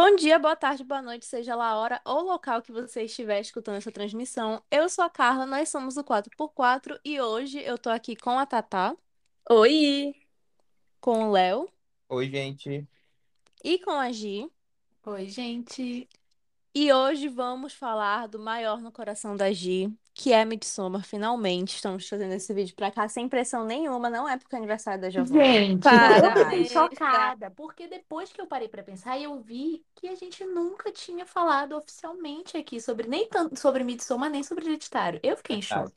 Bom 0.00 0.14
dia, 0.14 0.38
boa 0.38 0.54
tarde, 0.54 0.84
boa 0.84 1.02
noite, 1.02 1.26
seja 1.26 1.56
lá 1.56 1.70
a 1.70 1.76
hora 1.76 2.00
ou 2.04 2.22
local 2.22 2.62
que 2.62 2.70
você 2.70 3.02
estiver 3.02 3.40
escutando 3.40 3.78
essa 3.78 3.90
transmissão. 3.90 4.62
Eu 4.70 4.88
sou 4.88 5.02
a 5.04 5.10
Carla, 5.10 5.44
nós 5.44 5.70
somos 5.70 5.96
o 5.96 6.04
4x4 6.04 7.00
e 7.04 7.20
hoje 7.20 7.58
eu 7.58 7.76
tô 7.76 7.90
aqui 7.90 8.14
com 8.14 8.38
a 8.38 8.46
Tatá, 8.46 8.96
Oi! 9.50 10.14
com 11.00 11.24
o 11.24 11.32
Léo 11.32 11.68
Oi, 12.08 12.30
gente. 12.30 12.86
e 13.64 13.80
com 13.80 13.90
a 13.90 14.12
Gi. 14.12 14.48
Oi, 15.04 15.26
gente. 15.26 16.08
E 16.72 16.92
hoje 16.92 17.26
vamos 17.26 17.72
falar 17.72 18.28
do 18.28 18.38
maior 18.38 18.80
no 18.80 18.92
coração 18.92 19.36
da 19.36 19.50
Gi, 19.50 19.92
que 20.18 20.32
é 20.32 20.44
Midsommar, 20.44 21.04
finalmente. 21.04 21.76
Estamos 21.76 22.08
trazendo 22.08 22.34
esse 22.34 22.52
vídeo 22.52 22.74
pra 22.74 22.90
cá 22.90 23.08
sem 23.08 23.28
pressão 23.28 23.64
nenhuma, 23.64 24.10
não 24.10 24.28
é 24.28 24.36
porque 24.36 24.56
é 24.56 24.58
aniversário 24.58 25.00
da 25.00 25.08
Giovanna. 25.08 25.44
Gente, 25.44 25.82
Para, 25.84 26.40
eu 26.40 26.44
fiquei 26.44 26.64
chocada, 26.64 27.52
porque 27.52 27.86
depois 27.86 28.32
que 28.32 28.40
eu 28.40 28.46
parei 28.48 28.66
pra 28.66 28.82
pensar, 28.82 29.16
eu 29.16 29.40
vi 29.40 29.84
que 29.94 30.08
a 30.08 30.16
gente 30.16 30.44
nunca 30.44 30.90
tinha 30.90 31.24
falado 31.24 31.76
oficialmente 31.76 32.56
aqui 32.56 32.80
sobre 32.80 33.06
nem 33.06 33.28
tanto 33.28 33.60
sobre 33.60 33.84
Midsommar, 33.84 34.28
nem 34.28 34.42
sobre 34.42 34.66
Hereditário. 34.66 35.20
Eu 35.22 35.36
fiquei 35.36 35.58
em 35.58 35.62
choque. 35.62 35.94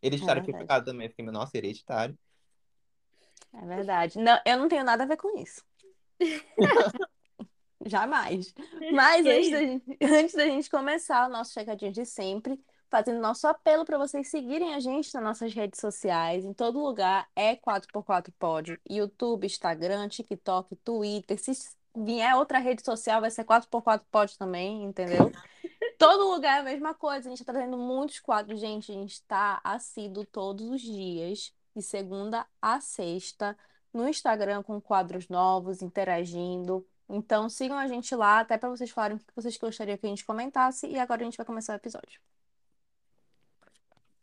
Hereditário 0.00 0.42
É 0.42 0.44
foi 0.44 0.54
pecado 0.54 0.84
também. 0.84 1.08
Fiquei, 1.08 1.24
nossa, 1.24 1.58
hereditário. 1.58 2.16
É 3.52 3.66
verdade. 3.66 4.16
Não, 4.16 4.40
eu 4.46 4.58
não 4.58 4.68
tenho 4.68 4.84
nada 4.84 5.02
a 5.02 5.06
ver 5.06 5.16
com 5.16 5.36
isso. 5.36 5.64
Jamais. 7.84 8.54
Mas 8.92 9.26
antes 9.26 9.50
da 9.50 9.58
gente, 9.58 9.98
antes 10.00 10.34
da 10.34 10.44
gente 10.44 10.70
começar 10.70 11.26
o 11.26 11.32
nosso 11.32 11.52
checadinho 11.52 11.90
de 11.90 12.04
sempre, 12.04 12.60
fazendo 12.90 13.20
nosso 13.20 13.46
apelo 13.46 13.84
para 13.84 13.96
vocês 13.96 14.28
seguirem 14.28 14.74
a 14.74 14.80
gente 14.80 15.14
nas 15.14 15.22
nossas 15.22 15.54
redes 15.54 15.80
sociais, 15.80 16.44
em 16.44 16.52
todo 16.52 16.82
lugar 16.82 17.28
é 17.36 17.54
4x4 17.56 18.32
Pod, 18.38 18.80
YouTube, 18.88 19.46
Instagram, 19.46 20.08
TikTok, 20.08 20.74
Twitter. 20.76 21.38
Se 21.38 21.52
vier 21.96 22.34
outra 22.36 22.58
rede 22.58 22.84
social, 22.84 23.20
vai 23.20 23.30
ser 23.30 23.44
4x4 23.44 24.02
Pod 24.10 24.36
também, 24.36 24.82
entendeu? 24.82 25.30
Todo 25.98 26.30
lugar 26.30 26.58
é 26.58 26.60
a 26.60 26.64
mesma 26.64 26.94
coisa. 26.94 27.28
A 27.28 27.30
gente 27.30 27.44
tá 27.44 27.52
trazendo 27.52 27.78
muitos 27.78 28.20
quadros, 28.20 28.58
gente. 28.58 28.90
A 28.90 28.94
gente 28.94 29.22
tá 29.24 29.60
assíduo 29.62 30.24
todos 30.24 30.68
os 30.68 30.80
dias, 30.80 31.54
de 31.76 31.82
segunda 31.82 32.46
a 32.60 32.80
sexta, 32.80 33.56
no 33.92 34.08
Instagram 34.08 34.62
com 34.62 34.80
quadros 34.80 35.28
novos, 35.28 35.82
interagindo. 35.82 36.86
Então 37.08 37.48
sigam 37.48 37.76
a 37.76 37.86
gente 37.86 38.14
lá, 38.14 38.40
até 38.40 38.56
para 38.56 38.70
vocês 38.70 38.90
falarem 38.90 39.16
o 39.16 39.20
que 39.20 39.26
vocês 39.34 39.56
gostariam 39.56 39.98
que 39.98 40.06
a 40.06 40.08
gente 40.08 40.24
comentasse. 40.24 40.86
E 40.86 40.98
agora 40.98 41.22
a 41.22 41.24
gente 41.24 41.36
vai 41.36 41.46
começar 41.46 41.72
o 41.74 41.76
episódio. 41.76 42.20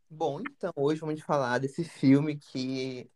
Bom, 0.09 0.39
então, 0.39 0.71
hoje 0.75 1.01
vamos 1.01 1.21
falar 1.21 1.59
desse 1.59 1.83
filme 1.83 2.37
que 2.37 3.09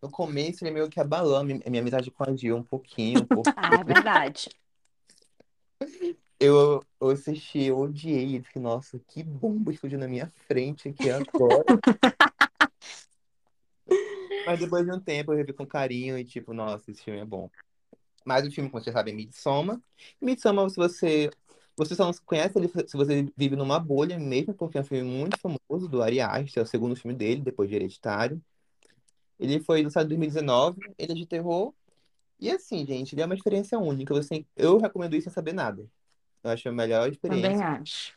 no 0.00 0.10
começo 0.10 0.64
ele 0.64 0.72
meio 0.72 0.88
que 0.88 0.98
abalou 0.98 1.36
a 1.36 1.44
minha, 1.44 1.60
a 1.64 1.70
minha 1.70 1.82
amizade 1.82 2.10
com 2.10 2.24
a 2.24 2.34
Gil 2.34 2.56
um 2.56 2.62
pouquinho. 2.62 3.26
porque 3.26 3.50
Ah, 3.56 3.80
é 3.80 3.84
verdade. 3.84 4.48
eu, 6.40 6.82
eu 7.00 7.10
assisti, 7.10 7.64
eu 7.64 7.78
odiei. 7.78 8.38
Eu 8.38 8.44
fiquei, 8.44 8.62
nossa, 8.62 8.98
que 9.08 9.22
bomba 9.22 9.72
explodiu 9.72 9.98
na 9.98 10.08
minha 10.08 10.32
frente 10.46 10.88
aqui 10.88 11.10
agora. 11.10 11.64
Mas 14.46 14.60
depois 14.60 14.86
de 14.86 14.92
um 14.92 15.00
tempo 15.00 15.32
eu 15.32 15.36
revi 15.36 15.52
com 15.52 15.66
carinho 15.66 16.16
e 16.16 16.24
tipo, 16.24 16.54
nossa, 16.54 16.90
esse 16.90 17.02
filme 17.02 17.20
é 17.20 17.24
bom. 17.24 17.50
Mas 18.24 18.46
o 18.46 18.50
filme, 18.50 18.70
como 18.70 18.82
você 18.82 18.92
sabe, 18.92 19.10
é 19.10 19.14
Midsommar. 19.14 19.80
Midsommar, 20.20 20.70
se 20.70 20.76
você. 20.76 21.30
Você 21.76 21.94
só 21.94 22.06
não 22.06 22.12
conhece 22.24 22.58
ele 22.58 22.68
se 22.68 22.96
você 22.96 23.30
vive 23.36 23.54
numa 23.54 23.78
bolha 23.78 24.18
mesmo, 24.18 24.54
porque 24.54 24.78
é 24.78 24.80
um 24.80 24.84
filme 24.84 25.08
muito 25.08 25.38
famoso 25.38 25.88
do 25.88 26.02
Ari 26.02 26.20
Aster, 26.20 26.62
é 26.62 26.64
o 26.64 26.66
segundo 26.66 26.96
filme 26.96 27.14
dele, 27.14 27.42
depois 27.42 27.68
de 27.68 27.76
Hereditário. 27.76 28.40
Ele 29.38 29.60
foi 29.60 29.82
lançado 29.82 30.06
em 30.06 30.16
2019, 30.18 30.80
ele 30.98 31.12
é 31.12 31.14
de 31.14 31.26
terror. 31.26 31.74
E 32.40 32.50
assim, 32.50 32.84
gente, 32.86 33.14
ele 33.14 33.22
é 33.22 33.26
uma 33.26 33.34
experiência 33.34 33.78
única. 33.78 34.14
Você, 34.14 34.46
eu 34.56 34.78
recomendo 34.78 35.14
isso 35.14 35.24
sem 35.24 35.32
saber 35.32 35.52
nada. 35.52 35.86
Eu 36.42 36.50
acho 36.50 36.68
a 36.68 36.72
melhor 36.72 37.10
experiência. 37.10 37.50
Também 37.50 37.62
acho. 37.62 38.14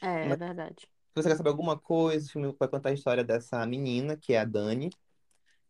É, 0.00 0.24
é 0.24 0.28
Mas- 0.28 0.38
verdade. 0.38 0.88
Se 1.14 1.22
você 1.22 1.28
quer 1.28 1.36
saber 1.36 1.50
alguma 1.50 1.78
coisa, 1.78 2.26
o 2.26 2.30
filme 2.30 2.56
vai 2.58 2.68
contar 2.68 2.88
a 2.88 2.94
história 2.94 3.22
dessa 3.22 3.66
menina, 3.66 4.16
que 4.16 4.32
é 4.32 4.40
a 4.40 4.46
Dani. 4.46 4.90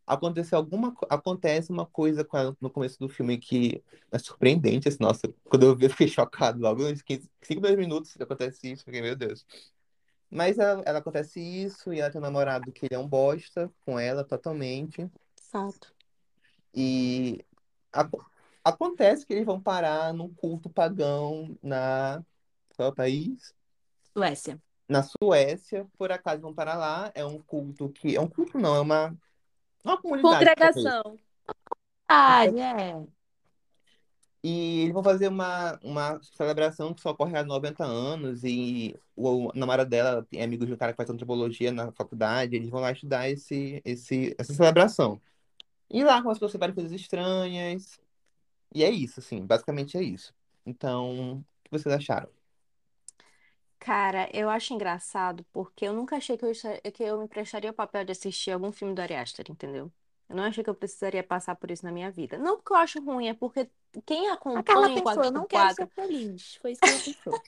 Aconteceu 0.06 0.58
alguma, 0.58 0.92
co- 0.94 1.06
acontece 1.08 1.70
uma 1.70 1.86
coisa 1.86 2.24
com 2.24 2.36
ela 2.36 2.56
no 2.60 2.70
começo 2.70 2.98
do 2.98 3.08
filme 3.08 3.38
que 3.38 3.82
é 4.10 4.18
surpreendente, 4.18 4.88
assim, 4.88 4.98
nossa, 5.00 5.32
quando 5.44 5.64
eu 5.64 5.76
vi 5.76 5.84
eu 5.86 5.90
fiquei 5.90 6.08
chocado 6.08 6.60
logo 6.60 6.82
nos 6.88 7.02
15, 7.02 7.30
5, 7.42 7.60
10 7.60 7.76
minutos 7.76 8.14
acontece 8.20 8.72
isso, 8.72 8.84
fiquei, 8.84 9.00
meu 9.00 9.14
Deus. 9.16 9.46
Mas 10.30 10.58
ela, 10.58 10.82
ela 10.86 10.98
acontece 10.98 11.40
isso 11.40 11.92
e 11.92 12.00
ela 12.00 12.10
tem 12.10 12.18
um 12.20 12.24
namorado 12.24 12.72
que 12.72 12.86
ele 12.86 12.94
é 12.94 12.98
um 12.98 13.06
bosta 13.08 13.70
com 13.84 13.98
ela 13.98 14.24
totalmente. 14.24 15.08
Fato. 15.50 15.94
E 16.74 17.44
aco- 17.92 18.24
acontece 18.64 19.26
que 19.26 19.32
eles 19.34 19.44
vão 19.44 19.60
parar 19.60 20.12
num 20.14 20.32
culto 20.32 20.70
pagão 20.70 21.56
na 21.62 22.24
qual 22.76 22.88
é 22.88 22.92
o 22.92 22.94
país? 22.94 23.54
Suécia. 24.14 24.60
na 24.88 25.02
Suécia, 25.02 25.86
por 25.96 26.10
acaso 26.12 26.42
vão 26.42 26.54
para 26.54 26.74
lá. 26.74 27.10
É 27.14 27.24
um 27.24 27.38
culto 27.40 27.88
que. 27.90 28.16
É 28.16 28.20
um 28.20 28.28
culto, 28.28 28.58
não, 28.58 28.74
é 28.76 28.80
uma, 28.80 29.16
uma 29.84 30.00
comunidade. 30.00 30.34
Congregação. 30.34 31.18
Ah, 32.08 32.46
é. 32.46 33.04
E 34.44 34.80
eles 34.82 34.92
vão 34.92 35.04
fazer 35.04 35.28
uma, 35.28 35.78
uma 35.82 36.20
celebração 36.22 36.92
que 36.92 37.00
só 37.00 37.10
ocorre 37.10 37.36
há 37.36 37.44
90 37.44 37.84
anos. 37.84 38.42
E 38.44 38.96
o, 39.14 39.48
o 39.48 39.52
namorado 39.54 39.88
dela 39.88 40.26
é 40.32 40.42
amigo 40.42 40.66
de 40.66 40.72
um 40.72 40.76
cara 40.76 40.92
que 40.92 40.96
faz 40.96 41.08
antropologia 41.08 41.70
na 41.70 41.92
faculdade. 41.92 42.56
Eles 42.56 42.68
vão 42.68 42.80
lá 42.80 42.90
estudar 42.90 43.28
esse, 43.28 43.80
esse, 43.84 44.34
essa 44.36 44.52
celebração. 44.52 45.20
E 45.88 46.02
lá 46.02 46.14
começam 46.22 46.30
a 46.30 46.36
acontecer 46.36 46.58
várias 46.58 46.74
coisas 46.74 46.92
estranhas. 46.92 48.00
E 48.74 48.82
é 48.82 48.90
isso, 48.90 49.20
assim, 49.20 49.44
basicamente 49.44 49.96
é 49.96 50.02
isso. 50.02 50.34
Então, 50.66 51.38
o 51.38 51.44
que 51.64 51.70
vocês 51.70 51.94
acharam? 51.94 52.28
Cara, 53.84 54.28
eu 54.32 54.48
acho 54.48 54.72
engraçado 54.72 55.44
porque 55.52 55.84
eu 55.84 55.92
nunca 55.92 56.16
achei 56.16 56.36
que 56.38 56.44
eu, 56.44 56.50
esta- 56.50 56.80
que 56.92 57.02
eu 57.02 57.18
me 57.18 57.26
prestaria 57.26 57.70
o 57.70 57.74
papel 57.74 58.04
de 58.04 58.12
assistir 58.12 58.52
algum 58.52 58.70
filme 58.70 58.94
do 58.94 59.02
Ari 59.02 59.14
Aster, 59.14 59.46
entendeu? 59.50 59.90
Eu 60.28 60.36
não 60.36 60.44
achei 60.44 60.62
que 60.62 60.70
eu 60.70 60.74
precisaria 60.74 61.22
passar 61.22 61.56
por 61.56 61.68
isso 61.68 61.84
na 61.84 61.90
minha 61.90 62.08
vida. 62.10 62.38
Não 62.38 62.56
porque 62.56 62.72
eu 62.72 62.76
acho 62.76 63.00
ruim, 63.02 63.28
é 63.28 63.34
porque 63.34 63.68
quem 64.06 64.28
A 64.54 64.62
Carla 64.62 64.86
acompanha 64.86 65.00
o 65.00 65.02
pensou, 65.02 65.24
eu 65.24 65.32
não 65.32 65.46
quero 65.46 65.68
4x4, 65.68 65.74
ser 65.74 65.94
feliz. 65.94 66.54
Foi 66.62 66.70
isso 66.70 66.80
que 66.80 66.88
ela 66.88 67.00
pensou. 67.00 67.42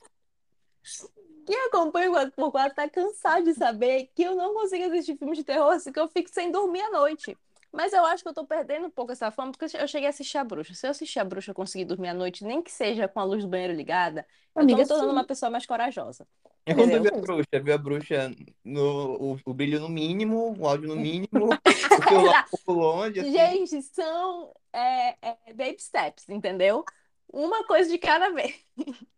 quem 1.46 1.66
acompanha 1.66 2.10
o 2.10 2.12
4x4 2.12 2.74
tá 2.74 2.88
cansado 2.88 3.44
de 3.44 3.54
saber 3.54 4.10
que 4.14 4.24
eu 4.24 4.34
não 4.34 4.54
consigo 4.54 4.84
assistir 4.86 5.16
filmes 5.16 5.38
de 5.38 5.44
terror, 5.44 5.70
assim, 5.70 5.92
que 5.92 6.00
eu 6.00 6.08
fico 6.08 6.28
sem 6.30 6.50
dormir 6.50 6.80
à 6.82 6.90
noite. 6.90 7.38
Mas 7.74 7.92
eu 7.92 8.04
acho 8.04 8.22
que 8.22 8.28
eu 8.28 8.34
tô 8.34 8.46
perdendo 8.46 8.86
um 8.86 8.90
pouco 8.90 9.10
essa 9.10 9.32
fama, 9.32 9.50
porque 9.50 9.76
eu 9.76 9.88
cheguei 9.88 10.06
a 10.06 10.10
assistir 10.10 10.38
A 10.38 10.44
Bruxa. 10.44 10.74
Se 10.74 10.86
eu 10.86 10.92
assistir 10.92 11.18
A 11.18 11.24
Bruxa 11.24 11.50
e 11.50 11.54
conseguir 11.54 11.84
dormir 11.84 12.08
à 12.08 12.14
noite, 12.14 12.44
nem 12.44 12.62
que 12.62 12.70
seja 12.70 13.08
com 13.08 13.18
a 13.18 13.24
luz 13.24 13.42
do 13.42 13.48
banheiro 13.50 13.72
ligada, 13.72 14.20
eu 14.54 14.54
tô 14.54 14.60
Amiga, 14.60 14.78
me 14.78 14.86
tornando 14.86 15.10
sim. 15.10 15.16
uma 15.16 15.24
pessoa 15.24 15.50
mais 15.50 15.66
corajosa. 15.66 16.24
É 16.64 16.72
quando 16.72 16.90
Entendeu? 16.90 17.12
viu 17.12 17.18
a 17.18 17.20
bruxa, 17.20 17.60
viu 17.62 17.74
a 17.74 17.78
bruxa 17.78 18.34
no 18.64 19.34
o, 19.34 19.40
o 19.44 19.52
brilho 19.52 19.80
no 19.80 19.88
mínimo, 19.88 20.56
o 20.56 20.68
áudio 20.68 20.88
no 20.88 20.96
mínimo, 20.96 21.48
o 21.66 22.08
celular 22.08 22.46
um 22.46 22.50
pouco 22.50 22.72
longe, 22.80 23.20
assim. 23.20 23.32
Gente, 23.32 23.82
são 23.82 24.54
é, 24.72 25.16
é, 25.20 25.36
baby 25.52 25.76
steps, 25.80 26.28
entendeu? 26.28 26.84
Uma 27.30 27.66
coisa 27.66 27.90
de 27.90 27.98
cada 27.98 28.30
vez. 28.30 28.54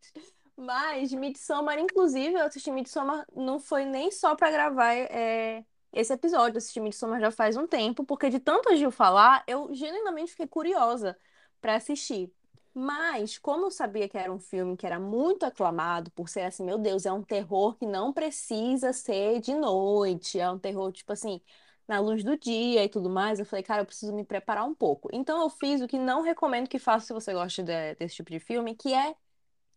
Mas 0.56 1.12
Midsommar, 1.12 1.78
inclusive, 1.78 2.34
eu 2.34 2.46
assisti 2.46 2.70
Midsommar 2.70 3.26
não 3.36 3.60
foi 3.60 3.84
nem 3.84 4.10
só 4.10 4.34
pra 4.34 4.50
gravar 4.50 4.94
é, 4.94 5.62
esse 6.00 6.12
episódio. 6.12 6.54
Eu 6.56 6.58
assisti 6.58 6.80
Midsommar 6.80 7.20
já 7.20 7.30
faz 7.30 7.56
um 7.56 7.66
tempo, 7.66 8.04
porque 8.04 8.30
de 8.30 8.38
tanto 8.40 8.68
a 8.70 8.76
Gil 8.76 8.90
falar, 8.90 9.44
eu 9.46 9.72
genuinamente 9.74 10.32
fiquei 10.32 10.46
curiosa 10.46 11.16
pra 11.60 11.76
assistir. 11.76 12.32
Mas, 12.74 13.38
como 13.38 13.66
eu 13.66 13.70
sabia 13.70 14.08
que 14.08 14.18
era 14.18 14.30
um 14.32 14.38
filme 14.38 14.76
que 14.76 14.86
era 14.86 15.00
muito 15.00 15.44
aclamado 15.46 16.10
por 16.10 16.28
ser 16.28 16.42
assim, 16.42 16.62
meu 16.64 16.76
Deus, 16.78 17.06
é 17.06 17.12
um 17.12 17.22
terror 17.22 17.74
que 17.76 17.86
não 17.86 18.12
precisa 18.12 18.92
ser 18.92 19.40
de 19.40 19.54
noite, 19.54 20.38
é 20.38 20.50
um 20.50 20.58
terror, 20.58 20.92
tipo 20.92 21.10
assim, 21.12 21.40
na 21.88 21.98
luz 22.00 22.22
do 22.22 22.36
dia 22.36 22.84
e 22.84 22.88
tudo 22.88 23.08
mais, 23.08 23.38
eu 23.38 23.46
falei, 23.46 23.62
cara, 23.62 23.80
eu 23.82 23.86
preciso 23.86 24.12
me 24.12 24.24
preparar 24.24 24.64
um 24.64 24.74
pouco. 24.74 25.08
Então 25.12 25.40
eu 25.42 25.48
fiz 25.48 25.80
o 25.80 25.88
que 25.88 25.98
não 25.98 26.20
recomendo 26.22 26.68
que 26.68 26.78
faça 26.78 27.06
se 27.06 27.12
você 27.14 27.32
gosta 27.32 27.62
de- 27.62 27.94
desse 27.94 28.16
tipo 28.16 28.30
de 28.30 28.40
filme, 28.40 28.74
que 28.74 28.92
é 28.92 29.14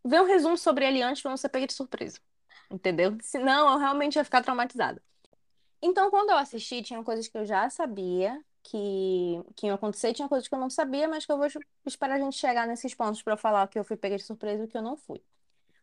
ver 0.06 0.22
um 0.22 0.26
resumo 0.26 0.58
sobre 0.58 0.86
ele 0.88 1.02
antes 1.02 1.22
pra 1.22 1.32
não 1.32 1.38
ser 1.38 1.50
pega 1.50 1.68
de 1.68 1.74
surpresa. 1.74 2.20
Entendeu? 2.72 3.18
Senão 3.22 3.72
eu 3.74 3.80
realmente 3.80 4.16
ia 4.18 4.24
ficar 4.26 4.42
traumatizada. 4.44 5.02
Então, 5.82 6.10
quando 6.10 6.30
eu 6.32 6.38
assisti, 6.38 6.82
tinha 6.84 7.04
coisas 7.04 7.28
que 7.28 7.38
eu 7.38 7.46
já 7.46 7.70
sabia 7.70 8.44
que, 8.64 8.78
que 9.56 9.68
iam 9.68 9.76
acontecer, 9.76 10.14
tinha 10.14 10.28
coisas 10.28 10.48
que 10.48 10.54
eu 10.56 10.60
não 10.60 10.70
sabia, 10.70 11.08
mas 11.08 11.26
que 11.26 11.32
eu 11.32 11.38
vou 11.38 11.48
esperar 11.86 12.16
a 12.16 12.20
gente 12.20 12.36
chegar 12.38 12.68
nesses 12.68 12.94
pontos 12.94 13.22
pra 13.22 13.34
eu 13.34 13.38
falar 13.38 13.68
que 13.68 13.80
eu 13.80 13.84
fui 13.86 13.96
pega 13.98 14.18
de 14.18 14.24
surpresa 14.24 14.64
e 14.64 14.66
o 14.66 14.70
que 14.70 14.78
eu 14.78 14.82
não 14.82 14.98
fui. 14.98 15.24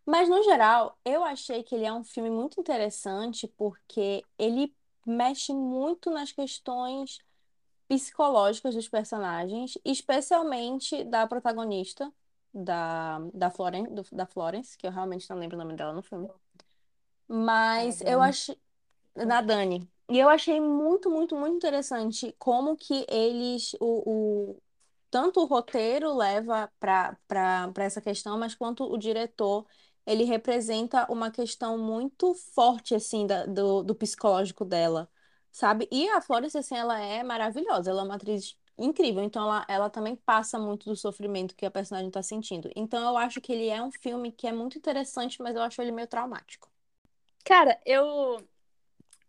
Mas, 0.07 0.29
no 0.29 0.43
geral, 0.45 0.99
eu 1.05 1.25
achei 1.25 1.63
que 1.65 1.75
ele 1.75 1.87
é 1.87 1.93
um 1.93 2.05
filme 2.05 2.31
muito 2.31 2.61
interessante 2.61 3.49
porque 3.57 4.27
ele 4.39 4.75
mexe 5.07 5.55
muito 5.55 6.11
nas 6.11 6.33
questões 6.33 7.21
psicológicas 7.89 8.75
dos 8.75 8.89
personagens, 8.89 9.79
especialmente 9.85 11.05
da 11.05 11.27
protagonista, 11.27 12.13
da, 12.55 13.19
da, 13.35 13.51
Floren, 13.51 13.85
do- 13.95 14.05
da 14.13 14.27
Florence, 14.27 14.77
que 14.79 14.87
eu 14.87 14.91
realmente 14.93 15.29
não 15.31 15.39
lembro 15.39 15.57
o 15.57 15.61
nome 15.61 15.75
dela 15.77 15.93
no 15.93 16.03
filme. 16.03 16.31
Mas 17.29 18.01
eu 18.07 18.21
Dani. 18.21 18.23
achei. 18.23 18.57
Na 19.17 19.41
Dani. 19.41 19.89
E 20.09 20.19
eu 20.19 20.29
achei 20.29 20.61
muito, 20.61 21.11
muito, 21.11 21.35
muito 21.37 21.57
interessante 21.57 22.35
como 22.39 22.77
que 22.77 23.05
eles. 23.09 23.75
O, 23.81 24.53
o- 24.53 24.63
tanto 25.11 25.41
o 25.41 25.47
roteiro 25.47 26.15
leva 26.15 26.71
para 26.79 27.17
essa 27.79 28.01
questão, 28.01 28.39
mas 28.39 28.55
quanto 28.55 28.85
o 28.85 28.99
diretor 28.99 29.67
ele 30.07 30.25
representa 30.25 31.11
uma 31.11 31.31
questão 31.31 31.79
muito 31.79 32.35
forte 32.35 32.95
assim 32.95 33.27
da, 33.27 33.47
do, 33.47 33.83
do 33.83 33.95
psicológico 33.95 34.65
dela, 34.65 35.09
sabe? 35.51 35.89
E 35.91 36.09
a 36.11 36.21
Florence 36.21 36.57
assim, 36.59 36.77
ela 36.77 37.01
é 37.01 37.23
maravilhosa, 37.23 37.91
ela 37.91 38.03
é 38.03 38.05
uma 38.05 38.15
atriz 38.17 38.57
incrível, 38.79 39.23
então 39.25 39.43
ela, 39.45 39.65
ela 39.69 39.91
também 39.91 40.15
passa 40.17 40.59
muito 40.59 40.85
do 40.91 40.95
sofrimento 40.97 41.57
que 41.57 41.65
a 41.67 41.71
personagem 41.71 42.09
está 42.09 42.23
sentindo. 42.23 42.71
Então 42.77 43.03
eu 43.09 43.17
acho 43.17 43.41
que 43.41 43.53
ele 43.53 43.69
é 43.69 43.83
um 43.83 43.91
filme 43.91 44.31
que 44.33 44.47
é 44.47 44.53
muito 44.53 44.77
interessante, 44.79 45.41
mas 45.43 45.57
eu 45.57 45.63
acho 45.63 45.81
ele 45.83 45.93
meio 45.93 46.07
traumático. 46.09 46.69
Cara, 47.45 47.81
eu 47.87 48.39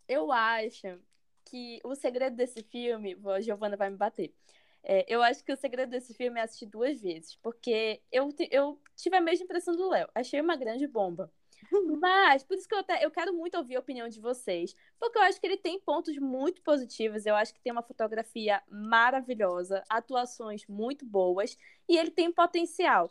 eu 0.08 0.32
acho 0.32 0.98
que 1.44 1.80
o 1.84 1.94
segredo 1.94 2.36
desse 2.36 2.62
filme, 2.62 3.16
a 3.26 3.40
Giovana 3.40 3.76
vai 3.76 3.90
me 3.90 3.96
bater. 3.96 4.34
É, 4.82 5.04
eu 5.08 5.22
acho 5.22 5.44
que 5.44 5.52
o 5.52 5.56
segredo 5.56 5.90
desse 5.90 6.14
filme 6.14 6.40
é 6.40 6.44
assistir 6.44 6.66
duas 6.66 7.00
vezes, 7.00 7.34
porque 7.36 8.00
eu, 8.12 8.28
eu 8.50 8.80
tive 8.96 9.16
a 9.16 9.20
mesma 9.20 9.44
impressão 9.44 9.74
do 9.74 9.88
Léo. 9.88 10.08
Achei 10.14 10.40
uma 10.40 10.56
grande 10.56 10.86
bomba. 10.86 11.32
Mas, 12.00 12.42
por 12.44 12.56
isso 12.56 12.68
que 12.68 12.74
eu, 12.74 12.78
até, 12.78 13.04
eu 13.04 13.10
quero 13.10 13.34
muito 13.34 13.56
ouvir 13.58 13.76
a 13.76 13.80
opinião 13.80 14.08
de 14.08 14.20
vocês, 14.20 14.74
porque 14.98 15.18
eu 15.18 15.22
acho 15.22 15.40
que 15.40 15.46
ele 15.46 15.56
tem 15.56 15.80
pontos 15.80 16.16
muito 16.18 16.62
positivos, 16.62 17.26
eu 17.26 17.34
acho 17.34 17.52
que 17.52 17.60
tem 17.60 17.72
uma 17.72 17.82
fotografia 17.82 18.62
maravilhosa, 18.70 19.82
atuações 19.88 20.64
muito 20.68 21.04
boas, 21.04 21.56
e 21.88 21.96
ele 21.96 22.10
tem 22.10 22.30
potencial. 22.32 23.08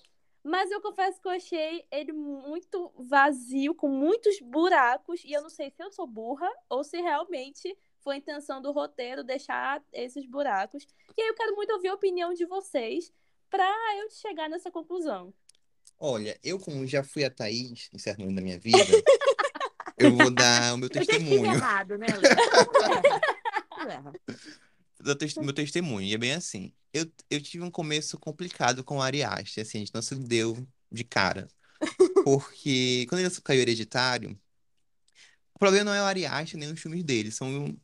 Mas 0.48 0.72
eu 0.72 0.80
confesso 0.80 1.20
que 1.20 1.28
eu 1.28 1.34
achei 1.34 1.84
ele 1.92 2.14
muito 2.14 2.90
vazio, 2.98 3.76
com 3.76 3.90
muitos 3.90 4.40
buracos, 4.40 5.22
e 5.26 5.34
eu 5.34 5.42
não 5.42 5.50
sei 5.50 5.70
se 5.70 5.84
eu 5.84 5.92
sou 5.92 6.08
burra 6.08 6.50
ou 6.70 6.86
se 6.86 7.02
realmente 7.02 7.78
foi 8.00 8.16
a 8.16 8.18
intenção 8.18 8.62
do 8.62 8.72
roteiro 8.72 9.26
deixar 9.26 9.84
esses 9.92 10.26
buracos. 10.26 10.88
E 11.18 11.22
aí 11.22 11.28
eu 11.28 11.36
quero 11.36 11.54
muito 11.54 11.74
ouvir 11.74 11.90
a 11.90 11.94
opinião 11.94 12.34
de 12.34 12.46
vocês 12.46 13.12
para 13.50 13.70
eu 13.98 14.10
chegar 14.10 14.50
nessa 14.50 14.72
conclusão. 14.72 15.34
Olha, 16.00 16.40
eu 16.42 16.58
como 16.58 16.88
já 16.88 17.04
fui 17.04 17.26
a 17.26 17.30
Thaís 17.30 17.90
em 17.94 17.98
certo 17.98 18.20
momento 18.20 18.38
da 18.38 18.42
minha 18.42 18.58
vida, 18.58 19.04
eu 19.98 20.16
vou 20.16 20.32
dar 20.32 20.76
o 20.76 20.78
meu 20.78 20.90
testemunho. 20.90 21.44
errado, 21.44 21.98
né, 21.98 22.08
meu 25.04 25.54
testemunho, 25.54 26.08
e 26.08 26.14
é 26.14 26.18
bem 26.18 26.34
assim. 26.34 26.72
Eu, 26.94 27.12
eu 27.30 27.42
tive 27.42 27.64
um 27.64 27.72
começo 27.72 28.18
complicado 28.18 28.84
com 28.84 28.98
o 28.98 29.02
Ari 29.02 29.24
Aster, 29.24 29.64
assim, 29.64 29.78
a 29.78 29.82
gente 29.82 29.94
não 29.94 30.02
se 30.02 30.16
deu 30.16 30.68
de 30.92 31.04
cara. 31.04 31.48
Porque 32.24 33.06
quando 33.08 33.22
ele 33.22 33.32
caiu 33.44 33.62
hereditário, 33.62 34.38
o 35.54 35.60
problema 35.60 35.86
não 35.86 35.94
é 35.94 36.02
o 36.02 36.06
Ari 36.06 36.26
Aster 36.26 36.60
nem 36.60 36.72
os 36.72 36.80
filmes 36.80 37.04
dele, 37.04 37.32
são 37.32 37.76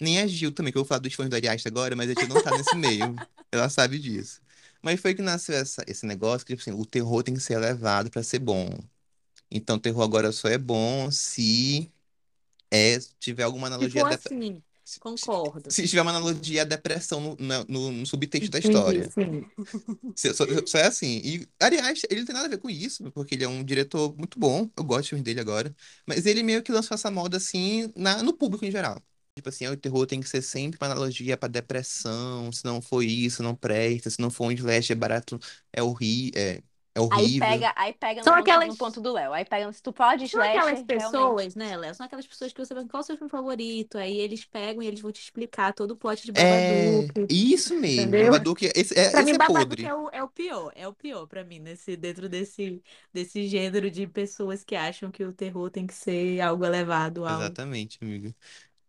nem 0.00 0.20
a 0.20 0.26
Gil 0.26 0.52
também, 0.52 0.72
que 0.72 0.78
eu 0.78 0.82
vou 0.82 0.88
falar 0.88 1.00
dos 1.00 1.14
fãs 1.14 1.28
do 1.28 1.36
Ari 1.36 1.48
Aster 1.48 1.70
agora, 1.70 1.96
mas 1.96 2.10
a 2.10 2.14
gente 2.14 2.28
não 2.28 2.42
tá 2.42 2.56
nesse 2.56 2.74
meio. 2.76 3.14
Ela 3.50 3.68
sabe 3.68 3.98
disso. 3.98 4.40
Mas 4.82 5.00
foi 5.00 5.14
que 5.14 5.22
nasceu 5.22 5.56
essa, 5.56 5.84
esse 5.86 6.06
negócio 6.06 6.46
que, 6.46 6.54
tipo 6.54 6.68
assim, 6.68 6.78
o 6.78 6.84
terror 6.84 7.22
tem 7.22 7.34
que 7.34 7.40
ser 7.40 7.54
elevado 7.54 8.10
para 8.10 8.22
ser 8.22 8.38
bom. 8.38 8.70
Então, 9.50 9.76
o 9.76 9.80
terror 9.80 10.02
agora 10.02 10.32
só 10.32 10.48
é 10.48 10.58
bom 10.58 11.10
se 11.10 11.90
é, 12.70 12.98
tiver 13.18 13.44
alguma 13.44 13.68
analogia... 13.68 14.02
Tipo 14.02 14.14
assim, 14.14 14.62
concordo. 15.00 15.70
Se, 15.70 15.86
tiver 15.86 16.00
uma 16.00 16.12
analogia 16.12 16.62
à 16.62 16.64
depressão 16.64 17.36
no, 17.38 17.64
no, 17.68 17.92
no 17.92 18.06
subtexto 18.06 18.50
da 18.50 18.58
história. 18.58 19.10
Sim. 19.10 19.44
Só, 20.14 20.44
só, 20.66 20.78
é 20.78 20.86
assim. 20.86 21.20
E, 21.24 21.48
aliás, 21.60 22.02
ele 22.08 22.20
não 22.20 22.26
tem 22.26 22.34
nada 22.34 22.46
a 22.46 22.50
ver 22.50 22.58
com 22.58 22.70
isso, 22.70 23.10
porque 23.12 23.34
ele 23.34 23.44
é 23.44 23.48
um 23.48 23.64
diretor 23.64 24.16
muito 24.16 24.38
bom. 24.38 24.70
Eu 24.76 24.84
gosto 24.84 25.02
do 25.02 25.08
filme 25.10 25.24
dele 25.24 25.40
agora. 25.40 25.74
Mas 26.06 26.24
ele 26.24 26.42
meio 26.42 26.62
que 26.62 26.70
lançou 26.70 26.94
essa 26.94 27.10
moda, 27.10 27.36
assim, 27.36 27.92
na, 27.96 28.22
no 28.22 28.32
público 28.32 28.64
em 28.64 28.70
geral. 28.70 29.02
Tipo 29.34 29.48
assim, 29.50 29.66
o 29.66 29.76
terror 29.76 30.06
tem 30.06 30.20
que 30.20 30.28
ser 30.28 30.40
sempre 30.40 30.78
uma 30.80 30.90
analogia 30.90 31.36
pra 31.36 31.48
depressão. 31.48 32.50
Se 32.52 32.64
não 32.64 32.80
for 32.80 33.02
isso, 33.02 33.42
não 33.42 33.54
presta. 33.54 34.08
Se 34.08 34.20
não 34.20 34.30
for 34.30 34.46
um 34.46 34.52
slash, 34.52 34.92
é 34.92 34.94
barato, 34.94 35.38
é, 35.72 35.82
horri 35.82 36.30
é, 36.34 36.62
é 36.96 37.00
Aí 37.10 37.26
horrível. 37.26 37.38
pega, 37.38 37.72
aí 37.76 37.92
pega 37.94 38.22
São 38.22 38.34
no, 38.34 38.40
aquelas- 38.40 38.68
no 38.68 38.76
ponto 38.76 39.00
do 39.00 39.12
Léo. 39.12 39.32
Aí 39.32 39.44
pega, 39.44 39.72
se 39.72 39.82
tu 39.82 39.92
pode 39.92 40.28
São 40.28 40.40
slasher, 40.40 40.58
aquelas 40.60 40.82
realmente. 40.82 40.86
pessoas, 40.86 41.54
né, 41.54 41.76
Léo? 41.76 41.94
São 41.94 42.06
aquelas 42.06 42.26
pessoas 42.26 42.52
que 42.52 42.58
você 42.64 42.74
pergunta 42.74 42.90
qual 42.92 43.00
é 43.00 43.04
o 43.04 43.06
seu 43.06 43.16
filme 43.16 43.30
favorito, 43.30 43.98
aí 43.98 44.18
eles 44.18 44.44
pegam 44.44 44.82
e 44.82 44.86
eles 44.86 45.00
vão 45.00 45.12
te 45.12 45.20
explicar 45.22 45.72
todo 45.74 45.92
o 45.92 45.96
plot 45.96 46.24
de 46.24 46.32
É, 46.34 47.06
Babadook. 47.12 47.26
isso 47.28 47.74
mesmo. 47.78 48.16
Entendeu? 48.16 48.26
Babadook, 48.32 48.70
esse 48.74 48.98
é, 48.98 49.10
Pra 49.10 49.22
esse 49.22 49.32
mim, 49.32 49.32
é 49.32 49.38
podre. 49.38 49.84
é 49.86 49.94
o, 49.94 50.08
é 50.10 50.22
o 50.22 50.28
pior, 50.28 50.72
é 50.74 50.88
o 50.88 50.94
pior 50.94 51.26
pra 51.26 51.44
mim, 51.44 51.58
nesse, 51.60 51.96
dentro 51.96 52.28
desse, 52.28 52.82
desse 53.12 53.46
gênero 53.48 53.90
de 53.90 54.06
pessoas 54.06 54.64
que 54.64 54.74
acham 54.76 55.10
que 55.10 55.24
o 55.24 55.32
terror 55.32 55.70
tem 55.70 55.86
que 55.86 55.94
ser 55.94 56.40
algo 56.40 56.64
elevado, 56.64 57.24
algo. 57.26 57.42
Exatamente, 57.42 57.98
amigo. 58.02 58.34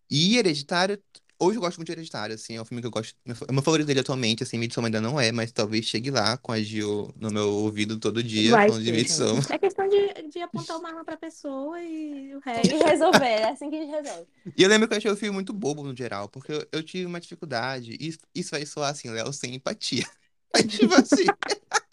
E 0.10 0.38
Hereditário, 0.38 1.02
hoje 1.40 1.58
eu 1.58 1.62
gosto 1.62 1.78
muito 1.78 1.88
de 1.88 1.94
Hereditário, 1.94 2.36
assim, 2.36 2.56
é 2.56 2.62
um 2.62 2.66
filme 2.66 2.82
que 2.82 2.88
eu 2.88 2.92
gosto, 2.92 3.16
o 3.50 3.54
meu 3.54 3.62
favorito 3.64 3.88
dele 3.88 4.00
atualmente, 4.00 4.44
assim, 4.44 4.58
Midsommar 4.58 4.88
ainda 4.88 5.02
não 5.02 5.20
é, 5.20 5.32
mas 5.32 5.52
talvez 5.52 5.86
chegue 5.86 6.10
lá 6.12 6.38
com 6.38 6.52
a 6.52 6.60
Gil 6.62 7.14
no 7.20 7.30
meu 7.32 7.50
ouvido 7.50 8.00
todo 8.00 8.22
dia, 8.24 8.52
Vai 8.52 8.68
falando 8.68 8.84
de 8.84 8.92
Midsommar. 8.92 9.52
É 9.52 9.58
questão 9.58 9.88
de, 9.88 10.30
de 10.30 10.40
apontar 10.40 10.78
uma 10.78 10.90
arma 10.90 11.06
pra 11.06 11.18
pessoa 11.18 11.82
e 11.82 12.34
o 12.36 12.40
E 12.40 12.42
resto. 12.46 12.86
resolver, 12.86 13.26
é 13.26 13.50
assim 13.50 13.70
que 13.70 13.76
a 13.76 13.80
gente 13.80 13.92
resolve. 13.92 14.28
E 14.58 14.64
eu 14.64 14.70
lembro 14.70 14.88
que 14.88 14.94
eu 14.94 14.98
achei 14.98 15.12
o 15.12 15.18
filme 15.18 15.34
muito 15.34 15.54
bobo 15.54 15.84
no 15.84 15.96
geral, 15.96 16.28
porque 16.30 16.52
eu, 16.52 16.68
eu 16.72 16.84
tive 16.84 17.06
uma 17.06 17.20
dificuldade, 17.20 17.98
e 18.00 18.08
isso, 18.08 18.20
isso 18.34 18.52
vai 18.52 18.66
soar 18.66 18.92
assim, 18.92 19.10
Léo, 19.10 19.32
sem 19.32 19.56
empatia. 19.56 20.06
Mas 20.54 20.66
tipo 20.66 20.94
assim, 20.94 21.26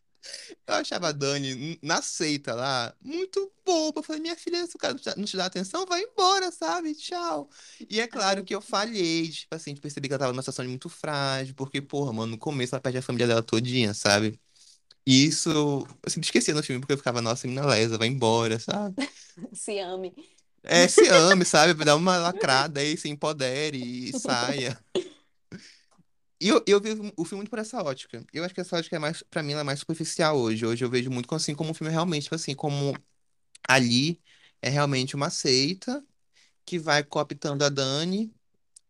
eu 0.66 0.74
achava 0.74 1.08
a 1.08 1.12
Dani 1.12 1.78
na 1.82 2.00
seita 2.02 2.54
lá 2.54 2.94
muito 3.02 3.52
boba. 3.64 4.00
Eu 4.00 4.02
falei, 4.02 4.22
minha 4.22 4.36
filha, 4.36 4.66
se 4.66 4.76
o 4.76 4.78
cara 4.78 4.94
não 4.94 5.00
te 5.00 5.04
dá 5.04 5.16
não 5.16 5.24
te 5.24 5.36
dá 5.36 5.46
atenção, 5.46 5.86
vai 5.86 6.02
embora, 6.02 6.50
sabe? 6.50 6.94
Tchau. 6.94 7.48
E 7.88 8.00
é 8.00 8.06
claro 8.06 8.44
que 8.44 8.54
eu 8.54 8.60
falhei, 8.60 9.28
tipo 9.28 9.54
assim, 9.54 9.74
de 9.74 9.80
perceber 9.80 10.08
que 10.08 10.14
ela 10.14 10.20
tava 10.20 10.32
numa 10.32 10.42
situação 10.42 10.64
muito 10.64 10.88
frágil, 10.88 11.54
porque, 11.54 11.80
porra, 11.80 12.12
mano, 12.12 12.32
no 12.32 12.38
começo 12.38 12.74
ela 12.74 12.82
perde 12.82 12.98
a 12.98 13.02
família 13.02 13.26
dela 13.26 13.42
todinha, 13.42 13.92
sabe? 13.94 14.38
E 15.06 15.26
isso 15.26 15.50
eu 15.50 15.86
sempre 16.08 16.26
esquecia 16.26 16.54
no 16.54 16.62
filme, 16.62 16.80
porque 16.80 16.94
eu 16.94 16.98
ficava, 16.98 17.20
nossa, 17.20 17.46
menina 17.46 17.66
lesa, 17.66 17.98
vai 17.98 18.08
embora, 18.08 18.58
sabe? 18.58 18.94
Se 19.52 19.78
ame. 19.78 20.14
É, 20.62 20.88
se 20.88 21.06
ame, 21.08 21.44
sabe? 21.44 21.74
Dá 21.84 21.94
uma 21.94 22.16
lacrada 22.16 22.80
aí, 22.80 22.96
se 22.96 23.08
empodere 23.10 23.76
e 23.76 24.18
saia. 24.18 24.78
E 26.44 26.48
eu, 26.48 26.62
eu 26.66 26.78
vejo 26.78 27.10
o 27.16 27.24
filme 27.24 27.38
muito 27.38 27.48
por 27.48 27.58
essa 27.58 27.82
ótica. 27.82 28.22
Eu 28.30 28.44
acho 28.44 28.52
que 28.54 28.60
essa 28.60 28.76
ótica 28.76 28.96
é 28.96 28.98
mais, 28.98 29.22
pra 29.30 29.42
mim, 29.42 29.52
ela 29.52 29.62
é 29.62 29.64
mais 29.64 29.78
superficial 29.80 30.36
hoje. 30.36 30.66
Hoje 30.66 30.84
eu 30.84 30.90
vejo 30.90 31.10
muito 31.10 31.34
assim, 31.34 31.54
como 31.54 31.70
um 31.70 31.74
filme 31.74 31.90
realmente, 31.90 32.24
tipo 32.24 32.34
assim, 32.34 32.54
como 32.54 32.94
ali 33.68 34.20
é 34.62 34.68
realmente 34.70 35.16
uma 35.16 35.30
seita 35.30 36.04
que 36.66 36.78
vai 36.78 37.04
cooptando 37.04 37.64
a 37.64 37.70
Dani 37.70 38.34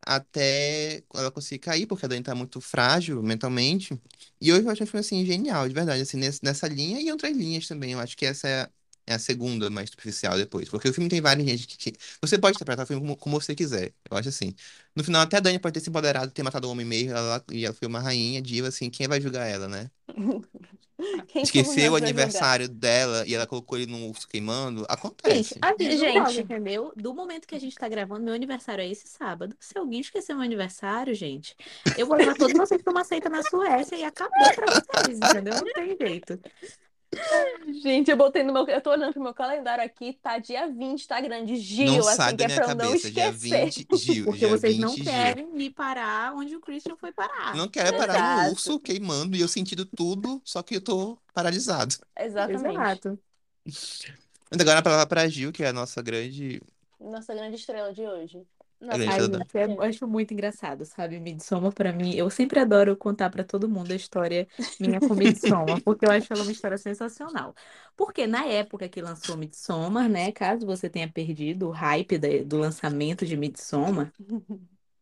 até 0.03 1.05
ela 1.15 1.31
conseguir 1.31 1.61
cair, 1.61 1.87
porque 1.87 2.07
a 2.07 2.09
Dani 2.09 2.23
tá 2.25 2.35
muito 2.35 2.61
frágil 2.61 3.23
mentalmente. 3.23 4.01
E 4.41 4.53
hoje 4.53 4.65
eu 4.67 4.71
acho 4.71 4.85
o 4.85 4.87
filme, 4.87 5.01
assim, 5.01 5.27
genial, 5.27 5.69
de 5.69 5.75
verdade, 5.75 6.03
assim, 6.03 6.19
nessa 6.43 6.69
linha 6.69 7.01
e 7.01 7.13
outras 7.13 7.37
linhas 7.37 7.69
também. 7.69 7.93
Eu 7.93 8.01
acho 8.01 8.17
que 8.17 8.27
essa 8.27 8.49
é, 8.49 8.71
é 9.07 9.15
a 9.15 9.19
segunda 9.19 9.69
mais 9.71 9.91
superficial 9.91 10.37
depois. 10.37 10.69
Porque 10.69 10.89
o 10.89 10.95
filme 10.95 11.09
tem 11.11 11.21
várias 11.21 11.45
linhas 11.47 11.65
que, 11.67 11.77
que- 11.77 11.99
você 12.21 12.39
pode 12.39 12.57
interpretar 12.57 12.85
o 12.85 12.87
filme 12.87 13.01
como, 13.03 13.17
como 13.17 13.41
você 13.41 13.55
quiser. 13.55 13.93
Eu 14.11 14.17
acho 14.17 14.29
assim. 14.29 14.55
No 14.95 15.03
final, 15.05 15.23
até 15.23 15.37
a 15.39 15.41
Dani 15.41 15.59
pode 15.59 15.75
ter 15.75 15.81
se 15.81 15.91
empoderado, 15.91 16.31
ter 16.33 16.43
matado 16.43 16.69
o 16.69 16.71
homem 16.71 16.87
meio, 16.87 17.11
ela, 17.13 17.45
e 17.51 17.65
ela 17.65 17.75
foi 17.75 17.89
uma 17.89 18.01
rainha, 18.01 18.41
diva, 18.41 18.69
assim, 18.69 18.89
quem 18.91 19.09
vai 19.09 19.21
julgar 19.21 19.47
ela, 19.47 19.69
né? 19.69 19.91
Quem 21.27 21.43
Esqueceu 21.43 21.93
o 21.93 21.99
pra 21.99 22.07
julgar? 22.07 22.07
aniversário 22.07 22.69
dela 22.69 23.25
e 23.27 23.35
ela 23.35 23.47
colocou 23.49 23.77
ele 23.77 23.91
num 23.91 24.09
urso 24.09 24.29
queimando. 24.29 24.81
Gente, 24.83 24.87
Acontece. 24.93 25.59
aviso 25.61 25.99
Gente. 25.99 26.41
entendeu? 26.41 26.93
Do 26.97 27.13
momento 27.13 27.49
que 27.49 27.55
a 27.57 27.59
gente 27.59 27.75
tá 27.75 27.89
gravando, 27.89 28.23
meu 28.25 28.33
aniversário 28.33 28.83
é 28.83 28.89
esse 28.89 29.09
sábado. 29.09 29.57
Se 29.59 29.77
alguém 29.77 30.01
esquecer 30.01 30.35
meu 30.35 30.45
aniversário, 30.45 31.13
gente, 31.13 31.57
eu 31.99 32.07
vou 32.07 32.17
levar 32.17 32.35
todos 32.37 32.57
vocês 32.57 32.81
pra 32.81 32.93
uma 32.93 33.05
seita 33.05 33.29
na 33.29 33.43
Suécia 33.43 33.97
e 33.97 34.05
acabou 34.05 34.55
pra 34.55 34.67
vocês, 34.71 35.19
entendeu? 35.19 35.55
Não 35.55 35.73
tem 35.73 35.97
jeito. 36.01 36.41
Gente, 37.83 38.11
eu 38.11 38.17
botei 38.17 38.43
no 38.43 38.53
meu. 38.53 38.67
Eu 38.69 38.81
tô 38.81 38.91
olhando 38.91 39.13
pro 39.13 39.23
meu 39.23 39.35
calendário 39.35 39.85
aqui, 39.85 40.19
tá 40.23 40.39
dia 40.39 40.69
20, 40.69 41.07
tá 41.09 41.21
grande. 41.21 41.57
Gil, 41.57 41.87
Não 41.87 41.99
assim, 42.01 42.17
sai 42.17 42.31
que 42.33 42.37
da 42.39 42.45
é 42.45 42.47
minha 42.47 42.61
pra 42.61 42.71
eu 42.73 42.77
não 42.77 42.87
cabeça, 42.87 43.11
dia 43.11 43.31
esquecer. 43.31 43.65
20, 43.65 43.97
Gil, 43.97 44.25
Porque 44.25 44.39
dia 44.39 44.49
vocês 44.49 44.73
20, 44.75 44.83
não 44.83 44.95
Gil. 44.95 45.05
querem 45.05 45.47
me 45.53 45.71
parar 45.71 46.35
onde 46.35 46.57
o 46.57 46.61
Christian 46.61 46.97
foi 46.97 47.13
parar. 47.13 47.55
Não 47.55 47.69
quero 47.69 47.97
parar 47.97 48.45
no 48.45 48.53
urso 48.53 48.79
queimando 48.79 49.37
e 49.37 49.41
eu 49.41 49.49
sentindo 49.49 49.85
tudo, 49.85 50.41
só 50.45 50.63
que 50.63 50.77
eu 50.77 50.81
tô 50.81 51.19
paralisado. 51.33 51.95
Exatamente. 52.19 52.67
Exato. 52.69 53.19
Mas 54.51 54.61
agora 54.61 54.79
a 54.79 54.83
palavra 54.83 55.07
pra 55.07 55.29
Gil, 55.29 55.53
que 55.53 55.63
é 55.65 55.69
a 55.69 55.73
nossa 55.73 56.01
grande. 56.03 56.61
Nossa 57.01 57.35
grande 57.35 57.57
estrela 57.57 57.93
de 57.93 58.03
hoje. 58.03 58.43
Nossa, 58.85 59.11
Ai, 59.11 59.27
gente, 59.29 59.57
eu 59.57 59.81
acho 59.83 60.07
muito 60.07 60.33
engraçado, 60.35 60.85
sabe? 60.85 61.19
Midsommar, 61.19 61.73
pra 61.73 61.93
mim, 61.93 62.15
eu 62.15 62.29
sempre 62.31 62.61
adoro 62.61 62.97
contar 62.97 63.31
pra 63.31 63.43
todo 63.45 63.69
mundo 63.69 63.93
a 63.93 63.95
história 63.97 64.47
minha 64.79 65.01
com 65.01 65.15
Midsommar, 65.15 65.81
porque 65.83 66.05
eu 66.05 66.11
acho 66.11 66.33
ela 66.33 66.43
uma 66.43 66.53
história 66.53 66.77
sensacional. 66.77 67.55
Porque 67.97 68.27
na 68.27 68.45
época 68.45 68.89
que 68.89 69.01
lançou 69.01 69.37
Midsommar, 69.37 70.09
né? 70.09 70.33
Caso 70.33 70.67
você 70.67 70.91
tenha 70.91 71.11
perdido 71.11 71.69
o 71.69 71.71
hype 71.71 72.19
do 72.45 72.59
lançamento 72.59 73.25
de 73.25 73.37
Midsommar, 73.37 74.13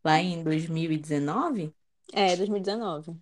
lá 0.03 0.19
em 0.21 0.43
2019, 0.43 1.73
É, 2.13 2.35
2019. 2.37 3.19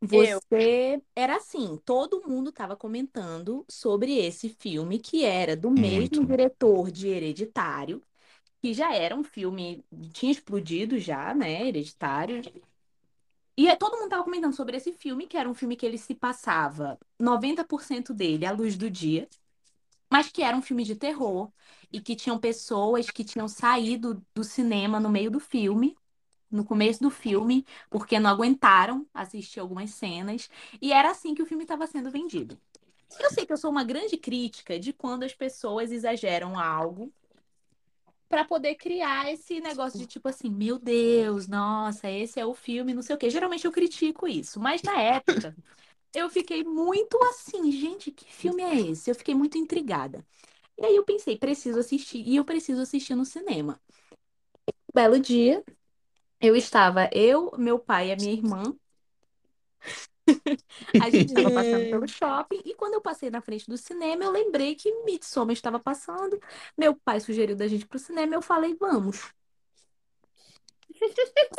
você 0.00 1.02
era 1.16 1.36
assim, 1.36 1.78
todo 1.84 2.22
mundo 2.28 2.50
estava 2.50 2.76
comentando 2.76 3.64
sobre 3.68 4.18
esse 4.18 4.48
filme 4.50 4.98
que 4.98 5.24
era 5.24 5.56
do 5.56 5.70
mesmo 5.70 6.24
Muito. 6.24 6.26
diretor 6.26 6.90
de 6.90 7.08
Hereditário, 7.08 8.02
que 8.64 8.72
já 8.72 8.94
era 8.94 9.14
um 9.14 9.22
filme, 9.22 9.84
tinha 10.14 10.32
explodido 10.32 10.98
já, 10.98 11.34
né, 11.34 11.68
Hereditário. 11.68 12.40
E 13.54 13.68
é- 13.68 13.76
todo 13.76 13.98
mundo 13.98 14.08
tava 14.08 14.24
comentando 14.24 14.54
sobre 14.54 14.74
esse 14.78 14.90
filme, 14.90 15.26
que 15.26 15.36
era 15.36 15.46
um 15.48 15.52
filme 15.52 15.76
que 15.76 15.84
ele 15.84 15.98
se 15.98 16.14
passava 16.14 16.98
90% 17.20 18.14
dele 18.14 18.46
à 18.46 18.52
luz 18.52 18.74
do 18.74 18.90
dia, 18.90 19.28
mas 20.10 20.30
que 20.30 20.42
era 20.42 20.56
um 20.56 20.62
filme 20.62 20.84
de 20.84 20.96
terror 20.96 21.52
e 21.92 22.00
que 22.00 22.16
tinham 22.16 22.38
pessoas 22.38 23.10
que 23.10 23.24
tinham 23.24 23.48
saído 23.48 24.24
do 24.34 24.44
cinema 24.44 25.00
no 25.00 25.10
meio 25.10 25.30
do 25.30 25.40
filme, 25.40 25.96
no 26.50 26.64
começo 26.64 27.02
do 27.02 27.10
filme, 27.10 27.66
porque 27.90 28.18
não 28.20 28.30
aguentaram 28.30 29.06
assistir 29.14 29.60
algumas 29.60 29.90
cenas, 29.90 30.48
e 30.80 30.92
era 30.92 31.10
assim 31.10 31.34
que 31.34 31.42
o 31.42 31.46
filme 31.46 31.64
estava 31.64 31.86
sendo 31.86 32.10
vendido. 32.10 32.58
Eu 33.20 33.30
sei 33.30 33.46
que 33.46 33.52
eu 33.52 33.58
sou 33.58 33.70
uma 33.70 33.84
grande 33.84 34.16
crítica 34.16 34.78
de 34.78 34.92
quando 34.92 35.24
as 35.24 35.34
pessoas 35.34 35.92
exageram 35.92 36.58
algo 36.58 37.12
para 38.34 38.44
poder 38.44 38.74
criar 38.74 39.32
esse 39.32 39.60
negócio 39.60 39.96
de 39.96 40.08
tipo 40.08 40.28
assim, 40.28 40.50
meu 40.50 40.76
Deus, 40.76 41.46
nossa, 41.46 42.10
esse 42.10 42.40
é 42.40 42.44
o 42.44 42.52
filme, 42.52 42.92
não 42.92 43.00
sei 43.00 43.14
o 43.14 43.18
quê. 43.18 43.30
Geralmente 43.30 43.64
eu 43.64 43.70
critico 43.70 44.26
isso, 44.26 44.58
mas 44.58 44.82
na 44.82 45.00
época 45.00 45.54
eu 46.12 46.28
fiquei 46.28 46.64
muito 46.64 47.16
assim, 47.26 47.70
gente, 47.70 48.10
que 48.10 48.24
filme 48.24 48.60
é 48.60 48.90
esse? 48.90 49.08
Eu 49.08 49.14
fiquei 49.14 49.36
muito 49.36 49.56
intrigada. 49.56 50.26
E 50.76 50.84
aí 50.84 50.96
eu 50.96 51.04
pensei, 51.04 51.38
preciso 51.38 51.78
assistir, 51.78 52.26
e 52.26 52.34
eu 52.34 52.44
preciso 52.44 52.82
assistir 52.82 53.14
no 53.14 53.24
cinema. 53.24 53.80
Um 54.68 54.92
belo 54.92 55.20
dia, 55.20 55.62
eu 56.40 56.56
estava, 56.56 57.08
eu, 57.12 57.52
meu 57.56 57.78
pai 57.78 58.08
e 58.08 58.12
a 58.14 58.16
minha 58.16 58.32
irmã. 58.32 58.64
A 60.98 61.10
gente 61.10 61.28
estava 61.28 61.50
passando 61.50 61.86
pelo 61.86 62.06
shopping 62.06 62.60
e 62.64 62.74
quando 62.74 62.94
eu 62.94 63.00
passei 63.00 63.30
na 63.30 63.40
frente 63.40 63.66
do 63.68 63.76
cinema, 63.76 64.24
eu 64.24 64.30
lembrei 64.30 64.74
que 64.74 64.92
Midsommar 65.04 65.52
estava 65.52 65.78
passando. 65.78 66.40
Meu 66.76 66.94
pai 66.96 67.20
sugeriu 67.20 67.56
da 67.56 67.66
gente 67.68 67.82
ir 67.82 67.86
pro 67.86 67.98
cinema, 67.98 68.34
eu 68.34 68.42
falei, 68.42 68.74
vamos. 68.78 69.32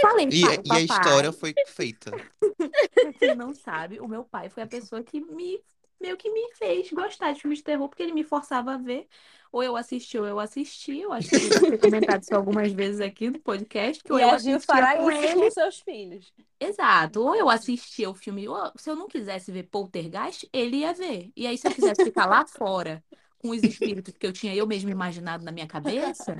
Falei, 0.01 0.27
E, 0.29 0.41
pai, 0.41 0.57
e 0.65 0.75
a 0.75 0.81
papai. 0.81 0.81
história 0.81 1.31
foi 1.31 1.53
feita. 1.67 2.11
Pra 2.99 3.13
quem 3.13 3.35
não 3.35 3.53
sabe, 3.53 3.99
o 3.99 4.07
meu 4.07 4.23
pai 4.25 4.49
foi 4.49 4.63
a 4.63 4.67
pessoa 4.67 5.03
que 5.03 5.19
me 5.21 5.61
meio 5.99 6.17
que 6.17 6.29
me 6.29 6.53
fez 6.55 6.91
gostar 6.91 7.33
de 7.33 7.41
filmes 7.41 7.59
de 7.59 7.63
terror, 7.63 7.87
porque 7.89 8.03
ele 8.03 8.13
me 8.13 8.23
forçava 8.23 8.73
a 8.73 8.77
ver. 8.77 9.07
Ou 9.51 9.63
eu 9.63 9.77
assisti, 9.77 10.17
ou 10.17 10.25
eu 10.25 10.37
assisti. 10.37 10.99
Eu 10.99 11.13
acho 11.13 11.29
que 11.29 11.35
eu 11.35 11.79
comentado 11.79 12.21
isso 12.23 12.35
algumas 12.35 12.73
vezes 12.73 12.99
aqui 12.99 13.29
no 13.29 13.39
podcast, 13.39 14.03
que 14.03 14.11
ou 14.11 14.19
E 14.19 14.21
eu 14.21 14.29
a 14.29 14.37
Gil 14.37 14.57
assistia 14.57 14.75
fará 14.75 14.97
com 14.97 15.09
ele. 15.09 15.33
com 15.33 15.51
seus 15.51 15.79
filhos. 15.79 16.33
Exato. 16.59 17.21
Ou 17.21 17.35
eu 17.35 17.49
assistia 17.49 18.09
o 18.09 18.13
filme, 18.13 18.47
ou 18.49 18.57
se 18.75 18.89
eu 18.89 18.95
não 18.95 19.07
quisesse 19.07 19.51
ver 19.51 19.63
Poltergeist, 19.63 20.49
ele 20.51 20.77
ia 20.77 20.93
ver. 20.93 21.31
E 21.35 21.47
aí, 21.47 21.57
se 21.57 21.67
eu 21.67 21.71
quisesse 21.71 22.03
ficar 22.03 22.25
lá 22.25 22.45
fora 22.45 23.01
com 23.37 23.49
os 23.51 23.63
espíritos 23.63 24.17
que 24.17 24.25
eu 24.25 24.33
tinha 24.33 24.55
eu 24.55 24.65
mesmo 24.65 24.89
imaginado 24.89 25.43
na 25.43 25.51
minha 25.51 25.67
cabeça, 25.67 26.35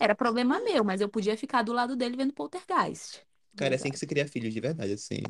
era 0.00 0.14
problema 0.14 0.58
meu, 0.60 0.82
mas 0.82 1.00
eu 1.00 1.08
podia 1.08 1.36
ficar 1.36 1.62
do 1.62 1.72
lado 1.72 1.94
dele 1.94 2.16
vendo 2.16 2.32
Poltergeist. 2.32 3.25
Cara, 3.56 3.74
é 3.74 3.76
assim 3.76 3.90
que 3.90 3.98
se 3.98 4.06
cria 4.06 4.26
filhos, 4.26 4.52
de 4.52 4.60
verdade, 4.60 4.92
assim. 4.92 5.22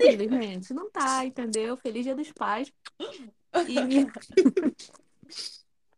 Filho, 0.00 0.28
gente, 0.30 0.72
não 0.72 0.90
tá, 0.90 1.24
entendeu? 1.24 1.76
Feliz 1.76 2.04
Dia 2.04 2.14
dos 2.14 2.30
Pais. 2.32 2.72
E 3.68 3.78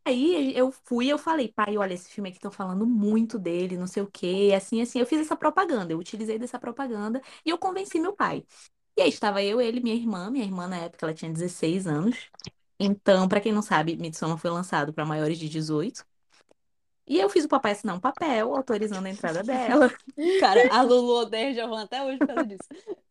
aí 0.05 0.57
eu 0.57 0.73
fui, 0.73 1.09
eu 1.09 1.19
falei, 1.19 1.49
pai, 1.49 1.77
olha, 1.77 1.95
esse 1.95 2.11
filme 2.11 2.31
aqui 2.31 2.39
estão 2.39 2.51
falando 2.51 2.87
muito 2.87 3.39
dele, 3.39 3.77
não 3.77 3.87
sei 3.87 4.03
o 4.03 4.11
quê, 4.11 4.53
assim, 4.57 4.81
assim. 4.81 4.99
Eu 4.99 5.07
fiz 5.07 5.21
essa 5.21 5.37
propaganda, 5.37 5.93
eu 5.93 5.99
utilizei 5.99 6.39
dessa 6.39 6.59
propaganda 6.59 7.21
e 7.45 7.51
eu 7.51 7.59
convenci 7.59 8.01
meu 8.01 8.15
pai. 8.15 8.45
E 8.97 9.03
aí 9.03 9.09
estava 9.09 9.43
eu, 9.43 9.61
ele, 9.61 9.81
minha 9.81 9.95
irmã, 9.95 10.31
minha 10.31 10.45
irmã 10.45 10.67
na 10.67 10.77
época 10.79 11.07
ela 11.07 11.15
tinha 11.15 11.33
16 11.33 11.87
anos. 11.87 12.31
Então, 12.79 13.29
pra 13.29 13.41
quem 13.41 13.53
não 13.53 13.63
sabe, 13.63 13.97
Midsommar 13.97 14.39
foi 14.39 14.51
lançado 14.51 14.93
para 14.93 15.05
maiores 15.05 15.39
de 15.39 15.49
18. 15.49 16.05
E 17.11 17.19
eu 17.19 17.29
fiz 17.29 17.45
o 17.45 17.49
papai 17.49 17.73
assinar 17.73 17.97
um 17.97 18.01
papel 18.01 18.55
autorizando 18.55 19.05
a 19.05 19.11
entrada 19.11 19.43
dela. 19.43 19.93
Cara, 20.39 20.69
a 20.71 20.81
Lulu 20.81 21.23
odeia 21.23 21.53
Giovanna 21.53 21.83
até 21.83 22.05
hoje 22.05 22.19
por 22.19 22.29
causa 22.29 22.47
disso. 22.47 22.69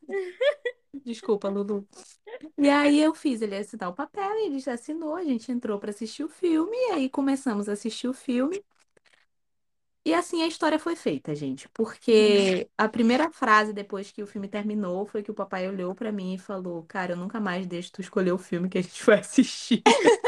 Desculpa, 1.05 1.49
Lulu. 1.49 1.85
E 2.57 2.69
aí 2.69 3.01
eu 3.01 3.13
fiz 3.13 3.41
ele 3.41 3.57
assinar 3.57 3.89
o 3.89 3.93
papel 3.93 4.31
e 4.37 4.45
ele 4.45 4.59
já 4.59 4.73
assinou, 4.73 5.15
a 5.15 5.23
gente 5.25 5.51
entrou 5.51 5.77
para 5.79 5.89
assistir 5.89 6.23
o 6.23 6.29
filme 6.29 6.75
e 6.75 6.91
aí 6.93 7.09
começamos 7.09 7.67
a 7.67 7.73
assistir 7.73 8.07
o 8.07 8.13
filme. 8.13 8.63
E 10.05 10.13
assim 10.13 10.41
a 10.41 10.47
história 10.47 10.79
foi 10.79 10.95
feita, 10.95 11.35
gente, 11.35 11.69
porque 11.69 12.69
a 12.77 12.87
primeira 12.87 13.29
frase 13.31 13.73
depois 13.73 14.11
que 14.11 14.23
o 14.23 14.27
filme 14.27 14.47
terminou 14.47 15.05
foi 15.05 15.21
que 15.21 15.29
o 15.29 15.33
papai 15.33 15.67
olhou 15.67 15.93
para 15.93 16.11
mim 16.11 16.33
e 16.33 16.37
falou: 16.37 16.83
"Cara, 16.87 17.13
eu 17.13 17.17
nunca 17.17 17.39
mais 17.39 17.67
deixo 17.67 17.91
tu 17.91 18.01
escolher 18.01 18.31
o 18.31 18.37
filme 18.37 18.69
que 18.69 18.77
a 18.77 18.81
gente 18.81 19.05
vai 19.05 19.19
assistir". 19.19 19.83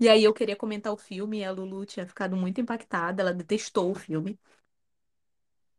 E 0.00 0.08
aí 0.08 0.24
eu 0.24 0.32
queria 0.34 0.56
comentar 0.56 0.92
o 0.92 0.96
filme 0.96 1.38
e 1.40 1.44
a 1.44 1.52
Lulu 1.52 1.84
tinha 1.86 2.06
ficado 2.06 2.36
muito 2.36 2.60
impactada, 2.60 3.22
ela 3.22 3.32
detestou 3.34 3.90
o 3.90 3.94
filme. 3.94 4.38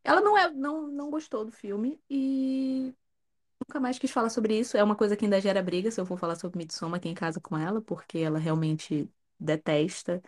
Ela 0.04 0.22
não 0.22 0.38
é, 0.38 0.50
não, 0.51 0.88
não 0.88 1.12
gostou 1.12 1.46
do 1.46 1.51
filme 1.51 2.00
e 2.10 2.94
nunca 3.60 3.80
mais 3.80 4.00
quis 4.00 4.12
falar 4.12 4.30
sobre 4.30 4.60
isso. 4.60 4.78
É 4.78 4.84
uma 4.84 4.96
coisa 4.96 5.18
que 5.18 5.25
ainda 5.25 5.42
gera 5.42 5.63
briga 5.63 5.92
se 5.92 6.01
eu 6.01 6.06
for 6.06 6.18
falar 6.18 6.36
sobre 6.36 6.60
Midsommar 6.60 6.98
aqui 7.00 7.10
em 7.10 7.16
casa 7.16 7.40
com 7.42 7.58
ela, 7.58 7.82
porque 7.82 8.20
ela 8.20 8.40
realmente 8.40 9.10
detesta 9.40 10.22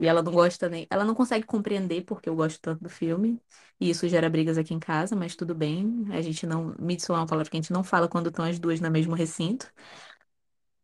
e 0.00 0.06
ela 0.08 0.22
não 0.22 0.32
gosta 0.32 0.68
nem, 0.68 0.86
ela 0.90 1.04
não 1.04 1.14
consegue 1.14 1.46
compreender 1.46 2.02
porque 2.04 2.28
eu 2.28 2.36
gosto 2.36 2.60
tanto 2.60 2.82
do 2.82 2.90
filme. 2.90 3.40
E 3.80 3.90
isso 3.90 4.08
gera 4.08 4.30
brigas 4.30 4.58
aqui 4.58 4.74
em 4.74 4.80
casa, 4.80 5.16
mas 5.16 5.36
tudo 5.36 5.54
bem. 5.54 6.06
A 6.12 6.20
gente 6.22 6.46
não, 6.46 6.74
Midsommar 6.80 7.20
é 7.20 7.24
uma 7.24 7.28
palavra 7.28 7.50
que 7.50 7.56
a 7.56 7.60
gente 7.60 7.72
não 7.72 7.84
fala 7.84 8.08
quando 8.08 8.28
estão 8.30 8.44
as 8.44 8.58
duas 8.58 8.80
no 8.80 8.90
mesmo 8.90 9.14
recinto. 9.14 9.72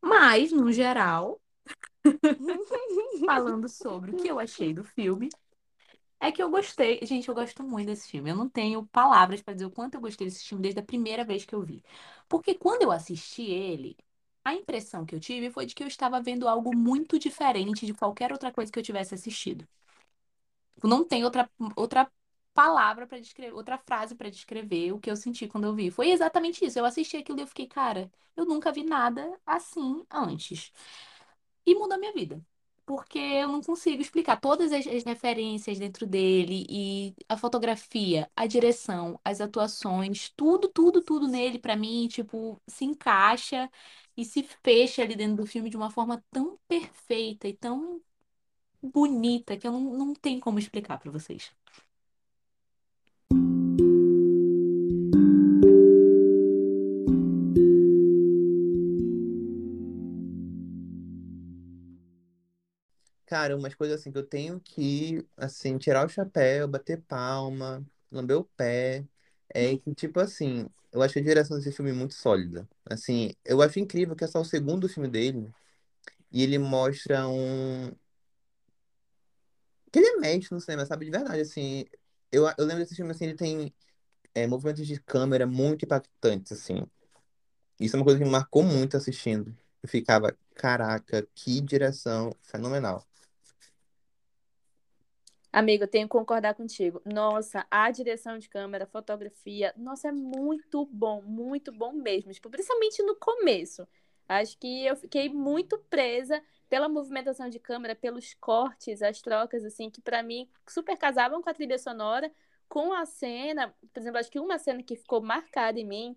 Mas, 0.03 0.53
no 0.53 0.73
geral, 0.73 1.41
falando 3.25 3.69
sobre 3.69 4.11
o 4.13 4.15
que 4.15 4.29
eu 4.29 4.39
achei 4.39 4.73
do 4.75 4.85
filme, 4.85 5.29
é 6.21 6.33
que 6.33 6.43
eu 6.43 6.51
gostei. 6.51 7.01
Gente, 7.05 7.29
eu 7.29 7.35
gosto 7.35 7.63
muito 7.63 7.89
desse 7.89 8.09
filme. 8.09 8.31
Eu 8.31 8.37
não 8.37 8.49
tenho 8.49 8.87
palavras 8.89 9.43
para 9.43 9.55
dizer 9.55 9.67
o 9.67 9.71
quanto 9.71 9.95
eu 9.97 10.01
gostei 10.01 10.27
desse 10.27 10.45
filme 10.47 10.63
desde 10.63 10.81
a 10.81 10.85
primeira 10.85 11.25
vez 11.25 11.45
que 11.45 11.55
eu 11.55 11.63
vi. 11.63 11.83
Porque 12.29 12.55
quando 12.55 12.83
eu 12.83 12.93
assisti 12.93 13.43
ele, 13.45 13.97
a 14.45 14.55
impressão 14.55 15.05
que 15.07 15.15
eu 15.15 15.21
tive 15.21 15.51
foi 15.51 15.67
de 15.67 15.75
que 15.75 15.83
eu 15.83 15.89
estava 15.89 16.21
vendo 16.23 16.49
algo 16.49 16.77
muito 16.77 17.19
diferente 17.19 17.87
de 17.87 17.95
qualquer 17.95 18.33
outra 18.33 18.53
coisa 18.53 18.73
que 18.73 18.79
eu 18.79 18.83
tivesse 18.83 19.15
assistido. 19.15 19.67
Não 20.83 21.05
tem 21.05 21.25
outra, 21.25 21.51
outra 21.75 22.11
palavra 22.55 23.07
para 23.07 23.19
descrever, 23.21 23.53
outra 23.55 23.79
frase 23.79 24.15
para 24.15 24.31
descrever 24.31 24.93
o 24.93 25.01
que 25.01 25.11
eu 25.11 25.17
senti 25.17 25.47
quando 25.49 25.65
eu 25.65 25.75
vi. 25.75 25.91
Foi 25.91 26.11
exatamente 26.11 26.65
isso. 26.65 26.79
Eu 26.79 26.85
assisti 26.85 27.17
aquilo 27.17 27.39
e 27.41 27.43
eu 27.43 27.47
fiquei, 27.47 27.67
cara, 27.67 28.11
eu 28.37 28.45
nunca 28.45 28.73
vi 28.73 28.85
nada 28.85 29.39
assim 29.45 30.05
antes. 30.11 30.73
E 31.67 31.75
mudou 31.75 31.99
minha 31.99 32.13
vida. 32.13 32.43
Porque 32.87 33.19
eu 33.19 33.49
não 33.49 33.61
consigo 33.61 34.01
explicar 34.01 34.37
todas 34.41 34.71
as, 34.73 34.87
as 34.87 35.03
referências 35.05 35.77
dentro 35.79 36.07
dele 36.07 36.65
e 36.71 37.15
a 37.29 37.37
fotografia, 37.37 38.31
a 38.37 38.47
direção, 38.47 39.21
as 39.25 39.41
atuações, 39.41 40.31
tudo, 40.37 40.69
tudo, 40.69 41.03
tudo 41.03 41.27
nele 41.27 41.59
pra 41.59 41.75
mim, 41.77 42.07
tipo, 42.09 42.63
se 42.69 42.85
encaixa 42.85 43.69
e 44.17 44.25
se 44.25 44.45
fecha 44.63 45.03
ali 45.03 45.17
dentro 45.17 45.37
do 45.39 45.47
filme 45.47 45.69
de 45.69 45.77
uma 45.77 45.91
forma 45.91 46.25
tão 46.31 46.59
perfeita 46.69 47.49
e 47.49 47.55
tão 47.57 48.01
bonita 48.83 49.57
que 49.59 49.67
eu 49.69 49.73
não, 49.73 49.81
não 49.99 50.15
tenho 50.15 50.41
como 50.41 50.59
explicar 50.59 50.99
pra 50.99 51.11
vocês. 51.13 51.53
Cara, 63.27 63.57
umas 63.57 63.75
coisas 63.75 64.01
assim 64.01 64.13
que 64.13 64.19
eu 64.19 64.27
tenho 64.27 64.61
que, 64.61 65.27
assim, 65.37 65.77
tirar 65.79 66.07
o 66.07 66.09
chapéu, 66.09 66.69
bater 66.69 67.01
palma, 67.03 67.85
lamber 68.11 68.37
o 68.39 68.45
pé. 68.45 69.05
É 69.49 69.77
que, 69.77 69.95
tipo 69.95 70.21
assim, 70.21 70.69
eu 70.93 71.03
acho 71.03 71.19
a 71.19 71.23
direção 71.23 71.57
desse 71.59 71.73
filme 71.73 71.93
muito 71.93 72.15
sólida. 72.15 72.69
Assim, 72.85 73.33
eu 73.45 73.61
acho 73.63 73.81
incrível 73.81 74.15
que 74.17 74.25
é 74.25 74.29
só 74.29 74.41
o 74.41 74.45
segundo 74.45 74.89
filme 74.89 75.09
dele 75.09 75.53
e 76.33 76.43
ele 76.43 76.59
mostra 76.59 77.29
um. 77.29 77.93
Que 79.93 79.99
ele 79.99 80.17
mexe 80.19 80.53
no 80.53 80.61
cinema, 80.61 80.87
sabe? 80.87 81.05
De 81.07 81.11
verdade, 81.11 81.41
assim. 81.41 81.85
Eu, 82.31 82.45
eu 82.59 82.65
lembro 82.67 82.83
desse 82.85 82.95
filme, 82.97 83.11
assim, 83.13 83.25
ele 83.27 83.35
tem 83.37 83.75
é, 84.35 84.47
movimentos 84.47 84.87
de 84.87 85.01
câmera 85.01 85.47
muito 85.47 85.85
impactantes, 85.85 86.53
assim. 86.53 86.87
Isso 87.81 87.97
é 87.97 87.99
uma 87.99 88.05
coisa 88.05 88.19
que 88.19 88.25
me 88.25 88.31
marcou 88.31 88.63
muito 88.63 88.97
assistindo. 88.97 89.57
Eu 89.83 89.89
ficava, 89.89 90.37
caraca, 90.55 91.27
que 91.35 91.61
direção 91.61 92.35
fenomenal. 92.43 93.07
Amigo, 95.57 95.85
eu 95.85 95.89
tenho 95.89 96.07
que 96.07 96.13
concordar 96.13 96.55
contigo. 96.55 97.01
Nossa, 97.03 97.67
a 97.71 97.91
direção 97.91 98.37
de 98.37 98.47
câmera, 98.47 98.85
fotografia, 98.85 99.73
nossa, 99.75 100.09
é 100.09 100.13
muito 100.13 100.85
bom, 100.85 101.23
muito 101.23 101.73
bom 101.73 101.95
mesmo. 101.95 102.31
Tipo, 102.31 102.51
principalmente 102.51 103.03
no 103.03 103.17
começo. 103.17 103.89
Acho 104.29 104.59
que 104.59 104.85
eu 104.85 104.95
fiquei 104.95 105.31
muito 105.31 105.79
presa 105.89 106.43
pela 106.69 106.91
movimentação 106.91 107.49
de 107.49 107.59
câmera, 107.59 107.97
pelos 107.97 108.35
cortes, 108.35 109.01
as 109.01 109.23
trocas, 109.23 109.65
assim, 109.65 109.89
que 109.89 110.03
pra 110.03 110.23
mim 110.23 110.47
super 110.69 110.95
casavam 110.99 111.41
com 111.41 111.49
a 111.49 111.55
trilha 111.55 111.79
sonora, 111.79 112.31
com 112.69 112.93
a 112.93 113.07
cena. 113.07 113.75
Por 113.95 114.01
exemplo, 114.01 114.19
acho 114.19 114.31
que 114.31 114.39
uma 114.39 114.59
cena 114.59 114.83
que 114.83 114.95
ficou 114.95 115.23
marcada 115.23 115.81
em 115.81 115.87
mim 115.87 116.15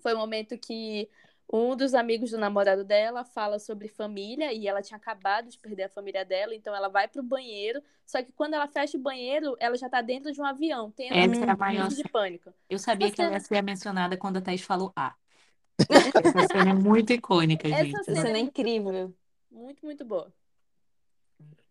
foi 0.00 0.14
o 0.14 0.18
momento 0.18 0.56
que 0.56 1.06
Um 1.52 1.74
dos 1.74 1.94
amigos 1.94 2.30
do 2.30 2.38
namorado 2.38 2.84
dela 2.84 3.24
fala 3.24 3.58
sobre 3.58 3.88
família 3.88 4.52
e 4.52 4.68
ela 4.68 4.80
tinha 4.80 4.96
acabado 4.96 5.48
de 5.48 5.58
perder 5.58 5.84
a 5.84 5.88
família 5.88 6.24
dela, 6.24 6.54
então 6.54 6.74
ela 6.74 6.88
vai 6.88 7.08
pro 7.08 7.24
banheiro. 7.24 7.82
Só 8.06 8.22
que 8.22 8.30
quando 8.30 8.54
ela 8.54 8.68
fecha 8.68 8.96
o 8.96 9.00
banheiro, 9.00 9.56
ela 9.58 9.76
já 9.76 9.88
tá 9.88 10.00
dentro 10.00 10.30
de 10.30 10.40
um 10.40 10.44
avião, 10.44 10.92
tendo 10.92 11.14
Essa 11.14 11.44
é 11.44 11.50
a 11.50 11.54
um 11.54 11.58
maior 11.58 11.88
de 11.88 12.04
pânico. 12.04 12.54
Eu 12.68 12.78
sabia 12.78 13.08
Essa 13.08 13.16
que 13.16 13.22
ela 13.22 13.32
ia 13.32 13.40
ser 13.40 13.62
mencionada 13.62 14.16
quando 14.16 14.36
a 14.36 14.40
Thaís 14.40 14.62
falou 14.62 14.92
A. 14.94 15.12
Essa 15.90 16.46
cena 16.52 16.70
é 16.70 16.74
muito 16.74 17.12
icônica, 17.12 17.66
Essa 17.66 17.84
gente. 17.84 17.96
Essa 17.96 18.04
cena 18.04 18.20
cena 18.26 18.38
é 18.38 18.40
incrível. 18.40 19.12
Muito, 19.50 19.84
muito 19.84 20.04
boa. 20.04 20.32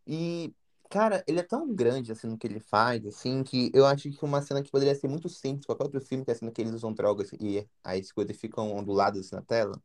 E, 0.06 0.52
cara, 0.90 1.24
ele 1.28 1.40
é 1.40 1.44
tão 1.44 1.74
grande, 1.74 2.12
assim, 2.12 2.28
no 2.28 2.38
que 2.38 2.48
ele 2.48 2.60
faz, 2.60 3.06
assim, 3.06 3.44
que 3.44 3.72
eu 3.74 3.86
acho 3.86 4.10
que 4.12 4.26
uma 4.26 4.42
cena 4.42 4.64
que 4.64 4.72
poderia 4.72 4.96
ser 4.96 5.08
muito 5.08 5.30
simples, 5.30 5.66
qualquer 5.66 5.84
outro 5.86 6.02
filme, 6.02 6.26
que 6.26 6.32
é 6.32 6.34
a 6.34 6.38
cena 6.38 6.52
que 6.52 6.62
eles 6.62 6.74
usam 6.74 6.94
drogas 6.94 7.32
e 7.40 7.68
as 7.84 8.12
coisas 8.12 8.38
ficam 8.38 8.76
onduladas 8.76 9.28
assim, 9.28 9.36
na 9.36 9.42
tela, 9.44 9.82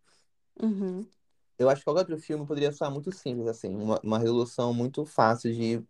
Uhum. 0.63 1.09
eu 1.59 1.69
acho 1.69 1.81
que 1.81 1.85
qualquer 1.85 2.01
outro 2.01 2.19
filme 2.19 2.47
poderia 2.47 2.73
soar 2.73 2.91
muito 2.91 3.13
simples, 3.13 3.47
assim, 3.49 3.75
uma, 3.77 4.01
uma 4.03 4.19
resolução 4.19 4.75
muito 4.75 5.05
fácil 5.05 5.53
de 5.55 5.83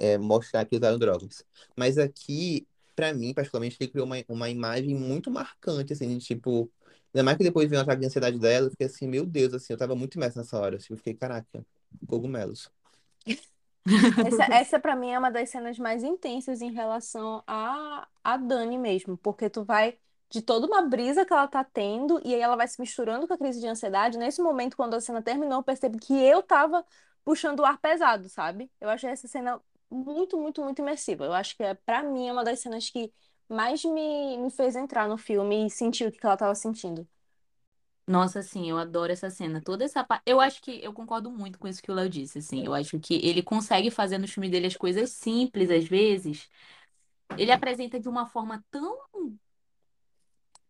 é, 0.00 0.18
mostrar 0.18 0.64
que 0.66 0.76
usaram 0.76 0.98
drogas. 0.98 1.44
Mas 1.76 1.98
aqui, 1.98 2.68
pra 2.96 3.14
mim, 3.14 3.34
particularmente, 3.34 3.76
ele 3.80 3.90
criou 3.90 4.06
uma, 4.06 4.16
uma 4.28 4.50
imagem 4.50 4.94
muito 4.96 5.30
marcante, 5.30 5.92
assim, 5.94 6.08
de 6.18 6.24
tipo. 6.24 6.70
Ainda 7.14 7.24
mais 7.24 7.38
que 7.38 7.44
depois 7.44 7.68
veio 7.70 7.80
o 7.80 7.84
ataque 7.84 8.00
de 8.02 8.06
ansiedade 8.08 8.38
dela, 8.38 8.68
eu 8.68 8.72
fiquei 8.72 8.86
assim, 8.88 9.08
meu 9.08 9.26
Deus, 9.26 9.54
assim, 9.54 9.72
eu 9.74 9.78
tava 9.78 9.94
muito 9.96 10.16
imerso 10.16 10.38
nessa 10.38 10.58
hora. 10.58 10.78
Tipo, 10.78 10.94
eu 10.94 10.98
fiquei, 10.98 11.14
caraca, 11.14 11.66
cogumelos. 12.08 12.70
Essa, 14.22 14.46
essa 14.50 14.80
para 14.80 14.94
mim 14.96 15.10
é 15.10 15.18
uma 15.18 15.30
das 15.30 15.50
cenas 15.50 15.78
mais 15.78 16.02
intensas 16.04 16.60
em 16.62 16.72
relação 16.72 17.42
a, 17.46 18.06
a 18.22 18.36
Dani 18.36 18.78
mesmo, 18.78 19.16
porque 19.18 19.50
tu 19.50 19.64
vai 19.64 19.98
de 20.30 20.40
toda 20.40 20.66
uma 20.66 20.82
brisa 20.82 21.24
que 21.26 21.32
ela 21.32 21.46
tá 21.48 21.62
tendo 21.64 22.20
e 22.24 22.34
aí 22.34 22.40
ela 22.40 22.56
vai 22.56 22.66
se 22.66 22.80
misturando 22.80 23.26
com 23.28 23.34
a 23.34 23.38
crise 23.38 23.60
de 23.60 23.66
ansiedade. 23.66 24.16
Nesse 24.18 24.40
momento, 24.40 24.76
quando 24.76 24.94
a 24.94 25.00
cena 25.00 25.20
terminou, 25.22 25.58
eu 25.58 25.62
percebi 25.62 25.98
que 25.98 26.14
eu 26.14 26.42
tava 26.42 26.84
puxando 27.24 27.60
o 27.60 27.64
ar 27.64 27.78
pesado, 27.78 28.28
sabe? 28.28 28.70
Eu 28.80 28.88
achei 28.88 29.10
essa 29.10 29.28
cena 29.28 29.60
muito, 29.90 30.38
muito, 30.38 30.62
muito 30.62 30.80
imersiva. 30.80 31.24
Eu 31.26 31.32
acho 31.34 31.56
que 31.56 31.62
é, 31.62 31.74
para 31.74 32.02
mim 32.02 32.28
é 32.28 32.32
uma 32.32 32.44
das 32.44 32.60
cenas 32.60 32.88
que 32.88 33.12
mais 33.48 33.84
me, 33.84 34.38
me 34.38 34.50
fez 34.50 34.74
entrar 34.76 35.08
no 35.08 35.18
filme 35.18 35.66
e 35.66 35.70
sentir 35.70 36.08
o 36.08 36.12
que 36.12 36.24
ela 36.24 36.36
tava 36.36 36.54
sentindo. 36.54 37.06
Nossa, 38.06 38.40
assim, 38.40 38.68
eu 38.68 38.78
adoro 38.78 39.12
essa 39.12 39.30
cena. 39.30 39.60
Toda 39.62 39.84
essa 39.84 40.02
parte. 40.04 40.22
Eu 40.26 40.40
acho 40.40 40.60
que 40.60 40.82
eu 40.82 40.92
concordo 40.92 41.30
muito 41.30 41.58
com 41.58 41.68
isso 41.68 41.82
que 41.82 41.90
o 41.90 41.94
Léo 41.94 42.08
disse, 42.08 42.38
assim. 42.38 42.64
Eu 42.64 42.74
acho 42.74 42.98
que 42.98 43.14
ele 43.14 43.42
consegue 43.42 43.90
fazer 43.90 44.18
no 44.18 44.26
filme 44.28 44.48
dele 44.50 44.66
as 44.66 44.76
coisas 44.76 45.10
simples, 45.10 45.70
às 45.70 45.84
vezes. 45.84 46.48
Ele 47.38 47.52
apresenta 47.52 48.00
de 48.00 48.08
uma 48.08 48.26
forma 48.26 48.64
tão 48.70 48.98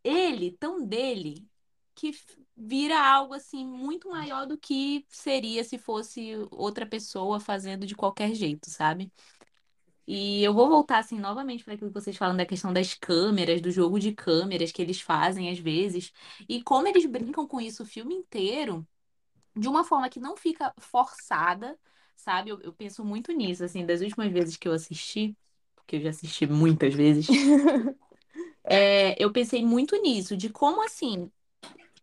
ele, 0.05 0.53
tão 0.59 0.85
dele, 0.85 1.47
que 1.95 2.11
vira 2.57 2.99
algo 3.01 3.35
assim 3.35 3.65
muito 3.67 4.09
maior 4.11 4.47
do 4.47 4.59
que 4.59 5.05
seria 5.09 5.63
se 5.65 5.79
fosse 5.79 6.33
outra 6.51 6.87
pessoa 6.87 7.39
fazendo 7.41 7.87
de 7.87 7.95
qualquer 7.95 8.35
jeito, 8.35 8.71
sabe? 8.71 9.13
E 10.07 10.43
eu 10.43 10.53
vou 10.55 10.69
voltar 10.69 10.99
assim 10.99 11.19
novamente 11.19 11.65
para 11.65 11.75
aquilo 11.75 11.91
que 11.91 12.01
vocês 12.01 12.17
falam 12.17 12.37
da 12.37 12.47
questão 12.47 12.73
das 12.73 12.95
câmeras, 12.95 13.61
do 13.61 13.71
jogo 13.71 13.99
de 14.01 14.13
câmeras 14.13 14.73
que 14.73 14.83
eles 14.83 15.01
fazem 15.01 15.51
às 15.51 15.59
vezes, 15.59 16.13
e 16.49 16.63
como 16.63 16.89
eles 16.89 17.07
brincam 17.07 17.47
com 17.47 17.61
isso 17.61 17.83
o 17.85 17.87
filme 17.87 18.15
inteiro, 18.15 18.87
de 19.57 19.69
uma 19.69 19.85
forma 19.85 20.09
que 20.11 20.21
não 20.21 20.37
fica 20.37 20.73
forçada, 20.79 21.79
sabe? 22.17 22.51
Eu, 22.51 22.61
eu 22.63 22.73
penso 22.73 23.05
muito 23.05 23.33
nisso, 23.33 23.65
assim, 23.65 23.87
das 23.87 24.01
últimas 24.01 24.33
vezes 24.33 24.57
que 24.57 24.69
eu 24.69 24.73
assisti, 24.73 25.37
porque 25.77 25.97
eu 25.97 26.01
já 26.01 26.11
assisti 26.11 26.47
muitas 26.47 26.95
vezes, 26.95 27.27
é, 28.65 29.23
eu 29.23 29.33
pensei 29.33 29.65
muito 29.65 29.97
nisso, 30.01 30.37
de 30.37 30.49
como 30.49 30.85
assim, 30.85 31.31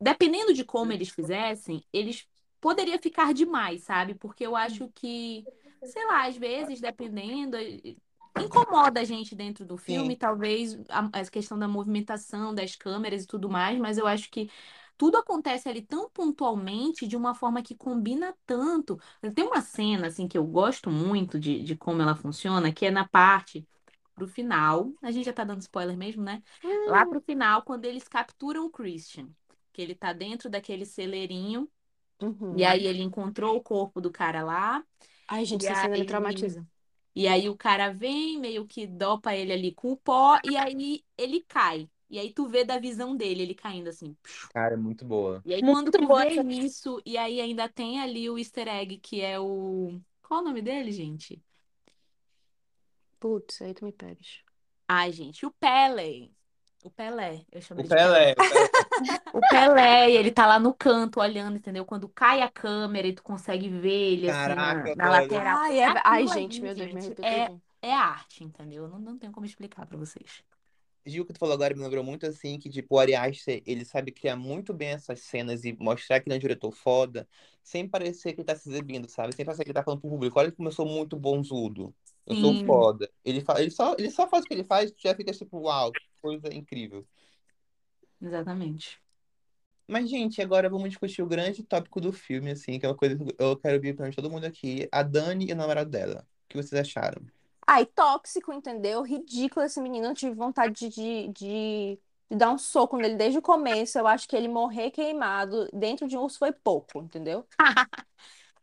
dependendo 0.02 0.54
de 0.54 0.64
como 0.64 0.92
eles 0.92 1.10
fizessem, 1.10 1.84
eles 1.94 2.28
poderia 2.62 3.00
ficar 3.00 3.34
demais, 3.34 3.84
sabe? 3.84 4.16
Porque 4.16 4.46
eu 4.46 4.56
acho 4.56 4.90
que, 4.96 5.48
sei 5.84 6.06
lá, 6.08 6.28
às 6.28 6.38
vezes, 6.38 6.80
dependendo, 6.82 7.58
incomoda 8.38 9.02
a 9.02 9.04
gente 9.04 9.36
dentro 9.36 9.66
do 9.66 9.78
filme, 9.78 10.16
Sim. 10.16 10.18
talvez 10.18 10.78
a, 10.90 11.00
a 11.22 11.26
questão 11.30 11.58
da 11.60 11.68
movimentação 11.68 12.54
das 12.54 12.76
câmeras 12.76 13.24
e 13.24 13.28
tudo 13.28 13.50
mais, 13.50 13.78
mas 13.80 13.98
eu 13.98 14.08
acho 14.08 14.30
que 14.32 14.50
tudo 14.98 15.18
acontece 15.18 15.68
ali 15.70 15.82
tão 15.82 16.10
pontualmente, 16.10 17.08
de 17.08 17.16
uma 17.18 17.34
forma 17.36 17.62
que 17.64 17.76
combina 17.76 18.36
tanto. 18.46 19.00
Tem 19.36 19.46
uma 19.46 19.62
cena, 19.62 20.08
assim, 20.08 20.28
que 20.28 20.38
eu 20.38 20.46
gosto 20.46 20.90
muito 20.92 21.40
de, 21.40 21.64
de 21.64 21.76
como 21.76 22.02
ela 22.02 22.16
funciona, 22.16 22.72
que 22.74 22.86
é 22.86 22.92
na 22.92 23.08
parte 23.08 23.68
pro 24.16 24.28
final, 24.28 24.92
a 25.02 25.12
gente 25.12 25.26
já 25.26 25.34
tá 25.34 25.44
dando 25.46 25.62
spoiler 25.62 25.98
mesmo, 25.98 26.22
né? 26.24 26.44
Lá 26.86 27.06
pro 27.06 27.22
final, 27.22 27.64
quando 27.64 27.86
eles 27.86 28.08
capturam 28.08 28.66
o 28.66 28.70
Christian, 28.70 29.30
que 29.72 29.82
ele 29.82 29.96
tá 29.96 30.12
dentro 30.14 30.50
daquele 30.50 30.86
celeirinho, 30.86 31.70
Uhum. 32.22 32.56
e 32.56 32.66
aí 32.66 32.86
ele 32.88 33.02
encontrou 33.04 33.56
o 33.58 33.62
corpo 33.64 34.02
do 34.02 34.12
cara 34.12 34.44
lá, 34.44 34.84
Ai, 35.30 35.46
gente, 35.46 35.64
e 35.64 35.68
essa 35.68 35.76
cena 35.76 35.98
me 35.98 36.04
aí, 36.04 36.06
traumatiza. 36.06 36.66
e 37.16 37.28
aí 37.28 37.50
o 37.50 37.58
cara 37.58 37.92
vem, 37.94 38.40
meio 38.40 38.66
que 38.68 38.88
dopa 38.88 39.36
ele 39.36 39.54
ali 39.54 39.74
com 39.74 39.92
o 39.92 39.98
pó, 39.98 40.40
e 40.44 40.58
aí 40.58 41.04
ele 41.18 41.42
cai. 41.44 41.90
E 42.10 42.20
aí 42.20 42.34
tu 42.34 42.48
vê 42.48 42.64
da 42.66 42.80
visão 42.80 43.16
dele, 43.16 43.44
ele 43.44 43.56
caindo 43.56 43.90
assim. 43.90 44.16
Cara, 44.50 44.74
é 44.76 44.78
muito 44.78 45.06
boa. 45.06 45.44
E 45.44 45.54
aí 45.54 45.62
Muito 45.62 45.92
quando 45.92 45.94
tu 45.94 46.08
boa 46.08 46.26
vê 46.26 46.28
essa- 46.28 46.46
isso, 46.66 47.02
e 47.06 47.18
aí 47.18 47.40
ainda 47.42 47.68
tem 47.70 48.00
ali 48.02 48.30
o 48.30 48.38
easter 48.38 48.68
egg, 48.68 48.98
que 49.00 49.22
é 49.22 49.40
o... 49.40 50.00
Qual 50.22 50.42
o 50.42 50.44
nome 50.44 50.62
dele, 50.62 50.92
gente? 50.92 51.42
Putz, 53.20 53.62
aí 53.62 53.74
tu 53.74 53.86
me 53.86 53.94
pegas. 53.94 54.44
Ai, 54.88 55.12
gente, 55.14 55.46
o 55.46 55.52
Pelé. 55.52 56.32
O 56.84 56.90
Pelé, 56.90 57.42
eu 57.52 57.62
chamo 57.62 57.82
O 57.82 57.84
ele 57.84 57.90
de 57.90 57.96
Pelé. 57.96 58.36
Pelé, 58.36 58.50
o 58.50 58.52
Pelé. 58.52 59.20
O 59.34 59.40
Pelé, 59.50 60.12
e 60.12 60.18
ele 60.18 60.32
tá 60.32 60.48
lá 60.48 60.60
no 60.60 60.74
canto 60.74 61.20
olhando, 61.20 61.58
entendeu? 61.58 61.86
Quando 61.86 62.08
cai 62.08 62.42
a 62.42 62.50
câmera 62.50 63.08
e 63.08 63.14
tu 63.14 63.22
consegue 63.22 63.70
ver 63.70 64.14
ele 64.14 64.30
assim 64.30 64.50
na, 64.50 64.56
Caraca, 64.56 64.96
na 64.96 65.10
lateral. 65.10 65.58
Ai, 65.60 65.80
é... 65.80 65.86
Aquilo 65.86 66.02
Ai, 66.06 66.22
ali, 66.22 66.28
gente, 66.28 66.62
meu 66.62 66.74
Deus, 66.74 66.92
gente, 66.92 67.22
arrepio 67.22 67.62
é, 67.82 67.88
é 67.90 67.94
arte, 67.94 68.44
entendeu? 68.44 68.88
Não, 68.88 69.00
não 69.00 69.18
tenho 69.18 69.32
como 69.32 69.46
explicar 69.46 69.86
pra 69.86 69.98
vocês. 69.98 70.44
Gil, 71.06 71.26
que 71.26 71.34
tu 71.34 71.40
falou 71.40 71.56
agora 71.56 71.74
me 71.74 71.82
lembrou 71.82 72.04
muito 72.04 72.26
assim 72.26 72.60
que, 72.60 72.70
tipo, 72.70 72.96
o 72.96 73.00
Ari 73.00 73.16
Aster, 73.16 73.62
ele 73.66 73.84
sabe 73.86 74.12
criar 74.12 74.36
muito 74.36 74.74
bem 74.74 74.90
essas 74.90 75.22
cenas 75.22 75.64
e 75.64 75.74
mostrar 75.74 76.20
que 76.20 76.28
ele 76.28 76.36
é 76.36 76.38
um 76.38 76.42
diretor 76.42 76.72
foda, 76.72 77.28
sem 77.64 77.88
parecer 77.88 78.34
que 78.34 78.42
ele 78.42 78.46
tá 78.46 78.56
se 78.56 78.70
exibindo, 78.70 79.10
sabe? 79.10 79.34
Sem 79.34 79.46
parecer 79.46 79.64
que 79.64 79.70
ele 79.70 79.74
tá 79.74 79.84
falando 79.84 80.02
pro 80.02 80.10
público, 80.10 80.40
olha 80.40 80.52
como 80.52 80.68
eu 80.68 80.74
sou 80.74 80.86
muito 80.86 81.18
bonzudo. 81.18 81.94
Eu 82.30 82.36
sou 82.36 82.54
foda. 82.66 83.10
Ele, 83.26 83.42
fa... 83.42 83.60
ele, 83.60 83.72
só, 83.72 83.96
ele 83.98 84.12
só 84.12 84.28
faz 84.28 84.46
o 84.46 84.48
que 84.48 84.54
ele 84.54 84.64
faz, 84.64 84.92
tu 84.92 85.02
já 85.02 85.16
fica 85.16 85.32
tipo, 85.32 85.58
uau, 85.62 85.92
que 85.92 86.02
coisa 86.22 86.54
incrível. 86.54 87.06
exatamente. 88.22 89.02
Mas, 89.88 90.08
gente, 90.08 90.40
agora 90.40 90.70
vamos 90.70 90.90
discutir 90.90 91.24
o 91.24 91.28
grande 91.28 91.64
tópico 91.64 92.00
do 92.00 92.14
filme, 92.14 92.52
assim, 92.52 92.78
que 92.78 92.86
é 92.86 92.90
uma 92.90 92.96
coisa 92.96 93.18
que 93.18 93.36
eu 93.40 93.58
quero 93.58 93.76
ouvir 93.76 93.96
pra 93.96 94.12
todo 94.12 94.30
mundo 94.30 94.46
aqui. 94.46 94.88
A 94.92 95.02
Dani 95.02 95.50
e 95.50 95.54
o 95.54 95.56
namorado 95.56 95.90
dela. 95.90 96.28
O 96.46 96.50
que 96.50 96.58
vocês 96.58 96.80
acharam? 96.80 97.24
Ai, 97.66 97.88
tóxico, 97.88 98.54
entendeu? 98.54 99.02
Ridículo 99.02 99.66
esse 99.66 99.82
menino. 99.82 100.08
Eu 100.08 100.14
tive 100.14 100.36
vontade 100.36 100.74
de, 100.74 100.90
de, 100.90 101.28
de, 101.30 102.00
de 102.30 102.38
dar 102.38 102.52
um 102.52 102.58
soco 102.60 102.98
nele 102.98 103.16
desde 103.16 103.40
o 103.40 103.42
começo. 103.42 103.98
Eu 103.98 104.06
acho 104.06 104.28
que 104.28 104.36
ele 104.36 104.48
morrer 104.48 104.92
queimado 104.92 105.68
dentro 105.74 106.08
de 106.08 106.16
um 106.16 106.22
urso 106.22 106.38
foi 106.38 106.52
pouco, 106.52 107.00
entendeu? 107.02 107.48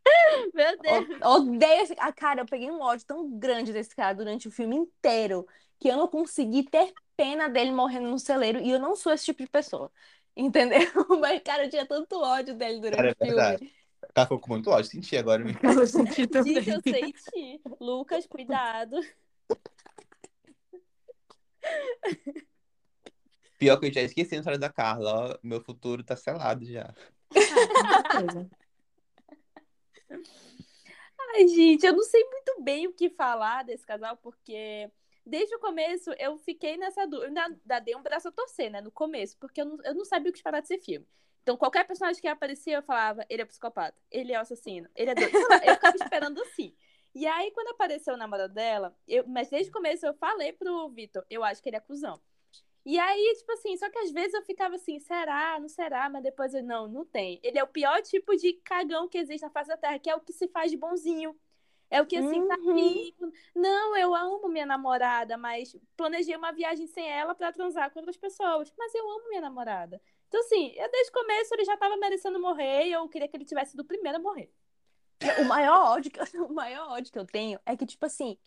Meu 0.53 0.79
Deus. 0.79 1.07
O- 1.23 1.35
Odeio 1.35 1.81
esse. 1.83 1.95
Ah, 1.99 2.11
cara, 2.11 2.41
eu 2.41 2.45
peguei 2.45 2.69
um 2.71 2.81
ódio 2.81 3.05
tão 3.05 3.29
grande 3.37 3.73
desse 3.73 3.95
cara 3.95 4.13
durante 4.15 4.47
o 4.47 4.51
filme 4.51 4.75
inteiro 4.75 5.47
que 5.79 5.87
eu 5.87 5.97
não 5.97 6.07
consegui 6.07 6.63
ter 6.63 6.93
pena 7.15 7.47
dele 7.49 7.71
morrendo 7.71 8.09
no 8.09 8.19
celeiro. 8.19 8.59
E 8.59 8.69
eu 8.71 8.79
não 8.79 8.95
sou 8.95 9.11
esse 9.13 9.25
tipo 9.25 9.43
de 9.43 9.49
pessoa. 9.49 9.91
Entendeu? 10.35 10.79
Mas, 11.19 11.41
cara, 11.43 11.65
eu 11.65 11.69
tinha 11.69 11.85
tanto 11.85 12.19
ódio 12.19 12.53
dele 12.55 12.79
durante 12.79 12.95
Cara, 12.97 13.09
é 13.09 13.11
o 13.11 13.15
filme. 13.15 13.33
verdade. 13.35 13.73
Ela 14.15 14.25
ficou 14.25 14.39
com 14.39 14.49
muito 14.51 14.69
ódio, 14.69 14.89
senti 14.89 15.17
agora 15.17 15.43
mesmo. 15.43 15.59
Eu 15.63 15.87
senti 15.87 16.25
também. 16.27 16.61
Gente, 16.61 16.69
eu 16.69 16.81
senti. 16.81 17.61
Lucas, 17.79 18.25
cuidado. 18.27 18.97
Pior 23.57 23.79
que 23.79 23.87
eu 23.87 23.93
já 23.93 24.01
esqueci 24.01 24.35
a 24.35 24.37
história 24.37 24.59
da 24.59 24.69
Carla, 24.71 25.33
ó. 25.35 25.39
Meu 25.43 25.61
futuro 25.61 26.03
tá 26.03 26.15
selado 26.15 26.65
já. 26.65 26.93
Ah, 27.35 27.67
com 27.67 27.87
certeza. 27.87 28.49
Ai, 30.09 31.47
gente, 31.47 31.85
eu 31.85 31.93
não 31.93 32.03
sei 32.03 32.23
muito 32.23 32.61
bem 32.61 32.87
o 32.87 32.93
que 32.93 33.09
falar 33.09 33.63
desse 33.63 33.85
casal, 33.85 34.15
porque 34.17 34.89
desde 35.25 35.55
o 35.55 35.59
começo 35.59 36.11
eu 36.17 36.37
fiquei 36.37 36.77
nessa 36.77 37.05
dúvida. 37.05 37.27
Ainda, 37.43 37.79
dei 37.79 37.95
um 37.95 38.01
braço 38.01 38.27
a 38.27 38.31
torcer, 38.31 38.71
né? 38.71 38.81
No 38.81 38.91
começo, 38.91 39.37
porque 39.37 39.61
eu 39.61 39.65
não, 39.65 39.77
eu 39.83 39.93
não 39.93 40.05
sabia 40.05 40.29
o 40.29 40.33
que 40.33 40.39
esperar 40.39 40.61
desse 40.61 40.77
filme. 40.79 41.05
Então, 41.43 41.55
qualquer 41.55 41.85
personagem 41.85 42.21
que 42.21 42.27
aparecia, 42.27 42.75
eu 42.75 42.83
falava, 42.83 43.25
ele 43.29 43.41
é 43.41 43.45
psicopata, 43.45 43.97
ele 44.11 44.33
é 44.33 44.35
assassino, 44.35 44.89
ele 44.95 45.11
é 45.11 45.15
doido. 45.15 45.33
Eu 45.65 45.75
ficava 45.75 45.95
esperando 45.95 46.41
assim. 46.41 46.75
E 47.15 47.25
aí, 47.25 47.51
quando 47.51 47.69
apareceu 47.69 48.13
o 48.13 48.17
namorado 48.17 48.53
dela, 48.53 48.95
eu, 49.07 49.25
mas 49.27 49.49
desde 49.49 49.69
o 49.69 49.73
começo 49.73 50.05
eu 50.05 50.13
falei 50.13 50.51
pro 50.53 50.89
Vitor, 50.89 51.25
eu 51.29 51.43
acho 51.43 51.63
que 51.63 51.69
ele 51.69 51.77
é 51.77 51.79
cuzão. 51.79 52.21
E 52.87 52.97
aí, 52.97 53.35
tipo 53.37 53.51
assim, 53.51 53.75
só 53.77 53.89
que 53.89 53.99
às 53.99 54.11
vezes 54.11 54.33
eu 54.33 54.41
ficava 54.43 54.75
assim, 54.75 54.97
será, 55.01 55.59
não 55.59 55.67
será, 55.67 56.09
mas 56.09 56.23
depois 56.23 56.53
eu, 56.53 56.63
não, 56.63 56.87
não 56.87 57.05
tem. 57.05 57.37
Ele 57.43 57.59
é 57.59 57.63
o 57.63 57.67
pior 57.67 58.01
tipo 58.01 58.33
de 58.37 58.53
cagão 58.63 59.09
que 59.09 59.17
existe 59.17 59.43
na 59.43 59.49
face 59.49 59.67
da 59.69 59.75
Terra, 59.77 59.99
que 59.99 60.09
é 60.09 60.15
o 60.15 60.21
que 60.21 60.31
se 60.31 60.47
faz 60.47 60.71
de 60.71 60.77
bonzinho. 60.77 61.37
É 61.89 62.01
o 62.01 62.05
que 62.05 62.15
assim, 62.17 62.45
tá 62.47 62.55
Uhum. 62.55 62.71
ali. 62.71 63.15
Não, 63.55 63.97
eu 63.97 64.15
amo 64.15 64.47
minha 64.49 64.65
namorada, 64.65 65.37
mas 65.37 65.75
planejei 65.97 66.35
uma 66.37 66.53
viagem 66.53 66.87
sem 66.87 67.09
ela 67.11 67.35
pra 67.35 67.51
transar 67.51 67.91
com 67.91 67.99
outras 67.99 68.17
pessoas. 68.17 68.73
Mas 68.77 68.95
eu 68.95 69.09
amo 69.09 69.29
minha 69.29 69.41
namorada. 69.41 70.01
Então, 70.29 70.39
assim, 70.41 70.73
eu, 70.75 70.89
desde 70.91 71.11
o 71.11 71.13
começo 71.13 71.53
ele 71.55 71.65
já 71.65 71.77
tava 71.77 71.97
merecendo 71.97 72.39
morrer 72.39 72.87
e 72.87 72.93
eu 72.93 73.07
queria 73.09 73.27
que 73.27 73.35
ele 73.37 73.45
tivesse 73.45 73.71
sido 73.71 73.81
o 73.81 73.85
primeiro 73.85 74.17
a 74.17 74.21
morrer. 74.21 74.51
O 75.39 75.45
maior 75.45 75.93
ódio 75.95 76.11
que 76.11 76.19
eu, 76.19 76.25
o 76.47 76.53
maior 76.53 76.91
ódio 76.91 77.11
que 77.11 77.19
eu 77.19 77.25
tenho 77.25 77.59
é 77.65 77.75
que, 77.75 77.85
tipo 77.85 78.05
assim, 78.05 78.37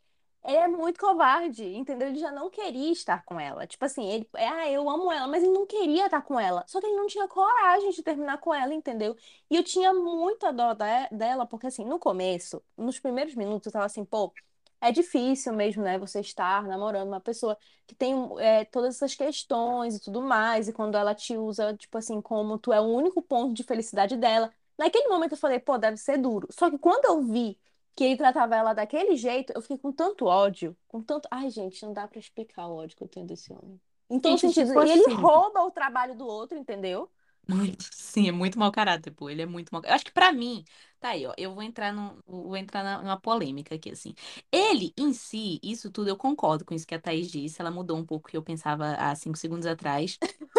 ele 0.45 0.57
é 0.57 0.69
muito 0.69 0.99
covarde, 1.01 1.65
entendeu? 1.65 2.09
Ele 2.09 2.19
já 2.19 2.31
não 2.33 2.51
queria 2.51 2.91
estar 2.93 3.25
com 3.25 3.39
ela. 3.39 3.67
Tipo 3.67 3.85
assim, 3.85 4.07
ele, 4.09 4.29
é, 4.37 4.49
ah, 4.49 4.71
eu 4.71 4.89
amo 4.89 5.13
ela, 5.13 5.27
mas 5.29 5.43
ele 5.43 5.53
não 5.53 5.67
queria 5.67 6.07
estar 6.07 6.23
com 6.23 6.39
ela. 6.41 6.65
Só 6.67 6.81
que 6.81 6.87
ele 6.87 6.97
não 6.97 7.07
tinha 7.07 7.29
coragem 7.29 7.91
de 7.91 8.03
terminar 8.03 8.39
com 8.39 8.53
ela, 8.55 8.73
entendeu? 8.75 9.17
E 9.51 9.57
eu 9.57 9.63
tinha 9.65 9.93
muita 9.93 10.53
dó 10.53 10.75
da- 10.75 11.09
dela, 11.11 11.47
porque 11.47 11.67
assim, 11.67 11.85
no 11.85 11.99
começo, 11.99 12.63
nos 12.77 12.99
primeiros 12.99 13.35
minutos, 13.35 13.67
eu 13.67 13.73
tava 13.73 13.85
assim, 13.87 14.05
pô, 14.05 14.33
é 14.81 14.91
difícil 14.91 15.53
mesmo, 15.53 15.83
né? 15.83 15.99
Você 15.99 16.21
estar 16.21 16.63
namorando 16.65 17.09
uma 17.09 17.21
pessoa 17.21 17.57
que 17.87 17.95
tem 17.95 18.15
é, 18.39 18.65
todas 18.65 18.97
essas 18.97 19.15
questões 19.15 19.97
e 19.97 20.01
tudo 20.01 20.23
mais, 20.23 20.69
e 20.69 20.73
quando 20.73 20.97
ela 20.97 21.15
te 21.15 21.37
usa, 21.37 21.75
tipo 21.77 21.99
assim, 21.99 22.21
como 22.21 22.59
tu 22.59 22.73
é 22.73 22.81
o 22.81 22.85
único 22.85 23.21
ponto 23.23 23.53
de 23.55 23.63
felicidade 23.63 24.17
dela. 24.17 24.51
Naquele 24.79 25.09
momento 25.09 25.33
eu 25.33 25.39
falei, 25.39 25.59
pô, 25.61 25.77
deve 25.77 25.97
ser 25.99 26.17
duro. 26.19 26.49
Só 26.51 26.71
que 26.71 26.79
quando 26.79 27.05
eu 27.05 27.23
vi 27.23 27.59
que 28.01 28.05
ele 28.05 28.17
tratava 28.17 28.57
ela 28.57 28.73
daquele 28.75 29.17
jeito, 29.17 29.53
eu 29.55 29.61
fiquei 29.63 29.79
com 29.79 29.93
tanto 29.93 30.25
ódio, 30.27 30.77
com 30.89 31.03
tanto. 31.03 31.29
Ai, 31.31 31.51
gente, 31.51 31.83
não 31.85 31.93
dá 31.93 32.09
pra 32.09 32.19
explicar 32.19 32.67
o 32.69 32.77
ódio 32.77 32.97
que 32.97 33.05
eu 33.05 33.09
tenho 33.09 33.27
desse 33.27 33.53
homem. 33.53 33.81
Em 34.09 34.19
todo 34.21 34.39
Gente, 34.39 34.51
sentido. 34.51 34.73
tipo 34.73 34.79
E 34.79 34.91
ele 34.91 35.05
assim. 35.05 35.15
rouba 35.15 35.61
o 35.63 35.71
trabalho 35.71 36.17
do 36.17 36.27
outro, 36.27 36.57
entendeu? 36.59 37.11
Muito, 37.49 37.85
sim, 37.93 38.29
é 38.29 38.33
muito 38.33 38.57
mau 38.59 38.71
caráter, 38.71 39.11
pô. 39.11 39.29
Ele 39.29 39.43
é 39.43 39.47
muito 39.47 39.71
mau. 39.73 39.83
Eu 39.85 39.93
acho 39.93 40.05
que 40.05 40.13
pra 40.13 40.31
mim, 40.33 40.65
tá 41.01 41.09
aí, 41.11 41.27
ó. 41.27 41.35
Eu 41.37 41.53
vou 41.53 41.63
entrar 41.65 41.93
num, 41.93 42.17
vou 42.27 42.57
entrar 42.57 42.85
na- 42.85 43.03
numa 43.03 43.21
polêmica 43.21 43.75
aqui, 43.75 43.91
assim. 43.91 44.15
Ele 44.53 44.93
em 44.97 45.13
si, 45.13 45.59
isso 45.63 45.91
tudo, 45.91 46.09
eu 46.09 46.17
concordo 46.17 46.65
com 46.65 46.75
isso 46.75 46.87
que 46.87 46.95
a 46.95 47.01
Thaís 47.01 47.29
disse. 47.31 47.61
Ela 47.61 47.71
mudou 47.71 47.97
um 47.99 48.05
pouco 48.07 48.29
o 48.29 48.31
que 48.31 48.37
eu 48.37 48.43
pensava 48.43 48.93
há 48.95 49.15
cinco 49.17 49.37
segundos 49.37 49.67
atrás. 49.67 50.17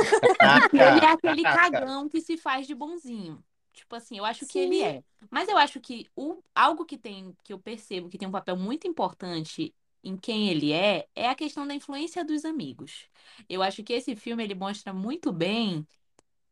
Ele 0.74 1.00
é 1.00 1.08
aquele 1.12 1.46
cagão 1.48 2.10
que 2.10 2.22
se 2.22 2.38
faz 2.38 2.68
de 2.68 2.76
bonzinho. 2.76 3.44
Tipo 3.74 3.96
assim, 3.96 4.18
eu 4.18 4.26
acho 4.26 4.46
que 4.46 4.60
ele 4.60 4.78
Sim. 4.78 4.84
é. 4.84 5.04
Mas 5.30 5.48
eu 5.50 5.58
acho 5.58 5.80
que 5.80 6.08
o, 6.16 6.42
algo 6.54 6.86
que 6.86 6.98
tem, 6.98 7.36
que 7.44 7.54
eu 7.54 7.60
percebo 7.60 8.10
que 8.10 8.18
tem 8.18 8.28
um 8.28 8.32
papel 8.32 8.58
muito 8.58 8.88
importante 8.88 9.74
em 10.04 10.18
quem 10.18 10.50
ele 10.50 10.72
é, 10.74 11.08
é 11.16 11.28
a 11.30 11.36
questão 11.36 11.66
da 11.68 11.74
influência 11.76 12.26
dos 12.26 12.44
amigos. 12.44 13.06
Eu 13.48 13.62
acho 13.62 13.84
que 13.84 13.94
esse 13.94 14.16
filme 14.16 14.44
ele 14.44 14.56
mostra 14.56 14.94
muito 14.94 15.32
bem 15.32 15.86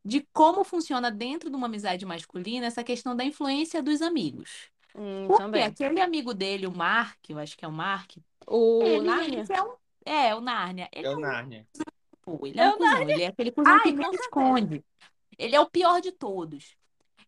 de 0.04 0.22
como 0.34 0.64
funciona 0.64 1.12
dentro 1.12 1.50
de 1.50 1.56
uma 1.56 1.68
amizade 1.68 2.06
masculina 2.06 2.68
essa 2.68 2.84
questão 2.84 3.16
da 3.16 3.24
influência 3.24 3.84
dos 3.84 4.02
amigos. 4.02 4.70
Hum, 4.96 5.28
Porque 5.28 5.38
também. 5.38 5.64
aquele 5.64 6.02
amigo 6.02 6.34
dele, 6.34 6.68
o 6.68 6.72
Mark, 6.72 7.20
eu 7.30 7.40
acho 7.40 7.58
que 7.58 7.66
é 7.66 7.68
o 7.68 7.72
Mark, 7.72 8.18
O 8.48 8.82
ele, 8.84 9.06
Nárnia? 9.06 9.46
é 9.50 9.62
um, 9.64 9.76
é, 10.06 10.36
o 10.36 10.42
Nárnia. 10.42 10.90
Ele 10.92 11.08
É 11.08 11.10
é 11.10 11.16
o 11.16 11.18
um 11.18 11.20
Nárnia. 11.20 11.68
Ele 12.44 12.60
é 12.62 12.68
um 12.70 12.78
cuzão, 12.78 13.10
ele 13.10 13.24
é 13.24 13.28
aquele 13.28 13.52
cuzão 13.52 13.74
Ai, 13.74 13.92
que 13.94 13.96
certeza. 13.98 14.24
esconde. 14.24 14.86
Ele 15.38 15.56
é 15.56 15.60
o 15.62 15.70
pior 15.70 16.02
de 16.02 16.12
todos. 16.12 16.78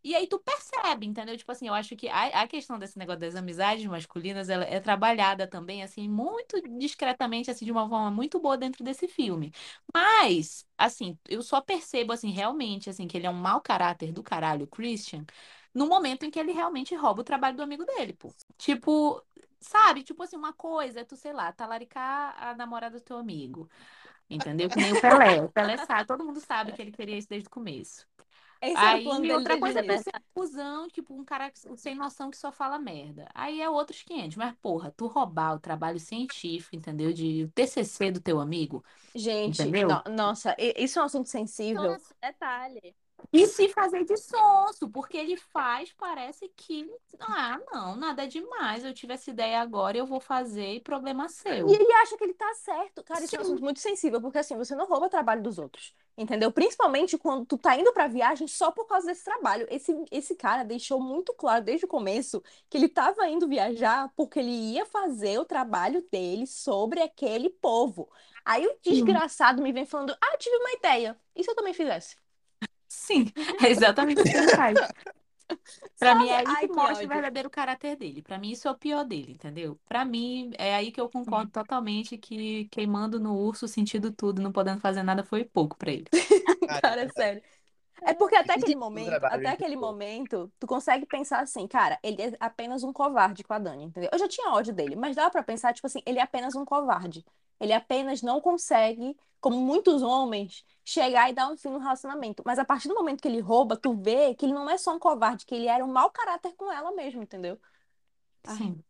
E 0.04 0.16
aí 0.16 0.26
tu 0.28 0.40
percebe, 0.40 1.06
entendeu? 1.06 1.38
Tipo 1.38 1.52
assim, 1.52 1.68
eu 1.68 1.74
acho 1.74 1.96
que 1.96 2.08
a, 2.10 2.42
a 2.42 2.48
questão 2.48 2.80
desse 2.80 2.98
negócio 2.98 3.20
das 3.22 3.36
amizades 3.36 3.86
masculinas, 3.86 4.50
ela 4.50 4.64
é 4.66 4.80
trabalhada 4.80 5.48
também, 5.48 5.84
assim, 5.84 6.10
muito 6.10 6.60
discretamente, 6.80 7.52
assim, 7.52 7.66
de 7.66 7.72
uma 7.72 7.88
forma 7.88 8.10
muito 8.10 8.40
boa 8.40 8.58
dentro 8.58 8.84
desse 8.84 9.08
filme. 9.08 9.54
Mas, 9.94 10.68
assim, 10.78 11.18
eu 11.30 11.42
só 11.44 11.62
percebo, 11.62 12.14
assim, 12.14 12.32
realmente, 12.32 12.90
assim, 12.90 13.08
que 13.08 13.18
ele 13.18 13.28
é 13.28 13.30
um 13.30 13.34
mau 13.34 13.62
caráter 13.62 14.12
do 14.12 14.24
caralho, 14.24 14.66
Christian, 14.68 15.26
no 15.74 15.88
momento 15.88 16.26
em 16.26 16.32
que 16.32 16.40
ele 16.40 16.52
realmente 16.52 16.96
rouba 16.96 17.22
o 17.22 17.24
trabalho 17.24 17.56
do 17.58 17.64
amigo 17.64 17.86
dele, 17.86 18.14
pô. 18.14 18.34
Tipo, 18.58 19.24
sabe? 19.60 20.04
Tipo 20.04 20.24
assim, 20.24 20.36
uma 20.36 20.54
coisa 20.54 21.02
é 21.02 21.04
tu, 21.06 21.16
sei 21.16 21.34
lá, 21.34 21.52
talaricar 21.52 22.36
a 22.42 22.56
namorada 22.56 23.00
do 23.00 23.04
teu 23.04 23.18
amigo. 23.18 23.70
Entendeu? 24.30 24.70
Que 24.70 24.80
nem 24.80 24.94
o 24.94 25.02
Pelé. 25.02 25.42
O 25.44 25.50
Pelé 25.50 25.78
sabe, 25.78 26.08
todo 26.08 26.26
mundo 26.26 26.40
sabe 26.40 26.72
que 26.72 26.82
ele 26.82 26.92
queria 26.92 27.18
isso 27.18 27.30
desde 27.30 27.48
o 27.48 27.52
começo. 27.52 28.08
Esse 28.62 28.94
Aí, 28.94 29.00
plano 29.00 29.26
dele 29.26 29.34
outra 29.34 29.58
coisa 29.58 29.80
é 29.80 29.84
um 29.98 30.04
cuzão, 30.34 30.88
tipo, 30.88 31.14
um 31.16 31.26
cara 31.26 31.52
sem 31.76 31.96
noção 31.96 32.30
que 32.30 32.38
só 32.38 32.52
fala 32.52 32.78
merda. 32.80 33.28
Aí 33.34 33.60
é 33.62 33.70
outros 33.70 34.04
500. 34.04 34.38
Mas, 34.38 34.56
porra, 34.62 34.92
tu 34.96 35.08
roubar 35.08 35.56
o 35.56 35.60
trabalho 35.60 36.00
científico, 36.00 36.76
entendeu? 36.76 37.12
De 37.14 37.44
o 37.46 37.50
TCC 37.52 38.12
do 38.12 38.22
teu 38.22 38.40
amigo, 38.40 38.84
Gente, 39.16 39.72
no- 39.86 40.04
nossa, 40.10 40.56
isso 40.60 41.00
é 41.00 41.02
um 41.02 41.06
assunto 41.06 41.30
sensível. 41.30 42.00
Nossa, 42.00 42.14
detalhe. 42.22 42.96
E 43.32 43.48
se 43.48 43.70
fazer 43.70 44.04
de 44.06 44.18
sonso, 44.18 44.90
porque 44.90 45.18
ele 45.18 45.38
faz, 45.38 45.92
parece 45.94 46.50
que, 46.50 46.90
ah, 47.20 47.60
não, 47.72 47.96
nada 47.96 48.28
demais. 48.28 48.84
Eu 48.84 48.94
tive 48.94 49.14
essa 49.14 49.30
ideia 49.30 49.62
agora, 49.62 49.98
eu 49.98 50.06
vou 50.06 50.20
fazer 50.20 50.76
e 50.76 50.80
problema 50.82 51.28
E 51.28 51.30
seu. 51.30 51.68
ele 51.76 51.92
acha 51.94 52.18
que 52.18 52.24
ele 52.24 52.34
tá 52.34 52.54
certo. 52.56 53.04
Cara, 53.04 53.24
isso 53.24 53.36
é 53.36 53.40
um 53.40 53.42
assunto 53.42 53.62
muito 53.64 53.80
sensível, 53.80 54.22
porque 54.22 54.38
assim, 54.38 54.58
você 54.58 54.76
não 54.76 54.86
rouba 54.88 55.08
o 55.08 55.10
trabalho 55.10 55.42
dos 55.42 55.58
outros. 55.58 55.94
Entendeu? 56.18 56.52
Principalmente 56.52 57.18
quando 57.18 57.46
tu 57.46 57.58
tá 57.58 57.76
indo 57.78 57.94
pra 57.94 58.08
viagem 58.08 58.48
só 58.48 58.70
por 58.70 58.86
causa 58.86 59.08
desse 59.08 59.24
trabalho. 59.24 59.66
Esse, 59.72 59.96
esse 60.12 60.36
cara 60.36 60.64
deixou 60.64 61.00
muito 61.00 61.34
claro 61.34 61.64
desde 61.64 61.86
o 61.86 61.88
começo 61.88 62.44
que 62.70 62.78
ele 62.78 62.90
tava 62.90 63.28
indo 63.30 63.48
viajar 63.48 64.12
porque 64.16 64.40
ele 64.40 64.52
ia 64.74 64.86
fazer 64.86 65.40
o 65.40 65.46
trabalho 65.46 66.06
dele 66.12 66.46
sobre 66.46 67.02
aquele 67.02 67.50
povo. 67.50 68.10
Aí 68.46 68.68
o 68.68 68.78
desgraçado 68.84 69.62
me 69.64 69.72
vem 69.72 69.86
falando: 69.86 70.16
Ah, 70.22 70.38
tive 70.38 70.56
uma 70.58 70.74
ideia. 70.74 71.18
E 71.36 71.44
se 71.44 71.50
eu 71.50 71.56
também 71.56 71.74
fizesse? 71.74 72.18
Sim, 72.94 73.26
é 73.64 73.70
exatamente 73.70 74.22
o 74.26 74.28
que 74.28 74.36
ele 74.36 74.50
faz. 74.50 74.94
Pra 75.98 76.16
mim 76.16 76.30
é 76.30 76.38
aí 76.38 76.46
Ai, 76.48 76.68
que 76.68 76.68
mostra 76.68 77.06
o 77.06 77.10
verdadeiro 77.10 77.50
caráter 77.50 77.96
dele. 77.96 78.22
Pra 78.22 78.38
mim 78.40 78.52
isso 78.52 78.68
é 78.68 78.72
o 78.72 78.78
pior 78.78 79.04
dele, 79.06 79.34
entendeu? 79.34 79.80
Pra 79.88 80.04
mim 80.04 80.52
é 80.58 80.76
aí 80.76 80.92
que 80.92 81.00
eu 81.00 81.10
concordo 81.10 81.52
totalmente 81.52 82.18
que 82.18 82.66
queimando 82.70 83.20
no 83.20 83.36
urso, 83.38 83.68
sentindo 83.68 84.12
tudo, 84.12 84.42
não 84.42 84.52
podendo 84.52 84.80
fazer 84.82 85.04
nada 85.04 85.24
foi 85.24 85.46
pouco 85.46 85.78
pra 85.78 85.92
ele. 85.92 86.06
Cara, 86.82 87.02
é 87.04 87.10
sério. 87.10 87.44
É 88.04 88.14
porque 88.14 88.36
até 88.36 88.54
aquele 88.54 88.76
momento, 88.76 89.06
trabalho 89.06 89.36
até 89.36 89.50
aquele 89.50 89.76
momento, 89.76 90.52
tu 90.60 90.66
consegue 90.66 91.06
pensar 91.06 91.40
assim, 91.40 91.68
cara, 91.68 92.00
ele 92.02 92.22
é 92.22 92.34
apenas 92.40 92.84
um 92.84 92.92
covarde 92.92 93.44
com 93.44 93.54
a 93.54 93.60
Dani, 93.60 93.86
entendeu? 93.86 94.10
Eu 94.12 94.18
já 94.18 94.28
tinha 94.28 94.52
ódio 94.52 94.74
dele, 94.74 94.96
mas 94.96 95.16
dava 95.16 95.30
pra 95.30 95.44
pensar, 95.44 95.74
tipo 95.74 95.86
assim, 95.86 96.02
ele 96.06 96.18
é 96.18 96.22
apenas 96.22 96.56
um 96.56 96.66
covarde. 96.66 97.24
Ele 97.60 97.74
apenas 97.74 98.24
não 98.24 98.42
consegue, 98.42 99.16
como 99.40 99.56
muitos 99.58 100.02
homens, 100.02 100.66
chegar 100.84 101.30
e 101.30 101.34
dar 101.34 101.48
um 101.48 101.56
fim 101.56 101.70
no 101.70 101.78
relacionamento. 101.78 102.42
Mas 102.44 102.58
a 102.58 102.66
partir 102.66 102.88
do 102.88 102.96
momento 102.96 103.22
que 103.22 103.28
ele 103.28 103.40
rouba, 103.40 103.78
tu 103.78 103.94
vê 103.94 104.34
que 104.34 104.46
ele 104.46 104.54
não 104.54 104.68
é 104.68 104.78
só 104.78 104.96
um 104.96 105.00
covarde, 105.00 105.46
que 105.46 105.54
ele 105.54 105.68
era 105.68 105.86
um 105.86 105.92
mau 105.92 106.10
caráter 106.10 106.54
com 106.56 106.72
ela 106.72 106.92
mesmo, 106.92 107.22
entendeu? 107.22 107.60
Ai, 108.48 108.58
Sim. 108.58 108.84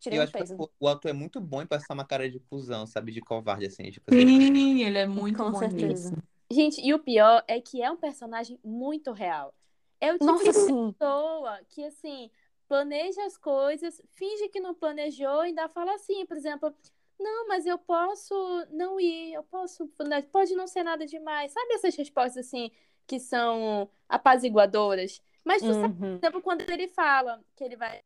Tirei 0.00 0.18
eu 0.18 0.22
acho 0.22 0.32
que 0.32 0.38
peso. 0.38 0.56
o, 0.58 0.68
o 0.78 0.88
ator 0.88 1.10
é 1.10 1.14
muito 1.14 1.40
bom 1.40 1.62
em 1.62 1.66
passar 1.66 1.94
uma 1.94 2.04
cara 2.04 2.30
de 2.30 2.38
cuzão, 2.38 2.86
sabe? 2.86 3.12
De 3.12 3.20
covarde, 3.20 3.66
assim. 3.66 3.90
Tipo 3.90 4.12
assim. 4.12 4.26
Sim, 4.26 4.82
ele 4.82 4.98
é 4.98 5.06
muito 5.06 5.36
Com 5.36 5.50
bom 5.50 5.58
certeza. 5.58 6.10
nisso. 6.10 6.22
Gente, 6.50 6.80
e 6.80 6.94
o 6.94 6.98
pior 6.98 7.44
é 7.46 7.60
que 7.60 7.82
é 7.82 7.90
um 7.90 7.96
personagem 7.96 8.58
muito 8.64 9.12
real. 9.12 9.54
É 10.00 10.12
o 10.12 10.18
tipo 10.18 10.24
Nossa, 10.32 10.44
de 10.44 10.52
sim. 10.52 10.94
pessoa 10.98 11.60
que, 11.68 11.84
assim, 11.84 12.30
planeja 12.66 13.22
as 13.24 13.36
coisas, 13.36 14.00
finge 14.14 14.48
que 14.48 14.60
não 14.60 14.74
planejou, 14.74 15.44
e 15.44 15.48
ainda 15.48 15.68
fala 15.68 15.94
assim, 15.94 16.24
por 16.24 16.36
exemplo, 16.36 16.74
não, 17.18 17.48
mas 17.48 17.66
eu 17.66 17.78
posso 17.78 18.34
não 18.70 18.98
ir, 18.98 19.34
eu 19.34 19.42
posso, 19.44 19.90
né, 20.06 20.22
pode 20.22 20.54
não 20.54 20.66
ser 20.66 20.82
nada 20.82 21.04
demais. 21.04 21.52
Sabe 21.52 21.74
essas 21.74 21.94
respostas, 21.94 22.46
assim, 22.46 22.70
que 23.06 23.18
são 23.20 23.90
apaziguadoras? 24.08 25.20
Mas 25.44 25.62
tu 25.62 25.74
sabe, 25.74 25.94
por 25.94 26.04
Uhum. 26.04 26.16
exemplo, 26.22 26.42
quando 26.42 26.68
ele 26.70 26.88
fala 26.88 27.42
que 27.56 27.64
ele 27.64 27.76
vai. 27.76 28.00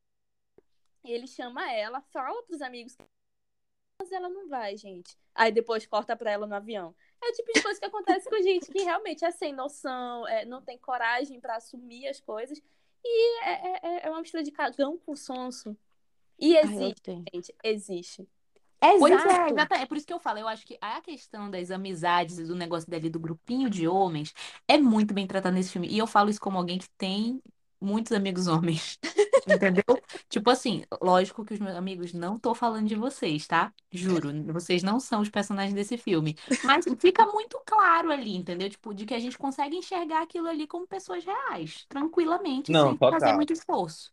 Ele 1.05 1.27
chama 1.27 1.71
ela, 1.73 2.01
fala 2.01 2.43
pros 2.45 2.63
amigos, 2.63 2.97
mas 4.01 4.13
ela 4.13 4.29
não 4.29 4.49
vai, 4.49 4.77
gente. 4.77 5.17
Aí 5.35 5.51
depois 5.53 5.87
corta 5.87 6.17
pra 6.17 6.31
ela 6.31 6.47
no 6.47 6.55
avião. 6.55 6.95
É 7.23 7.29
o 7.31 7.33
tipo 7.33 7.53
de 7.53 7.63
coisa 7.63 7.79
que 7.81 7.87
acontece 7.87 8.29
com 8.29 8.43
gente 8.43 8.71
que 8.71 8.83
realmente 8.83 9.25
é 9.25 9.31
sem 9.31 9.53
noção, 9.53 10.27
é, 10.27 10.45
não 10.45 10.61
tem 10.61 10.77
coragem 10.79 11.41
pra 11.41 11.57
assumir 11.57 12.09
as 12.09 12.21
coisas. 12.21 12.61
E 13.05 13.45
é, 13.45 13.87
é, 13.87 14.07
é 14.07 14.11
uma 14.11 14.21
mistura 14.21 14.43
de 14.43 14.51
cagão 14.51 14.99
com 14.99 15.15
sonso. 15.15 15.77
E 16.39 16.57
Ai, 16.57 16.65
existe, 16.65 17.11
odeio. 17.11 17.25
gente, 17.33 17.55
existe. 17.63 18.29
Pois 18.99 19.13
é, 19.13 19.15
Exato. 19.15 19.53
exata- 19.55 19.77
é 19.77 19.87
por 19.87 19.97
isso 19.97 20.07
que 20.07 20.13
eu 20.13 20.19
falo. 20.19 20.41
Eu 20.41 20.49
acho 20.49 20.67
que 20.67 20.77
a 20.81 21.01
questão 21.01 21.49
das 21.49 21.71
amizades 21.71 22.39
e 22.39 22.45
do 22.45 22.57
negócio 22.57 22.91
dali 22.91 23.09
do 23.09 23.21
grupinho 23.21 23.71
de 23.71 23.87
homens 23.87 24.35
é 24.67 24.77
muito 24.77 25.15
bem 25.15 25.25
tratado 25.27 25.55
nesse 25.55 25.71
filme. 25.71 25.87
E 25.89 25.97
eu 25.99 26.07
falo 26.07 26.31
isso 26.31 26.41
como 26.41 26.59
alguém 26.59 26.79
que 26.79 26.89
tem 26.99 27.41
muitos 27.81 28.11
amigos 28.13 28.49
homens. 28.49 28.99
Entendeu? 29.47 29.85
Tipo 30.29 30.51
assim, 30.51 30.85
lógico 31.01 31.45
que 31.45 31.55
os 31.55 31.61
meus 31.61 31.75
amigos 31.77 32.13
não 32.13 32.39
tô 32.39 32.55
falando 32.55 32.87
de 32.87 32.95
vocês, 32.95 33.47
tá? 33.47 33.73
Juro, 33.91 34.31
vocês 34.53 34.83
não 34.83 35.01
são 35.01 35.21
os 35.21 35.29
personagens 35.29 35.75
desse 35.75 35.97
filme. 35.99 36.37
Mas 36.63 36.85
fica 37.01 37.27
muito 37.27 37.61
claro 37.67 38.11
ali, 38.13 38.37
entendeu? 38.37 38.71
Tipo, 38.71 38.95
de 38.95 39.05
que 39.05 39.15
a 39.15 39.19
gente 39.19 39.37
consegue 39.37 39.77
enxergar 39.77 40.23
aquilo 40.23 40.47
ali 40.49 40.67
como 40.67 40.87
pessoas 40.87 41.25
reais, 41.25 41.85
tranquilamente, 41.89 42.71
Não, 42.71 42.91
sem 42.91 42.99
fazer 42.99 43.19
total. 43.19 43.37
muito 43.37 43.53
esforço. 43.53 44.11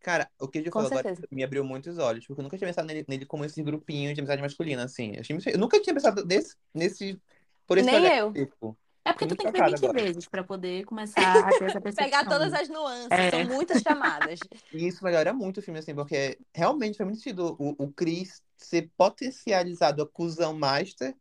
Cara, 0.00 0.30
o 0.38 0.46
que 0.48 0.58
ele 0.58 0.70
Com 0.70 0.80
falou 0.80 0.88
agora 0.88 1.04
certeza. 1.04 1.26
me 1.30 1.42
abriu 1.42 1.64
muitos 1.64 1.96
olhos, 1.98 2.26
porque 2.26 2.38
eu 2.40 2.42
nunca 2.42 2.58
tinha 2.58 2.68
pensado 2.68 2.86
nele, 2.86 3.06
nele 3.08 3.24
como 3.24 3.44
esse 3.44 3.62
grupinho 3.62 4.12
de 4.12 4.20
amizade 4.20 4.42
masculina, 4.42 4.84
assim. 4.84 5.12
Eu, 5.14 5.20
achei 5.20 5.54
eu 5.54 5.58
nunca 5.58 5.80
tinha 5.80 5.94
pensado 5.94 6.22
desse, 6.26 6.56
nesse, 6.74 7.18
por 7.66 7.78
esse 7.78 7.86
Nem 7.86 7.96
olhar 7.96 8.14
eu. 8.18 8.28
específico. 8.28 8.78
É 9.04 9.12
porque 9.12 9.26
tu 9.26 9.36
tem 9.36 9.46
que 9.46 9.52
ver 9.52 9.58
chocado 9.58 9.76
20 9.76 9.84
agora. 9.84 10.00
vezes 10.00 10.26
pra 10.28 10.42
poder 10.44 10.84
começar 10.84 11.20
a 11.48 11.54
ter 11.54 11.66
essa 11.66 11.80
Pegar 11.94 12.24
percepção. 12.24 12.26
todas 12.26 12.52
as 12.54 12.68
nuances, 12.68 13.18
É. 13.18 13.30
são 13.30 13.44
muitas 13.44 13.82
chamadas. 13.82 14.46
E 14.72 14.86
isso 14.88 15.04
melhora 15.04 15.32
muito 15.34 15.58
o 15.58 15.62
filme, 15.62 15.78
assim, 15.80 15.94
porque 15.94 16.38
realmente 16.54 16.96
foi 16.96 17.06
muito 17.06 17.18
sentido 17.18 17.56
o, 17.58 17.84
o 17.84 17.92
Chris 17.92 18.42
ser 18.56 18.90
potencializado 18.96 20.02
a 20.02 20.08
cuzão 20.08 20.54
master 20.54 21.14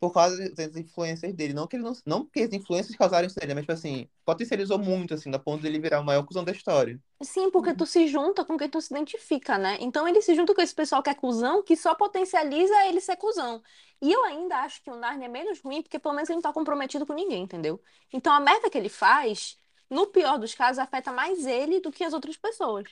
por 0.00 0.12
causa 0.12 0.50
das 0.54 0.76
influências 0.76 1.32
dele. 1.34 1.54
Não 1.54 1.66
que, 1.66 1.76
ele 1.76 1.84
não, 1.84 1.92
não 2.06 2.26
que 2.26 2.40
as 2.42 2.52
influências 2.52 2.96
causaram 2.96 3.26
isso 3.26 3.38
nele, 3.40 3.54
mas, 3.54 3.62
tipo 3.62 3.72
assim, 3.72 4.08
potencializou 4.24 4.78
muito, 4.78 5.14
assim, 5.14 5.30
na 5.30 5.38
ponto 5.38 5.62
de 5.62 5.68
ele 5.68 5.78
virar 5.80 6.00
o 6.00 6.04
maior 6.04 6.24
cuzão 6.24 6.44
da 6.44 6.52
história. 6.52 7.00
Sim, 7.22 7.50
porque 7.50 7.74
tu 7.74 7.86
se 7.86 8.06
junta 8.08 8.44
com 8.44 8.58
quem 8.58 8.68
tu 8.68 8.78
se 8.80 8.92
identifica, 8.92 9.56
né? 9.56 9.78
Então 9.80 10.06
ele 10.06 10.20
se 10.20 10.34
junta 10.34 10.54
com 10.54 10.60
esse 10.60 10.74
pessoal 10.74 11.02
que 11.02 11.08
é 11.08 11.14
cuzão, 11.14 11.62
que 11.62 11.74
só 11.74 11.94
potencializa 11.94 12.74
ele 12.86 13.00
ser 13.00 13.16
cuzão. 13.16 13.62
E 14.02 14.12
eu 14.12 14.22
ainda 14.24 14.56
acho 14.58 14.82
que 14.82 14.90
o 14.90 14.96
Narnia 14.96 15.24
é 15.26 15.28
menos 15.28 15.60
ruim, 15.60 15.80
porque 15.82 15.98
pelo 15.98 16.14
menos 16.14 16.28
ele 16.28 16.36
não 16.36 16.42
tá 16.42 16.52
comprometido 16.52 17.06
com 17.06 17.14
ninguém, 17.14 17.42
entendeu? 17.42 17.82
Então 18.12 18.32
a 18.32 18.38
merda 18.40 18.68
que 18.68 18.76
ele 18.76 18.90
faz, 18.90 19.58
no 19.88 20.06
pior 20.08 20.38
dos 20.38 20.54
casos, 20.54 20.78
afeta 20.78 21.10
mais 21.10 21.46
ele 21.46 21.80
do 21.80 21.90
que 21.90 22.04
as 22.04 22.12
outras 22.12 22.36
pessoas. 22.36 22.84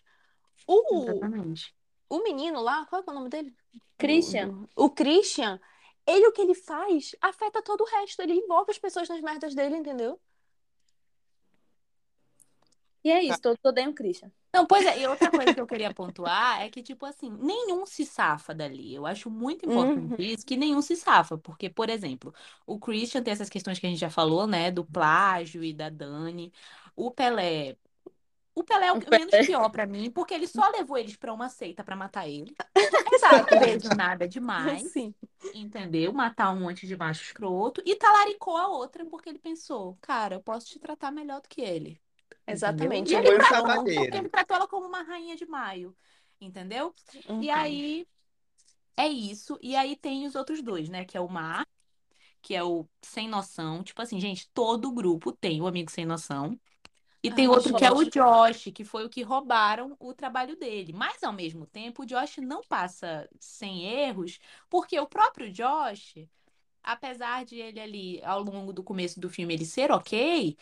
O, 0.66 1.04
Exatamente. 1.10 1.74
o 2.08 2.22
menino 2.22 2.60
lá, 2.62 2.86
qual 2.86 3.00
é, 3.00 3.04
que 3.04 3.10
é 3.10 3.12
o 3.12 3.16
nome 3.16 3.28
dele? 3.28 3.54
Christian. 3.98 4.48
Do- 4.48 4.68
O 4.76 4.90
Christian, 4.90 5.60
ele 6.06 6.26
o 6.26 6.32
que 6.32 6.40
ele 6.42 6.54
faz 6.54 7.14
afeta 7.20 7.62
todo 7.62 7.82
o 7.82 7.86
resto. 7.86 8.20
Ele 8.22 8.34
envolve 8.34 8.70
as 8.70 8.78
pessoas 8.78 9.08
nas 9.08 9.20
merdas 9.20 9.54
dele, 9.54 9.76
entendeu? 9.76 10.20
E 13.04 13.10
é 13.10 13.22
isso, 13.22 13.40
todos 13.40 13.60
odeiam 13.62 13.90
o 13.90 13.94
Christian. 13.94 14.32
Não, 14.50 14.64
pois 14.64 14.86
é, 14.86 14.98
e 15.00 15.06
outra 15.06 15.30
coisa 15.30 15.52
que 15.52 15.60
eu 15.60 15.66
queria 15.66 15.92
pontuar 15.92 16.62
é 16.62 16.70
que, 16.70 16.82
tipo 16.82 17.04
assim, 17.04 17.28
nenhum 17.28 17.84
se 17.84 18.06
safa 18.06 18.54
dali. 18.54 18.94
Eu 18.94 19.04
acho 19.04 19.28
muito 19.28 19.66
importante 19.66 20.14
Uhum. 20.14 20.26
isso, 20.26 20.46
que 20.46 20.56
nenhum 20.56 20.80
se 20.80 20.96
safa. 20.96 21.36
Porque, 21.36 21.68
por 21.68 21.90
exemplo, 21.90 22.32
o 22.66 22.78
Christian 22.78 23.22
tem 23.22 23.32
essas 23.32 23.50
questões 23.50 23.78
que 23.78 23.86
a 23.86 23.90
gente 23.90 23.98
já 23.98 24.08
falou, 24.08 24.46
né? 24.46 24.70
Do 24.70 24.84
plágio 24.84 25.62
e 25.62 25.74
da 25.74 25.90
Dani. 25.90 26.52
O 26.96 27.10
Pelé. 27.10 27.76
O 28.54 28.62
Pelé 28.62 28.86
é 28.86 28.92
o 28.92 28.96
O 28.96 29.10
menos 29.10 29.30
Pelé. 29.30 29.46
pior 29.46 29.68
pra 29.70 29.86
mim, 29.86 30.10
porque 30.10 30.32
ele 30.34 30.46
só 30.46 30.68
levou 30.70 30.96
eles 30.96 31.16
pra 31.16 31.32
uma 31.32 31.48
seita 31.48 31.82
pra 31.82 31.96
matar 31.96 32.28
ele. 32.28 32.54
Exato. 33.14 33.54
Não 33.54 33.60
vejo 33.60 33.88
nada 33.96 34.28
demais. 34.28 34.90
Sim. 34.92 35.14
Entendeu? 35.52 36.12
Matar 36.12 36.50
um 36.52 36.60
monte 36.60 36.86
de 36.86 36.96
macho 36.96 37.22
escroto. 37.22 37.82
E 37.84 37.96
talaricou 37.96 38.56
a 38.56 38.68
outra 38.68 39.04
porque 39.04 39.28
ele 39.28 39.38
pensou, 39.38 39.98
cara, 40.00 40.36
eu 40.36 40.40
posso 40.42 40.66
te 40.66 40.78
tratar 40.78 41.10
melhor 41.10 41.40
do 41.40 41.48
que 41.48 41.60
ele. 41.60 42.00
Exatamente. 42.46 43.12
E 43.12 43.16
Ele 43.16 43.38
tratou, 43.38 43.88
ele 43.88 44.28
tratou 44.28 44.56
ela 44.56 44.68
como 44.68 44.86
uma 44.86 45.02
rainha 45.02 45.34
de 45.36 45.46
maio. 45.46 45.96
Entendeu? 46.40 46.94
E 47.40 47.48
aí 47.50 48.06
é 48.96 49.08
isso. 49.08 49.58
E 49.62 49.74
aí 49.74 49.96
tem 49.96 50.26
os 50.26 50.34
outros 50.34 50.62
dois, 50.62 50.88
né? 50.88 51.04
Que 51.04 51.16
é 51.16 51.20
o 51.20 51.28
Mar, 51.28 51.66
que 52.42 52.54
é 52.54 52.62
o 52.62 52.86
sem 53.02 53.28
noção. 53.28 53.82
Tipo 53.82 54.02
assim, 54.02 54.20
gente, 54.20 54.48
todo 54.52 54.92
grupo 54.92 55.32
tem 55.32 55.60
o 55.62 55.66
amigo 55.66 55.90
sem 55.90 56.04
noção. 56.04 56.58
E 57.24 57.30
tem 57.30 57.46
Ai, 57.46 57.48
outro 57.48 57.74
que 57.74 57.84
é 57.87 57.90
o. 57.90 58.04
Josh, 58.04 58.64
que 58.74 58.84
foi 58.84 59.04
o 59.06 59.08
que 59.08 59.22
roubaram 59.22 59.96
o 59.98 60.12
trabalho 60.12 60.56
dele. 60.56 60.92
Mas, 60.92 61.22
ao 61.24 61.32
mesmo 61.32 61.66
tempo, 61.66 62.02
o 62.02 62.06
Josh 62.06 62.37
não 62.37 62.62
passa 62.62 63.26
sem 63.40 63.87
erros, 63.87 64.38
porque 64.68 65.00
o 65.00 65.06
próprio 65.06 65.50
Josh, 65.50 66.16
apesar 66.82 67.44
de 67.46 67.56
ele 67.58 67.80
ali, 67.80 68.22
ao 68.24 68.42
longo 68.42 68.74
do 68.74 68.82
começo 68.84 69.18
do 69.20 69.30
filme, 69.30 69.54
ele 69.54 69.64
ser 69.64 69.90
ok, 69.90 70.56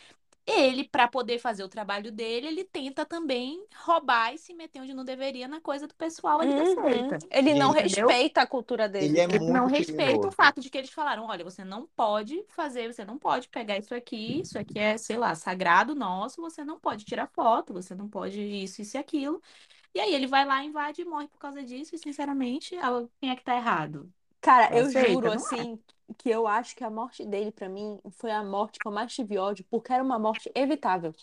ele, 0.46 0.85
para 0.88 1.09
poder 1.09 1.38
fazer 1.38 1.62
o 1.64 1.68
trabalho 1.68 2.11
dele, 2.12 2.46
ele 2.48 2.64
tenta 2.64 3.07
também 3.07 3.64
roubar 3.85 4.35
e 4.35 4.38
se 4.38 4.55
meter 4.55 4.81
onde 4.83 4.94
não 4.94 5.05
deveria 5.05 5.48
na 5.48 5.61
coisa 5.61 5.87
do 5.87 5.94
pessoal 5.94 6.40
ali 6.40 6.55
da 6.55 6.64
Uhum. 6.64 6.66
seita. 6.66 7.22
Ele 7.31 7.55
não 7.55 7.70
Entendeu? 7.70 7.72
respeita 7.72 8.42
a 8.42 8.46
cultura 8.46 8.88
dele. 8.88 9.12
Ele 9.12 9.20
é 9.20 9.26
Ele 9.28 9.44
muito 9.44 9.52
não 9.52 9.66
respeita 9.66 10.28
o 10.28 10.33
fato 10.33 10.61
de 10.61 10.68
que 10.70 10.78
eles 10.78 10.90
falaram: 10.90 11.24
olha, 11.26 11.44
você 11.44 11.64
não 11.64 11.87
pode 11.88 12.44
fazer, 12.48 12.92
você 12.92 13.05
não 13.05 13.18
pode 13.18 13.48
pegar 13.48 13.78
isso 13.78 13.94
aqui, 13.94 14.40
isso 14.40 14.59
aqui 14.59 14.78
é, 14.78 14.96
sei 14.98 15.16
lá, 15.16 15.35
sagrado 15.35 15.94
nosso, 15.94 16.40
você 16.40 16.64
não 16.64 16.81
pode 16.81 17.05
tirar 17.05 17.28
foto, 17.28 17.72
você 17.72 17.94
não 17.94 18.09
pode 18.09 18.40
isso, 18.40 18.83
isso 18.83 18.96
e 18.96 19.00
aquilo. 19.00 19.40
E 19.94 20.00
aí 20.00 20.14
ele 20.14 20.26
vai 20.28 20.44
lá, 20.46 20.64
invade 20.64 21.02
e 21.02 21.05
morre 21.07 21.28
por 21.28 21.38
causa 21.38 21.62
disso, 21.64 21.94
e 21.96 21.98
sinceramente, 21.98 22.76
quem 23.20 23.31
é 23.31 23.37
que 23.37 23.44
tá 23.44 23.57
errado? 23.57 24.12
Cara, 24.40 24.76
eu 24.76 24.90
Aceita, 24.94 25.28
juro, 25.31 25.33
é? 25.52 25.66
Que 26.14 26.29
eu 26.31 26.46
acho 26.46 26.75
que 26.77 26.85
a 26.85 26.90
morte 26.90 27.25
dele, 27.27 27.53
pra 27.53 27.68
mim, 27.68 28.01
foi 28.12 28.31
a 28.31 28.42
morte 28.44 28.79
que 28.79 28.87
eu 28.88 28.92
mais 28.92 29.12
tive 29.14 29.38
ódio, 29.38 29.64
porque 29.70 29.92
era 29.92 30.03
uma 30.03 30.18
morte 30.18 30.51
evitável. 30.55 31.14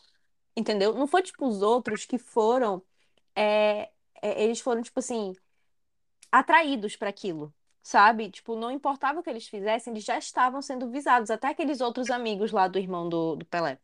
Entendeu? 0.55 0.93
Não 0.95 1.07
foi 1.07 1.21
tipo 1.23 1.47
os 1.47 1.61
outros 1.61 2.05
que 2.05 2.17
foram. 2.17 2.83
é, 3.35 3.91
é, 4.21 4.43
eles 4.43 4.59
foram, 4.61 4.81
tipo 4.83 4.99
assim, 4.99 5.35
atraídos 6.31 6.95
para 6.95 7.09
aquilo. 7.09 7.53
Sabe? 7.81 8.29
Tipo, 8.29 8.55
não 8.55 8.69
importava 8.71 9.19
o 9.19 9.23
que 9.23 9.29
eles 9.29 9.47
fizessem, 9.47 9.93
eles 9.93 10.03
já 10.03 10.17
estavam 10.17 10.61
sendo 10.61 10.89
visados. 10.91 11.29
Até 11.31 11.47
aqueles 11.47 11.81
outros 11.81 12.09
amigos 12.11 12.51
lá 12.51 12.67
do 12.67 12.77
irmão 12.77 13.09
do, 13.09 13.35
do 13.37 13.45
Pelé. 13.45 13.79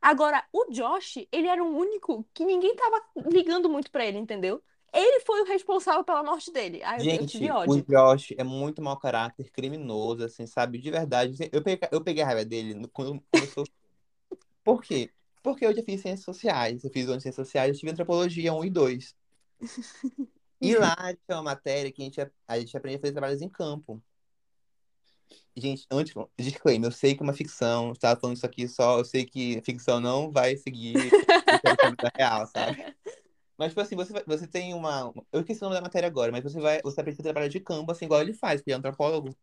Agora, 0.00 0.44
o 0.52 0.66
Josh, 0.72 1.26
ele 1.32 1.48
era 1.48 1.62
o 1.64 1.76
único 1.76 2.24
que 2.34 2.44
ninguém 2.44 2.74
tava 2.76 3.02
ligando 3.30 3.68
muito 3.68 3.90
pra 3.90 4.04
ele, 4.06 4.18
entendeu? 4.18 4.62
Ele 4.92 5.20
foi 5.20 5.42
o 5.42 5.44
responsável 5.44 6.02
pela 6.02 6.22
morte 6.22 6.50
dele. 6.50 6.82
Aí 6.82 7.06
eu, 7.06 7.14
eu 7.14 7.26
tive 7.26 7.44
Gente, 7.44 7.50
o 7.50 7.56
ódio. 7.56 7.84
Josh 7.88 8.34
é 8.36 8.44
muito 8.44 8.82
mau 8.82 8.98
caráter, 8.98 9.50
criminoso, 9.50 10.24
assim, 10.24 10.46
sabe? 10.46 10.78
De 10.78 10.90
verdade. 10.90 11.36
Eu 11.52 11.62
peguei, 11.62 11.88
eu 11.92 12.02
peguei 12.02 12.22
a 12.22 12.26
raiva 12.26 12.44
dele 12.44 12.88
quando 12.92 13.22
começou. 13.30 13.64
Por 14.64 14.82
quê? 14.82 15.10
Porque 15.42 15.64
eu 15.64 15.74
já 15.74 15.82
fiz 15.82 16.00
ciências 16.00 16.24
sociais. 16.24 16.84
Eu 16.84 16.90
fiz 16.90 17.06
o 17.06 17.10
ano 17.10 17.18
de 17.18 17.22
ciências 17.24 17.46
sociais, 17.46 17.70
eu 17.72 17.80
tive 17.80 17.92
antropologia 17.92 18.52
1 18.52 18.64
e 18.64 18.70
2. 18.70 19.14
E 20.60 20.74
lá 20.74 20.96
tinha 20.96 21.36
uma 21.36 21.42
matéria 21.42 21.92
que 21.92 22.02
a 22.02 22.04
gente, 22.04 22.20
a 22.48 22.58
gente 22.58 22.76
aprende 22.76 22.96
a 22.96 23.00
fazer 23.00 23.12
trabalhos 23.12 23.40
em 23.40 23.48
campo. 23.48 24.02
Gente, 25.56 25.86
antes, 25.90 26.14
disclaimer, 26.38 26.88
eu 26.88 26.92
sei 26.92 27.14
que 27.14 27.22
é 27.22 27.24
uma 27.24 27.32
ficção, 27.32 27.92
tá 27.92 28.16
falando 28.16 28.36
isso 28.36 28.46
aqui 28.46 28.68
só, 28.68 28.98
eu 28.98 29.04
sei 29.04 29.24
que 29.24 29.60
ficção 29.62 30.00
não 30.00 30.30
vai 30.30 30.56
seguir 30.56 30.96
a 30.96 32.10
real, 32.16 32.46
sabe? 32.46 32.94
Mas, 33.58 33.70
tipo 33.70 33.80
assim, 33.80 33.96
você, 33.96 34.12
vai- 34.12 34.24
você 34.26 34.46
tem 34.46 34.72
uma. 34.72 35.12
Eu 35.32 35.40
esqueci 35.40 35.60
o 35.60 35.64
nome 35.64 35.74
da 35.76 35.82
matéria 35.82 36.06
agora, 36.06 36.30
mas 36.30 36.44
você 36.44 36.60
vai. 36.60 36.80
Você 36.82 37.00
aprende 37.00 37.20
a 37.20 37.24
trabalho 37.24 37.48
de 37.48 37.60
campo, 37.60 37.90
assim, 37.90 38.04
igual 38.04 38.20
ele 38.20 38.32
faz, 38.32 38.60
que 38.62 38.70
ele 38.70 38.74
é 38.74 38.78
antropólogo. 38.78 39.34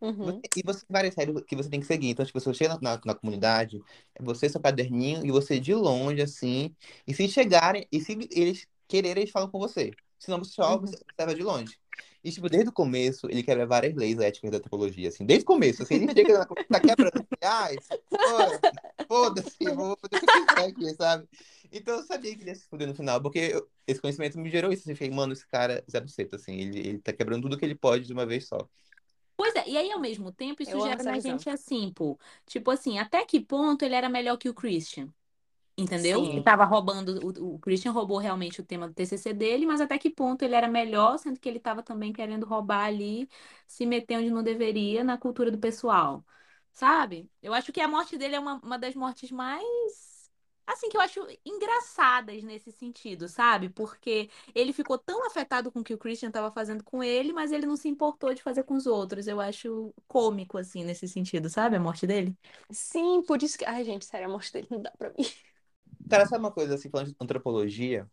Uhum. 0.00 0.16
Você- 0.26 0.40
e 0.56 0.62
você 0.64 0.80
tem 0.80 0.86
várias 0.90 1.14
regras 1.14 1.44
que 1.44 1.56
você 1.56 1.68
tem 1.68 1.80
que 1.80 1.86
seguir. 1.86 2.08
Então, 2.10 2.24
tipo, 2.24 2.38
se 2.38 2.46
você 2.46 2.54
chega 2.54 2.78
na, 2.80 3.00
na 3.04 3.14
comunidade, 3.14 3.82
é 4.14 4.22
você, 4.22 4.48
seu 4.48 4.60
caderninho, 4.60 5.26
e 5.26 5.30
você 5.30 5.58
de 5.58 5.74
longe, 5.74 6.22
assim. 6.22 6.74
E 7.06 7.12
se 7.14 7.28
chegarem, 7.28 7.86
e 7.90 8.00
se 8.00 8.12
eles 8.30 8.66
quererem, 8.86 9.22
eles 9.22 9.32
falam 9.32 9.50
com 9.50 9.58
você. 9.58 9.92
Senão 10.18 10.38
você 10.38 10.52
só 10.52 10.68
Uhum. 10.68 10.74
observa 10.76 11.34
de 11.34 11.42
longe. 11.42 11.76
E, 12.22 12.30
tipo, 12.30 12.48
desde 12.48 12.68
o 12.68 12.72
começo, 12.72 13.26
ele 13.28 13.42
quebra 13.42 13.66
várias 13.66 13.94
leis 13.94 14.18
éticas 14.20 14.50
da 14.52 14.58
antropologia, 14.58 15.08
assim. 15.08 15.26
Desde 15.26 15.42
o 15.42 15.46
começo, 15.46 15.82
assim, 15.82 15.96
ele 15.96 16.12
chega 16.12 16.38
na 16.38 16.46
tá 16.46 16.80
quebrando. 16.80 17.16
assim, 17.16 17.26
Ai, 17.42 17.76
foda-se, 19.08 19.56
eu 19.60 19.74
vou 19.76 19.98
fazer 20.00 20.16
o 20.16 20.20
que 20.20 20.38
eu 20.38 20.46
quiser 20.46 20.68
aqui, 20.68 20.94
sabe? 20.94 21.28
Então 21.72 21.96
eu 21.98 22.04
sabia 22.04 22.34
que 22.36 22.42
ele 22.42 22.50
ia 22.50 22.54
se 22.56 22.66
fuder 22.68 22.86
no 22.88 22.94
final, 22.94 23.20
porque 23.22 23.38
eu- 23.38 23.70
esse 23.86 24.00
conhecimento 24.00 24.38
me 24.38 24.50
gerou 24.50 24.72
isso. 24.72 24.82
Assim, 24.82 24.90
eu 24.92 24.96
fiquei, 24.96 25.10
mano, 25.14 25.32
esse 25.32 25.46
cara, 25.46 25.84
Zé 25.90 26.00
Buceta, 26.00 26.36
assim, 26.36 26.54
ele, 26.54 26.78
ele 26.80 26.98
tá 27.00 27.12
quebrando 27.12 27.42
tudo 27.42 27.58
que 27.58 27.64
ele 27.64 27.74
pode 27.74 28.06
de 28.06 28.12
uma 28.12 28.26
vez 28.26 28.46
só. 28.48 28.68
Pois 29.36 29.54
é, 29.56 29.68
e 29.68 29.76
aí 29.76 29.90
ao 29.90 29.98
mesmo 30.00 30.30
tempo 30.32 30.62
isso 30.62 30.78
Eu 30.78 30.80
gera 30.80 31.02
na 31.02 31.18
gente 31.18 31.48
assim, 31.50 31.92
pô. 31.92 32.18
Tipo 32.46 32.70
assim, 32.70 32.98
até 32.98 33.24
que 33.24 33.40
ponto 33.40 33.84
ele 33.84 33.94
era 33.94 34.08
melhor 34.08 34.36
que 34.36 34.48
o 34.48 34.54
Christian? 34.54 35.12
Entendeu? 35.78 36.26
Sim. 36.26 36.28
Que 36.28 36.40
tava 36.42 36.64
roubando, 36.64 37.20
o, 37.42 37.54
o 37.56 37.58
Christian 37.60 37.92
roubou 37.92 38.18
realmente 38.18 38.60
o 38.60 38.64
tema 38.64 38.88
do 38.88 38.94
TCC 38.94 39.34
dele, 39.34 39.66
mas 39.66 39.80
até 39.80 39.98
que 39.98 40.10
ponto 40.10 40.42
ele 40.44 40.54
era 40.54 40.68
melhor, 40.68 41.18
sendo 41.18 41.40
que 41.40 41.48
ele 41.48 41.60
tava 41.60 41.82
também 41.82 42.12
querendo 42.12 42.46
roubar 42.46 42.86
ali, 42.86 43.28
se 43.66 43.86
meter 43.86 44.18
onde 44.18 44.30
não 44.30 44.42
deveria 44.42 45.04
na 45.04 45.18
cultura 45.18 45.50
do 45.50 45.58
pessoal, 45.58 46.24
sabe? 46.72 47.30
Eu 47.42 47.54
acho 47.54 47.72
que 47.72 47.80
a 47.80 47.88
morte 47.88 48.18
dele 48.18 48.36
é 48.36 48.40
uma, 48.40 48.56
uma 48.62 48.78
das 48.78 48.94
mortes 48.94 49.30
mais, 49.30 49.64
assim, 50.66 50.88
que 50.88 50.96
eu 50.96 51.00
acho 51.00 51.20
engraçadas 51.44 52.42
nesse 52.42 52.72
sentido, 52.72 53.28
sabe? 53.28 53.68
Porque 53.68 54.30
ele 54.54 54.72
ficou 54.72 54.98
tão 54.98 55.26
afetado 55.26 55.70
com 55.72 55.80
o 55.80 55.84
que 55.84 55.94
o 55.94 55.98
Christian 55.98 56.30
tava 56.30 56.50
fazendo 56.52 56.84
com 56.84 57.02
ele, 57.02 57.32
mas 57.32 57.52
ele 57.52 57.66
não 57.66 57.76
se 57.76 57.88
importou 57.88 58.32
de 58.34 58.42
fazer 58.42 58.62
com 58.64 58.74
os 58.74 58.86
outros. 58.86 59.26
Eu 59.26 59.40
acho 59.40 59.92
cômico, 60.08 60.58
assim, 60.58 60.84
nesse 60.84 61.08
sentido, 61.08 61.48
sabe? 61.50 61.76
A 61.76 61.80
morte 61.80 62.06
dele. 62.06 62.36
Sim, 62.70 63.22
por 63.22 63.42
isso 63.42 63.58
que. 63.58 63.64
Ai, 63.64 63.84
gente, 63.84 64.04
sério, 64.04 64.26
a 64.28 64.30
morte 64.30 64.52
dele 64.52 64.68
não 64.70 64.80
dá 64.82 64.90
pra 64.92 65.10
mim. 65.10 65.16
Cara, 66.08 66.26
sabe 66.26 66.40
uma 66.44 66.52
coisa, 66.52 66.74
assim, 66.74 66.90
falando 66.90 67.08
de 67.10 67.16
antropologia, 67.20 68.08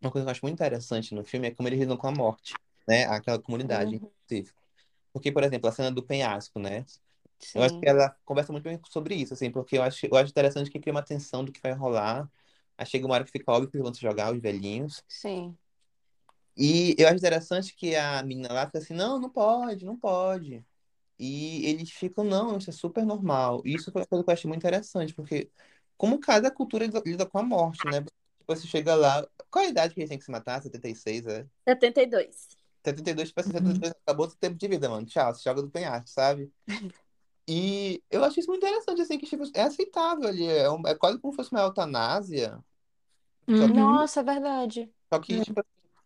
uma 0.00 0.10
coisa 0.12 0.24
que 0.26 0.28
eu 0.28 0.32
acho 0.32 0.44
muito 0.44 0.54
interessante 0.56 1.14
no 1.14 1.24
filme 1.24 1.48
é 1.48 1.52
como 1.54 1.68
eles 1.68 1.80
lidam 1.80 1.96
com 1.96 2.08
a 2.08 2.12
morte, 2.12 2.54
né? 2.88 3.06
Aquela 3.06 3.40
comunidade 3.40 3.96
em 3.96 3.98
Uhum. 3.98 4.10
específico. 4.28 4.62
Porque, 5.12 5.32
por 5.32 5.44
exemplo, 5.44 5.68
a 5.68 5.72
cena 5.72 5.92
do 5.92 6.04
penhasco, 6.04 6.58
né? 6.60 6.86
Eu 7.54 7.62
acho 7.62 7.74
Sim. 7.74 7.80
que 7.80 7.88
ela 7.88 8.16
conversa 8.24 8.52
muito 8.52 8.64
bem 8.64 8.80
sobre 8.88 9.14
isso, 9.14 9.34
assim, 9.34 9.50
porque 9.50 9.78
eu 9.78 9.82
acho, 9.82 10.06
eu 10.06 10.16
acho 10.16 10.30
interessante 10.30 10.70
que 10.70 10.78
cria 10.78 10.92
uma 10.92 11.02
tensão 11.02 11.44
do 11.44 11.52
que 11.52 11.60
vai 11.60 11.72
rolar. 11.72 12.30
Aí 12.76 12.86
chega 12.86 13.06
uma 13.06 13.14
hora 13.14 13.24
que 13.24 13.30
fica 13.30 13.50
óbvio 13.50 13.70
que 13.70 13.76
eles 13.76 13.84
vão 13.84 13.94
se 13.94 14.00
jogar, 14.00 14.32
os 14.32 14.40
velhinhos. 14.40 15.02
Sim. 15.08 15.56
E 16.56 16.94
eu 16.98 17.06
acho 17.06 17.16
interessante 17.16 17.74
que 17.74 17.94
a 17.94 18.22
menina 18.22 18.52
lá 18.52 18.66
fica 18.66 18.78
assim, 18.78 18.94
não, 18.94 19.20
não 19.20 19.30
pode, 19.30 19.84
não 19.84 19.96
pode. 19.96 20.64
E 21.18 21.66
eles 21.66 21.90
ficam, 21.90 22.24
não, 22.24 22.58
isso 22.58 22.70
é 22.70 22.72
super 22.72 23.04
normal. 23.04 23.62
E 23.64 23.74
isso 23.74 23.90
foi 23.92 24.02
uma 24.02 24.06
coisa 24.06 24.24
que 24.24 24.30
eu 24.30 24.34
achei 24.34 24.48
muito 24.48 24.60
interessante, 24.60 25.14
porque 25.14 25.50
como 25.96 26.18
cada 26.18 26.50
cultura 26.50 26.86
lida, 27.04 27.26
com 27.26 27.38
a 27.38 27.42
morte, 27.42 27.84
né? 27.86 28.00
Tipo, 28.00 28.12
você 28.46 28.66
chega 28.66 28.94
lá, 28.94 29.26
qual 29.50 29.64
a 29.64 29.68
idade 29.68 29.94
que 29.94 30.00
eles 30.00 30.08
têm 30.08 30.18
que 30.18 30.24
se 30.24 30.30
matar? 30.30 30.62
76, 30.62 31.26
é? 31.26 31.46
72. 31.68 32.48
72, 32.84 33.28
tipo 33.28 33.40
assim, 33.40 33.50
72, 33.50 33.92
acabou 34.02 34.26
o 34.26 34.34
tempo 34.36 34.56
de 34.56 34.68
vida, 34.68 34.88
mano. 34.88 35.06
Tchau, 35.06 35.34
se 35.34 35.44
joga 35.44 35.60
do 35.60 35.70
penhasco, 35.70 36.08
sabe? 36.08 36.52
E 37.48 38.02
eu 38.10 38.24
achei 38.24 38.40
isso 38.42 38.50
muito 38.50 38.64
interessante, 38.66 39.02
assim, 39.02 39.18
que 39.18 39.26
tipo, 39.26 39.44
é 39.54 39.62
aceitável 39.62 40.28
ali, 40.28 40.46
é, 40.46 40.70
um- 40.70 40.86
é 40.86 40.94
quase 40.96 41.18
como 41.20 41.32
se 41.32 41.38
fosse 41.38 41.50
uma 41.52 41.62
eutanásia, 41.62 42.62
Uhum. 43.48 43.74
Nossa, 43.74 44.20
é 44.20 44.22
verdade. 44.22 44.92
só 45.12 45.18
que, 45.20 45.40
tipo, 45.40 45.62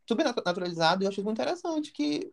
super 0.09 0.25
natu- 0.25 0.43
naturalizado, 0.45 1.03
e 1.03 1.07
eu 1.07 1.11
achei 1.11 1.23
muito 1.25 1.41
interessante 1.41 1.93
que 1.93 2.33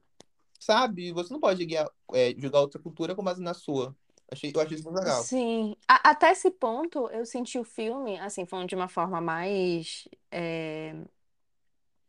sabe? 0.60 1.14
Você 1.14 1.34
não 1.34 1.40
pode 1.42 1.66
guiar, 1.66 1.90
é, 2.14 2.32
julgar 2.40 2.62
outra 2.62 2.82
cultura 2.82 3.16
com 3.16 3.24
base 3.24 3.42
na 3.44 3.54
sua. 3.56 3.96
Achei, 4.32 4.52
eu 4.56 4.62
achei 4.62 4.76
isso 4.78 4.86
muito 4.86 4.98
legal. 5.00 5.30
Sim, 5.30 5.76
A- 5.88 6.10
até 6.12 6.32
esse 6.32 6.52
ponto 6.52 7.10
eu 7.10 7.26
senti 7.26 7.58
o 7.58 7.64
filme, 7.64 8.20
assim, 8.20 8.46
falando 8.46 8.68
de 8.70 8.76
uma 8.76 8.88
forma 8.90 9.22
mais, 9.22 10.08
é, 10.32 10.94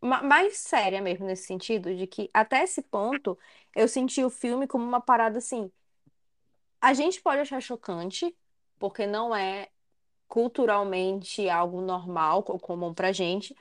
ma- 0.00 0.22
mais 0.22 0.58
séria 0.58 1.00
mesmo, 1.02 1.26
nesse 1.26 1.44
sentido, 1.46 1.94
de 1.94 2.06
que 2.06 2.30
até 2.32 2.62
esse 2.64 2.82
ponto 2.82 3.38
eu 3.74 3.88
senti 3.88 4.22
o 4.24 4.30
filme 4.30 4.66
como 4.66 4.84
uma 4.84 5.00
parada 5.00 5.38
assim. 5.38 5.70
A 6.80 6.94
gente 6.94 7.20
pode 7.22 7.40
achar 7.40 7.60
chocante, 7.60 8.34
porque 8.78 9.06
não 9.06 9.34
é 9.34 9.68
culturalmente 10.28 11.48
algo 11.50 11.80
normal 11.82 12.44
ou 12.48 12.58
comum 12.60 12.94
pra 12.94 13.12
gente, 13.12 13.54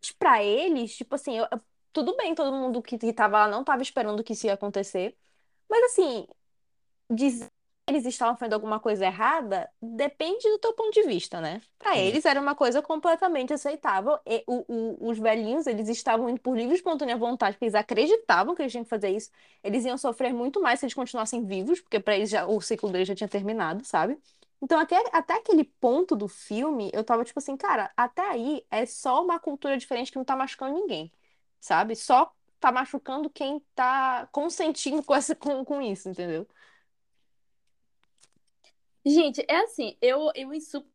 mas 0.00 0.12
pra 0.12 0.42
eles, 0.44 0.96
tipo 0.96 1.14
assim, 1.16 1.38
eu- 1.38 1.48
tudo 1.92 2.16
bem, 2.16 2.34
todo 2.34 2.52
mundo 2.56 2.82
que, 2.82 2.98
que 2.98 3.12
tava 3.12 3.40
lá 3.40 3.48
não 3.48 3.64
tava 3.64 3.82
esperando 3.82 4.24
que 4.24 4.34
isso 4.34 4.46
ia 4.46 4.54
acontecer, 4.54 5.16
mas 5.70 5.84
assim 5.92 6.26
eles 7.86 8.06
estavam 8.06 8.36
fazendo 8.36 8.54
alguma 8.54 8.80
coisa 8.80 9.04
errada 9.04 9.70
depende 9.80 10.48
do 10.50 10.58
teu 10.58 10.72
ponto 10.72 10.92
de 10.92 11.02
vista, 11.02 11.40
né? 11.40 11.60
Para 11.78 11.98
eles 11.98 12.24
era 12.24 12.40
uma 12.40 12.54
coisa 12.54 12.80
completamente 12.80 13.52
aceitável. 13.52 14.18
E 14.26 14.42
o- 14.46 14.64
o- 15.06 15.10
os 15.10 15.18
velhinhos, 15.18 15.66
eles 15.66 15.88
estavam 15.88 16.28
indo 16.30 16.40
por 16.40 16.56
livre 16.56 16.72
e 16.72 16.76
espontânea 16.76 17.16
vontade, 17.16 17.56
porque 17.56 17.66
eles 17.66 17.74
acreditavam 17.74 18.54
que 18.54 18.62
eles 18.62 18.72
tinham 18.72 18.84
que 18.84 18.90
fazer 18.90 19.10
isso. 19.10 19.30
Eles 19.62 19.84
iam 19.84 19.98
sofrer 19.98 20.32
muito 20.32 20.62
mais 20.62 20.80
se 20.80 20.86
eles 20.86 20.94
continuassem 20.94 21.44
vivos, 21.44 21.80
porque 21.80 22.00
para 22.00 22.16
eles 22.16 22.30
já, 22.30 22.46
o 22.46 22.58
ciclo 22.60 22.90
deles 22.90 23.06
já 23.08 23.14
tinha 23.14 23.28
terminado, 23.28 23.84
sabe? 23.84 24.18
Então, 24.62 24.78
até, 24.80 24.96
até 25.12 25.34
aquele 25.34 25.64
ponto 25.64 26.16
do 26.16 26.26
filme, 26.26 26.90
eu 26.94 27.04
tava 27.04 27.22
tipo 27.24 27.38
assim, 27.38 27.56
cara, 27.56 27.92
até 27.96 28.22
aí 28.22 28.64
é 28.70 28.86
só 28.86 29.22
uma 29.22 29.38
cultura 29.38 29.76
diferente 29.76 30.10
que 30.10 30.16
não 30.16 30.24
tá 30.24 30.34
machucando 30.34 30.74
ninguém, 30.74 31.12
sabe? 31.60 31.94
Só 31.96 32.32
tá 32.58 32.72
machucando 32.72 33.28
quem 33.28 33.60
tá 33.74 34.26
consentindo 34.32 35.02
com, 35.02 35.14
essa, 35.14 35.34
com, 35.36 35.62
com 35.64 35.82
isso, 35.82 36.08
entendeu? 36.08 36.46
Gente, 39.06 39.44
é 39.48 39.56
assim, 39.58 39.96
eu, 40.00 40.30
eu 40.34 40.52
insupo 40.54 40.88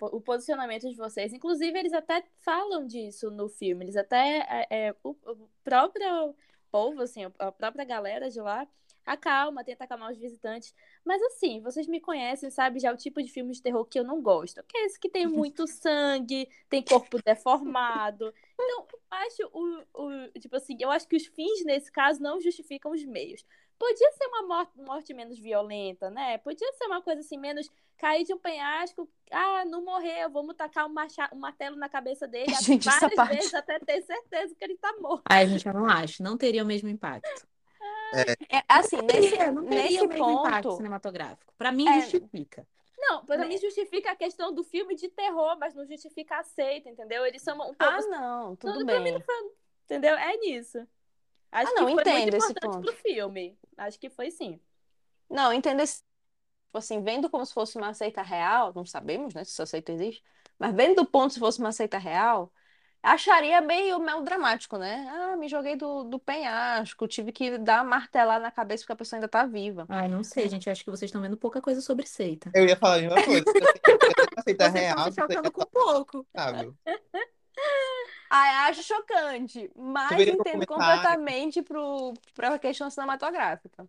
o 0.00 0.20
posicionamento 0.20 0.88
de 0.88 0.96
vocês. 0.96 1.32
Inclusive, 1.32 1.76
eles 1.78 1.92
até 1.92 2.24
falam 2.40 2.86
disso 2.86 3.30
no 3.30 3.48
filme. 3.48 3.84
Eles 3.84 3.96
até. 3.96 4.66
É, 4.70 4.88
é, 4.88 4.96
o, 5.02 5.10
o 5.10 5.48
próprio 5.64 6.34
povo, 6.70 7.02
assim, 7.02 7.24
a 7.38 7.52
própria 7.52 7.84
galera 7.84 8.30
de 8.30 8.40
lá 8.40 8.66
acalma, 9.04 9.64
tenta 9.64 9.84
acalmar 9.84 10.10
os 10.12 10.18
visitantes. 10.18 10.74
Mas 11.04 11.20
assim, 11.22 11.60
vocês 11.60 11.86
me 11.86 12.00
conhecem, 12.00 12.50
sabe? 12.50 12.80
Já 12.80 12.90
é 12.90 12.92
o 12.92 12.96
tipo 12.96 13.22
de 13.22 13.30
filme 13.30 13.52
de 13.52 13.62
terror 13.62 13.84
que 13.84 13.98
eu 13.98 14.04
não 14.04 14.22
gosto. 14.22 14.62
Que 14.64 14.78
é 14.78 14.84
esse 14.86 14.98
que 15.00 15.08
tem 15.08 15.26
muito 15.26 15.66
sangue, 15.68 16.48
tem 16.68 16.82
corpo 16.82 17.18
deformado. 17.22 18.32
Então, 18.54 18.68
eu 18.68 18.88
acho 19.10 19.50
o, 19.52 20.02
o. 20.04 20.28
Tipo 20.40 20.56
assim, 20.56 20.76
eu 20.80 20.90
acho 20.90 21.06
que 21.08 21.16
os 21.16 21.26
fins, 21.26 21.64
nesse 21.64 21.90
caso, 21.90 22.22
não 22.22 22.40
justificam 22.40 22.92
os 22.92 23.04
meios. 23.04 23.44
Podia 23.78 24.12
ser 24.12 24.26
uma 24.26 24.42
morte, 24.46 24.78
morte 24.78 25.14
menos 25.14 25.38
violenta, 25.38 26.08
né? 26.08 26.38
Podia 26.38 26.72
ser 26.74 26.84
uma 26.86 27.02
coisa 27.02 27.20
assim, 27.20 27.36
menos 27.36 27.68
cair 27.96 28.24
de 28.24 28.32
um 28.34 28.38
penhasco, 28.38 29.08
ah, 29.30 29.64
não 29.64 29.84
morreu, 29.84 30.28
vamos 30.30 30.56
tacar 30.56 30.86
um, 30.86 30.92
macha- 30.92 31.30
um 31.32 31.38
martelo 31.38 31.76
na 31.76 31.88
cabeça 31.88 32.26
dele 32.26 32.46
Gente, 32.62 32.84
várias 32.84 33.14
parte. 33.14 33.36
vezes 33.36 33.54
até 33.54 33.78
ter 33.78 34.02
certeza 34.02 34.54
que 34.56 34.64
ele 34.64 34.76
tá 34.76 34.92
morto. 35.00 35.22
Ai, 35.28 35.46
gente, 35.46 35.66
eu 35.66 35.72
não 35.72 35.86
acho. 35.86 36.22
Não 36.22 36.36
teria 36.36 36.62
o 36.62 36.66
mesmo 36.66 36.88
impacto. 36.88 37.46
É, 38.50 38.62
assim, 38.68 38.96
nesse, 39.02 39.36
não 39.50 39.62
nesse 39.62 40.00
o 40.02 40.08
mesmo 40.08 40.30
impacto 40.30 40.62
ponto, 40.68 40.76
cinematográfico. 40.76 41.52
Pra 41.56 41.72
mim, 41.72 41.88
É. 41.88 42.02
justifica. 42.02 42.66
Não, 42.98 43.24
pra 43.24 43.36
Né? 43.38 43.46
mim 43.46 43.58
justifica 43.58 44.12
a 44.12 44.16
questão 44.16 44.52
do 44.52 44.62
filme 44.62 44.94
de 44.94 45.08
terror, 45.08 45.56
mas 45.58 45.74
não 45.74 45.84
justifica 45.86 46.38
a 46.38 46.44
seita, 46.44 46.88
entendeu? 46.88 47.26
Eles 47.26 47.42
são 47.42 47.58
um 47.58 47.74
ah, 47.78 47.98
não, 48.02 48.54
tudo 48.56 48.84
bem. 48.84 49.22
entendeu? 49.84 50.14
É 50.16 50.36
nisso. 50.36 50.86
Acho 51.50 51.70
Ah, 51.70 51.74
não, 51.80 51.86
que 51.86 52.02
foi 52.02 52.12
muito 52.12 52.34
importante 52.36 52.60
ponto. 52.60 52.80
pro 52.80 52.92
filme. 52.96 53.58
Acho 53.76 53.98
que 53.98 54.08
foi 54.08 54.30
sim. 54.30 54.60
Não, 55.28 55.52
entendo 55.52 55.80
esse, 55.80 55.98
tipo 56.66 56.78
assim, 56.78 57.02
vendo 57.02 57.28
como 57.28 57.44
se 57.44 57.52
fosse 57.52 57.76
uma 57.76 57.92
seita 57.92 58.22
real, 58.22 58.72
não 58.74 58.84
sabemos, 58.86 59.34
né, 59.34 59.44
se 59.44 59.52
essa 59.52 59.66
seita 59.66 59.92
existe, 59.92 60.22
mas 60.58 60.74
vendo 60.74 60.96
do 60.96 61.06
ponto 61.06 61.32
se 61.34 61.40
fosse 61.40 61.58
uma 61.58 61.72
seita 61.72 61.98
real, 61.98 62.52
acharia 63.02 63.60
meio 63.60 63.98
melodramático, 63.98 64.78
né? 64.78 65.06
Ah, 65.10 65.36
me 65.36 65.48
joguei 65.48 65.76
do, 65.76 66.04
do 66.04 66.18
penhasco, 66.18 67.08
tive 67.08 67.32
que 67.32 67.58
dar 67.58 67.82
uma 67.82 67.90
martelada 67.90 68.42
na 68.44 68.50
cabeça 68.50 68.82
porque 68.82 68.92
a 68.92 68.96
pessoa 68.96 69.18
ainda 69.18 69.28
tá 69.28 69.44
viva. 69.44 69.86
Ai, 69.88 70.08
não 70.08 70.22
sei, 70.22 70.48
gente. 70.48 70.70
Acho 70.70 70.84
que 70.84 70.90
vocês 70.90 71.08
estão 71.08 71.20
vendo 71.20 71.36
pouca 71.36 71.60
coisa 71.60 71.80
sobre 71.80 72.06
seita. 72.06 72.50
Eu 72.54 72.66
ia 72.66 72.76
falar 72.76 72.96
a 72.96 73.00
mesma 73.00 73.24
coisa. 73.24 73.44
Se 73.44 73.52
você 73.52 74.26
aceitar 74.36 74.70
Vocês 74.70 74.84
estão 74.84 74.96
real, 74.96 74.98
se 74.98 75.10
você 75.10 75.20
chocando 75.20 75.48
é 75.48 75.50
com 75.50 75.66
pouco. 75.66 76.26
saudável. 76.34 76.74
Ah, 78.34 78.68
acho 78.68 78.82
chocante, 78.82 79.70
mas 79.76 80.26
entendo 80.26 80.66
completamente 80.66 81.60
pro, 81.60 82.14
pra 82.34 82.58
questão 82.58 82.88
cinematográfica. 82.88 83.86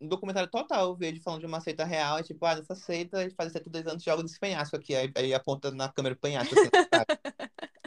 Um 0.00 0.08
documentário 0.08 0.50
total, 0.50 0.88
eu 0.88 0.96
vejo 0.96 1.22
falando 1.22 1.40
de 1.40 1.46
uma 1.46 1.60
seita 1.60 1.84
real, 1.84 2.18
e 2.18 2.24
tipo, 2.24 2.44
ah, 2.46 2.56
nessa 2.56 2.74
seita, 2.74 3.20
eles 3.20 3.34
fazem 3.34 3.52
102 3.52 3.86
anos, 3.86 4.02
jogam 4.02 4.24
desse 4.24 4.40
penhasco 4.40 4.74
aqui, 4.74 4.96
aí, 4.96 5.12
aí 5.14 5.32
aponta 5.32 5.70
na 5.70 5.88
câmera 5.88 6.14
o 6.16 6.18
penhasco, 6.18 6.58
assim, 6.58 6.68
sabe? 6.92 7.06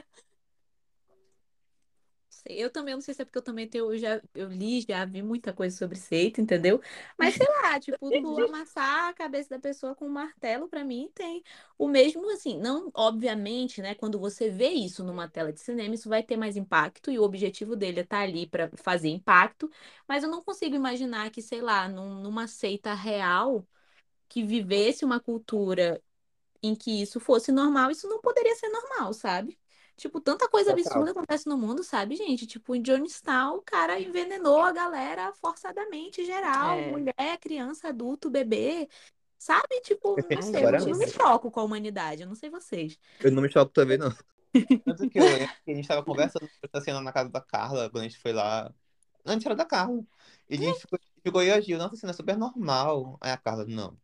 Sei, 2.47 2.63
Eu 2.63 2.69
também, 2.69 2.93
não 2.93 3.01
sei 3.01 3.13
se 3.13 3.21
é 3.21 3.25
porque 3.25 3.37
eu 3.37 3.41
também 3.41 3.67
tenho, 3.67 3.91
eu 3.93 3.97
já, 3.97 4.21
eu 4.35 4.49
li, 4.49 4.81
já 4.81 5.05
vi 5.05 5.21
muita 5.23 5.53
coisa 5.53 5.75
sobre 5.77 5.97
seita, 5.97 6.41
entendeu? 6.41 6.81
Mas 7.17 7.35
sei 7.35 7.47
lá, 7.61 7.79
tipo, 7.79 8.11
tu 8.11 8.37
amassar 8.39 9.09
a 9.09 9.13
cabeça 9.13 9.49
da 9.51 9.59
pessoa 9.59 9.95
com 9.95 10.05
um 10.05 10.09
martelo, 10.09 10.67
pra 10.67 10.83
mim, 10.83 11.09
tem 11.15 11.43
o 11.77 11.87
mesmo, 11.87 12.29
assim, 12.31 12.57
não, 12.59 12.91
obviamente, 12.93 13.81
né, 13.81 13.95
quando 13.95 14.19
você 14.19 14.49
vê 14.49 14.69
isso 14.69 15.03
numa 15.03 15.27
tela 15.29 15.53
de 15.53 15.59
cinema, 15.61 15.95
isso 15.95 16.09
vai 16.09 16.21
ter 16.23 16.35
mais 16.37 16.57
impacto, 16.57 17.09
e 17.11 17.17
o 17.19 17.23
objetivo 17.23 17.75
dele 17.75 17.99
é 17.99 18.03
estar 18.03 18.19
ali 18.21 18.45
pra 18.47 18.69
fazer 18.77 19.09
impacto, 19.09 19.69
mas 20.07 20.23
eu 20.23 20.29
não 20.29 20.43
consigo 20.43 20.75
imaginar 20.75 21.29
que, 21.31 21.41
sei 21.41 21.61
lá, 21.61 21.87
num- 21.87 22.21
numa 22.21 22.47
seita 22.47 22.93
real, 22.93 23.65
que 24.29 24.43
vivesse 24.43 25.05
uma 25.05 25.19
cultura 25.19 26.01
em 26.63 26.75
que 26.75 27.01
isso 27.01 27.19
fosse 27.19 27.51
normal, 27.51 27.91
isso 27.91 28.07
não 28.09 28.21
poderia 28.21 28.55
ser 28.55 28.69
normal, 28.69 29.13
sabe? 29.13 29.57
Tipo, 29.95 30.19
tanta 30.19 30.49
coisa 30.49 30.71
Total. 30.75 30.85
absurda 30.85 31.11
acontece 31.11 31.47
no 31.47 31.57
mundo, 31.57 31.83
sabe, 31.83 32.15
gente? 32.15 32.47
Tipo, 32.47 32.75
em 32.75 32.83
Jonestown, 32.85 33.57
o 33.57 33.61
cara 33.61 33.99
envenenou 33.99 34.61
a 34.61 34.71
galera 34.71 35.31
forçadamente, 35.33 36.25
geral, 36.25 36.77
É. 36.79 36.91
mulher, 36.91 37.37
criança, 37.39 37.89
adulto, 37.89 38.29
bebê, 38.29 38.89
sabe? 39.37 39.81
Tipo, 39.81 40.15
não 40.29 40.41
sei, 40.41 40.57
agora 40.57 40.79
eu 40.79 40.87
não 40.87 40.97
me 40.97 41.07
choco 41.07 41.51
com 41.51 41.59
a 41.59 41.63
humanidade, 41.63 42.23
eu 42.23 42.27
não 42.27 42.35
sei 42.35 42.49
vocês. 42.49 42.97
Eu 43.19 43.31
não 43.31 43.41
me 43.43 43.51
choco 43.51 43.71
também, 43.71 43.97
não. 43.97 44.11
Tanto 44.85 45.09
que 45.09 45.19
eu 45.19 45.23
lembro 45.23 45.49
que 45.65 45.71
a 45.71 45.75
gente 45.75 45.87
tava 45.87 46.03
conversando 46.03 46.49
essa 46.61 46.83
cena 46.83 47.01
na 47.01 47.11
casa 47.11 47.29
da 47.29 47.41
Carla, 47.41 47.89
quando 47.89 48.01
a 48.03 48.07
gente 48.07 48.19
foi 48.19 48.33
lá. 48.33 48.73
Antes 49.25 49.45
era 49.45 49.55
da 49.55 49.65
Carla. 49.65 50.03
E 50.49 50.55
a 50.55 50.57
gente 50.57 50.79
ficou, 50.81 50.99
ficou 51.23 51.43
e 51.43 51.51
a 51.51 51.59
Gil, 51.61 51.77
nossa, 51.77 51.95
cena 51.95 52.11
é 52.11 52.15
super 52.15 52.37
normal. 52.37 53.17
Aí 53.21 53.31
a 53.31 53.37
Carla, 53.37 53.65
não. 53.65 53.97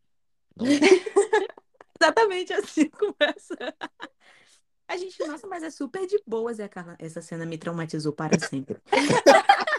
Não 0.55 0.65
é. 0.65 0.69
Exatamente 2.01 2.53
assim 2.53 2.89
conversa. 2.97 3.55
A 4.89 4.97
gente, 4.97 5.23
nossa, 5.23 5.45
mas 5.45 5.61
é 5.61 5.69
super 5.69 6.07
de 6.07 6.19
boas, 6.25 6.57
e 6.57 6.63
a 6.63 6.67
Carla, 6.67 6.95
essa 6.97 7.21
cena 7.21 7.45
me 7.45 7.59
traumatizou 7.59 8.11
para 8.11 8.39
sempre. 8.39 8.81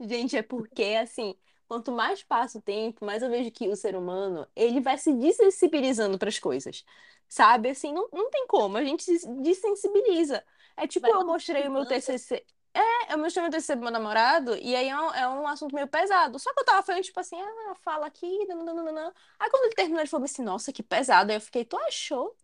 Gente, 0.00 0.36
é 0.36 0.42
porque, 0.42 0.98
assim, 1.00 1.36
quanto 1.68 1.92
mais 1.92 2.24
passa 2.24 2.58
o 2.58 2.60
tempo, 2.60 3.04
mais 3.04 3.22
eu 3.22 3.30
vejo 3.30 3.52
que 3.52 3.68
o 3.68 3.76
ser 3.76 3.94
humano, 3.94 4.48
ele 4.54 4.80
vai 4.80 4.98
se 4.98 5.12
desensibilizando 5.12 6.18
para 6.18 6.28
as 6.28 6.40
coisas, 6.40 6.84
sabe? 7.28 7.68
Assim, 7.68 7.92
não, 7.92 8.08
não 8.12 8.30
tem 8.30 8.48
como, 8.48 8.76
a 8.76 8.84
gente 8.84 9.04
se 9.04 9.28
desensibiliza. 9.42 10.42
É 10.76 10.84
tipo, 10.88 11.06
Vai 11.06 11.20
eu 11.20 11.24
mostrei 11.24 11.68
o 11.68 11.70
meu. 11.70 11.86
TCC... 11.86 12.44
É, 12.74 13.12
eu 13.14 13.18
mostrei 13.18 13.42
o 13.42 13.44
meu 13.44 13.52
TCC 13.52 13.74
pro 13.74 13.84
meu 13.84 13.92
namorado, 13.92 14.56
e 14.56 14.74
aí 14.74 14.88
é 14.88 15.00
um, 15.00 15.14
é 15.14 15.28
um 15.28 15.46
assunto 15.46 15.72
meio 15.72 15.86
pesado. 15.86 16.36
Só 16.40 16.52
que 16.52 16.60
eu 16.60 16.64
tava 16.64 16.82
falando, 16.82 17.04
tipo 17.04 17.20
assim, 17.20 17.40
ah, 17.40 17.76
fala 17.76 18.06
aqui, 18.06 18.44
nananana. 18.46 19.14
Aí 19.38 19.48
quando 19.50 19.66
ele 19.66 19.74
terminou, 19.76 20.00
ele 20.00 20.08
falou 20.08 20.24
assim, 20.24 20.42
nossa, 20.42 20.72
que 20.72 20.82
pesado. 20.82 21.30
Aí 21.30 21.36
eu 21.36 21.40
fiquei, 21.40 21.64
tu 21.64 21.76
achou? 21.76 22.36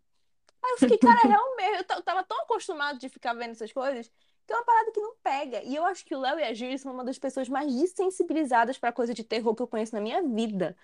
Aí 0.65 0.71
eu 0.73 0.79
fiquei, 0.79 0.99
cara, 0.99 1.21
é 1.25 1.29
real 1.29 1.57
mesmo. 1.57 1.77
Eu 1.77 1.85
ta- 1.85 1.97
eu 1.97 2.03
tava 2.03 2.25
tão 2.25 2.41
acostumado 2.43 2.99
de 2.99 3.09
ficar 3.09 3.35
vendo 3.35 3.51
essas 3.51 3.73
coisas 3.73 4.11
que 4.47 4.53
é 4.53 4.57
uma 4.57 4.65
parada 4.65 4.93
que 4.93 5.01
não 5.01 5.15
pega. 5.23 5.63
E 5.63 5.75
eu 5.75 5.85
acho 5.85 6.05
que 6.05 6.15
o 6.15 6.21
Léo 6.21 6.39
e 6.39 6.43
a 6.45 6.53
Júlia 6.55 6.77
são 6.79 6.93
uma 6.93 7.05
das 7.05 7.19
pessoas 7.19 7.49
mais 7.49 7.73
desensibilizadas 7.75 8.79
pra 8.79 8.93
coisa 8.93 9.15
de 9.15 9.25
terror 9.25 9.55
que 9.55 9.63
eu 9.63 9.67
conheço 9.67 9.95
na 9.95 10.01
minha 10.01 10.23
vida. 10.23 10.77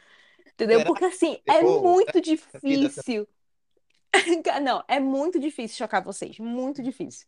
Entendeu? 0.47 0.85
Porque 0.85 1.05
assim, 1.05 1.41
é 1.47 1.63
muito 1.63 2.13
vida, 2.13 2.23
difícil. 2.23 3.29
Não, 4.63 4.83
é 4.89 4.99
muito 4.99 5.39
difícil 5.39 5.77
chocar 5.77 6.03
vocês. 6.03 6.39
Muito 6.39 6.83
difícil. 6.83 7.27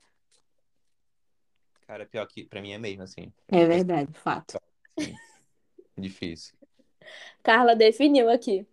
Cara, 1.87 2.07
pior 2.07 2.27
que 2.27 2.45
pra 2.45 2.63
mim 2.63 2.73
é 2.73 2.79
mesmo, 2.79 3.03
assim. 3.03 3.33
É 3.49 3.67
verdade, 3.67 4.13
fato. 4.15 4.59
Assim, 4.99 5.15
difícil. 5.97 6.55
Carla 7.43 7.77
definiu 7.77 8.31
aqui. 8.31 8.67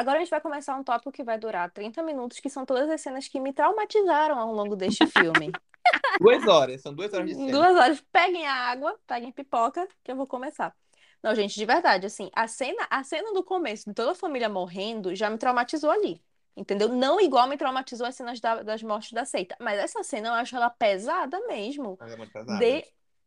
Agora 0.00 0.16
a 0.16 0.20
gente 0.20 0.30
vai 0.30 0.40
começar 0.40 0.74
um 0.76 0.82
tópico 0.82 1.12
que 1.12 1.22
vai 1.22 1.38
durar 1.38 1.70
30 1.70 2.02
minutos, 2.02 2.40
que 2.40 2.48
são 2.48 2.64
todas 2.64 2.88
as 2.88 3.02
cenas 3.02 3.28
que 3.28 3.38
me 3.38 3.52
traumatizaram 3.52 4.38
ao 4.38 4.50
longo 4.50 4.74
deste 4.74 5.06
filme. 5.06 5.52
Duas 6.18 6.46
horas, 6.46 6.80
são 6.80 6.94
duas 6.94 7.12
horas 7.12 7.28
de 7.28 7.34
cena. 7.34 7.52
duas 7.52 7.76
horas, 7.76 8.02
peguem 8.10 8.46
a 8.46 8.54
água, 8.54 8.98
peguem 9.06 9.30
pipoca, 9.30 9.86
que 10.02 10.10
eu 10.10 10.16
vou 10.16 10.26
começar. 10.26 10.74
Não, 11.22 11.34
gente, 11.34 11.54
de 11.54 11.66
verdade, 11.66 12.06
assim, 12.06 12.30
a 12.34 12.48
cena, 12.48 12.86
a 12.88 13.04
cena 13.04 13.34
do 13.34 13.44
começo 13.44 13.90
de 13.90 13.94
toda 13.94 14.12
a 14.12 14.14
família 14.14 14.48
morrendo 14.48 15.14
já 15.14 15.28
me 15.28 15.36
traumatizou 15.36 15.90
ali. 15.90 16.22
Entendeu? 16.56 16.88
Não 16.88 17.20
igual 17.20 17.46
me 17.46 17.58
traumatizou 17.58 18.06
as 18.06 18.14
cenas 18.16 18.40
da- 18.40 18.62
das 18.62 18.82
mortes 18.82 19.12
da 19.12 19.26
seita. 19.26 19.54
Mas 19.60 19.78
essa 19.78 20.02
cena 20.02 20.28
eu 20.28 20.32
acho 20.32 20.56
ela 20.56 20.70
pesada 20.70 21.38
mesmo. 21.46 21.98
Ela 22.00 22.14
é 22.14 22.16
muito 22.16 22.32
pesada. 22.32 22.58
De- 22.58 22.84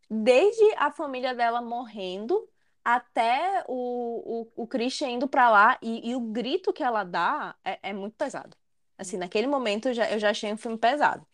desde 0.10 0.74
a 0.78 0.90
família 0.92 1.36
dela 1.36 1.62
morrendo 1.62 2.50
até 2.84 3.64
o, 3.68 4.44
o, 4.56 4.64
o 4.64 4.68
Christian 4.68 5.10
indo 5.10 5.28
pra 5.28 5.50
lá 5.50 5.80
e, 5.82 6.10
e 6.10 6.16
o 6.16 6.20
grito 6.20 6.74
que 6.74 6.84
ela 6.84 7.04
dá 7.04 7.56
é, 7.64 7.80
é 7.90 7.94
muito 7.94 8.16
pesado. 8.16 8.56
Assim, 8.98 9.18
naquele 9.18 9.48
momento 9.48 9.90
eu 9.90 9.94
já, 9.94 10.12
eu 10.12 10.20
já 10.20 10.30
achei 10.30 10.52
um 10.54 10.58
filme 10.58 10.78
pesado. 10.78 11.26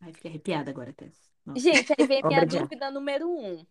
Ai, 0.00 0.12
fiquei 0.12 0.30
arrepiada 0.30 0.70
agora, 0.70 0.92
Tess. 0.92 1.30
Gente, 1.54 1.92
aí 1.98 2.06
vem 2.06 2.22
minha 2.22 2.44
dúvida 2.46 2.90
número 2.90 3.28
um. 3.28 3.66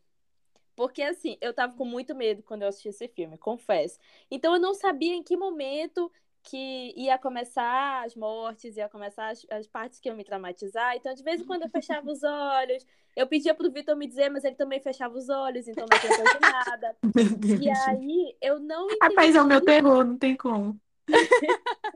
Porque 0.76 1.02
assim, 1.02 1.38
eu 1.42 1.54
tava 1.54 1.74
com 1.76 1.86
muito 1.86 2.16
medo 2.16 2.42
quando 2.44 2.62
eu 2.64 2.70
assisti 2.70 2.90
esse 2.90 3.08
filme, 3.08 3.38
confesso. 3.38 4.00
Então 4.32 4.54
eu 4.54 4.60
não 4.60 4.74
sabia 4.74 5.14
em 5.14 5.24
que 5.24 5.36
momento 5.36 6.12
que 6.44 6.94
ia 6.96 7.18
começar 7.18 8.06
as 8.06 8.16
mortes, 8.16 8.78
ia 8.78 8.90
começar 8.90 9.30
as, 9.30 9.46
as 9.50 9.68
partes 9.68 10.00
que 10.00 10.10
iam 10.10 10.16
me 10.16 10.24
traumatizar. 10.24 10.96
Então, 10.96 11.14
de 11.14 11.24
vez 11.24 11.42
em 11.42 11.46
quando 11.46 11.64
eu 11.64 11.70
fechava 11.70 12.10
os 12.10 12.24
olhos. 12.24 12.86
Eu 13.16 13.28
pedia 13.28 13.54
pro 13.54 13.72
Vitor 13.72 13.96
me 13.98 14.08
dizer, 14.08 14.30
mas 14.30 14.44
ele 14.46 14.56
também 14.56 14.80
fechava 14.80 15.18
os 15.18 15.30
olhos, 15.30 15.68
então 15.68 15.86
não 15.90 16.00
de 16.00 16.40
nada. 16.40 16.96
E 17.62 17.70
aí 17.70 18.38
eu 18.42 18.60
não 18.60 18.88
Rapaz, 19.02 19.36
é 19.36 19.42
o 19.42 19.46
meu 19.46 19.58
entendi. 19.58 19.66
terror, 19.66 20.06
não 20.06 20.18
tem 20.18 20.36
como. 20.36 20.80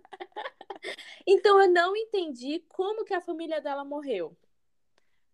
Então 1.25 1.61
eu 1.61 1.69
não 1.69 1.95
entendi 1.95 2.59
como 2.67 3.05
que 3.05 3.13
a 3.13 3.21
família 3.21 3.61
dela 3.61 3.85
morreu. 3.85 4.35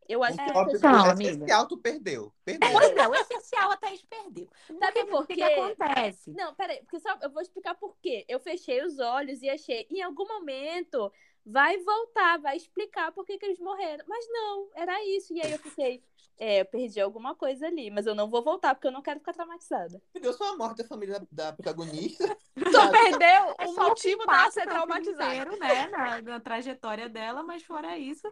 Eu 0.10 0.24
acho 0.24 0.38
que 0.40 0.52
tópico 0.52 0.78
Então, 0.78 0.92
fechei- 0.96 1.12
amiga. 1.12 1.30
essencial 1.32 1.68
tu 1.68 1.78
perdeu. 1.78 2.34
Perdeu. 2.44 2.70
Pois 2.72 2.98
é, 2.98 3.08
o 3.08 3.14
essencial 3.16 3.72
a 3.72 3.78
Thaís 3.78 4.02
perdeu. 4.04 4.50
Sabe 4.68 4.88
o 4.88 4.94
que 4.94 5.04
que 5.06 5.12
por 5.12 5.28
quê? 5.28 5.44
acontece? 5.44 6.32
Não, 6.32 6.56
peraí, 6.56 6.80
porque 6.82 7.00
só, 7.00 7.16
eu 7.22 7.30
vou 7.30 7.42
explicar 7.44 7.76
por 7.76 7.96
quê. 8.02 8.26
Eu 8.28 8.40
fechei 8.40 8.84
os 8.84 8.98
olhos 9.00 9.42
e 9.44 9.50
achei, 9.50 9.86
em 9.90 10.02
algum 10.02 10.28
momento 10.28 11.12
vai 11.46 11.78
voltar, 11.78 12.40
vai 12.40 12.58
explicar 12.58 13.12
por 13.12 13.24
que, 13.26 13.38
que 13.38 13.46
eles 13.46 13.60
morreram. 13.60 14.04
Mas 14.08 14.26
não, 14.30 14.70
era 14.76 15.02
isso. 15.06 15.32
E 15.34 15.42
aí 15.42 15.52
eu 15.52 15.60
fiquei, 15.60 16.04
é, 16.40 16.62
eu 16.62 16.66
perdi 16.66 17.00
alguma 17.00 17.36
coisa 17.36 17.68
ali, 17.68 17.90
mas 17.92 18.06
eu 18.08 18.14
não 18.16 18.30
vou 18.30 18.44
voltar 18.44 18.74
porque 18.76 18.88
eu 18.88 18.92
não 18.92 19.02
quero 19.04 19.20
ficar 19.20 19.34
traumatizada. 19.34 20.02
Perdeu 20.12 20.34
só 20.34 20.54
a 20.54 20.58
morte 20.58 20.78
da 20.82 20.88
família 20.88 21.20
da, 21.32 21.46
da 21.50 21.54
protagonista. 21.54 22.26
Só 22.72 22.92
perdeu 22.92 23.56
É 23.58 23.66
o 23.66 23.74
só 23.74 23.90
motivo 23.90 24.20
que 24.22 24.28
dela 24.28 24.52
ser 24.52 24.68
traumatizada. 24.68 25.36
inteiro, 25.36 25.58
né, 25.60 25.88
na, 25.88 26.22
na 26.22 26.40
trajetória 26.40 27.08
dela, 27.10 27.42
mas 27.42 27.64
fora 27.64 27.98
isso, 27.98 28.28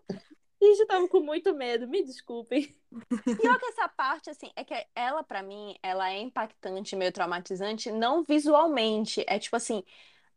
Gente, 0.62 0.80
eu 0.80 0.88
tava 0.88 1.08
com 1.08 1.20
muito 1.20 1.54
medo, 1.54 1.88
me 1.88 2.04
desculpem. 2.04 2.76
Pior 3.42 3.60
que 3.60 3.66
essa 3.68 3.88
parte, 3.88 4.30
assim, 4.30 4.52
é 4.56 4.64
que 4.64 4.74
ela, 4.96 5.24
pra 5.24 5.44
mim, 5.44 5.76
ela 5.84 6.12
é 6.12 6.20
impactante, 6.20 6.96
meio 6.96 7.12
traumatizante, 7.12 7.92
não 7.92 8.24
visualmente. 8.24 9.24
É 9.28 9.38
tipo 9.38 9.56
assim, 9.56 9.84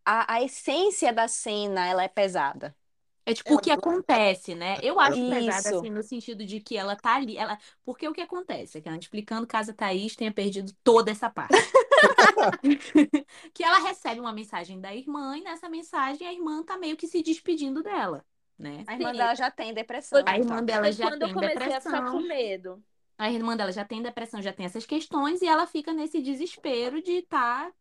a, 0.04 0.34
a 0.34 0.42
essência 0.42 1.12
da 1.12 1.28
cena, 1.28 1.86
ela 1.86 2.02
é 2.02 2.08
pesada. 2.08 2.76
é 3.24 3.32
tipo 3.34 3.54
o 3.54 3.58
que 3.58 3.70
acontece, 3.70 4.54
né? 4.54 4.78
Eu 4.82 5.00
acho 5.00 5.18
Isso. 5.18 5.30
pesado 5.30 5.78
assim 5.78 5.90
no 5.90 6.02
sentido 6.02 6.44
de 6.44 6.60
que 6.60 6.76
ela 6.76 6.96
tá 6.96 7.16
ali, 7.16 7.36
ela, 7.38 7.58
porque 7.84 8.08
o 8.08 8.12
que 8.12 8.20
acontece 8.20 8.78
é 8.78 8.80
que 8.80 8.88
ela 8.88 8.98
explicando 8.98 9.46
caso 9.46 9.70
a 9.70 9.74
Thaís 9.74 10.16
tenha 10.16 10.32
perdido 10.32 10.72
toda 10.84 11.10
essa 11.10 11.30
parte. 11.30 11.54
que 13.54 13.64
ela 13.64 13.78
recebe 13.80 14.20
uma 14.20 14.32
mensagem 14.32 14.80
da 14.80 14.94
irmã 14.94 15.36
e 15.36 15.42
nessa 15.42 15.68
mensagem 15.68 16.26
a 16.26 16.32
irmã 16.32 16.62
tá 16.62 16.76
meio 16.78 16.96
que 16.96 17.06
se 17.06 17.22
despedindo 17.22 17.82
dela, 17.82 18.24
né? 18.60 18.84
A 18.86 18.94
irmã 18.94 19.14
Sim. 19.14 19.14
dela 19.14 19.34
já 19.34 19.50
tem 19.50 19.72
depressão 19.74 20.22
A 20.26 20.38
irmã 20.38 20.62
tal. 20.64 20.64
dela 20.64 20.90
já 20.92 21.10
quando 21.10 21.22
eu 21.22 21.30
tem 21.30 21.30
comecei 21.30 21.74
a 21.74 21.80
ficar 21.80 22.02
com 22.04 22.20
depressão. 22.20 22.26
medo. 22.26 22.82
A 23.18 23.30
irmã 23.30 23.56
dela 23.56 23.72
já 23.72 23.84
tem 23.84 24.02
depressão, 24.02 24.42
já 24.42 24.52
tem 24.52 24.66
essas 24.66 24.86
questões, 24.86 25.42
e 25.42 25.46
ela 25.46 25.66
fica 25.66 25.92
nesse 25.92 26.22
desespero 26.22 27.02
de 27.02 27.22
tá. 27.22 27.72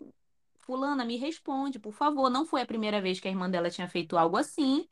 Fulana, 0.60 1.06
me 1.06 1.18
responde, 1.18 1.80
por 1.80 1.94
favor. 1.94 2.30
Não 2.30 2.46
foi 2.46 2.62
a 2.62 2.66
primeira 2.66 3.02
vez 3.02 3.20
que 3.20 3.28
a 3.28 3.32
irmã 3.32 3.50
dela 3.50 3.70
tinha 3.70 3.88
feito 3.90 4.18
algo 4.18 4.38
assim, 4.38 4.88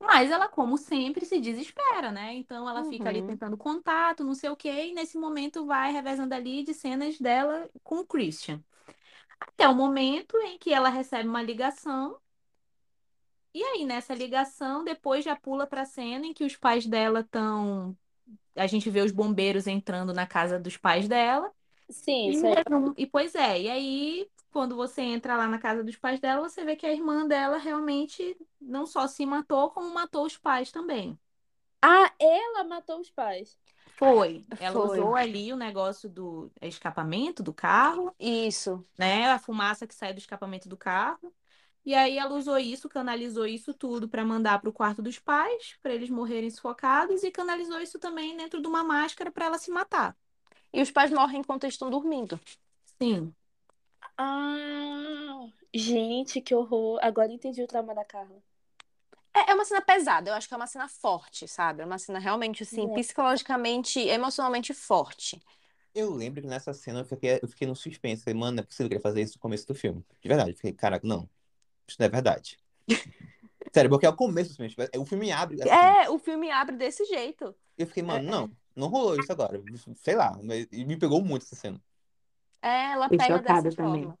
mas 0.00 0.30
ela, 0.30 0.48
como 0.48 0.78
sempre, 0.78 1.26
se 1.26 1.40
desespera, 1.40 2.12
né? 2.12 2.34
Então 2.34 2.68
ela 2.68 2.84
fica 2.84 3.08
ali 3.08 3.22
Uhum. 3.22 3.22
tentando 3.22 3.56
contato, 3.56 4.24
não 4.24 4.34
sei 4.34 4.50
o 4.50 4.56
quê, 4.56 4.88
e 4.88 4.94
nesse 4.94 5.18
momento 5.18 5.66
vai 5.66 5.92
revezando 5.92 6.34
ali 6.34 6.62
de 6.64 6.74
cenas 6.74 7.18
dela 7.18 7.70
com 7.84 7.98
o 8.00 8.06
Christian. 8.06 8.62
Até 9.40 9.68
o 9.68 9.74
momento 9.74 10.36
em 10.38 10.58
que 10.58 10.72
ela 10.72 10.88
recebe 10.88 11.28
uma 11.28 11.42
ligação. 11.42 12.18
E 13.56 13.62
aí, 13.64 13.86
nessa 13.86 14.14
ligação, 14.14 14.84
depois 14.84 15.24
já 15.24 15.34
pula 15.34 15.66
pra 15.66 15.86
cena 15.86 16.26
em 16.26 16.34
que 16.34 16.44
os 16.44 16.56
pais 16.56 16.86
dela 16.86 17.20
estão. 17.20 17.96
A 18.56 18.66
gente 18.66 18.90
vê 18.90 19.00
os 19.02 19.12
bombeiros 19.12 19.66
entrando 19.66 20.14
na 20.14 20.26
casa 20.26 20.58
dos 20.60 20.76
pais 20.76 21.08
dela. 21.08 21.52
Sim, 21.90 22.32
E, 22.32 22.42
resumo- 22.42 22.94
e 22.98 23.06
pois 23.06 23.34
é, 23.34 23.62
e 23.62 23.70
aí, 23.70 24.30
quando 24.52 24.76
você 24.76 25.02
entra 25.02 25.36
lá 25.36 25.48
na 25.48 25.58
casa 25.58 25.84
dos 25.84 25.96
pais 25.96 26.20
dela, 26.20 26.48
você 26.48 26.64
vê 26.64 26.76
que 26.76 26.86
a 26.86 26.92
irmã 26.92 27.26
dela 27.26 27.58
realmente 27.58 28.36
não 28.60 28.86
só 28.86 29.06
se 29.08 29.26
matou, 29.26 29.70
como 29.70 29.92
matou 29.94 30.26
os 30.26 30.36
pais 30.38 30.72
também. 30.72 31.18
Ah, 31.82 32.12
ela 32.20 32.64
matou 32.64 33.00
os 33.00 33.10
pais. 33.10 33.58
Foi. 33.86 34.46
Ela 34.58 34.80
Foi. 34.80 34.82
usou 34.82 35.14
ali 35.14 35.52
o 35.52 35.56
negócio 35.56 36.08
do 36.08 36.50
escapamento 36.60 37.42
do 37.42 37.52
carro, 37.54 38.14
Isso. 38.18 38.84
né? 38.98 39.30
A 39.30 39.38
fumaça 39.38 39.86
que 39.86 39.94
sai 39.94 40.12
do 40.14 40.18
escapamento 40.18 40.68
do 40.68 40.76
carro. 40.76 41.34
E 41.86 41.94
aí 41.94 42.18
ela 42.18 42.34
usou 42.34 42.58
isso, 42.58 42.88
canalizou 42.88 43.46
isso 43.46 43.72
tudo 43.72 44.08
para 44.08 44.24
mandar 44.24 44.58
para 44.60 44.68
o 44.68 44.72
quarto 44.72 45.00
dos 45.00 45.20
pais, 45.20 45.78
para 45.80 45.94
eles 45.94 46.10
morrerem 46.10 46.50
sufocados, 46.50 47.22
e 47.22 47.30
canalizou 47.30 47.78
isso 47.78 47.96
também 47.96 48.36
dentro 48.36 48.60
de 48.60 48.66
uma 48.66 48.82
máscara 48.82 49.30
para 49.30 49.46
ela 49.46 49.56
se 49.56 49.70
matar. 49.70 50.16
E 50.72 50.82
os 50.82 50.90
pais 50.90 51.12
morrem 51.12 51.38
enquanto 51.38 51.62
eles 51.62 51.74
estão 51.74 51.88
dormindo. 51.88 52.40
Sim. 53.00 53.32
Ah, 54.18 55.46
gente, 55.72 56.40
que 56.40 56.52
horror. 56.56 56.98
Agora 57.00 57.30
entendi 57.30 57.62
o 57.62 57.68
trauma 57.68 57.94
da 57.94 58.04
Carla. 58.04 58.42
É, 59.32 59.52
é 59.52 59.54
uma 59.54 59.64
cena 59.64 59.80
pesada, 59.80 60.30
eu 60.30 60.34
acho 60.34 60.48
que 60.48 60.54
é 60.54 60.56
uma 60.56 60.66
cena 60.66 60.88
forte, 60.88 61.46
sabe? 61.46 61.82
É 61.82 61.86
uma 61.86 61.98
cena 61.98 62.18
realmente, 62.18 62.64
assim, 62.64 62.90
É. 62.90 62.94
psicologicamente, 62.94 64.00
emocionalmente 64.00 64.74
forte. 64.74 65.40
Eu 65.94 66.12
lembro 66.12 66.42
que 66.42 66.48
nessa 66.48 66.74
cena 66.74 67.00
eu 67.00 67.04
fiquei, 67.04 67.38
eu 67.40 67.46
fiquei 67.48 67.68
no 67.68 67.76
suspense. 67.76 68.24
Falei, 68.24 68.38
mano, 68.38 68.56
não 68.56 68.62
é 68.62 68.66
possível 68.66 68.88
que 68.88 68.94
ele 68.94 69.02
fazer 69.02 69.22
isso 69.22 69.34
no 69.36 69.40
começo 69.40 69.66
do 69.68 69.74
filme. 69.74 70.04
De 70.20 70.28
verdade. 70.28 70.50
Eu 70.50 70.56
Fiquei, 70.56 70.72
caraca, 70.72 71.06
não. 71.06 71.28
Isso 71.88 71.96
não 72.00 72.06
é 72.06 72.10
verdade. 72.10 72.58
Sério, 73.74 73.90
porque 73.90 74.06
é 74.06 74.08
o 74.08 74.16
começo 74.16 74.50
do 74.50 74.56
filme. 74.56 74.70
tipo, 74.70 74.82
O 75.00 75.04
filme 75.06 75.30
abre 75.32 75.62
assim. 75.62 75.96
É, 76.04 76.08
o 76.10 76.18
filme 76.18 76.50
abre 76.50 76.76
desse 76.76 77.04
jeito. 77.04 77.54
Eu 77.76 77.86
fiquei, 77.86 78.02
mano, 78.02 78.24
É, 78.28 78.30
não. 78.30 78.56
Não 78.74 78.88
rolou 78.88 79.16
isso 79.18 79.32
agora. 79.32 79.62
Sei 79.96 80.14
lá. 80.14 80.38
mas- 80.42 80.66
E 80.72 80.84
me 80.84 80.98
pegou 80.98 81.22
muito 81.24 81.44
essa 81.44 81.56
cena. 81.56 81.80
É, 82.62 82.92
ela 82.92 83.08
pega 83.08 83.40
dessa 83.42 83.70
também. 83.72 84.02
forma. 84.02 84.18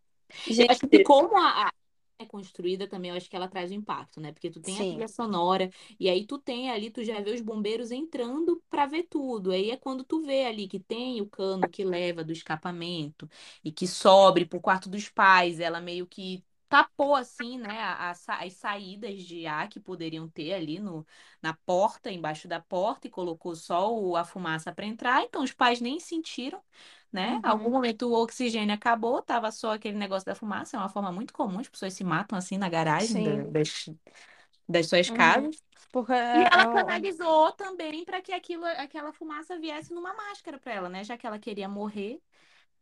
Eu 0.56 0.66
acho 0.68 0.86
que 0.88 1.00
como 1.00 1.36
a, 1.38 1.68
a 1.68 1.72
é 2.18 2.24
construída 2.26 2.88
também, 2.88 3.10
eu 3.10 3.16
acho 3.16 3.28
que 3.28 3.36
ela 3.36 3.48
traz 3.48 3.70
o 3.70 3.74
impacto, 3.74 4.20
né? 4.20 4.32
Porque 4.32 4.50
tu 4.50 4.60
tem 4.60 4.80
a 4.80 4.84
Sim. 4.84 4.86
trilha 4.86 5.08
sonora 5.08 5.70
e 6.00 6.08
aí 6.08 6.26
tu 6.26 6.38
tem 6.38 6.70
ali, 6.70 6.90
tu 6.90 7.04
já 7.04 7.20
vê 7.20 7.32
os 7.32 7.42
bombeiros 7.42 7.90
entrando 7.90 8.62
pra 8.70 8.86
ver 8.86 9.04
tudo. 9.04 9.50
Aí 9.52 9.70
é 9.70 9.76
quando 9.76 10.02
tu 10.04 10.22
vê 10.22 10.46
ali 10.46 10.66
que 10.68 10.80
tem 10.80 11.20
o 11.20 11.26
cano 11.28 11.68
que 11.68 11.84
leva 11.84 12.24
do 12.24 12.32
escapamento 12.32 13.28
e 13.62 13.70
que 13.72 13.86
sobe 13.86 14.46
pro 14.46 14.60
quarto 14.60 14.88
dos 14.88 15.08
pais, 15.10 15.60
ela 15.60 15.80
meio 15.80 16.06
que 16.06 16.42
tapou 16.68 17.14
assim, 17.14 17.58
né, 17.58 17.80
a- 17.80 18.10
a 18.10 18.14
sa- 18.14 18.38
as 18.44 18.54
saídas 18.54 19.22
de 19.22 19.46
ar 19.46 19.68
que 19.68 19.80
poderiam 19.80 20.28
ter 20.28 20.52
ali 20.54 20.78
no, 20.80 21.06
na 21.42 21.54
porta, 21.66 22.10
embaixo 22.10 22.48
da 22.48 22.60
porta 22.60 23.06
e 23.06 23.10
colocou 23.10 23.54
só 23.56 23.92
o- 23.94 24.16
a 24.16 24.24
fumaça 24.24 24.72
para 24.72 24.86
entrar. 24.86 25.22
Então 25.24 25.42
os 25.42 25.52
pais 25.52 25.80
nem 25.80 26.00
sentiram 26.00 26.62
né? 27.12 27.40
Uhum. 27.40 27.42
Algum 27.42 27.70
momento 27.70 28.02
o 28.08 28.12
oxigênio 28.22 28.74
acabou, 28.74 29.22
tava 29.22 29.50
só 29.52 29.72
aquele 29.74 29.96
negócio 29.98 30.26
da 30.26 30.34
fumaça, 30.34 30.76
é 30.76 30.80
uma 30.80 30.88
forma 30.88 31.10
muito 31.12 31.32
comum, 31.32 31.58
as 31.60 31.68
pessoas 31.68 31.94
se 31.94 32.04
matam 32.04 32.36
assim 32.38 32.58
na 32.58 32.68
garagem 32.68 33.20
da- 33.22 33.42
das, 33.44 33.88
das 34.68 34.88
suas 34.88 35.08
Uhum. 35.08 35.10
casas. 35.10 35.62
Porque 35.92 36.12
E 36.32 36.44
ela 36.52 36.66
é 36.66 36.66
canalizou 36.66 37.52
também 37.52 38.04
para 38.04 38.22
que 38.22 38.32
aquilo, 38.32 38.64
aquela 38.66 39.12
fumaça 39.12 39.58
viesse 39.58 39.94
numa 39.94 40.14
máscara 40.14 40.58
para 40.60 40.72
ela, 40.74 40.88
né? 40.88 41.04
Já 41.04 41.18
que 41.18 41.26
ela 41.26 41.38
queria 41.38 41.68
morrer, 41.68 42.20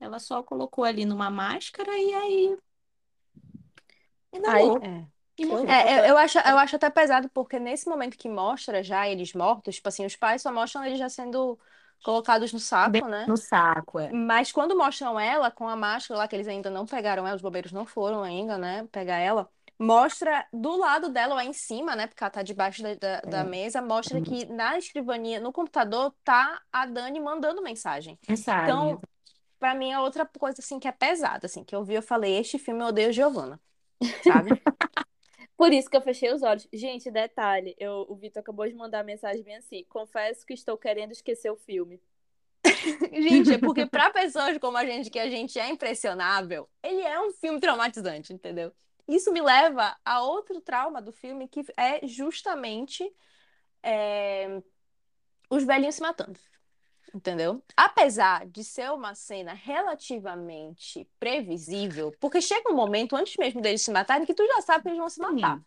ela 0.01 0.19
só 0.21 0.43
colocou 0.43 0.85
ali 0.85 1.05
numa 1.07 1.31
máscara 1.31 1.93
e 1.99 2.15
aí 2.15 2.59
Inalou 4.35 4.79
é. 4.83 5.07
É, 5.69 5.99
eu, 5.99 6.05
eu 6.11 6.19
acho, 6.19 6.39
eu 6.39 6.59
acho 6.59 6.77
até 6.77 6.89
pesado 6.89 7.29
porque 7.31 7.59
nesse 7.59 7.89
momento 7.89 8.17
que 8.17 8.29
mostra 8.29 8.83
já 8.85 9.09
eles 9.09 9.33
mortos, 9.33 9.75
tipo 9.77 9.89
assim, 9.89 10.07
os 10.07 10.15
pais 10.15 10.43
só 10.43 10.53
mostram 10.53 10.85
eles 10.85 10.99
já 10.99 11.09
sendo 11.09 11.59
colocados 12.05 12.53
no 12.53 12.61
saco, 12.61 13.09
né? 13.09 13.25
no 13.27 13.37
saco, 13.37 13.99
é. 13.99 14.11
Mas 14.13 14.53
quando 14.53 14.77
mostram 14.77 15.19
ela 15.19 15.51
com 15.51 15.69
a 15.69 15.75
máscara 15.75 16.19
lá, 16.19 16.29
que 16.29 16.37
eles 16.37 16.47
ainda 16.47 16.71
não 16.71 16.87
pegaram 16.87 17.27
ela, 17.27 17.35
os 17.35 17.43
bombeiros 17.43 17.73
não 17.73 17.85
foram 17.85 18.23
ainda, 18.23 18.57
né? 18.57 18.87
Pegar 18.93 19.19
ela. 19.19 19.49
Mostra 19.77 20.47
do 20.53 20.77
lado 20.77 21.09
dela, 21.09 21.35
lá 21.35 21.45
em 21.45 21.53
cima, 21.53 21.97
né? 21.97 22.07
Porque 22.07 22.23
ela 22.23 22.31
tá 22.31 22.43
debaixo 22.43 22.81
da, 22.83 22.95
da, 22.95 23.21
da 23.23 23.39
É. 23.41 23.45
mesa. 23.45 23.83
Mostra 23.83 24.21
que 24.21 24.45
na 24.45 24.79
escrivaninha, 24.79 25.41
no 25.41 25.53
computador, 25.53 26.15
tá 26.23 26.61
a 26.73 26.87
Dani 26.87 27.19
mandando 27.19 27.61
mensagem. 27.61 28.17
Mensagem. 28.29 28.63
Então, 28.63 29.01
pra 29.59 29.75
mim, 29.75 29.91
é 29.91 29.99
outra 29.99 30.25
coisa, 30.27 30.61
assim, 30.61 30.79
que 30.79 30.87
é 30.87 30.93
pesada, 30.93 31.47
assim. 31.47 31.65
Que 31.65 31.75
eu 31.75 31.83
vi, 31.83 31.95
eu 31.95 32.03
falei, 32.03 32.39
este 32.39 32.57
filme 32.59 32.83
eu 32.83 32.89
odeio 32.89 33.13
Giovanna. 33.13 33.61
Sabe? 34.23 34.51
Por 35.57 35.73
isso 35.73 35.89
que 35.89 35.97
eu 35.97 36.03
fechei 36.03 36.33
os 36.33 36.43
olhos. 36.43 36.67
Gente, 36.73 37.11
detalhe, 37.11 37.77
eu, 37.79 38.07
o 38.09 38.17
Vitor 38.17 38.41
acabou 38.41 38.67
de 38.67 38.75
mandar 38.75 39.05
mensagem 39.05 39.43
bem 39.43 39.57
assim. 39.57 39.85
Confesso 39.89 40.45
que 40.45 40.53
estou 40.53 40.77
querendo 40.77 41.13
esquecer 41.13 41.51
o 41.51 41.57
filme. 41.57 42.01
Gente, 43.13 43.53
é 43.53 43.59
porque 43.59 43.87
para 43.87 44.11
pessoas 44.11 44.59
como 44.59 44.77
a 44.77 44.85
gente, 44.85 45.11
que 45.11 45.19
a 45.19 45.29
gente 45.29 45.59
é 45.59 45.69
impressionável, 45.69 46.69
ele 46.83 47.03
é 47.03 47.21
um 47.21 47.31
filme 47.31 47.61
traumatizante, 47.61 48.33
entendeu? 48.33 48.73
Isso 49.07 49.31
me 49.33 49.41
leva 49.41 49.97
a 50.05 50.23
outro 50.23 50.61
trauma 50.61 51.01
do 51.01 51.13
filme, 51.13 51.47
que 51.47 51.63
é 51.77 52.07
justamente 52.07 53.05
é, 53.83 54.63
os 55.51 55.63
velhinhos 55.65 55.95
se 55.95 56.01
matando. 56.01 56.41
Entendeu? 57.15 57.63
Apesar 57.77 58.47
de 58.47 58.63
ser 58.63 58.91
uma 58.93 59.15
cena 59.15 59.53
relativamente 59.53 61.09
previsível, 61.19 62.13
porque 62.21 62.41
chega 62.41 62.71
um 62.71 62.75
momento, 62.77 63.17
antes 63.17 63.37
mesmo 63.37 63.61
deles 63.61 63.83
se 63.83 63.91
matarem, 63.91 64.25
que 64.27 64.35
tu 64.35 64.47
já 64.47 64.63
sabe 64.63 64.83
que 64.85 64.89
eles 64.91 64.99
vão 64.99 65.09
se 65.09 65.21
matar. 65.21 65.61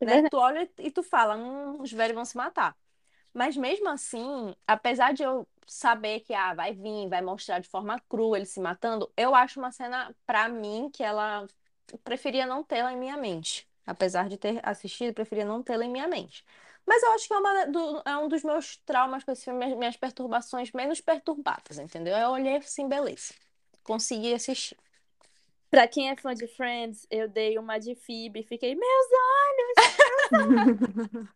É 0.00 0.04
Né? 0.04 0.22
verdade. 0.22 0.30
Tu 0.30 0.36
olha 0.36 0.70
e 0.78 0.90
tu 0.90 1.02
fala, 1.02 1.36
hum, 1.36 1.80
os 1.80 1.90
velhos 1.90 2.14
vão 2.14 2.24
se 2.24 2.36
matar. 2.36 2.76
Mas 3.32 3.56
mesmo 3.56 3.88
assim, 3.88 4.54
apesar 4.66 5.14
de 5.14 5.22
eu 5.24 5.48
saber 5.66 6.20
que 6.20 6.34
ah, 6.34 6.54
vai 6.54 6.74
vir, 6.74 7.08
vai 7.08 7.22
mostrar 7.22 7.60
de 7.60 7.68
forma 7.68 8.00
crua 8.08 8.36
ele 8.38 8.46
se 8.46 8.60
matando, 8.60 9.12
eu 9.16 9.34
acho 9.34 9.60
uma 9.60 9.72
cena, 9.72 10.14
pra 10.26 10.48
mim, 10.48 10.90
que 10.92 11.02
ela 11.02 11.46
eu 11.92 11.98
preferia 11.98 12.46
não 12.46 12.64
tê-la 12.64 12.92
em 12.92 12.96
minha 12.98 13.16
mente. 13.16 13.68
Apesar 13.86 14.28
de 14.28 14.38
ter 14.38 14.60
assistido, 14.66 15.14
preferia 15.14 15.44
não 15.44 15.62
tê-la 15.62 15.84
em 15.84 15.90
minha 15.90 16.08
mente. 16.08 16.44
Mas 16.86 17.02
eu 17.02 17.12
acho 17.12 17.26
que 17.26 17.34
é, 17.34 17.38
uma 17.38 17.66
do- 17.66 18.02
é 18.04 18.16
um 18.18 18.28
dos 18.28 18.42
meus 18.44 18.76
traumas 18.78 19.24
com 19.24 19.32
esse 19.32 19.44
filme, 19.44 19.58
minhas- 19.60 19.78
minhas 19.78 19.96
perturbações 19.96 20.70
menos 20.72 21.00
perturbadas, 21.00 21.78
entendeu? 21.78 22.16
Eu 22.16 22.30
olhei 22.30 22.56
assim, 22.56 22.88
beleza. 22.88 23.34
Consegui 23.82 24.34
assistir. 24.34 24.76
Pra 25.70 25.88
quem 25.88 26.10
é 26.10 26.16
fã 26.16 26.34
de 26.34 26.46
Friends, 26.46 27.06
eu 27.10 27.28
dei 27.28 27.58
uma 27.58 27.78
de 27.78 27.94
Phoebe 27.96 28.40
e 28.40 28.44
fiquei, 28.44 28.74
meus 28.74 29.06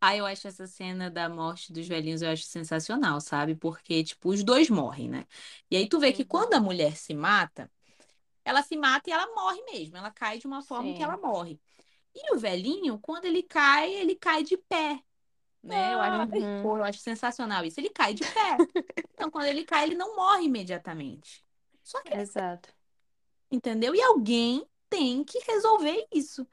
Ah, 0.00 0.16
eu 0.16 0.26
acho 0.26 0.46
essa 0.48 0.66
cena 0.66 1.10
da 1.10 1.28
morte 1.28 1.72
dos 1.72 1.88
velhinhos, 1.88 2.22
eu 2.22 2.30
acho 2.30 2.44
sensacional, 2.44 3.20
sabe? 3.20 3.54
Porque, 3.56 4.04
tipo, 4.04 4.28
os 4.30 4.44
dois 4.44 4.70
morrem, 4.70 5.08
né? 5.08 5.26
E 5.70 5.76
aí 5.76 5.88
tu 5.88 5.98
vê 5.98 6.12
que 6.12 6.24
Uhum. 6.24 6.28
quando 6.28 6.54
a 6.54 6.60
mulher 6.60 6.96
se 6.96 7.14
mata, 7.14 7.70
ela 8.44 8.62
se 8.62 8.76
mata 8.76 9.10
e 9.10 9.12
ela 9.12 9.26
morre 9.34 9.62
mesmo. 9.72 9.96
Ela 9.96 10.10
cai 10.10 10.38
de 10.38 10.46
uma 10.46 10.62
forma 10.62 10.94
que 10.94 11.02
Sim. 11.02 11.04
ela 11.04 11.16
morre. 11.18 11.60
E 12.16 12.34
o 12.34 12.38
velhinho, 12.40 12.98
quando 13.00 13.26
ele 13.26 13.42
cai, 13.44 13.92
ele 13.94 14.16
cai 14.16 14.42
de 14.44 14.56
pé, 14.58 15.02
né? 15.62 15.94
Eu 15.94 16.00
acho, 16.02 16.18
Uhum. 16.22 16.62
pô, 16.62 16.78
eu 16.78 16.84
acho 16.84 17.00
sensacional 17.00 17.64
isso. 17.64 17.80
Ele 17.80 17.90
cai 17.90 18.14
de 18.14 18.24
pé. 18.26 18.64
Então, 19.14 19.30
quando 19.30 19.46
ele 19.46 19.64
cai, 19.64 19.84
ele 19.86 19.96
não 19.96 20.16
morre 20.16 20.44
imediatamente. 20.46 21.44
Só 21.82 22.02
que, 22.02 22.14
Exato. 22.14 22.72
entendeu? 23.50 23.94
E 23.94 24.02
alguém 24.02 24.66
tem 24.88 25.24
que 25.24 25.38
resolver 25.40 26.06
isso. 26.12 26.46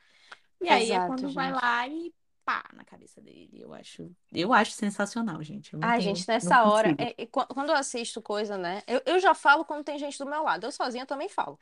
E 0.62 0.70
aí 0.70 0.92
é 0.92 1.00
Exato, 1.00 1.06
quando 1.08 1.32
vai 1.32 1.52
gente. 1.52 1.54
lá 1.54 1.88
e 1.88 2.14
pá 2.46 2.70
na 2.74 2.86
cabeça 2.86 3.22
dele. 3.22 3.62
Eu 3.62 3.74
acho, 3.74 4.12
eu 4.34 4.54
acho 4.54 4.72
sensacional, 4.74 5.42
gente. 5.44 5.76
Ai, 5.82 6.00
tenho, 6.00 6.14
gente, 6.16 6.26
nessa 6.28 6.64
hora, 6.64 6.96
é- 6.98 7.14
é 7.24 7.26
qu- 7.26 7.46
quando 7.48 7.70
eu 7.70 7.76
assisto 7.76 8.22
coisa, 8.22 8.58
né? 8.58 8.82
Eu, 8.88 9.02
eu 9.06 9.20
já 9.20 9.34
falo 9.36 9.66
quando 9.66 9.84
tem 9.84 10.00
gente 10.00 10.18
do 10.18 10.26
meu 10.26 10.44
lado. 10.44 10.66
Eu 10.66 10.72
sozinha 10.72 11.06
também 11.06 11.28
falo. 11.28 11.60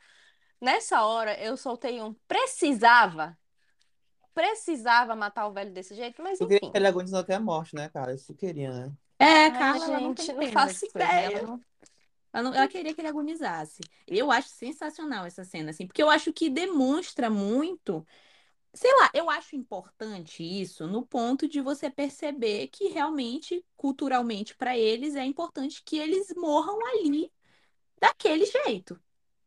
Nessa 0.60 1.04
hora, 1.04 1.38
eu 1.42 1.56
soltei 1.56 2.00
um 2.02 2.14
precisava. 2.28 3.38
Precisava 4.34 5.14
matar 5.16 5.46
o 5.46 5.52
velho 5.52 5.72
desse 5.72 5.94
jeito, 5.94 6.22
mas 6.22 6.40
Eu 6.40 6.46
queria 6.48 6.60
enfim. 6.60 6.70
que 6.70 6.76
ele 6.76 6.86
agonizou 6.86 7.18
até 7.20 7.34
a 7.34 7.40
morte, 7.40 7.74
né, 7.74 7.88
cara? 7.88 8.14
Isso 8.14 8.32
eu 8.32 8.36
queria, 8.36 8.72
né? 8.88 8.96
É, 9.18 9.50
Ai, 9.50 9.52
Carla, 9.52 9.86
ela 9.86 10.00
não 10.00 10.14
gente, 10.14 10.14
tem 10.14 10.34
não 10.34 10.46
faço? 10.46 10.84
Ela 10.94 11.40
ideia. 11.40 11.42
não, 11.42 11.64
ela 12.32 12.42
não- 12.44 12.54
ela 12.54 12.68
queria 12.68 12.94
que 12.94 13.00
ele 13.00 13.08
agonizasse. 13.08 13.80
Eu 14.06 14.30
acho 14.32 14.48
sensacional 14.50 15.26
essa 15.26 15.44
cena, 15.44 15.70
assim, 15.70 15.86
porque 15.86 16.02
eu 16.02 16.10
acho 16.10 16.32
que 16.32 16.50
demonstra 16.50 17.30
muito. 17.30 18.06
Sei 18.74 18.92
lá, 19.00 19.10
eu 19.14 19.30
acho 19.30 19.56
importante 19.56 20.42
isso 20.44 20.86
no 20.88 21.06
ponto 21.06 21.48
de 21.48 21.60
você 21.60 21.90
perceber 21.90 22.68
que 22.68 22.88
realmente, 22.88 23.64
culturalmente, 23.76 24.56
para 24.56 24.78
eles, 24.78 25.16
é 25.16 25.24
importante 25.24 25.82
que 25.84 25.98
eles 25.98 26.32
morram 26.36 26.78
ali 26.88 27.32
daquele 28.00 28.46
jeito, 28.46 29.00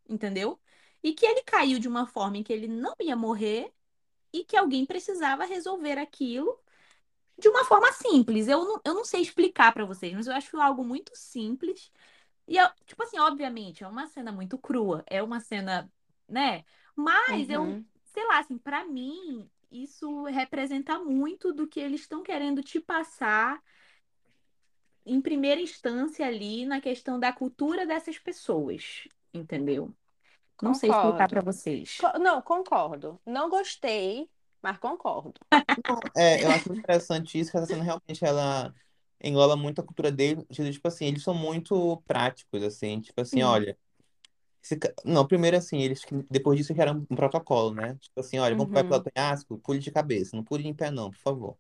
entendeu? 0.09 0.59
E 1.03 1.13
que 1.13 1.25
ele 1.27 1.43
caiu 1.43 1.79
de 1.79 1.88
uma 1.89 2.07
forma 2.07 2.38
em 2.38 2.43
que 2.43 2.53
ele 2.53 2.67
não 2.69 2.95
ia 3.01 3.15
morrer 3.17 3.73
e 4.39 4.45
que 4.45 4.57
alguém 4.57 4.86
precisava 4.86 5.45
resolver 5.45 5.97
aquilo 5.99 6.59
de 7.38 7.49
uma 7.49 7.65
forma 7.65 7.91
simples. 7.93 8.47
Eu 8.47 8.65
não, 8.65 8.81
eu 8.86 8.93
não 8.95 9.05
sei 9.05 9.21
explicar 9.21 9.73
pra 9.73 9.86
vocês, 9.86 10.13
mas 10.13 10.27
eu 10.27 10.33
acho 10.33 10.57
algo 10.59 10.83
muito 10.83 11.11
simples. 11.15 11.91
E, 12.47 12.57
eu, 12.57 12.67
tipo 12.86 13.03
assim, 13.03 13.19
obviamente, 13.19 13.83
é 13.83 13.88
uma 13.88 14.07
cena 14.07 14.31
muito 14.31 14.57
crua, 14.57 15.03
é 15.07 15.23
uma 15.23 15.39
cena, 15.39 15.91
né? 16.29 16.63
Mas 16.95 17.49
eu, 17.49 17.65
Uhum. 17.65 17.86
sei 18.05 18.25
lá, 18.27 18.39
assim, 18.39 18.57
pra 18.57 18.86
mim, 18.86 19.49
isso 19.71 20.23
representa 20.25 20.99
muito 20.99 21.53
do 21.53 21.67
que 21.67 21.79
eles 21.79 22.01
estão 22.01 22.23
querendo 22.23 22.63
te 22.63 22.79
passar 22.81 23.61
em 25.05 25.21
primeira 25.21 25.61
instância 25.61 26.25
ali 26.27 26.65
na 26.65 26.79
questão 26.81 27.19
da 27.19 27.31
cultura 27.33 27.86
dessas 27.88 28.17
pessoas, 28.19 29.07
entendeu? 29.33 29.95
Não 30.62 30.74
sei 30.74 30.89
explicar 30.91 31.30
pra 31.30 31.41
Concordo. 31.41 31.43
vocês. 31.43 31.97
Co- 31.97 32.18
não, 32.20 32.41
concordo. 32.41 33.22
Não 33.26 33.49
gostei, 33.49 34.30
mas 34.62 34.78
concordo. 34.80 35.39
É, 36.16 36.43
eu 36.43 36.51
acho 36.51 36.68
muito 36.68 36.80
interessante 36.80 37.39
isso, 37.39 37.51
que 37.51 37.58
essa 37.58 37.68
cena 37.68 37.84
realmente 37.84 38.24
ela 38.26 38.74
engloba 39.24 39.56
muito 39.56 39.80
a 39.82 39.84
cultura 39.84 40.12
dele, 40.12 40.43
tipo 40.49 40.88
assim, 40.88 41.06
eles 41.06 41.24
são 41.24 41.34
muito 41.34 41.97
práticos, 42.08 42.62
assim, 42.64 42.99
tipo 43.01 43.22
assim, 43.22 43.41
Sim. 43.41 43.43
olha, 43.43 43.78
esse 44.64 44.78
ca- 44.78 44.93
não, 45.06 45.28
primeiro 45.28 45.58
assim, 45.58 45.80
eles 45.82 46.01
depois 46.30 46.58
disso 46.60 46.74
criaram 46.74 47.06
um 47.10 47.16
protocolo, 47.16 47.74
né? 47.76 47.95
Tipo 47.97 48.20
assim, 48.22 48.39
olha, 48.39 48.56
vamos 48.56 48.74
vai 48.74 48.84
pelo 48.84 49.01
Uhum. 49.01 49.03
penhasco, 49.03 49.60
pule 49.60 49.80
de 49.80 49.91
cabeça, 49.91 50.36
não 50.38 50.43
pule 50.43 50.68
em 50.68 50.74
pé 50.76 50.91
não, 50.91 51.12
por 51.12 51.20
favor. 51.20 51.58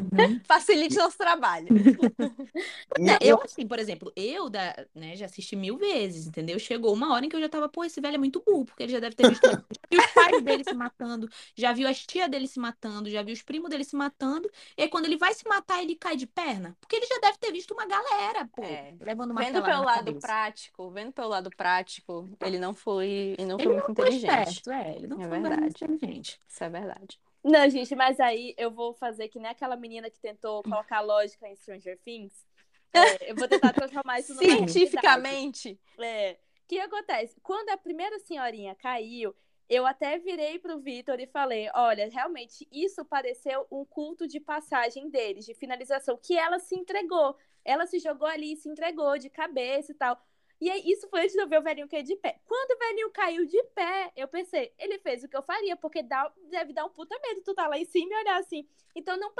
Uhum. 0.00 0.40
Facilite 0.46 0.96
nosso 0.96 1.16
trabalho. 1.18 1.68
E 2.96 3.16
eu 3.20 3.40
assim, 3.42 3.66
por 3.66 3.78
exemplo, 3.78 4.12
eu 4.16 4.48
da, 4.50 4.74
né, 4.94 5.16
já 5.16 5.26
assisti 5.26 5.54
mil 5.56 5.76
vezes, 5.78 6.26
entendeu? 6.26 6.58
Chegou 6.58 6.92
uma 6.92 7.12
hora 7.14 7.24
em 7.24 7.28
que 7.28 7.36
eu 7.36 7.40
já 7.40 7.48
tava, 7.48 7.68
pô, 7.68 7.84
esse 7.84 8.00
velho 8.00 8.16
é 8.16 8.18
muito 8.18 8.42
burro, 8.44 8.64
porque 8.64 8.82
ele 8.82 8.92
já 8.92 9.00
deve 9.00 9.14
ter 9.14 9.24
visto, 9.24 9.46
os 9.92 10.06
pais 10.08 10.42
dele 10.42 10.64
se 10.64 10.74
matando, 10.74 11.28
já 11.56 11.72
viu 11.72 11.88
as 11.88 12.04
tias 12.06 12.28
dele 12.30 12.46
se 12.46 12.58
matando, 12.58 13.10
já 13.10 13.22
viu 13.22 13.32
os 13.34 13.42
primos 13.42 13.70
dele 13.70 13.84
se 13.84 13.96
matando, 13.96 14.50
e 14.76 14.82
aí 14.82 14.88
quando 14.88 15.04
ele 15.06 15.16
vai 15.16 15.32
se 15.34 15.46
matar, 15.48 15.82
ele 15.82 15.94
cai 15.96 16.16
de 16.16 16.26
perna, 16.26 16.76
porque 16.80 16.96
ele 16.96 17.06
já 17.06 17.18
deve 17.20 17.38
ter 17.38 17.52
visto 17.52 17.72
uma 17.72 17.86
galera, 17.86 18.48
pô, 18.54 18.62
É. 18.64 18.94
levando 19.00 19.34
Vendo 19.34 19.34
martelada 19.34 19.62
pelo 19.62 19.84
lado 19.84 20.04
cabeça. 20.04 20.20
prático, 20.20 20.90
vendo 20.90 21.12
pelo 21.12 21.28
lado 21.28 21.50
prático, 21.50 22.28
ele 22.40 22.58
não 22.58 22.74
foi, 22.74 23.34
ele 23.38 23.46
não 23.46 23.58
foi 23.58 23.72
Ele 23.72 23.74
muito 23.74 23.88
não 23.88 23.94
foi 23.94 24.08
inteligente. 24.08 24.46
esperto, 24.46 24.70
é, 24.70 24.96
ele 24.96 25.06
não 25.06 25.20
É 25.20 25.28
foi 25.28 25.40
verdade. 25.40 25.66
inteligente. 25.70 26.40
Isso 26.48 26.64
é 26.64 26.68
verdade. 26.70 27.20
Não, 27.44 27.68
gente, 27.68 27.94
mas 27.94 28.18
aí 28.20 28.54
eu 28.58 28.70
vou 28.70 28.92
fazer 28.94 29.28
que 29.28 29.38
nem 29.38 29.50
aquela 29.50 29.76
menina 29.76 30.10
que 30.10 30.20
tentou 30.20 30.62
colocar 30.64 31.00
lógica 31.00 31.48
em 31.48 31.56
Stranger 31.56 31.98
Things. 32.04 32.46
É, 32.92 33.30
eu 33.30 33.36
vou 33.36 33.48
tentar 33.48 33.72
transformar 33.72 34.18
isso. 34.18 34.34
Cientificamente. 34.36 35.78
É. 35.98 36.32
O 36.32 36.68
que 36.68 36.80
acontece? 36.80 37.40
Quando 37.42 37.70
a 37.70 37.76
primeira 37.76 38.18
senhorinha 38.18 38.74
caiu, 38.74 39.34
eu 39.68 39.86
até 39.86 40.18
virei 40.18 40.58
pro 40.58 40.80
Vitor 40.80 41.20
e 41.20 41.26
falei: 41.26 41.68
olha, 41.74 42.08
realmente, 42.08 42.66
isso 42.72 43.04
pareceu 43.04 43.66
um 43.70 43.84
culto 43.84 44.26
de 44.26 44.40
passagem 44.40 45.10
deles, 45.10 45.44
de 45.44 45.54
finalização, 45.54 46.16
que 46.16 46.36
ela 46.36 46.58
se 46.58 46.74
entregou. 46.74 47.36
Ela 47.64 47.86
se 47.86 47.98
jogou 47.98 48.26
ali 48.26 48.52
e 48.52 48.56
se 48.56 48.68
entregou 48.68 49.18
de 49.18 49.28
cabeça 49.28 49.92
e 49.92 49.94
tal. 49.94 50.18
E 50.60 50.68
aí, 50.68 50.82
isso 50.86 51.08
foi 51.08 51.20
antes 51.20 51.34
de 51.34 51.40
eu 51.40 51.48
ver 51.48 51.60
o 51.60 51.62
velhinho 51.62 51.88
cair 51.88 52.02
de 52.02 52.16
pé. 52.16 52.40
Quando 52.44 52.72
o 52.72 52.78
velhinho 52.78 53.10
caiu 53.10 53.46
de 53.46 53.62
pé, 53.74 54.12
eu 54.16 54.26
pensei, 54.26 54.72
ele 54.78 54.98
fez 54.98 55.22
o 55.22 55.28
que 55.28 55.36
eu 55.36 55.42
faria, 55.42 55.76
porque 55.76 56.02
dá, 56.02 56.32
deve 56.50 56.72
dar 56.72 56.84
um 56.84 56.90
puta 56.90 57.16
medo 57.22 57.42
tu 57.42 57.54
tá 57.54 57.68
lá 57.68 57.78
em 57.78 57.84
cima 57.84 58.12
e 58.12 58.20
olhar 58.20 58.40
assim. 58.40 58.66
Então, 58.94 59.16
não, 59.16 59.32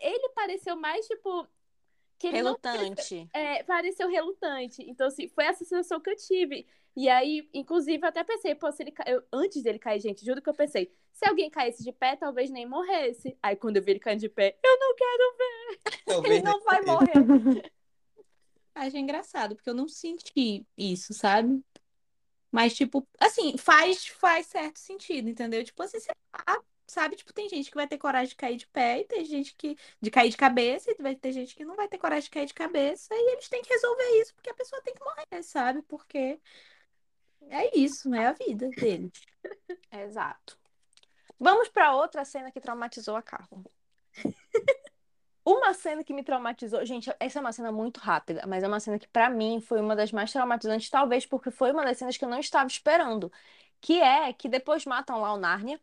ele 0.00 0.28
pareceu 0.30 0.74
mais, 0.74 1.06
tipo, 1.06 1.46
que 2.18 2.28
ele 2.28 2.42
não 2.42 2.56
Relutante. 2.62 3.28
é, 3.34 3.62
pareceu 3.62 4.08
relutante. 4.08 4.82
Então, 4.88 5.06
assim, 5.08 5.28
foi 5.28 5.44
essa 5.44 5.64
sensação 5.64 6.00
que 6.00 6.08
eu 6.08 6.16
tive. 6.16 6.66
E 6.96 7.08
aí, 7.08 7.48
inclusive, 7.52 8.02
eu 8.02 8.08
até 8.08 8.24
pensei, 8.24 8.54
pô, 8.54 8.70
se 8.72 8.82
ele 8.82 8.92
ca... 8.92 9.04
eu, 9.06 9.22
antes 9.32 9.62
dele 9.62 9.78
cair, 9.78 10.00
gente, 10.00 10.24
juro 10.24 10.40
que 10.40 10.48
eu 10.48 10.54
pensei, 10.54 10.90
se 11.12 11.28
alguém 11.28 11.50
caísse 11.50 11.82
de 11.82 11.92
pé, 11.92 12.16
talvez 12.16 12.50
nem 12.50 12.66
morresse. 12.66 13.36
Aí, 13.42 13.56
quando 13.56 13.76
eu 13.76 13.82
vi 13.82 13.92
ele 13.92 14.00
caindo 14.00 14.20
de 14.20 14.28
pé, 14.28 14.56
eu 14.62 14.78
não 14.78 14.94
quero 14.94 15.36
ver. 15.36 15.78
talvez 16.06 16.34
Ele 16.38 16.42
não 16.42 16.62
vai 16.62 16.80
morrer. 16.82 17.72
Achei 18.74 19.00
engraçado, 19.00 19.54
porque 19.54 19.70
eu 19.70 19.74
não 19.74 19.88
senti 19.88 20.66
isso, 20.76 21.14
sabe? 21.14 21.62
Mas, 22.50 22.74
tipo, 22.74 23.06
assim, 23.18 23.56
faz, 23.56 24.06
faz 24.06 24.46
certo 24.46 24.78
sentido, 24.78 25.28
entendeu? 25.28 25.64
Tipo 25.64 25.82
assim, 25.82 25.98
sei 26.00 26.14
lá, 26.32 26.62
sabe? 26.86 27.16
Tipo, 27.16 27.32
tem 27.32 27.48
gente 27.48 27.70
que 27.70 27.76
vai 27.76 27.86
ter 27.86 27.98
coragem 27.98 28.28
de 28.28 28.36
cair 28.36 28.56
de 28.56 28.66
pé 28.68 29.00
e 29.00 29.04
tem 29.04 29.24
gente 29.24 29.54
que 29.56 29.76
de 30.00 30.10
cair 30.10 30.30
de 30.30 30.36
cabeça 30.36 30.90
e 30.90 31.02
vai 31.02 31.14
ter 31.16 31.32
gente 31.32 31.54
que 31.54 31.64
não 31.64 31.76
vai 31.76 31.88
ter 31.88 31.98
coragem 31.98 32.24
de 32.24 32.30
cair 32.30 32.46
de 32.46 32.54
cabeça 32.54 33.14
e 33.14 33.32
eles 33.32 33.48
têm 33.48 33.62
que 33.62 33.72
resolver 33.72 34.20
isso, 34.20 34.34
porque 34.34 34.50
a 34.50 34.54
pessoa 34.54 34.82
tem 34.82 34.94
que 34.94 35.04
morrer, 35.04 35.42
sabe? 35.42 35.82
Porque 35.82 36.40
é 37.48 37.78
isso, 37.78 38.14
é 38.14 38.26
a 38.26 38.32
vida 38.32 38.68
deles. 38.70 39.12
Exato. 39.90 40.58
Vamos 41.38 41.68
para 41.68 41.94
outra 41.94 42.24
cena 42.24 42.50
que 42.50 42.60
traumatizou 42.60 43.16
a 43.16 43.22
Carla. 43.22 43.64
Uma 45.44 45.74
cena 45.74 46.02
que 46.02 46.14
me 46.14 46.24
traumatizou, 46.24 46.84
gente, 46.86 47.10
essa 47.20 47.38
é 47.38 47.40
uma 47.40 47.52
cena 47.52 47.70
muito 47.70 47.98
rápida, 48.00 48.44
mas 48.46 48.62
é 48.62 48.68
uma 48.68 48.80
cena 48.80 48.98
que 48.98 49.06
pra 49.08 49.28
mim 49.28 49.60
foi 49.60 49.78
uma 49.80 49.94
das 49.94 50.10
mais 50.10 50.32
traumatizantes, 50.32 50.88
talvez 50.88 51.26
porque 51.26 51.50
foi 51.50 51.70
uma 51.70 51.84
das 51.84 51.98
cenas 51.98 52.16
que 52.16 52.24
eu 52.24 52.28
não 52.30 52.40
estava 52.40 52.66
esperando, 52.66 53.30
que 53.80 54.00
é 54.00 54.32
que 54.32 54.48
depois 54.48 54.86
matam 54.86 55.20
lá 55.20 55.34
o 55.34 55.36
Nárnia 55.38 55.78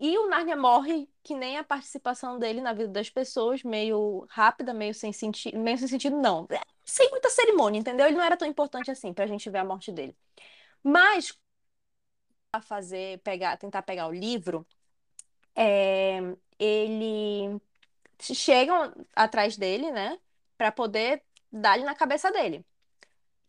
e 0.00 0.18
o 0.18 0.28
Nárnia 0.28 0.56
morre, 0.56 1.08
que 1.22 1.34
nem 1.34 1.56
a 1.56 1.62
participação 1.64 2.38
dele 2.40 2.60
na 2.60 2.72
vida 2.72 2.88
das 2.88 3.08
pessoas, 3.08 3.62
meio 3.62 4.26
rápida, 4.28 4.74
meio 4.74 4.92
sem 4.94 5.12
sentido, 5.12 5.58
meio 5.60 5.78
sem 5.78 5.86
sentido 5.86 6.16
não, 6.16 6.48
sem 6.84 7.08
muita 7.10 7.30
cerimônia, 7.30 7.78
entendeu? 7.78 8.06
Ele 8.06 8.16
não 8.16 8.24
era 8.24 8.36
tão 8.36 8.48
importante 8.48 8.90
assim 8.90 9.12
pra 9.12 9.26
gente 9.28 9.48
ver 9.48 9.58
a 9.58 9.64
morte 9.64 9.92
dele. 9.92 10.16
Mas 10.82 11.32
a 12.52 12.60
fazer, 12.60 13.18
pegar, 13.20 13.56
tentar 13.56 13.82
pegar 13.82 14.06
o 14.08 14.12
livro, 14.12 14.66
é, 15.56 16.20
ele 16.58 17.60
chegam 18.20 18.92
atrás 19.14 19.56
dele, 19.56 19.90
né, 19.90 20.18
Pra 20.56 20.70
poder 20.70 21.22
dar-lhe 21.50 21.84
na 21.84 21.94
cabeça 21.94 22.30
dele. 22.30 22.64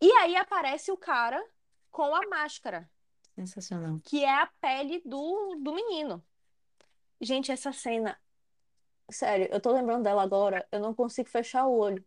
E 0.01 0.11
aí 0.13 0.35
aparece 0.35 0.91
o 0.91 0.97
cara 0.97 1.43
com 1.91 2.13
a 2.15 2.27
máscara, 2.27 2.89
Sensacional. 3.35 3.99
que 4.03 4.23
é 4.23 4.41
a 4.41 4.47
pele 4.59 5.01
do, 5.05 5.55
do 5.61 5.73
menino. 5.73 6.23
Gente, 7.21 7.51
essa 7.51 7.71
cena, 7.71 8.17
sério, 9.09 9.47
eu 9.51 9.61
tô 9.61 9.71
lembrando 9.71 10.03
dela 10.03 10.23
agora, 10.23 10.67
eu 10.71 10.79
não 10.79 10.93
consigo 10.93 11.29
fechar 11.29 11.65
o 11.67 11.77
olho. 11.77 12.03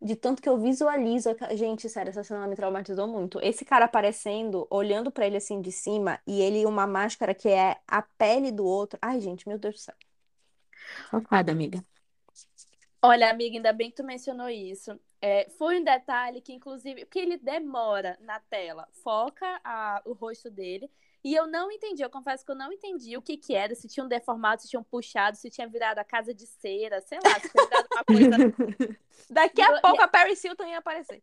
De 0.00 0.14
tanto 0.14 0.40
que 0.40 0.48
eu 0.48 0.58
visualizo. 0.58 1.30
Gente, 1.56 1.88
sério, 1.88 2.10
essa 2.10 2.22
cena 2.22 2.46
me 2.46 2.54
traumatizou 2.54 3.08
muito. 3.08 3.40
Esse 3.40 3.64
cara 3.64 3.86
aparecendo, 3.86 4.66
olhando 4.70 5.10
pra 5.10 5.26
ele 5.26 5.36
assim 5.38 5.60
de 5.60 5.72
cima, 5.72 6.20
e 6.26 6.40
ele 6.40 6.64
uma 6.66 6.86
máscara 6.86 7.34
que 7.34 7.48
é 7.48 7.80
a 7.86 8.02
pele 8.02 8.52
do 8.52 8.64
outro. 8.64 8.98
Ai, 9.02 9.20
gente, 9.20 9.48
meu 9.48 9.58
Deus 9.58 9.74
do 9.76 9.80
céu. 9.80 9.94
Chocada, 11.10 11.52
amiga. 11.52 11.84
Olha, 13.00 13.30
amiga, 13.30 13.56
ainda 13.56 13.72
bem 13.72 13.90
que 13.90 13.96
tu 13.96 14.04
mencionou 14.04 14.48
isso. 14.48 14.98
É, 15.20 15.48
foi 15.50 15.80
um 15.80 15.84
detalhe 15.84 16.40
que, 16.40 16.52
inclusive, 16.52 17.04
porque 17.04 17.18
ele 17.18 17.36
demora 17.36 18.16
na 18.20 18.40
tela, 18.40 18.88
foca 19.02 19.60
a- 19.64 20.02
o 20.04 20.12
rosto 20.12 20.50
dele, 20.50 20.90
e 21.24 21.34
eu 21.34 21.46
não 21.46 21.70
entendi, 21.70 22.02
eu 22.02 22.10
confesso 22.10 22.44
que 22.44 22.50
eu 22.50 22.56
não 22.56 22.72
entendi 22.72 23.16
o 23.16 23.22
que 23.22 23.36
que 23.36 23.54
era, 23.54 23.74
se 23.74 23.88
tinham 23.88 24.08
deformado, 24.08 24.62
se 24.62 24.68
tinham 24.68 24.82
puxado, 24.84 25.36
se 25.36 25.50
tinha 25.50 25.68
virado 25.68 25.98
a 25.98 26.04
casa 26.04 26.32
de 26.34 26.46
cera, 26.46 27.00
sei 27.00 27.18
lá, 27.22 27.38
se 27.40 27.50
tinha 27.50 27.64
virado 27.64 27.86
uma 27.92 28.04
coisa 28.04 28.36
Daqui 29.30 29.60
a 29.62 29.72
eu- 29.72 29.80
pouco 29.80 30.02
a 30.02 30.08
Paris 30.08 30.42
Hilton 30.42 30.64
ia 30.66 30.78
aparecer. 30.78 31.22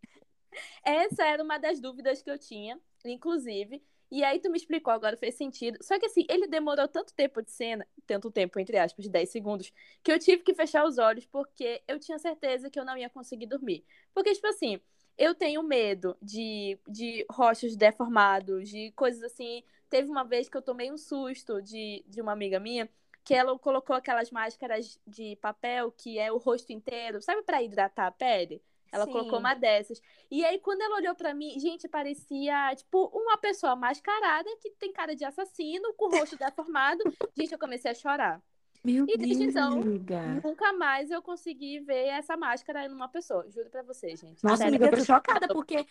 Essa 0.84 1.26
era 1.26 1.44
uma 1.44 1.58
das 1.58 1.80
dúvidas 1.80 2.22
que 2.22 2.30
eu 2.30 2.38
tinha, 2.38 2.80
inclusive. 3.06 3.84
E 4.12 4.24
aí 4.24 4.40
tu 4.40 4.50
me 4.50 4.58
explicou 4.58 4.94
agora, 4.94 5.18
fez 5.18 5.36
sentido. 5.36 5.78
Só 5.82 6.00
que 6.00 6.06
assim, 6.06 6.26
ele 6.30 6.48
demorou 6.48 6.88
tanto 6.88 7.14
tempo 7.14 7.42
de 7.42 7.52
cena, 7.52 7.88
tanto 8.06 8.32
tempo, 8.32 8.60
entre 8.60 8.78
aspas, 8.78 9.08
10 9.08 9.30
segundos, 9.30 9.72
que 10.04 10.12
eu 10.12 10.20
tive 10.20 10.44
que 10.44 10.54
fechar 10.54 10.86
os 10.86 10.98
olhos 10.98 11.26
porque 11.26 11.82
eu 11.88 12.00
tinha 12.00 12.20
certeza 12.20 12.70
que 12.70 12.80
eu 12.80 12.86
não 12.86 12.98
ia 12.98 13.10
conseguir 13.10 13.48
dormir. 13.48 13.84
Porque, 14.14 14.34
tipo 14.34 14.48
assim, 14.48 14.80
eu 15.18 15.34
tenho 15.34 15.64
medo 15.64 16.16
de, 16.22 16.80
de 16.88 17.26
rochas 17.32 17.76
deformados, 17.76 18.70
de 18.70 18.92
coisas 18.92 19.24
assim. 19.24 19.64
Teve 19.90 20.10
uma 20.10 20.24
vez 20.24 20.50
que 20.50 20.58
eu 20.58 20.62
tomei 20.62 20.92
um 20.92 20.98
susto 20.98 21.62
de, 21.62 22.04
de 22.08 22.22
uma 22.22 22.32
amiga 22.34 22.60
minha, 22.60 22.90
que 23.24 23.34
ela 23.34 23.58
colocou 23.58 23.96
aquelas 23.96 24.30
máscaras 24.32 25.00
de 25.08 25.36
papel 25.38 25.92
que 25.92 26.20
é 26.20 26.32
o 26.32 26.38
rosto 26.38 26.72
inteiro, 26.72 27.22
sabe, 27.22 27.42
pra 27.44 27.64
hidratar 27.64 28.08
a 28.08 28.12
pele? 28.12 28.62
Ela 28.92 29.06
Sim. 29.06 29.12
colocou 29.12 29.40
uma 29.40 29.54
dessas. 29.54 30.02
E 30.30 30.44
aí, 30.46 30.60
quando 30.60 30.82
ela 30.82 30.96
olhou 30.98 31.16
pra 31.16 31.34
mim, 31.34 31.60
gente, 31.60 31.88
parecia, 31.88 32.74
tipo, 32.76 33.08
uma 33.14 33.38
pessoa 33.38 33.76
mascarada 33.76 34.50
que 34.62 34.70
tem 34.72 34.92
cara 34.94 35.16
de 35.16 35.26
assassino, 35.26 35.94
com 35.96 36.06
o 36.06 36.20
rosto 36.20 36.38
deformado. 36.38 37.04
Gente, 37.38 37.52
eu 37.52 37.60
comecei 37.60 37.92
a 37.92 37.96
chorar. 37.96 38.42
Meu 38.86 39.06
E 39.10 39.18
desde 39.18 39.40
Deus, 39.40 39.50
então, 39.50 39.82
amiga. 39.82 40.42
Nunca 40.44 40.72
mais 40.74 41.10
eu 41.10 41.22
consegui 41.22 41.80
ver 41.80 42.06
essa 42.10 42.38
máscara 42.38 42.88
numa 42.88 43.08
pessoa. 43.08 43.46
Juro 43.50 43.68
pra 43.70 43.82
vocês, 43.82 44.20
gente. 44.20 44.44
Nossa, 44.44 44.58
Sério. 44.58 44.76
amiga, 44.76 44.86
eu 44.86 45.00
tô 45.00 45.04
chocada, 45.04 45.48
porque 45.48 45.88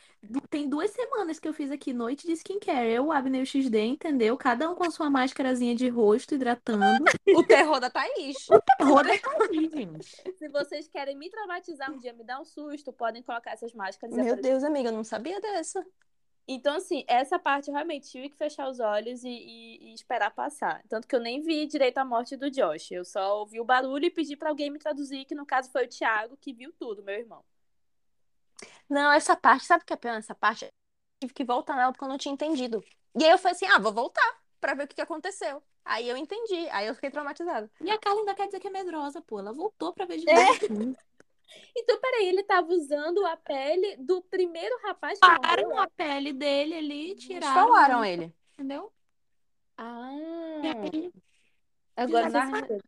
tem 0.48 0.68
duas 0.68 0.90
semanas 0.90 1.40
que 1.40 1.48
eu 1.48 1.52
fiz 1.52 1.72
aqui 1.72 1.92
noite 1.92 2.24
de 2.24 2.32
skincare. 2.34 2.92
Eu, 2.92 3.06
o 3.06 3.12
Abner 3.12 3.40
e 3.40 3.42
o 3.42 3.46
XD, 3.46 3.80
entendeu? 3.80 4.36
Cada 4.36 4.70
um 4.70 4.76
com 4.76 4.84
a 4.84 4.90
sua 4.90 5.10
máscarazinha 5.10 5.74
de 5.74 5.88
rosto, 5.88 6.36
hidratando. 6.36 7.04
O 7.34 7.42
terror 7.42 7.80
da 7.80 7.90
Thaís. 7.90 8.46
Roda 8.80 9.12
aqui, 9.12 9.68
gente. 9.68 10.04
Se 10.38 10.48
vocês 10.48 10.86
querem 10.86 11.16
me 11.16 11.28
traumatizar 11.28 11.90
um 11.90 11.98
dia, 11.98 12.12
me 12.12 12.22
dar 12.22 12.40
um 12.40 12.44
susto, 12.44 12.92
podem 12.92 13.22
colocar 13.22 13.52
essas 13.52 13.72
máscaras. 13.72 14.14
Meu. 14.14 14.36
Deus, 14.40 14.62
amiga, 14.62 14.90
eu 14.90 14.92
não 14.92 15.04
sabia 15.04 15.40
dessa. 15.40 15.84
Então, 16.46 16.76
assim, 16.76 17.04
essa 17.08 17.38
parte 17.38 17.68
eu 17.68 17.74
realmente 17.74 18.10
tive 18.10 18.28
que 18.28 18.36
fechar 18.36 18.68
os 18.68 18.78
olhos 18.78 19.24
e, 19.24 19.28
e- 19.28 19.90
e 19.90 19.94
esperar 19.94 20.30
passar. 20.30 20.82
Tanto 20.88 21.08
que 21.08 21.16
eu 21.16 21.20
nem 21.20 21.40
vi 21.40 21.66
direito 21.66 21.96
a 21.98 22.04
morte 22.04 22.36
do 22.36 22.50
Josh. 22.50 22.90
Eu 22.92 23.04
só 23.04 23.38
ouvi 23.40 23.58
o 23.60 23.64
barulho 23.64 24.04
e 24.04 24.10
pedi 24.10 24.36
pra 24.36 24.50
alguém 24.50 24.70
me 24.70 24.78
traduzir, 24.78 25.24
que 25.24 25.34
no 25.34 25.46
caso 25.46 25.70
foi 25.70 25.86
o 25.86 25.88
Thiago, 25.88 26.36
que 26.36 26.52
viu 26.52 26.70
tudo, 26.78 27.02
meu 27.02 27.14
irmão. 27.14 27.42
Não, 28.88 29.10
essa 29.12 29.34
parte, 29.34 29.64
sabe 29.64 29.82
o 29.82 29.86
que 29.86 29.92
é 29.92 29.96
pior 29.96 30.14
nessa 30.14 30.34
parte? 30.34 30.66
Eu 30.66 30.70
tive 31.22 31.32
que 31.34 31.44
voltar 31.44 31.76
nela 31.76 31.92
porque 31.92 32.04
eu 32.04 32.08
não 32.08 32.18
tinha 32.18 32.34
entendido. 32.34 32.84
E 33.18 33.24
aí 33.24 33.30
eu 33.30 33.38
falei 33.38 33.56
assim: 33.56 33.66
ah, 33.66 33.78
vou 33.78 33.92
voltar 33.92 34.40
pra 34.60 34.74
ver 34.74 34.84
o 34.84 34.88
que 34.88 34.94
que 34.96 35.00
aconteceu. 35.00 35.62
Aí 35.84 36.08
eu 36.08 36.16
entendi, 36.16 36.68
aí 36.70 36.86
eu 36.86 36.94
fiquei 36.94 37.10
traumatizada. 37.10 37.70
E 37.80 37.90
a 37.90 37.98
Carla 37.98 38.20
ainda 38.20 38.34
quer 38.34 38.46
dizer 38.46 38.60
que 38.60 38.66
é 38.68 38.70
medrosa, 38.70 39.20
pô. 39.22 39.38
Ela 39.38 39.52
voltou 39.52 39.92
pra 39.92 40.04
ver 40.06 40.18
de 40.18 40.28
É. 40.28 40.34
Então, 41.76 42.00
peraí, 42.00 42.28
ele 42.28 42.42
tava 42.44 42.68
usando 42.72 43.24
a 43.26 43.36
pele 43.36 43.96
do 43.98 44.22
primeiro 44.22 44.76
rapaz 44.82 45.18
que 45.18 45.26
morreu? 45.26 45.40
Pararam 45.42 45.78
a 45.80 45.88
pele 45.88 46.32
dele 46.32 46.74
ali, 46.74 47.10
Eles 47.10 47.24
tiraram. 47.24 47.68
falaram 47.68 48.04
ele. 48.04 48.32
Entendeu? 48.54 48.92
Ah, 49.76 50.60
E 50.62 50.66
aí, 50.68 51.12
agora 51.96 52.26
fizeram 52.26 52.50
na... 52.50 52.58
essa- 52.58 52.78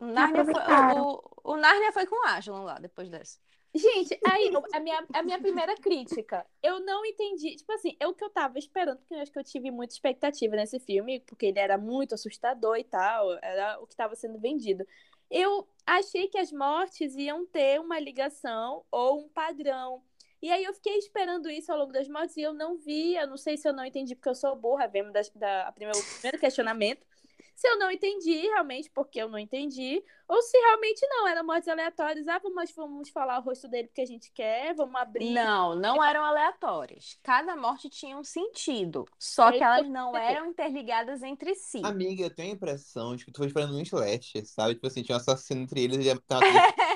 O 0.00 0.04
Nárnia 0.06 0.44
foi, 0.44 0.54
o, 1.00 1.30
o, 1.44 1.56
Nárnia 1.56 1.92
foi 1.92 2.06
com 2.06 2.16
o 2.16 2.28
Aslan 2.28 2.62
lá 2.62 2.78
depois 2.78 3.08
dessa. 3.08 3.38
Gente, 3.74 4.16
aí 4.24 4.52
a 4.72 4.78
minha, 4.78 5.04
a 5.12 5.22
minha 5.22 5.38
primeira 5.40 5.74
crítica, 5.74 6.46
eu 6.62 6.78
não 6.78 7.04
entendi. 7.04 7.56
Tipo 7.56 7.72
assim, 7.72 7.96
é 7.98 8.06
o 8.06 8.14
que 8.14 8.22
eu 8.22 8.30
tava 8.30 8.56
esperando, 8.56 8.98
porque 8.98 9.14
eu 9.14 9.18
acho 9.18 9.32
que 9.32 9.38
eu 9.38 9.42
tive 9.42 9.70
muita 9.72 9.94
expectativa 9.94 10.54
nesse 10.54 10.78
filme, 10.78 11.18
porque 11.20 11.46
ele 11.46 11.58
era 11.58 11.76
muito 11.76 12.14
assustador 12.14 12.76
e 12.76 12.84
tal, 12.84 13.32
era 13.42 13.80
o 13.80 13.86
que 13.86 13.94
estava 13.94 14.14
sendo 14.14 14.38
vendido. 14.38 14.86
Eu 15.30 15.66
achei 15.86 16.28
que 16.28 16.38
as 16.38 16.52
mortes 16.52 17.14
iam 17.16 17.46
ter 17.46 17.80
uma 17.80 17.98
ligação 17.98 18.84
ou 18.90 19.24
um 19.24 19.28
padrão. 19.28 20.02
E 20.40 20.50
aí 20.50 20.62
eu 20.62 20.74
fiquei 20.74 20.98
esperando 20.98 21.50
isso 21.50 21.72
ao 21.72 21.78
longo 21.78 21.92
das 21.92 22.06
mortes 22.08 22.36
e 22.36 22.42
eu 22.42 22.52
não 22.52 22.76
vi. 22.76 23.16
Eu 23.16 23.26
não 23.26 23.36
sei 23.36 23.56
se 23.56 23.66
eu 23.66 23.72
não 23.72 23.84
entendi 23.84 24.14
porque 24.14 24.28
eu 24.28 24.34
sou 24.34 24.54
burra, 24.54 24.86
vemos 24.86 25.12
da, 25.12 25.22
da, 25.34 25.68
a 25.68 25.72
primeira, 25.72 25.98
o 25.98 26.02
primeiro 26.02 26.38
questionamento. 26.38 27.06
Se 27.54 27.68
eu 27.68 27.78
não 27.78 27.90
entendi 27.90 28.32
realmente 28.48 28.90
porque 28.90 29.18
eu 29.20 29.28
não 29.28 29.38
entendi, 29.38 30.02
ou 30.28 30.42
se 30.42 30.56
realmente 30.58 31.06
não, 31.08 31.28
eram 31.28 31.44
mortes 31.44 31.68
aleatórias. 31.68 32.26
Ah, 32.26 32.40
mas 32.54 32.72
vamos 32.74 33.10
falar 33.10 33.38
o 33.38 33.42
rosto 33.42 33.68
dele 33.68 33.88
porque 33.88 34.00
a 34.00 34.06
gente 34.06 34.30
quer, 34.32 34.74
vamos 34.74 34.94
abrir. 35.00 35.32
Não, 35.32 35.74
não 35.74 36.02
eram 36.02 36.24
aleatórias. 36.24 37.18
Cada 37.22 37.54
morte 37.56 37.88
tinha 37.88 38.16
um 38.16 38.24
sentido. 38.24 39.04
Só 39.18 39.48
É 39.50 39.58
que 39.58 39.62
elas 39.64 39.82
eu 39.82 39.90
não 39.90 40.16
eram 40.16 40.46
interligadas 40.46 41.22
entre 41.22 41.54
si. 41.54 41.80
Amiga, 41.84 42.24
eu 42.24 42.34
tenho 42.34 42.52
a 42.52 42.54
impressão 42.56 43.14
de 43.14 43.24
que 43.24 43.32
tu 43.32 43.38
foi 43.38 43.46
esperando 43.46 43.74
um 43.76 43.80
slasher, 43.80 44.44
sabe? 44.46 44.74
Tipo 44.74 44.86
assim, 44.86 45.02
tinha 45.02 45.16
um 45.16 45.20
assassino 45.20 45.62
entre 45.62 45.82
eles 45.84 46.04
e 46.04 46.18
tá 46.26 46.40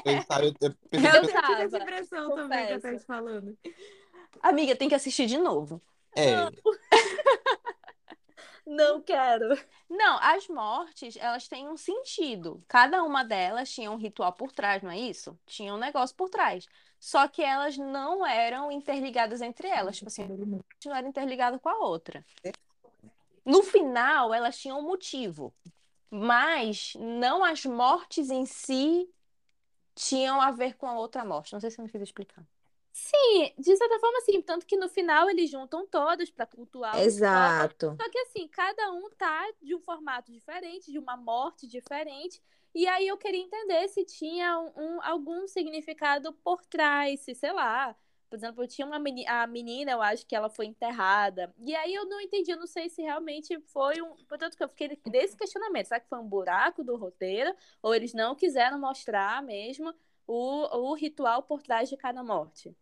eu, 0.05 0.23
sabe? 0.23 0.55
Eu, 0.61 0.71
eu 0.93 1.01
Eu 1.01 1.01
que- 1.01 1.17
Eu 1.17 1.23
tive 1.23 1.33
essa 1.33 1.41
tava, 1.43 1.79
impressão 1.79 2.35
também 2.35 2.67
que 2.67 2.73
eu 2.73 2.77
confesso. 2.77 3.01
tô 3.01 3.07
falando. 3.07 3.59
Amiga, 4.43 4.77
tem 4.77 4.89
que 4.89 4.95
assistir 4.95 5.27
de 5.27 5.39
novo. 5.39 5.81
É, 6.17 6.35
Não 6.37 6.51
quero. 9.01 9.59
Não, 9.89 10.19
as 10.21 10.47
mortes, 10.49 11.17
elas 11.17 11.49
têm 11.49 11.69
um 11.69 11.77
sentido. 11.77 12.63
Cada 12.69 13.03
uma 13.03 13.25
delas 13.25 13.71
tinha 13.71 13.91
um 13.91 13.97
ritual 13.97 14.33
por 14.33 14.53
trás, 14.53 14.83
não 14.83 14.91
é 14.91 14.99
isso? 14.99 15.39
Tinha 15.47 15.75
um 15.75 15.79
negócio 15.79 16.15
por 16.15 16.29
trás. 16.29 16.67
Só 17.01 17.27
que 17.29 17.43
elas 17.43 17.79
não 17.79 18.27
eram 18.27 18.71
interligadas 18.71 19.41
entre 19.41 19.69
elas. 19.69 19.97
Tipo 19.97 20.09
assim, 20.09 20.27
não 20.85 20.95
era 20.95 21.09
interligada 21.09 21.59
com 21.59 21.69
a 21.69 21.79
outra. 21.79 22.25
No 23.45 23.63
final, 23.63 24.35
elas 24.35 24.59
tinham 24.59 24.79
um 24.81 24.83
motivo. 24.83 25.55
Mas 26.11 26.95
não 26.97 27.45
as 27.45 27.65
mortes 27.65 28.31
em 28.31 28.45
si 28.45 29.09
tinham 29.95 30.41
a 30.41 30.51
ver 30.51 30.77
com 30.77 30.87
a 30.87 30.99
outra 30.99 31.25
morte. 31.25 31.53
Não 31.53 31.61
sei 31.61 31.71
se 31.71 31.81
eu 31.81 31.85
me 31.85 31.91
fiz 31.91 32.03
explicar. 32.03 32.45
Sim, 33.01 33.53
de 33.57 33.77
certa 33.77 33.99
forma, 34.01 34.21
sim. 34.23 34.43
Tanto 34.43 34.67
que 34.67 34.77
no 34.77 34.89
final 34.89 35.31
eles 35.31 35.49
juntam 35.51 35.87
todos 35.87 36.31
pra 36.31 36.45
cultuar 36.47 36.97
o 36.97 37.01
Exato. 37.01 37.97
Só 37.97 38.11
que 38.11 38.19
assim, 38.19 38.49
cada 38.49 38.91
um 38.93 39.09
tá 39.11 39.47
de 39.63 39.75
um 39.75 39.81
formato 39.81 40.33
diferente, 40.33 40.91
de 40.91 40.99
uma 40.99 41.17
morte 41.17 41.67
diferente. 41.67 42.43
E 42.75 42.87
aí 42.87 43.07
eu 43.07 43.17
queria 43.17 43.41
entender 43.41 43.89
se 43.89 44.05
tinha 44.05 44.59
um, 44.59 44.73
um- 44.97 45.03
algum 45.03 45.47
significado 45.47 46.33
por 46.45 46.65
trás, 46.67 47.21
se, 47.21 47.35
sei 47.35 47.53
lá. 47.53 47.95
Por 48.29 48.37
exemplo, 48.37 48.67
tinha 48.67 48.87
uma 48.87 48.99
meni- 48.99 49.27
a 49.27 49.47
menina, 49.47 49.93
eu 49.93 50.03
acho 50.03 50.27
que 50.27 50.37
ela 50.37 50.51
foi 50.51 50.67
enterrada. 50.67 51.55
E 51.65 51.75
aí 51.77 51.95
eu 51.95 52.05
não 52.05 52.21
entendi, 52.21 52.51
eu 52.51 52.59
não 52.59 52.67
sei 52.67 52.89
se 52.91 53.01
realmente 53.01 53.59
foi 53.69 54.03
um. 54.03 54.17
Portanto, 54.27 54.57
que 54.57 54.63
eu 54.63 54.69
fiquei 54.69 54.89
desse 55.07 55.37
questionamento. 55.37 55.87
Será 55.87 56.01
que 56.01 56.09
foi 56.09 56.19
um 56.19 56.29
buraco 56.29 56.85
do 56.85 56.97
roteiro? 56.97 57.55
Ou 57.81 57.95
eles 57.95 58.13
não 58.13 58.35
quiseram 58.35 58.79
mostrar 58.79 59.43
mesmo 59.43 59.95
o, 60.27 60.91
o 60.91 60.95
ritual 60.95 61.43
por 61.45 61.63
trás 61.63 61.89
de 61.89 61.97
cada 61.97 62.23
morte? 62.23 62.77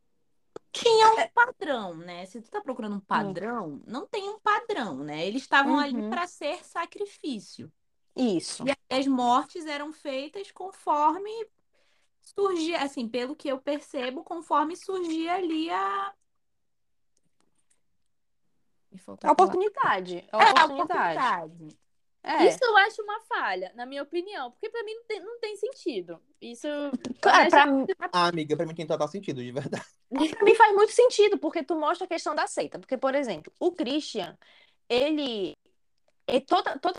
Tinha 0.83 1.09
um 1.12 1.29
padrão, 1.29 1.97
né? 1.97 2.27
Se 2.27 2.41
tu 2.41 2.51
tá 2.51 2.61
procurando 2.61 2.97
um 2.97 3.01
padrão, 3.01 3.83
não 3.87 4.07
tem 4.07 4.29
um 4.29 4.39
padrão, 4.39 5.03
né? 5.03 5.27
Eles 5.27 5.43
estavam 5.43 5.79
ali 5.79 6.03
Uhum. 6.03 6.11
para 6.11 6.27
ser 6.27 6.64
sacrifício. 6.64 7.72
Isso. 8.14 8.64
E 8.66 8.95
as 8.95 9.07
mortes 9.07 9.66
eram 9.66 9.93
feitas 9.93 10.51
conforme 10.51 11.31
surgia, 12.20 12.83
assim, 12.83 13.09
pelo 13.09 13.37
que 13.37 13.49
eu 13.49 13.59
percebo, 13.59 14.24
conforme 14.24 14.77
surgia 14.77 15.35
ali 15.35 15.70
a. 15.70 16.12
Me 18.91 18.99
faltou 18.99 19.29
A 19.29 19.33
oportunidade. 19.33 20.27
A 20.33 20.43
É, 20.43 20.61
a 20.61 20.64
oportunidade. 20.64 21.79
É. 22.27 22.49
Isso 22.49 22.59
eu 22.61 22.77
acho 22.79 23.01
uma 23.03 23.20
falha, 23.20 23.72
na 23.77 23.87
minha 23.87 24.03
opinião, 24.03 24.51
porque 24.51 24.68
pra 24.68 24.83
mim 24.83 24.95
não 24.95 25.05
tem, 25.05 25.20
não 25.20 25.39
tem 25.39 25.57
sentido. 25.57 26.20
Isso. 26.41 26.66
Cara, 27.22 27.49
pra, 27.49 27.66
mim- 27.66 27.87
Ah, 28.12 28.27
amiga, 28.27 28.57
pra 28.57 28.66
mim 28.66 28.74
tem 28.74 28.87
total 28.87 29.07
sentido, 29.07 29.41
de 29.43 29.53
verdade. 29.53 29.85
pra 30.37 30.45
mim 30.45 30.55
faz 30.57 30.74
muito 30.74 30.93
sentido, 30.93 31.39
porque 31.39 31.62
tu 31.62 31.77
mostra 31.77 32.05
a 32.05 32.09
questão 32.09 32.35
da 32.35 32.47
seita. 32.49 32.81
Porque, 32.81 32.97
por 32.97 33.14
exemplo, 33.14 33.53
o 33.61 33.70
Christian, 33.70 34.37
ele. 34.89 35.53
ele 36.27 36.41
toda, 36.41 36.77
toda 36.81 36.99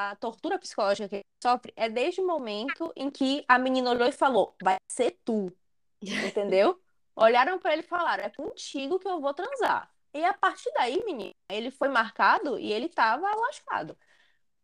a 0.00 0.16
tortura 0.16 0.58
psicológica 0.58 1.08
que 1.08 1.14
ele 1.16 1.24
sofre 1.42 1.72
é 1.76 1.88
desde 1.88 2.20
o 2.20 2.26
momento 2.26 2.92
em 2.96 3.10
que 3.10 3.44
a 3.48 3.58
menina 3.60 3.90
olhou 3.90 4.08
e 4.08 4.12
falou: 4.12 4.56
vai 4.60 4.76
ser 4.90 5.18
tu. 5.24 5.52
Entendeu? 6.02 6.80
Olharam 7.14 7.58
pra 7.60 7.72
ele 7.72 7.82
e 7.82 7.86
falaram: 7.86 8.24
é 8.24 8.30
contigo 8.30 8.98
que 8.98 9.06
eu 9.08 9.20
vou 9.20 9.32
transar. 9.34 9.88
E 10.14 10.24
a 10.24 10.32
partir 10.34 10.70
daí, 10.74 11.04
menina, 11.04 11.32
ele 11.48 11.70
foi 11.70 11.88
marcado 11.88 12.58
e 12.58 12.72
ele 12.72 12.88
tava 12.88 13.28
lascado. 13.36 13.96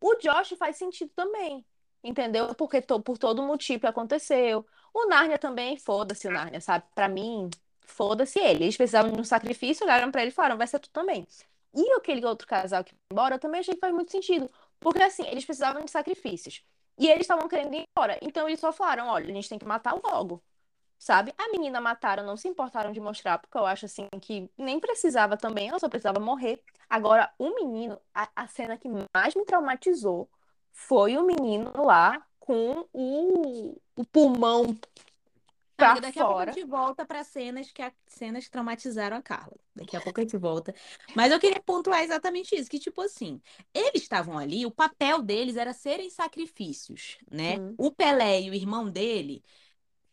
O 0.05 0.15
Josh 0.15 0.55
faz 0.57 0.77
sentido 0.77 1.11
também, 1.15 1.65
entendeu? 2.03 2.53
Porque 2.55 2.81
to- 2.81 3.01
por 3.01 3.17
todo 3.17 3.41
motivo 3.43 3.87
aconteceu. 3.87 4.65
O 4.93 5.07
Narnia 5.07 5.37
também, 5.39 5.77
foda-se 5.77 6.27
o 6.27 6.31
Narnia, 6.31 6.61
sabe? 6.61 6.85
Pra 6.93 7.07
mim, 7.07 7.49
foda-se 7.81 8.39
ele. 8.39 8.65
Eles 8.65 8.77
precisavam 8.77 9.11
de 9.11 9.19
um 9.19 9.23
sacrifício, 9.23 9.83
olharam 9.85 10.11
pra 10.11 10.21
ele 10.21 10.29
e 10.31 10.33
falaram, 10.33 10.57
vai 10.57 10.67
ser 10.67 10.79
tu 10.79 10.89
também. 10.89 11.27
E 11.73 11.91
aquele 11.93 12.25
outro 12.25 12.47
casal 12.47 12.83
que 12.83 12.91
foi 12.91 12.99
embora, 13.11 13.35
eu 13.35 13.39
também 13.39 13.59
achei 13.59 13.73
que 13.73 13.79
faz 13.79 13.93
muito 13.93 14.11
sentido. 14.11 14.49
Porque 14.79 15.01
assim, 15.01 15.25
eles 15.27 15.43
precisavam 15.45 15.83
de 15.83 15.91
sacrifícios. 15.91 16.63
E 16.97 17.07
eles 17.07 17.21
estavam 17.21 17.47
querendo 17.49 17.73
ir 17.75 17.85
embora. 17.97 18.17
Então 18.21 18.47
eles 18.47 18.59
só 18.59 18.71
falaram, 18.71 19.07
olha, 19.07 19.25
a 19.31 19.33
gente 19.33 19.49
tem 19.49 19.59
que 19.59 19.65
matar 19.65 19.93
logo. 20.03 20.41
Sabe? 21.05 21.31
A 21.37 21.49
menina 21.51 21.79
mataram, 21.79 22.25
não 22.25 22.35
se 22.35 22.47
importaram 22.47 22.91
de 22.91 22.99
mostrar, 22.99 23.37
porque 23.37 23.55
eu 23.55 23.63
acho 23.63 23.85
assim 23.85 24.09
que 24.19 24.49
nem 24.57 24.79
precisava 24.79 25.37
também, 25.37 25.69
ela 25.69 25.77
só 25.77 25.87
precisava 25.87 26.19
morrer. 26.19 26.59
Agora, 26.89 27.31
o 27.37 27.53
menino, 27.53 28.01
a, 28.11 28.27
a 28.35 28.47
cena 28.47 28.75
que 28.75 28.89
mais 29.13 29.35
me 29.35 29.45
traumatizou 29.45 30.27
foi 30.71 31.15
o 31.15 31.23
menino 31.23 31.71
lá 31.83 32.25
com 32.39 32.87
o, 32.91 33.79
o 33.95 34.03
pulmão 34.05 34.75
pra 35.77 35.91
Amiga, 35.91 36.07
daqui 36.07 36.19
a 36.19 36.25
pouco 36.25 36.41
a 36.41 36.45
fora. 36.45 36.51
gente 36.51 36.65
volta 36.65 37.05
para 37.05 37.23
cenas 37.23 37.71
que 37.71 37.81
a- 37.83 37.91
cenas 38.07 38.45
que 38.45 38.49
traumatizaram 38.51 39.17
a 39.17 39.21
Carla. 39.21 39.55
Daqui 39.75 39.95
a 39.95 40.01
pouco 40.01 40.19
a 40.19 40.23
gente 40.23 40.37
volta. 40.37 40.73
Mas 41.15 41.31
eu 41.31 41.39
queria 41.39 41.61
pontuar 41.61 42.01
exatamente 42.01 42.55
isso, 42.55 42.69
que 42.69 42.79
tipo 42.79 43.01
assim, 43.01 43.39
eles 43.73 44.01
estavam 44.03 44.37
ali, 44.39 44.65
o 44.65 44.71
papel 44.71 45.21
deles 45.21 45.55
era 45.55 45.73
serem 45.73 46.09
sacrifícios, 46.09 47.17
né? 47.29 47.57
Hum. 47.57 47.75
O 47.77 47.91
Pelé 47.91 48.41
e 48.41 48.49
o 48.49 48.53
irmão 48.53 48.89
dele, 48.89 49.43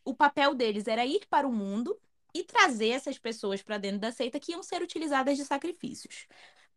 o 0.05 0.15
papel 0.15 0.55
deles 0.55 0.87
era 0.87 1.07
ir 1.07 1.27
para 1.29 1.47
o 1.47 1.53
mundo 1.53 1.99
e 2.35 2.45
trazer 2.45 2.91
essas 2.91 3.19
pessoas 3.19 3.63
para 3.63 3.79
dentro 3.79 4.01
da 4.01 4.13
seita 4.13 4.41
que 4.41 4.53
iam 4.53 4.63
ser 4.63 4.83
utilizadas 4.83 5.37
de 5.37 5.45
sacrifícios. 5.45 6.27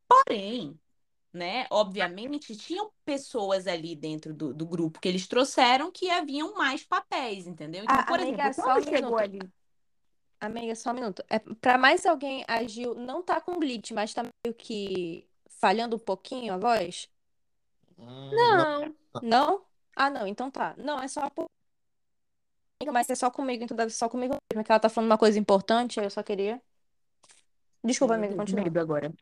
Porém, 0.08 0.80
né, 1.34 1.68
obviamente, 1.72 2.56
tinham 2.58 2.92
pessoas 3.06 3.68
ali 3.68 3.96
dentro 3.96 4.34
do, 4.34 4.54
do 4.54 4.66
grupo 4.68 5.00
que 5.02 5.08
eles 5.10 5.28
trouxeram 5.28 5.92
que 5.92 6.10
haviam 6.10 6.54
mais 6.56 6.84
papéis, 6.86 7.48
entendeu? 7.48 7.84
Então, 7.86 8.02
Ah, 8.02 8.06
por 8.06 8.20
amiga, 8.20 8.20
exemplo, 8.20 8.54
só 8.54 8.74
quando 8.74 8.82
um 8.82 8.86
chegou 8.88 9.18
minuto. 9.20 9.20
ali 9.20 9.40
Amiga, 10.40 10.76
só 10.76 10.92
um 10.92 10.94
minuto. 10.94 11.24
É, 11.30 11.40
pra 11.40 11.78
mais 11.78 12.06
alguém 12.06 12.44
agiu, 12.48 12.94
não 12.96 13.24
tá 13.24 13.42
com 13.42 13.60
glitch, 13.60 13.92
mas 13.92 14.14
tá 14.14 14.24
meio 14.24 14.56
que 14.56 15.28
falhando 15.60 15.96
um 15.96 16.00
pouquinho 16.00 16.54
a 16.54 16.58
voz? 16.58 17.10
Hum, 17.98 18.66
Não. 18.66 18.96
Não? 19.22 19.66
Ah, 19.96 20.10
não, 20.10 20.28
então 20.28 20.52
tá. 20.52 20.76
Não, 20.78 21.02
é 21.02 21.08
só 21.08 21.30
por... 21.30 21.46
Mas 22.92 23.10
é 23.10 23.16
só 23.16 23.32
comigo, 23.32 23.64
então 23.64 23.76
deve 23.76 23.92
ser 23.92 23.98
só 23.98 24.10
comigo 24.10 24.36
mesmo. 24.52 24.62
É 24.62 24.64
que 24.64 24.72
ela 24.72 24.80
tá 24.80 24.90
falando 24.90 25.10
uma 25.10 25.18
coisa 25.18 25.40
importante, 25.40 26.00
aí 26.00 26.06
eu 26.06 26.10
só 26.10 26.22
queria. 26.22 26.62
Desculpa, 27.84 28.18
Deus, 28.18 28.36
continua. 28.36 28.64
medo 28.64 28.80
agora. 28.80 29.14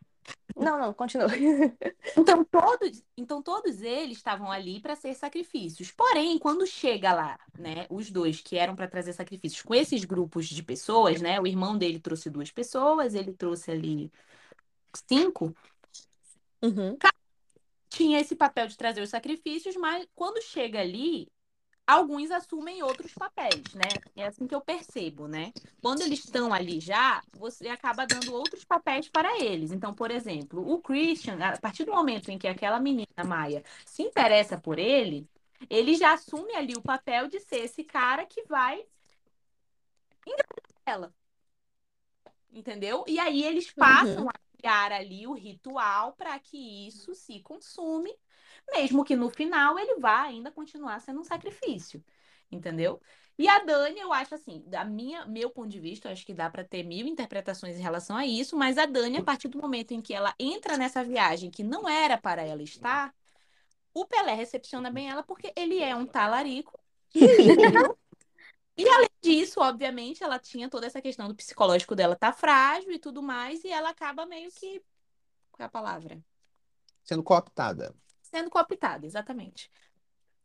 Não, 0.56 0.80
não, 0.80 0.94
continua. 0.94 1.28
Então 2.16 2.44
todos, 2.44 3.04
então 3.18 3.42
todos 3.42 3.82
eles 3.82 4.18
estavam 4.18 4.52
ali 4.52 4.80
para 4.80 4.96
ser 4.96 5.14
sacrifícios. 5.16 5.92
Porém, 5.92 6.38
quando 6.38 6.68
chega 6.68 7.14
lá, 7.14 7.40
né, 7.58 7.88
os 7.90 8.12
dois 8.12 8.42
que 8.42 8.58
eram 8.58 8.76
para 8.76 8.88
trazer 8.88 9.14
sacrifícios 9.14 9.62
com 9.62 9.74
esses 9.74 10.04
grupos 10.06 10.48
de 10.48 10.62
pessoas, 10.62 11.22
né, 11.22 11.40
o 11.40 11.48
irmão 11.48 11.78
dele 11.78 12.00
trouxe 12.00 12.30
duas 12.30 12.52
pessoas, 12.52 13.16
ele 13.16 13.34
trouxe 13.34 13.72
ali 13.72 14.12
cinco, 15.08 15.56
Uhum. 16.62 16.98
tinha 17.90 18.20
esse 18.20 18.36
papel 18.36 18.68
de 18.68 18.78
trazer 18.78 19.02
os 19.02 19.10
sacrifícios, 19.10 19.76
mas 19.76 20.08
quando 20.16 20.42
chega 20.42 20.80
ali, 20.80 21.28
alguns 21.88 22.32
assumem 22.32 22.82
outros 22.84 23.14
papéis, 23.16 23.74
né? 23.74 24.02
É 24.16 24.26
assim 24.26 24.48
que 24.48 24.56
eu 24.56 24.62
percebo, 24.62 25.28
né? 25.28 25.54
Quando 25.82 26.02
eles 26.02 26.20
estão 26.20 26.54
ali 26.54 26.80
já, 26.80 27.24
você 27.34 27.68
acaba 27.70 28.06
dando 28.08 28.34
outros 28.34 28.64
papéis 28.64 29.10
para 29.10 29.38
eles. 29.44 29.72
Então, 29.72 29.94
por 29.94 30.12
exemplo, 30.12 30.68
o 30.72 30.82
Christian, 30.82 31.38
a 31.44 31.58
partir 31.60 31.86
do 31.86 31.92
momento 31.92 32.30
em 32.32 32.38
que 32.40 32.48
aquela 32.48 32.80
menina 32.80 33.24
Maia 33.26 33.64
se 33.86 34.02
interessa 34.04 34.58
por 34.60 34.80
ele, 34.80 35.28
ele 35.70 35.96
já 35.96 36.14
assume 36.14 36.56
ali 36.56 36.76
o 36.76 36.82
papel 36.82 37.28
de 37.28 37.40
ser 37.40 37.58
esse 37.66 37.84
cara 37.84 38.26
que 38.26 38.44
vai 38.46 38.86
engravidar 40.26 40.82
ela. 40.86 41.14
Entendeu? 42.52 43.04
E 43.08 43.20
aí 43.20 43.44
eles 43.44 43.72
passam 43.72 44.24
Uhum. 44.24 44.30
a 44.30 44.34
criar 44.58 44.92
ali 44.92 45.26
o 45.28 45.34
ritual 45.34 46.14
para 46.14 46.38
que 46.40 46.88
isso 46.88 47.14
se 47.16 47.40
consume, 47.42 48.16
mesmo 48.72 49.04
que 49.04 49.16
no 49.16 49.30
final 49.30 49.78
ele 49.78 50.00
vá 50.00 50.24
ainda 50.24 50.52
continuar 50.52 51.00
sendo 51.00 51.22
um 51.22 51.24
sacrifício. 51.24 52.04
Entendeu? 52.52 53.02
E 53.38 53.48
a 53.48 53.60
Dani, 53.60 54.00
eu 54.00 54.14
acho 54.14 54.36
assim, 54.36 54.64
da 54.68 54.86
minha, 54.86 55.26
meu 55.26 55.50
ponto 55.50 55.68
de 55.68 55.80
vista, 55.80 56.08
eu 56.08 56.12
acho 56.12 56.26
que 56.26 56.34
dá 56.34 56.50
para 56.50 56.64
ter 56.64 56.84
mil 56.84 57.08
interpretações 57.08 57.76
em 57.78 57.82
relação 57.82 58.16
a 58.16 58.26
isso, 58.28 58.56
mas 58.56 58.78
a 58.78 58.86
Dani, 58.86 59.18
a 59.18 59.24
partir 59.24 59.48
do 59.48 59.60
momento 59.60 59.92
em 59.92 60.02
que 60.02 60.14
ela 60.14 60.36
entra 60.40 60.78
nessa 60.78 61.04
viagem 61.04 61.50
que 61.50 61.64
não 61.64 61.90
era 61.90 62.16
para 62.16 62.44
ela 62.44 62.62
estar, 62.62 63.14
o 63.94 64.06
Pelé 64.06 64.34
recepciona 64.36 64.92
bem 64.92 65.10
ela 65.10 65.24
porque 65.24 65.52
ele 65.56 65.80
é 65.80 65.96
um 65.96 66.06
talarico? 66.06 66.80
E 67.16 67.20
além 68.88 69.10
disso, 69.22 69.60
obviamente, 69.60 70.24
ela 70.24 70.38
tinha 70.38 70.70
toda 70.70 70.86
essa 70.86 71.02
questão 71.02 71.28
do 71.28 71.36
psicológico 71.36 71.96
dela 71.96 72.16
tá 72.16 72.32
frágil 72.32 72.92
e 72.92 73.00
tudo 73.00 73.24
mais, 73.24 73.64
e 73.64 73.70
ela 73.70 73.90
acaba 73.90 74.26
meio 74.26 74.52
que. 74.52 74.80
Qual 75.52 75.64
é 75.64 75.66
a 75.66 75.70
palavra? 75.70 76.20
Sendo 77.04 77.24
cooptada. 77.24 77.96
Sendo 78.34 78.50
cooptada, 78.50 79.06
exatamente. 79.06 79.70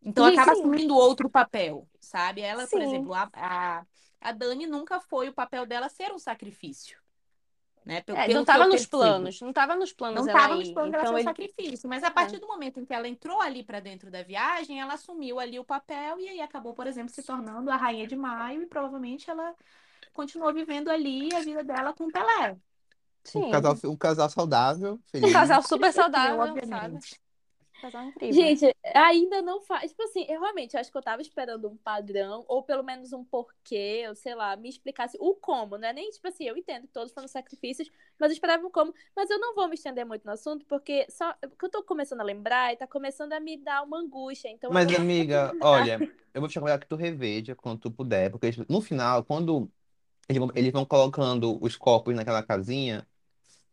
Então 0.03 0.25
Gente, 0.25 0.35
acaba 0.35 0.53
sim. 0.55 0.61
assumindo 0.61 0.95
outro 0.95 1.29
papel, 1.31 1.89
sabe? 2.01 2.41
Ela, 2.41 2.67
por 2.69 2.81
Sim. 2.81 2.85
exemplo, 2.85 3.15
a, 3.15 3.29
a, 3.35 3.87
a 4.21 4.33
Dani 4.33 4.67
nunca 4.67 5.01
foi 5.01 5.29
o 5.29 5.35
papel 5.35 5.67
dela 5.67 5.89
ser 5.89 6.13
um 6.13 6.19
sacrifício. 6.19 6.99
Né? 7.85 8.03
Pelo, 8.03 8.19
É, 8.19 8.27
pelo 8.27 8.35
não 8.35 8.45
que 8.45 8.51
eu 8.51 8.55
tava 8.55 8.67
nos 8.67 8.87
percebo. 8.87 8.91
planos, 8.91 9.41
não 9.41 9.53
tava 9.53 9.75
nos 9.75 9.93
planos 9.93 10.21
Não 10.21 10.27
estava 10.27 10.57
nos 10.57 10.71
planos 10.71 10.93
dela 10.93 11.05
ser 11.07 11.09
Então 11.09 11.15
um 11.15 11.19
ele... 11.19 11.25
sacrifício, 11.25 11.89
mas 11.89 12.05
a 12.05 12.11
partir 12.11 12.39
do 12.39 12.47
momento 12.47 12.81
em 12.81 12.85
que 12.85 12.93
ela 12.95 13.09
entrou 13.09 13.41
ali 13.41 13.63
para 13.65 13.81
dentro 13.81 14.11
da 14.11 14.23
viagem, 14.23 14.81
ela 14.81 14.95
assumiu 14.95 15.39
ali 15.41 15.59
o 15.59 15.65
papel 15.65 16.19
e 16.21 16.29
aí 16.29 16.41
acabou, 16.41 16.75
por 16.75 16.87
exemplo, 16.87 17.13
se 17.13 17.23
tornando 17.23 17.71
a 17.71 17.77
rainha 17.77 18.07
de 18.07 18.17
Maio 18.17 18.63
e 18.63 18.67
provavelmente 18.67 19.31
ela 19.31 19.55
continuou 20.13 20.53
vivendo 20.55 20.89
ali 20.91 21.35
a 21.35 21.41
vida 21.41 21.65
dela 21.65 21.93
com 21.95 22.05
o 22.07 22.13
Pelé. 22.13 22.57
Um 23.35 23.43
Sim. 23.43 23.51
casal, 23.51 23.77
um 23.85 23.97
casal 23.97 24.31
saudável, 24.31 25.01
Um 25.23 25.31
feliz. 25.31 25.33
casal 25.33 25.63
super 25.63 25.93
saudável, 25.93 26.61
sabe? 26.63 26.99
Um 27.79 27.83
casal 27.83 28.05
incrível. 28.07 28.35
Gente, 28.35 28.77
ainda 28.95 29.41
não 29.41 29.61
faz. 29.61 29.91
Tipo 29.91 30.03
assim, 30.03 30.27
eu 30.29 30.41
realmente 30.41 30.77
acho 30.77 30.91
que 30.91 30.99
eu 30.99 31.03
tava 31.03 31.23
esperando 31.23 31.69
um 31.69 31.77
padrão, 31.77 32.45
ou 32.49 32.63
pelo 32.63 32.83
menos 32.83 33.13
um 33.13 33.25
porquê, 33.25 34.05
ou 34.09 34.15
sei 34.15 34.35
lá, 34.35 34.57
me 34.57 34.69
explicasse 34.69 35.17
o 35.21 35.35
como, 35.35 35.77
né? 35.77 35.93
Nem 35.93 36.11
tipo 36.11 36.27
assim, 36.27 36.45
eu 36.45 36.57
entendo 36.57 36.87
que 36.87 36.93
todos 36.93 37.13
foram 37.13 37.29
sacrifícios, 37.29 37.89
mas 38.19 38.31
eu 38.31 38.35
esperava 38.35 38.67
um 38.67 38.71
como. 38.71 38.93
Mas 39.15 39.31
eu 39.31 39.39
não 39.39 39.55
vou 39.55 39.69
me 39.69 39.75
estender 39.75 40.05
muito 40.05 40.25
no 40.25 40.33
assunto, 40.33 40.67
porque 40.67 41.07
só. 41.09 41.33
Porque 41.35 41.67
eu 41.67 41.71
tô 41.71 41.83
começando 41.83 42.21
a 42.21 42.25
lembrar 42.25 42.73
e 42.73 42.77
tá 42.77 42.87
começando 42.87 43.33
a 43.33 43.41
me 43.41 43.57
dar 43.57 43.83
uma 43.83 43.99
angústia. 43.99 44.49
Então, 44.49 44.73
Mas, 44.73 44.91
eu 44.91 44.99
amiga, 44.99 45.53
olha, 45.61 45.99
eu 46.35 46.41
vou 46.41 46.49
te 46.49 46.55
recomendar 46.57 46.81
que 46.81 46.89
tu 46.89 46.97
reveja 46.97 47.55
quando 47.55 47.81
tu 47.81 47.91
puder, 47.91 48.31
porque 48.31 48.51
no 48.69 48.81
final, 48.81 49.25
quando 49.25 49.71
eles 50.29 50.41
vão, 50.41 50.51
eles 50.55 50.73
vão 50.73 50.85
colocando 50.85 51.59
os 51.63 51.77
copos 51.77 52.15
naquela 52.15 52.43
casinha, 52.43 53.07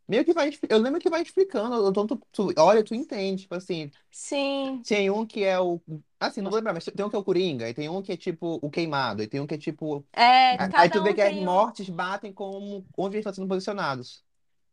meio 0.07 0.25
que 0.25 0.33
vai, 0.33 0.51
eu 0.69 0.77
lembro 0.79 0.99
que 0.99 1.09
vai 1.09 1.21
explicando, 1.21 1.89
então 1.89 2.07
tu, 2.07 2.17
tu 2.31 2.53
olha, 2.57 2.83
tu 2.83 2.93
entende, 2.95 3.43
tipo 3.43 3.55
assim, 3.55 3.91
Sim. 4.11 4.83
tem 4.87 5.09
um 5.11 5.25
que 5.25 5.43
é 5.43 5.59
o, 5.59 5.81
assim, 6.19 6.41
não 6.41 6.51
vou 6.51 6.57
lembrar, 6.59 6.73
mas 6.73 6.85
tem 6.85 7.05
um 7.05 7.09
que 7.09 7.15
é 7.15 7.19
o 7.19 7.23
Coringa, 7.23 7.69
e 7.69 7.73
tem 7.73 7.89
um 7.89 8.01
que 8.01 8.11
é 8.13 8.17
tipo 8.17 8.59
o 8.61 8.69
queimado, 8.71 9.23
e 9.23 9.27
tem 9.27 9.39
um 9.41 9.47
que 9.47 9.55
é 9.55 9.57
tipo, 9.57 10.05
É, 10.13 10.57
aí 10.57 10.69
cada 10.69 10.91
tu 10.91 11.03
vê 11.03 11.13
um 11.13 11.15
que 11.15 11.21
as 11.21 11.35
tem 11.35 11.47
um. 11.47 11.47
mortes 11.47 11.89
batem 11.89 12.33
como 12.33 12.85
onde 12.97 13.17
eles 13.17 13.23
estão 13.23 13.33
sendo 13.33 13.47
posicionados. 13.49 14.23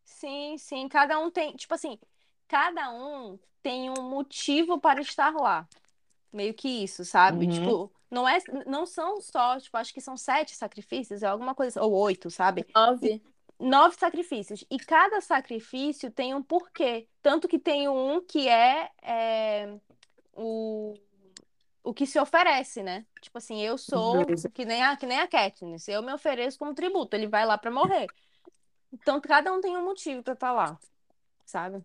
Sim, 0.04 0.56
sim. 0.58 0.88
Cada 0.88 1.18
um 1.18 1.30
tem. 1.30 1.54
Tipo 1.56 1.74
assim, 1.74 1.98
cada 2.48 2.90
um 2.92 3.38
tem 3.62 3.90
um 3.90 4.02
motivo 4.10 4.80
para 4.80 5.00
estar 5.00 5.32
lá. 5.34 5.68
Meio 6.32 6.54
que 6.54 6.68
isso, 6.68 7.04
sabe? 7.04 7.46
Uhum. 7.46 7.48
Tipo, 7.48 7.92
não 8.10 8.28
é, 8.28 8.38
não 8.66 8.86
são 8.86 9.20
só, 9.20 9.58
tipo, 9.60 9.76
acho 9.76 9.92
que 9.94 10.00
são 10.00 10.16
sete 10.16 10.54
sacrifícios, 10.56 11.22
é 11.22 11.26
alguma 11.26 11.54
coisa, 11.54 11.82
ou 11.82 11.92
oito, 11.94 12.30
sabe? 12.30 12.66
nove. 12.74 13.20
Nove 13.62 13.96
sacrifícios. 13.96 14.64
E 14.68 14.76
cada 14.76 15.20
sacrifício 15.20 16.10
tem 16.10 16.34
um 16.34 16.42
porquê. 16.42 17.08
Tanto 17.22 17.46
que 17.46 17.60
tem 17.60 17.88
um 17.88 18.20
que 18.20 18.48
é, 18.48 18.90
é, 19.00 19.78
o, 20.32 20.94
o 21.84 21.94
que 21.94 22.04
se 22.04 22.18
oferece, 22.18 22.82
né? 22.82 23.06
Tipo 23.20 23.38
assim, 23.38 23.60
eu 23.62 23.78
sou 23.78 24.26
que 24.52 24.64
nem 24.64 24.82
a, 24.82 24.96
que 24.96 25.06
nem 25.06 25.20
a 25.20 25.28
Katniss, 25.28 25.86
eu 25.86 26.02
me 26.02 26.12
ofereço 26.12 26.58
como 26.58 26.74
tributo, 26.74 27.14
ele 27.14 27.28
vai 27.28 27.46
lá 27.46 27.56
pra 27.56 27.70
morrer. 27.70 28.06
Então, 28.92 29.20
cada 29.20 29.52
um 29.52 29.60
tem 29.60 29.76
um 29.76 29.84
motivo 29.84 30.24
pra 30.24 30.34
estar 30.34 30.52
lá, 30.52 30.76
sabe? 31.44 31.84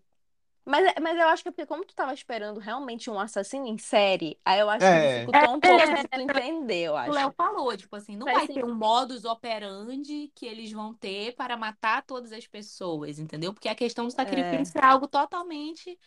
Mas, 0.68 0.94
mas 1.02 1.18
eu 1.18 1.28
acho 1.30 1.44
que 1.44 1.50
é 1.50 1.52
porque 1.52 1.66
como 1.66 1.86
tu 1.86 1.96
tava 1.96 2.14
esperando 2.14 2.60
realmente 2.60 3.10
um 3.10 3.18
assassino 3.20 3.66
em 3.66 3.78
série, 3.78 4.38
aí 4.44 4.60
eu 4.60 4.70
acho 4.70 4.86
que 4.86 4.92
É. 4.92 5.00
dificultou 5.00 5.56
um 5.56 5.62
É, 5.62 5.68
pouco 5.68 5.84
é, 5.84 5.96
de 5.96 6.08
tu 6.10 6.20
entender, 6.20 6.84
eu 6.84 6.94
O 6.94 7.00
acho. 7.00 7.14
Léo 7.14 7.34
falou, 7.38 7.76
tipo 7.78 7.96
assim, 7.96 8.18
não 8.18 8.26
Faz 8.26 8.40
vai 8.40 8.48
ter 8.50 8.66
um 8.66 8.76
modus 8.76 9.24
operandi 9.24 10.32
que 10.36 10.46
eles 10.46 10.72
vão 10.72 10.94
ter 10.94 11.36
para 11.36 11.56
matar 11.56 12.04
todas 12.04 12.32
as 12.34 12.46
pessoas, 12.46 13.18
entendeu? 13.18 13.54
Porque 13.54 13.70
a 13.70 13.76
questão 13.76 14.06
do 14.06 14.12
sacrifício 14.12 14.74
é, 14.78 14.86
algo 14.86 15.08
totalmente 15.08 15.98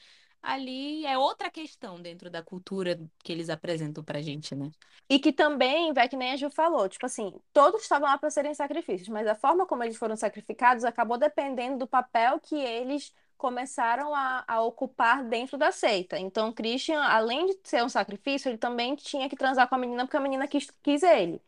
ali, 0.42 1.04
é 1.06 1.16
outra 1.18 1.50
questão 1.50 2.00
dentro 2.00 2.30
da 2.30 2.42
cultura 2.42 2.98
que 3.24 3.32
eles 3.32 3.48
apresentam 3.50 4.04
pra 4.04 4.20
gente, 4.22 4.54
né? 4.54 4.70
E 5.08 5.18
que 5.18 5.32
também, 5.32 5.92
vai 5.92 6.08
que 6.08 6.16
nem 6.16 6.32
a 6.32 6.36
Ju 6.36 6.50
falou, 6.50 6.88
tipo 6.88 7.04
assim, 7.04 7.32
todos 7.52 7.82
estavam 7.82 8.08
lá 8.08 8.16
para 8.16 8.30
serem 8.30 8.54
sacrifícios, 8.54 9.08
mas 9.08 9.26
a 9.26 9.34
forma 9.34 9.66
como 9.66 9.82
eles 9.82 9.96
foram 9.96 10.14
sacrificados 10.16 10.84
acabou 10.84 11.18
dependendo 11.18 11.78
do 11.78 11.86
papel 11.88 12.38
que 12.40 12.54
eles 12.54 13.12
começaram 13.40 14.14
a, 14.14 14.44
a 14.46 14.62
ocupar 14.62 15.24
dentro 15.24 15.58
da 15.58 15.72
seita. 15.72 16.18
Então, 16.18 16.52
Christian, 16.52 17.00
além 17.02 17.46
de 17.46 17.58
ser 17.64 17.82
um 17.84 17.88
sacrifício, 17.88 18.50
ele 18.50 18.58
também 18.58 18.94
tinha 18.96 19.28
que 19.30 19.36
transar 19.36 19.68
com 19.68 19.74
a 19.76 19.78
menina 19.78 20.04
porque 20.06 20.16
a 20.18 20.20
menina 20.20 20.46
quis, 20.48 20.70
quis 20.82 21.02
ele. 21.02 21.42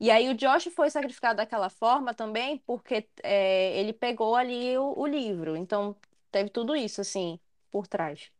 E 0.00 0.10
aí 0.10 0.28
o 0.30 0.34
Josh 0.34 0.66
foi 0.74 0.90
sacrificado 0.90 1.38
daquela 1.38 1.70
forma 1.70 2.14
também 2.14 2.58
porque 2.66 3.08
é, 3.22 3.78
ele 3.78 3.92
pegou 3.94 4.36
ali 4.36 4.76
o, 4.78 4.94
o 4.98 5.06
livro. 5.06 5.56
Então, 5.56 5.96
teve 6.32 6.50
tudo 6.50 6.76
isso, 6.76 7.00
assim, 7.02 7.40
por 7.70 7.86
trás. 7.88 8.30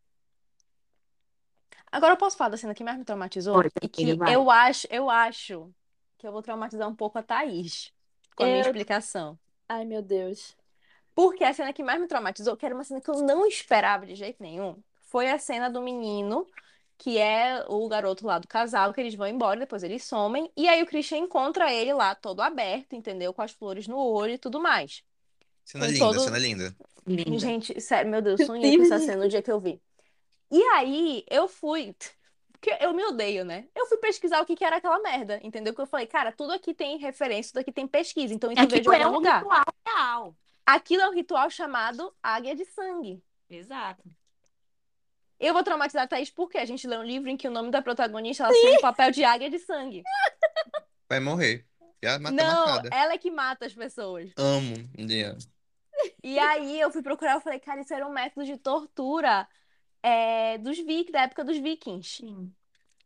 Agora 1.91 2.13
eu 2.15 2.17
posso 2.17 2.37
falar 2.37 2.51
da 2.51 2.57
cena 2.57 2.75
que 2.75 2.85
mais 2.85 2.99
me 2.99 3.05
traumatizou 3.05 3.61
Pode, 3.61 3.71
e 3.81 3.89
que 3.89 4.19
eu 4.25 4.51
acho, 4.51 4.87
eu 4.91 5.11
acho 5.11 5.73
que 6.19 6.27
eu 6.27 6.33
vou 6.33 6.43
traumatizar 6.43 6.89
um 6.89 6.95
pouco 6.97 7.19
a 7.19 7.23
Thaís 7.23 7.93
com 8.35 8.45
a 8.45 8.49
minha 8.49 8.61
Eu- 8.61 8.63
explicação. 8.63 9.39
Ai, 9.69 9.85
meu 9.85 10.03
Deus. 10.03 10.57
Porque 11.15 11.45
a 11.45 11.53
cena 11.53 11.73
que 11.73 11.83
mais 11.83 12.01
me 12.01 12.07
traumatizou, 12.07 12.57
que 12.57 12.65
era 12.65 12.75
uma 12.75 12.85
cena 12.85 13.01
que 13.01 13.11
eu 13.11 13.17
não 13.23 13.47
esperava 13.47 14.07
de 14.07 14.15
jeito 14.15 14.43
nenhum, 14.43 14.77
foi 15.03 15.29
a 15.31 15.39
cena 15.39 15.69
do 15.69 15.83
menino, 15.83 16.47
que 16.97 17.19
é 17.19 17.65
o 17.69 17.87
garoto 17.89 18.27
lá 18.27 18.39
do 18.39 18.49
casal, 18.49 18.93
que 18.95 19.01
eles 19.01 19.15
vão 19.15 19.27
embora, 19.27 19.61
depois 19.61 19.83
eles 19.83 20.05
somem, 20.05 20.51
e 20.57 20.69
aí 20.69 20.83
o 20.83 20.87
Christian 20.87 21.19
encontra 21.19 21.73
ele 21.73 21.93
lá 21.93 22.15
todo 22.15 22.41
aberto, 22.41 22.95
entendeu? 22.95 23.33
Com 23.35 23.43
as 23.43 23.51
flores 23.53 23.87
no 23.87 23.99
olho 23.99 24.35
e 24.35 24.39
tudo 24.39 24.59
mais. 24.61 25.03
Cena 25.65 25.87
Com 25.87 25.93
linda, 25.93 26.05
todo- 26.07 26.21
cena 26.21 26.39
linda. 26.39 26.77
Linda. 27.07 27.39
Gente, 27.39 27.81
sério, 27.81 28.11
meu 28.11 28.23
Deus, 28.23 28.45
sonhei 28.47 28.77
com 28.77 28.85
essa 28.85 28.99
cena 29.01 29.25
no 29.25 29.29
dia 29.29 29.43
que 29.43 29.51
eu 29.51 29.59
vi. 29.61 29.81
E 30.51 30.63
aí 30.65 31.25
eu 31.29 31.49
fui. 31.49 31.95
Porque 32.53 32.77
eu 32.81 32.93
me 32.95 33.05
odeio, 33.05 33.45
né? 33.45 33.67
Eu 33.75 33.87
fui 33.87 33.99
pesquisar 33.99 34.41
o 34.41 34.47
que 34.47 34.55
que 34.55 34.65
era 34.65 34.77
aquela 34.77 35.01
merda, 35.01 35.41
entendeu? 35.43 35.73
Porque 35.73 35.83
eu 35.83 35.87
falei, 35.87 36.07
cara, 36.07 36.31
tudo 36.31 36.53
aqui 36.53 36.73
tem 36.73 36.97
referência, 36.99 37.51
tudo 37.53 37.63
aqui 37.63 37.73
tem 37.73 37.89
pesquisa, 37.89 38.33
então 38.33 38.53
isso 38.53 38.61
É 38.61 38.67
veio 38.67 38.81
de 38.83 38.89
tipo, 38.89 38.93
é 38.95 39.03
algum 39.03 39.17
um 39.17 39.19
lugar. 39.19 39.39
ritual 39.43 39.65
real. 39.85 40.37
Aquilo 40.65 41.03
é 41.03 41.09
um 41.09 41.15
ritual 41.15 41.51
chamado 41.51 42.15
Águia 42.23 42.55
de 42.55 42.65
Sangue. 42.65 43.23
Exato. 43.49 44.03
Eu 45.39 45.53
vou 45.53 45.65
traumatizar 45.65 46.05
a 46.05 46.07
Thaís 46.07 46.31
porque 46.31 46.57
a 46.57 46.65
gente 46.65 46.87
lê 46.87 46.97
um 46.97 47.03
livro 47.03 47.29
em 47.29 47.37
que 47.37 47.49
o 47.49 47.51
nome 47.51 47.71
da 47.71 47.83
protagonista 47.83 48.45
ela 48.45 48.53
assume 48.53 48.77
o 48.77 48.81
papel 48.81 49.11
de 49.11 49.25
águia 49.25 49.51
de 49.51 49.59
sangue. 49.59 50.05
Vai 51.09 51.19
morrer. 51.19 51.67
Já 52.03 52.19
mata 52.19 52.35
Não, 52.35 52.67
marcada. 52.67 52.91
ela 52.93 53.13
é 53.13 53.19
que 53.19 53.31
mata 53.31 53.67
as 53.67 53.75
pessoas. 53.75 54.31
Amo. 54.37 54.75
Yeah. 54.97 55.37
E 56.23 56.39
aí 56.39 56.81
eu 56.81 56.91
fui 56.91 57.03
procurar, 57.03 57.35
eu 57.35 57.41
falei, 57.41 57.59
cara, 57.59 57.81
isso 57.81 57.93
era 57.93 58.07
um 58.07 58.13
método 58.13 58.47
de 58.47 58.57
tortura 58.57 59.49
é, 60.03 60.59
dos 60.59 60.79
vikings, 60.79 61.13
da 61.13 61.23
época 61.23 61.45
dos 61.45 61.59
vikings. 61.59 62.19
Sim. 62.19 62.53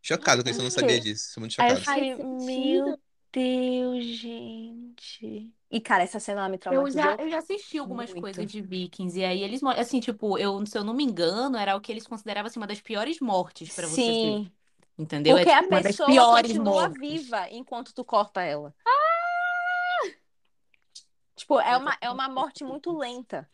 Chocado 0.02 0.44
com 0.44 0.50
isso, 0.50 0.60
eu 0.60 0.64
não 0.64 0.70
sabia 0.70 1.00
disso. 1.00 1.32
Sou 1.32 1.40
muito 1.40 1.60
Aí 1.60 1.70
eu 1.70 1.76
chocado. 1.76 2.00
Faz 2.00 2.18
meu. 2.44 3.00
Deus, 3.32 4.04
gente. 4.04 5.52
E, 5.70 5.80
cara, 5.80 6.04
essa 6.04 6.20
cena 6.20 6.40
ela 6.40 6.48
me 6.48 6.58
Eu 6.58 6.60
traumatizou. 6.60 7.02
já, 7.02 7.16
eu 7.18 7.28
já 7.28 7.38
assisti 7.38 7.78
algumas 7.78 8.08
muito. 8.10 8.22
coisas 8.22 8.50
de 8.50 8.60
Vikings, 8.60 9.18
e 9.18 9.24
aí 9.24 9.42
eles, 9.42 9.62
assim, 9.64 9.98
tipo, 10.00 10.38
eu, 10.38 10.64
se 10.64 10.78
eu 10.78 10.84
não 10.84 10.94
me 10.94 11.04
engano, 11.04 11.56
era 11.56 11.74
o 11.76 11.80
que 11.80 11.90
eles 11.90 12.06
consideravam, 12.06 12.46
assim, 12.46 12.60
uma 12.60 12.66
das 12.66 12.80
piores 12.80 13.20
mortes 13.20 13.74
pra 13.74 13.86
você 13.86 14.00
Sim, 14.00 14.52
entendeu? 14.98 15.36
porque 15.36 15.50
é 15.50 15.54
a 15.54 15.58
tipo 15.58 15.70
das 15.70 15.82
pessoa 15.82 16.26
continua 16.26 16.88
mortes. 16.88 17.00
viva 17.00 17.48
enquanto 17.50 17.92
tu 17.92 18.04
corta 18.04 18.42
ela. 18.42 18.74
Tipo, 21.34 21.60
é 21.60 21.76
uma, 21.76 21.96
é 22.00 22.10
uma 22.10 22.28
morte 22.28 22.64
muito 22.64 22.96
lenta. 22.96 23.48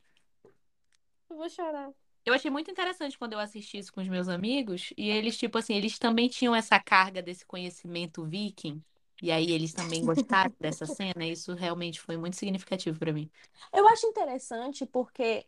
Eu 1.29 1.37
vou 1.37 1.49
chorar. 1.49 1.91
Eu 2.25 2.35
achei 2.35 2.51
muito 2.51 2.71
interessante 2.71 3.19
quando 3.19 3.33
eu 3.33 3.41
assisti 3.41 3.79
isso 3.79 3.93
com 3.93 4.01
os 4.01 4.09
meus 4.09 4.29
amigos, 4.29 4.93
e 4.97 5.11
eles, 5.11 5.37
tipo 5.37 5.59
assim, 5.59 5.75
eles 5.75 5.99
também 5.99 6.29
tinham 6.29 6.55
essa 6.55 6.79
carga 6.79 7.21
desse 7.21 7.45
conhecimento 7.45 8.25
viking, 8.25 8.81
e 9.23 9.31
aí 9.31 9.53
eles 9.53 9.73
também 9.73 10.05
gostaram 10.05 10.53
dessa 10.61 10.85
cena, 10.85 11.25
isso 11.25 11.55
realmente 11.55 12.01
foi 12.01 12.17
muito 12.17 12.37
significativo 12.37 12.99
pra 12.99 13.13
mim. 13.13 13.31
Eu 13.73 13.87
acho 13.89 14.07
interessante 14.07 14.85
porque, 14.85 15.47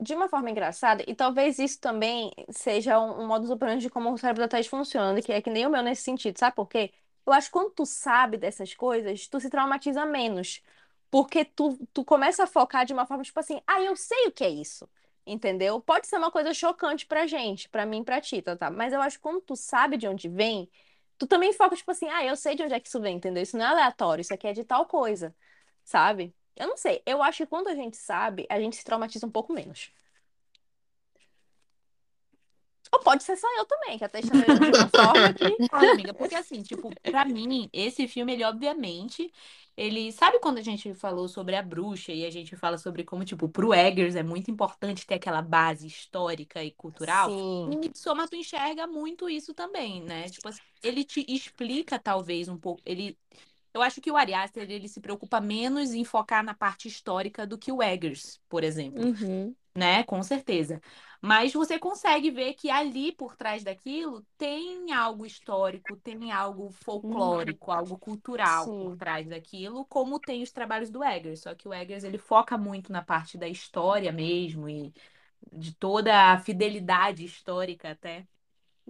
de 0.00 0.14
uma 0.14 0.28
forma 0.28 0.50
engraçada, 0.50 1.04
e 1.06 1.14
talvez 1.14 1.58
isso 1.58 1.80
também 1.80 2.30
seja 2.50 3.00
um, 3.00 3.22
um 3.22 3.26
modus 3.26 3.50
operandi 3.50 3.82
de 3.82 3.90
como 3.90 4.12
o 4.12 4.16
cérebro 4.18 4.42
da 4.42 4.48
Thaís 4.48 4.68
funciona, 4.68 5.20
que 5.20 5.32
é 5.32 5.42
que 5.42 5.50
nem 5.50 5.66
o 5.66 5.70
meu 5.70 5.82
nesse 5.82 6.02
sentido, 6.02 6.38
sabe 6.38 6.54
por 6.54 6.68
quê? 6.68 6.92
Eu 7.26 7.32
acho 7.32 7.48
que 7.48 7.52
quando 7.52 7.70
tu 7.72 7.84
sabe 7.84 8.36
dessas 8.38 8.72
coisas, 8.74 9.26
tu 9.26 9.40
se 9.40 9.50
traumatiza 9.50 10.06
menos. 10.06 10.62
Porque 11.10 11.44
tu, 11.44 11.76
tu 11.92 12.04
começa 12.04 12.44
a 12.44 12.46
focar 12.46 12.84
de 12.86 12.92
uma 12.92 13.06
forma 13.06 13.22
tipo 13.24 13.38
assim, 13.40 13.60
ah, 13.66 13.80
eu 13.82 13.96
sei 13.96 14.26
o 14.28 14.32
que 14.32 14.44
é 14.44 14.48
isso. 14.50 14.88
Entendeu? 15.26 15.80
Pode 15.80 16.06
ser 16.06 16.18
uma 16.18 16.30
coisa 16.30 16.54
chocante 16.54 17.04
pra 17.06 17.26
gente, 17.26 17.68
pra 17.68 17.84
mim 17.84 18.00
e 18.00 18.04
pra 18.04 18.20
ti, 18.20 18.40
tá, 18.42 18.56
tá? 18.56 18.70
Mas 18.70 18.92
eu 18.92 19.00
acho 19.00 19.16
que 19.16 19.22
quando 19.22 19.40
tu 19.40 19.56
sabe 19.56 19.96
de 19.96 20.06
onde 20.06 20.28
vem, 20.28 20.68
tu 21.18 21.26
também 21.26 21.52
foca, 21.52 21.76
tipo 21.76 21.90
assim, 21.90 22.08
ah, 22.08 22.24
eu 22.24 22.36
sei 22.36 22.54
de 22.54 22.62
onde 22.62 22.74
é 22.74 22.80
que 22.80 22.88
isso 22.88 23.00
vem, 23.00 23.16
entendeu? 23.16 23.42
Isso 23.42 23.56
não 23.56 23.64
é 23.64 23.68
aleatório, 23.68 24.22
isso 24.22 24.34
aqui 24.34 24.46
é 24.46 24.52
de 24.52 24.64
tal 24.64 24.86
coisa, 24.86 25.34
sabe? 25.84 26.34
Eu 26.56 26.66
não 26.68 26.76
sei. 26.76 27.02
Eu 27.06 27.22
acho 27.22 27.38
que 27.38 27.46
quando 27.46 27.68
a 27.68 27.74
gente 27.74 27.96
sabe, 27.96 28.46
a 28.48 28.58
gente 28.60 28.76
se 28.76 28.84
traumatiza 28.84 29.26
um 29.26 29.30
pouco 29.30 29.52
menos. 29.52 29.90
Ou 32.92 33.00
pode 33.00 33.24
ser 33.24 33.36
só 33.36 33.46
eu 33.58 33.64
também, 33.66 33.98
que 33.98 34.04
até 34.04 34.20
está 34.20 34.32
de 34.38 34.76
uma 34.76 34.88
forma 34.88 35.34
que. 35.34 35.44
Olha, 35.72 35.92
amiga, 35.92 36.14
porque 36.14 36.34
assim, 36.34 36.62
tipo, 36.62 36.90
pra 37.02 37.24
mim, 37.24 37.68
esse 37.72 38.06
filme, 38.08 38.32
ele 38.32 38.44
obviamente, 38.44 39.32
ele 39.76 40.10
sabe 40.10 40.38
quando 40.38 40.58
a 40.58 40.62
gente 40.62 40.94
falou 40.94 41.28
sobre 41.28 41.54
a 41.54 41.62
bruxa 41.62 42.12
e 42.12 42.24
a 42.24 42.30
gente 42.30 42.56
fala 42.56 42.78
sobre 42.78 43.04
como, 43.04 43.24
tipo, 43.24 43.48
pro 43.48 43.74
Eggers 43.74 44.16
é 44.16 44.22
muito 44.22 44.50
importante 44.50 45.06
ter 45.06 45.14
aquela 45.14 45.42
base 45.42 45.86
histórica 45.86 46.64
e 46.64 46.70
cultural. 46.70 47.28
Sim. 47.30 47.70
Em 47.72 47.78
Midsommar, 47.78 48.28
tu 48.28 48.36
enxerga 48.36 48.86
muito 48.86 49.28
isso 49.28 49.52
também, 49.52 50.02
né? 50.02 50.28
Tipo 50.30 50.48
assim, 50.48 50.60
ele 50.82 51.04
te 51.04 51.24
explica 51.28 51.98
talvez 51.98 52.48
um 52.48 52.56
pouco, 52.56 52.80
ele 52.86 53.18
eu 53.74 53.82
acho 53.82 54.00
que 54.00 54.10
o 54.10 54.16
Ari 54.16 54.32
Aster, 54.32 54.70
ele 54.70 54.88
se 54.88 55.00
preocupa 55.00 55.38
menos 55.38 55.92
em 55.92 56.02
focar 56.02 56.42
na 56.42 56.54
parte 56.54 56.88
histórica 56.88 57.46
do 57.46 57.58
que 57.58 57.70
o 57.70 57.82
Eggers, 57.82 58.40
por 58.48 58.64
exemplo 58.64 59.04
Uhum. 59.04 59.54
Né? 59.76 60.02
Com 60.04 60.22
certeza. 60.22 60.80
Mas 61.20 61.52
você 61.52 61.78
consegue 61.78 62.30
ver 62.30 62.54
que 62.54 62.70
ali 62.70 63.12
por 63.12 63.36
trás 63.36 63.64
daquilo 63.64 64.24
tem 64.38 64.92
algo 64.92 65.26
histórico, 65.26 65.96
tem 65.96 66.30
algo 66.32 66.70
folclórico, 66.70 67.70
algo 67.72 67.98
cultural 67.98 68.72
por 68.74 68.94
Sim. 68.94 68.96
trás 68.96 69.26
daquilo, 69.26 69.84
como 69.86 70.20
tem 70.20 70.42
os 70.42 70.52
trabalhos 70.52 70.90
do 70.90 71.02
Eggers. 71.02 71.40
Só 71.42 71.54
que 71.54 71.68
o 71.68 71.74
Eggers 71.74 72.04
ele 72.04 72.18
foca 72.18 72.56
muito 72.58 72.92
na 72.92 73.02
parte 73.02 73.38
da 73.38 73.48
história 73.48 74.12
mesmo 74.12 74.68
e 74.68 74.92
de 75.52 75.74
toda 75.74 76.32
a 76.32 76.38
fidelidade 76.40 77.24
histórica 77.24 77.90
até 77.92 78.26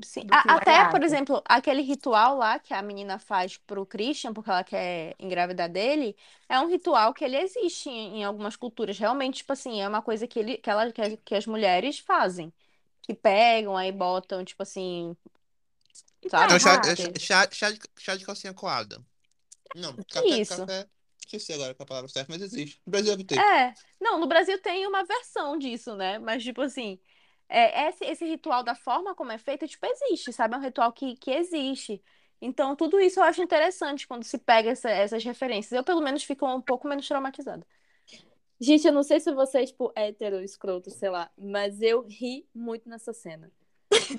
Sim. 0.05 0.27
do 0.27 0.37
A- 0.37 0.39
que 0.39 0.49
o 0.49 0.57
Ari 0.59 0.73
até, 0.73 0.85
por 0.85 1.03
exemplo, 1.03 1.43
aquele 1.47 1.81
ritual 1.83 2.37
lá 2.37 2.59
que 2.59 2.75
a 2.75 2.83
menina 2.83 3.19
faz 3.19 3.57
pro 3.57 3.87
Christian, 3.87 4.33
porque 4.35 4.51
ela 4.51 4.63
quer 4.65 5.15
engravidar 5.19 5.71
dele, 5.71 6.15
é 6.49 6.61
um 6.61 6.69
ritual 6.69 7.15
que 7.15 7.25
ele 7.25 7.37
existe 7.39 7.89
em, 7.89 8.19
em 8.21 8.25
algumas 8.25 8.57
culturas. 8.57 8.99
Realmente, 8.99 9.39
tipo 9.39 9.53
assim, 9.53 9.81
é 9.81 9.89
uma 9.89 10.03
coisa 10.03 10.27
que, 10.27 10.39
ele, 10.39 10.59
que, 10.59 10.69
ela, 10.69 10.93
que, 10.93 11.17
que 11.19 11.35
as 11.35 11.47
mulheres 11.47 11.99
fazem. 11.99 12.53
Que 13.03 13.15
pegam, 13.15 13.77
aí 13.77 13.93
botam, 13.93 14.45
tipo 14.45 14.63
assim, 14.63 15.17
sabe? 16.29 16.51
Não, 16.51 16.59
chá, 16.59 16.81
é 16.85 16.97
chá, 16.97 17.11
chá, 17.19 17.49
chá 17.53 17.71
de, 17.71 17.81
chá 17.99 18.17
de 18.17 18.25
calcinha 18.25 18.55
coada. 18.55 19.05
Não, 19.75 19.99
Que 20.19 20.21
café, 20.21 20.41
isso? 20.43 20.67
café. 20.67 20.89
Esqueci 21.21 21.53
agora 21.55 21.77
é 21.79 21.83
a 21.83 21.87
palavra 21.87 22.09
certa, 22.11 22.33
mas 22.33 22.43
existe. 22.43 22.81
No 22.87 22.93
Brasil 22.93 23.13
deve 23.17 23.25
ter. 23.25 23.49
É, 23.49 23.75
não, 24.01 24.19
no 24.19 24.27
Brasil 24.27 24.61
tem 24.63 24.87
uma 24.87 25.05
versão 25.05 25.59
disso, 25.59 25.95
né? 25.97 26.19
Mas, 26.19 26.43
tipo 26.43 26.63
assim, 26.63 26.99
é, 27.49 27.89
esse, 27.89 28.05
esse 28.05 28.25
ritual 28.25 28.63
da 28.63 28.75
forma 28.75 29.15
como 29.15 29.33
é 29.33 29.39
feito, 29.39 29.67
tipo, 29.67 29.87
existe, 29.87 30.33
sabe? 30.33 30.55
É 30.55 30.59
um 30.59 30.63
ritual 30.63 30.93
que, 30.93 31.17
que 31.17 31.31
existe. 31.31 32.03
Então, 32.41 32.77
tudo 32.77 33.01
isso 33.01 33.21
eu 33.21 33.25
acho 33.25 33.43
interessante 33.43 34.07
quando 34.07 34.25
se 34.25 34.39
pega 34.39 34.71
essa- 34.71 34.91
essas 34.91 35.25
referências. 35.25 35.73
Eu, 35.73 35.85
pelo 35.85 36.01
menos, 36.03 36.23
fico 36.25 36.47
um 36.47 36.61
pouco 36.61 36.87
menos 36.87 37.07
traumatizada. 37.09 37.67
Gente, 38.61 38.87
eu 38.87 38.93
não 38.93 39.03
sei 39.03 39.21
se 39.21 39.33
você 39.33 39.59
é, 39.59 39.67
tipo, 39.67 39.93
hétero, 39.95 40.43
escroto, 40.43 40.91
sei 40.91 41.11
lá, 41.11 41.31
mas 41.37 41.81
eu 41.83 42.03
ri 42.07 42.47
muito 42.55 42.89
nessa 42.89 43.13
cena. 43.13 43.51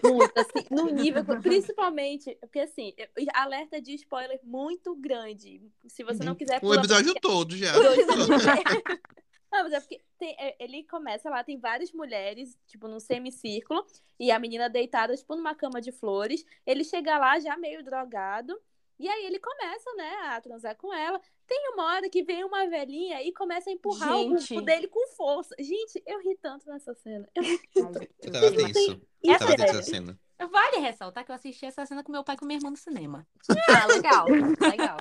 Muito, 0.04 0.32
assim, 0.40 0.66
no 0.72 0.86
nível, 0.88 1.24
principalmente, 1.42 2.36
porque 2.42 2.60
assim, 2.60 2.94
alerta 3.34 3.82
de 3.82 3.94
spoiler 3.96 4.40
muito 4.44 4.96
grande. 4.96 5.62
Se 5.88 6.04
você 6.04 6.24
não 6.24 6.36
quiser 6.36 6.60
O 6.64 6.74
episódio 6.74 7.14
todo 7.22 7.58
já. 7.58 7.74
Não, 9.52 9.64
mas 9.64 9.74
é 9.74 9.80
porque 9.80 10.02
tem- 10.20 10.36
é, 10.40 10.56
ele 10.60 10.84
começa 10.84 11.30
lá, 11.30 11.44
tem 11.44 11.58
várias 11.60 11.92
mulheres, 11.92 12.58
tipo, 12.68 12.88
num 12.88 13.00
semicírculo, 13.00 13.86
e 14.20 14.30
a 14.32 14.40
menina 14.40 14.70
deitada, 14.70 15.16
tipo, 15.16 15.36
numa 15.36 15.56
cama 15.56 15.80
de 15.82 15.92
flores. 15.92 16.46
Ele 16.66 16.84
chega 16.84 17.18
lá 17.18 17.40
já 17.40 17.56
meio 17.58 17.84
drogado, 17.84 18.60
E 19.00 19.08
aí 19.08 19.26
ele 19.28 19.40
começa, 19.40 19.94
né, 19.94 20.12
a 20.30 20.42
transar 20.42 20.76
com 20.76 20.92
ela. 20.92 21.22
Tem 21.46 21.70
uma 21.72 21.86
hora 21.86 22.10
que 22.10 22.24
vem 22.24 22.44
uma 22.44 22.66
velhinha 22.68 23.22
e 23.22 23.32
começa 23.32 23.70
a 23.70 23.74
empurrar 23.74 24.16
o 24.16 24.36
Gente. 24.38 24.56
bumbum 24.56 24.66
dele 24.66 24.88
com 24.88 25.08
força. 25.10 25.56
Gente, 25.60 26.02
eu 26.04 26.20
ri 26.20 26.36
tanto 26.42 26.68
nessa 26.68 26.96
cena. 26.96 27.30
Eu 27.36 27.44
ri 27.44 27.62
Eu 27.76 27.84
tava 28.32 28.50
tenso. 28.74 29.02
Eu 29.24 29.38
tava 29.38 29.56
tenso 29.56 29.64
essa 29.78 29.84
cena. 29.84 30.20
Vale 30.52 30.78
ressaltar 30.78 31.24
que 31.24 31.30
eu 31.32 31.36
assisti 31.36 31.66
essa 31.68 31.86
cena 31.86 32.04
com 32.04 32.12
meu 32.12 32.24
pai 32.24 32.34
e 32.36 32.40
com 32.40 32.46
minha 32.46 32.58
irmã 32.58 32.72
no 32.72 32.76
cinema. 32.78 33.28
Ah, 33.70 33.86
legal, 33.86 34.26
legal. 34.68 34.98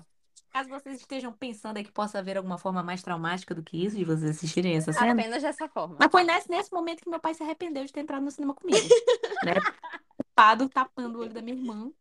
Caso 0.56 0.70
vocês 0.70 0.96
estejam 0.96 1.34
pensando 1.34 1.76
aí 1.76 1.84
que 1.84 1.92
possa 1.92 2.18
haver 2.18 2.38
alguma 2.38 2.56
forma 2.56 2.82
mais 2.82 3.02
traumática 3.02 3.54
do 3.54 3.62
que 3.62 3.84
isso, 3.84 3.94
de 3.94 4.06
vocês 4.06 4.30
assistirem 4.30 4.74
essa 4.74 4.90
cena. 4.90 5.12
Apenas 5.12 5.42
dessa 5.42 5.68
forma. 5.68 5.96
Mas 6.00 6.10
foi 6.10 6.24
nesse, 6.24 6.48
nesse 6.48 6.72
momento 6.72 7.02
que 7.02 7.10
meu 7.10 7.20
pai 7.20 7.34
se 7.34 7.42
arrependeu 7.42 7.84
de 7.84 7.92
ter 7.92 8.00
entrado 8.00 8.24
no 8.24 8.30
cinema 8.30 8.54
comigo. 8.54 8.78
né? 9.44 9.52
Culpado, 10.16 10.66
tapando 10.70 11.18
o 11.18 11.20
olho 11.20 11.34
da 11.34 11.42
minha 11.42 11.58
irmã. 11.58 11.92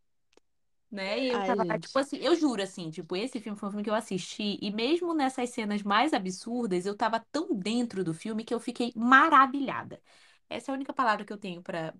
Né? 0.89 1.20
E 1.20 1.28
eu 1.32 1.38
Ai, 1.38 1.47
tava 1.47 1.66
gente. 1.66 1.82
tipo 1.82 1.99
assim, 1.99 2.16
eu 2.16 2.34
juro 2.34 2.62
assim, 2.64 2.89
tipo, 2.89 3.14
esse 3.18 3.41
filme 3.41 3.60
foi 3.60 3.68
um 3.68 3.72
filme 3.74 3.84
que 3.84 3.89
eu 3.89 3.95
assisti, 3.95 4.58
e 4.62 4.72
mesmo 4.72 5.14
nessas 5.14 5.49
cenas 5.49 5.84
mais 5.84 6.14
absurdas, 6.14 6.86
eu 6.86 6.95
tava 6.95 7.20
tão 7.34 7.53
dentro 7.53 8.06
do 8.06 8.14
filme 8.14 8.45
que 8.45 8.53
eu 8.53 8.60
fiquei 8.62 8.93
maravilhada. 8.95 10.01
Essa 10.49 10.72
é 10.72 10.74
a 10.74 10.76
única 10.76 10.93
palavra 10.93 11.26
que 11.26 11.34
eu 11.34 11.38
tenho 11.38 11.62
pra. 11.62 11.93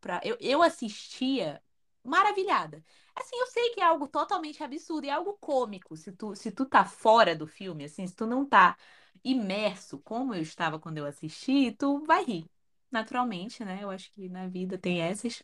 pra... 0.00 0.18
Eu, 0.24 0.38
eu 0.40 0.62
assistia 0.62 1.60
maravilhada. 2.04 2.84
Assim, 3.14 3.36
eu 3.38 3.46
sei 3.48 3.70
que 3.74 3.80
é 3.80 3.84
algo 3.84 4.08
totalmente 4.08 4.62
absurdo, 4.62 5.06
é 5.06 5.10
algo 5.10 5.36
cômico. 5.40 5.96
Se 5.96 6.12
tu, 6.12 6.34
se 6.34 6.50
tu 6.52 6.66
tá 6.66 6.84
fora 6.84 7.34
do 7.36 7.46
filme, 7.46 7.84
assim, 7.84 8.06
se 8.06 8.14
tu 8.14 8.26
não 8.26 8.44
tá 8.46 8.76
imerso 9.24 9.98
como 10.00 10.34
eu 10.34 10.42
estava 10.42 10.78
quando 10.78 10.98
eu 10.98 11.06
assisti, 11.06 11.72
tu 11.72 12.00
vai 12.04 12.24
rir. 12.24 12.46
Naturalmente, 12.90 13.64
né? 13.64 13.80
Eu 13.82 13.90
acho 13.90 14.10
que 14.12 14.28
na 14.28 14.48
vida 14.48 14.76
tem 14.78 15.00
essas. 15.02 15.42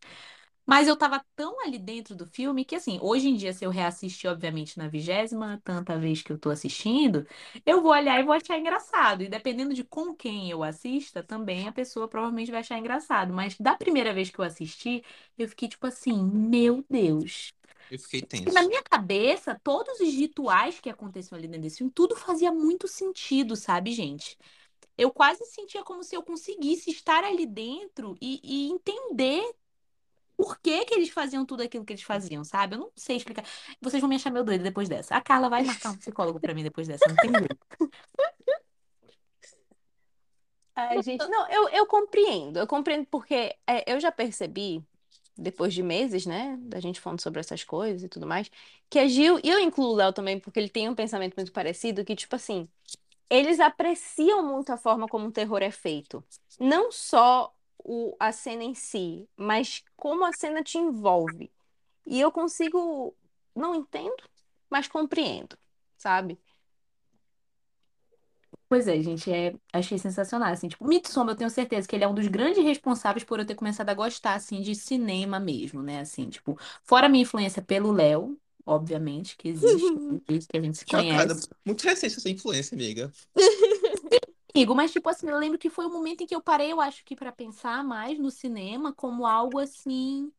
Mas 0.67 0.89
eu 0.89 0.97
tava 0.97 1.25
tão 1.37 1.61
ali 1.65 1.79
dentro 1.79 2.15
do 2.17 2.27
filme 2.27 2.65
que, 2.65 2.75
assim, 2.77 2.99
hoje 3.01 3.29
em 3.29 3.37
dia, 3.37 3.53
se 3.53 3.65
eu 3.65 3.71
reassistir, 3.71 4.31
obviamente, 4.31 4.77
na 4.79 4.89
vigésima, 4.89 5.61
tanta 5.65 5.99
vez 5.99 6.23
que 6.23 6.33
eu 6.33 6.39
tô 6.39 6.51
assistindo, 6.51 7.27
eu 7.65 7.81
vou 7.83 7.93
olhar 7.93 8.19
e 8.21 8.25
vou 8.25 8.35
achar 8.35 8.59
engraçado. 8.59 9.23
E 9.23 9.29
dependendo 9.29 9.73
de 9.75 9.85
com 9.85 10.15
quem 10.15 10.51
eu 10.51 10.63
assista, 10.65 11.23
também 11.23 11.69
a 11.69 11.73
pessoa 11.73 12.09
provavelmente 12.09 12.51
vai 12.51 12.61
achar 12.61 12.79
engraçado. 12.79 13.33
Mas 13.33 13.57
da 13.59 13.77
primeira 13.77 14.13
vez 14.13 14.31
que 14.31 14.39
eu 14.41 14.45
assisti, 14.45 15.05
eu 15.39 15.49
fiquei 15.49 15.69
tipo 15.69 15.87
assim, 15.87 16.13
meu 16.25 16.85
Deus. 16.91 17.53
Eu 17.91 17.99
fiquei 17.99 18.23
E 18.45 18.51
tenso. 18.51 18.53
na 18.53 18.63
minha 18.63 18.83
cabeça, 18.83 19.59
todos 19.63 19.99
os 20.01 20.09
rituais 20.15 20.79
que 20.81 20.89
aconteciam 20.89 21.37
ali 21.37 21.49
dentro 21.49 21.63
desse 21.63 21.79
filme, 21.79 21.93
tudo 21.93 22.15
fazia 22.17 22.53
muito 22.53 22.87
sentido, 22.87 23.57
sabe, 23.57 23.93
gente? 23.93 24.39
Eu 24.99 25.13
quase 25.13 25.45
sentia 25.47 25.85
como 25.85 26.05
se 26.05 26.17
eu 26.17 26.23
conseguisse 26.23 26.91
estar 26.91 27.25
ali 27.25 27.47
dentro 27.47 28.17
e, 28.21 28.41
e 28.45 28.71
entender 28.71 29.43
por 30.37 30.59
que 30.61 30.85
que 30.85 30.95
eles 30.95 31.11
faziam 31.11 31.47
tudo 31.47 31.63
aquilo 31.63 31.85
que 31.85 31.93
eles 31.93 32.03
faziam, 32.03 32.45
sabe? 32.45 32.75
Eu 32.75 32.81
não 32.81 32.93
sei 32.95 33.17
explicar. 33.17 33.45
Vocês 33.81 34.01
vão 34.01 34.09
me 34.09 34.17
achar 34.17 34.31
meu 34.31 34.45
doido 34.45 34.63
depois 34.63 34.89
dessa. 34.89 35.17
A 35.17 35.21
Carla 35.21 35.49
vai 35.49 35.65
marcar 35.65 35.91
um 35.91 35.97
psicólogo 35.97 36.39
pra 36.39 36.55
mim 36.55 36.63
depois 36.63 36.87
dessa, 36.87 37.09
não 37.09 37.17
tem 37.17 37.31
jeito. 37.31 37.59
Ai, 40.77 41.03
gente, 41.03 41.27
não, 41.29 41.49
eu, 41.49 41.69
eu 41.71 41.87
compreendo. 41.87 42.59
Eu 42.59 42.67
compreendo 42.67 43.07
porque 43.11 43.57
é, 43.67 43.91
eu 43.91 43.99
já 43.99 44.13
percebi, 44.13 44.85
depois 45.35 45.73
de 45.73 45.83
meses, 45.83 46.27
né, 46.27 46.59
da 46.61 46.79
gente 46.81 47.01
falando 47.01 47.23
sobre 47.23 47.41
essas 47.41 47.65
coisas 47.65 48.03
e 48.03 48.09
tudo 48.09 48.27
mais, 48.27 48.51
que 48.91 48.99
a 48.99 49.09
Gil, 49.09 49.41
e 49.43 49.49
eu 49.49 49.59
incluo 49.59 49.93
o 49.93 49.95
Léo 49.95 50.13
também, 50.13 50.39
porque 50.39 50.61
ele 50.61 50.69
tem 50.69 50.87
um 50.87 50.95
pensamento 50.95 51.35
muito 51.35 51.51
parecido, 51.51 52.05
que, 52.05 52.15
tipo 52.15 52.37
assim, 52.37 52.69
eles 53.31 53.59
apreciam 53.59 54.45
muito 54.45 54.71
a 54.71 54.77
forma 54.77 55.09
como 55.09 55.29
o 55.29 55.33
terror 55.33 55.63
é 55.63 55.71
feito. 55.71 56.23
Não 56.61 56.93
só 56.93 57.56
o, 57.87 58.17
a 58.19 58.33
cena 58.33 58.65
em 58.65 58.75
si, 58.75 59.29
mas 59.37 59.85
como 59.97 60.25
a 60.25 60.33
cena 60.33 60.63
te 60.63 60.77
envolve. 60.77 61.53
E 62.05 62.21
eu 62.21 62.33
consigo, 62.33 63.17
não 63.55 63.75
entendo, 63.77 64.17
mas 64.69 64.89
compreendo, 64.89 65.57
sabe? 65.97 66.39
Pois 68.69 68.89
é, 68.89 69.01
gente, 69.01 69.31
é, 69.31 69.55
achei 69.73 69.97
sensacional, 69.97 70.53
assim, 70.53 70.67
tipo, 70.67 70.85
Midsommar, 70.85 71.35
eu 71.35 71.39
tenho 71.39 71.51
certeza 71.51 71.87
que 71.87 71.95
ele 71.95 72.03
é 72.03 72.09
um 72.09 72.15
dos 72.15 72.27
grandes 72.27 72.65
responsáveis 72.65 73.23
por 73.23 73.39
eu 73.39 73.47
ter 73.47 73.55
começado 73.55 73.89
a 73.91 73.95
gostar, 73.95 74.35
assim, 74.35 74.61
de 74.61 74.75
cinema 74.75 75.39
mesmo, 75.39 75.81
né, 75.83 76.01
assim, 76.01 76.29
tipo, 76.29 76.59
fora 76.83 77.07
a 77.07 77.09
minha 77.09 77.23
influência 77.23 77.63
pelo 77.63 77.93
Léo, 77.93 78.37
obviamente, 78.65 79.37
que 79.37 79.49
existe, 79.49 79.95
que 80.51 80.57
a 80.57 80.61
gente 80.61 80.79
se 80.79 80.85
Chocada. 80.85 81.29
conhece. 81.29 81.49
Muito 81.65 81.85
recente 81.85 82.17
essa 82.17 82.29
influência, 82.29 82.75
amiga. 82.75 83.13
Amigo, 84.57 84.75
mas, 84.75 84.91
tipo 84.91 85.07
assim, 85.11 85.29
eu 85.29 85.39
lembro 85.39 85.59
que 85.59 85.69
foi 85.69 85.85
o 85.87 85.91
momento 85.91 86.23
em 86.23 86.27
que 86.27 86.35
eu 86.35 86.41
parei, 86.43 86.73
eu 86.73 86.81
acho 86.81 87.05
que 87.05 87.15
pra 87.15 87.31
pensar 87.31 87.85
mais 87.85 88.19
no 88.19 88.31
cinema 88.31 88.91
como 88.93 89.27
algo, 89.27 89.59
assim, 89.59 90.33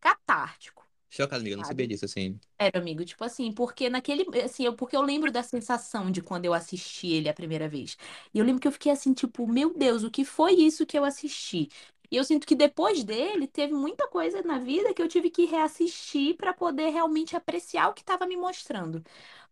catártico. 0.00 0.86
Chocada, 1.10 1.40
amiga. 1.40 1.54
Eu 1.54 1.58
não 1.58 1.64
sabia 1.64 1.86
disso, 1.86 2.04
assim. 2.04 2.38
Era, 2.58 2.78
amigo, 2.78 3.04
tipo 3.04 3.24
assim, 3.24 3.52
porque 3.52 3.90
naquele, 3.90 4.24
assim, 4.42 4.64
eu, 4.64 4.74
porque 4.74 4.96
eu 4.96 5.02
lembro 5.02 5.32
da 5.32 5.42
sensação 5.42 6.10
de 6.10 6.22
quando 6.22 6.44
eu 6.46 6.54
assisti 6.54 7.08
ele 7.08 7.28
a 7.28 7.34
primeira 7.34 7.68
vez. 7.68 7.96
E 8.34 8.38
eu 8.38 8.44
lembro 8.44 8.60
que 8.60 8.68
eu 8.68 8.72
fiquei 8.72 8.92
assim, 8.92 9.14
tipo, 9.14 9.46
meu 9.46 9.74
Deus, 9.74 10.04
o 10.04 10.10
que 10.10 10.24
foi 10.24 10.52
isso 10.54 10.86
que 10.86 10.98
eu 10.98 11.04
assisti? 11.04 11.68
E 12.10 12.16
eu 12.16 12.24
sinto 12.24 12.46
que 12.46 12.54
depois 12.56 13.04
dele 13.04 13.46
teve 13.46 13.72
muita 13.74 14.08
coisa 14.08 14.42
na 14.42 14.58
vida 14.58 14.92
que 14.94 15.02
eu 15.02 15.08
tive 15.08 15.30
que 15.30 15.46
reassistir 15.46 16.36
pra 16.36 16.52
poder 16.52 16.90
realmente 16.90 17.36
apreciar 17.36 17.88
o 17.88 17.94
que 17.94 18.02
estava 18.02 18.26
me 18.26 18.36
mostrando. 18.36 19.02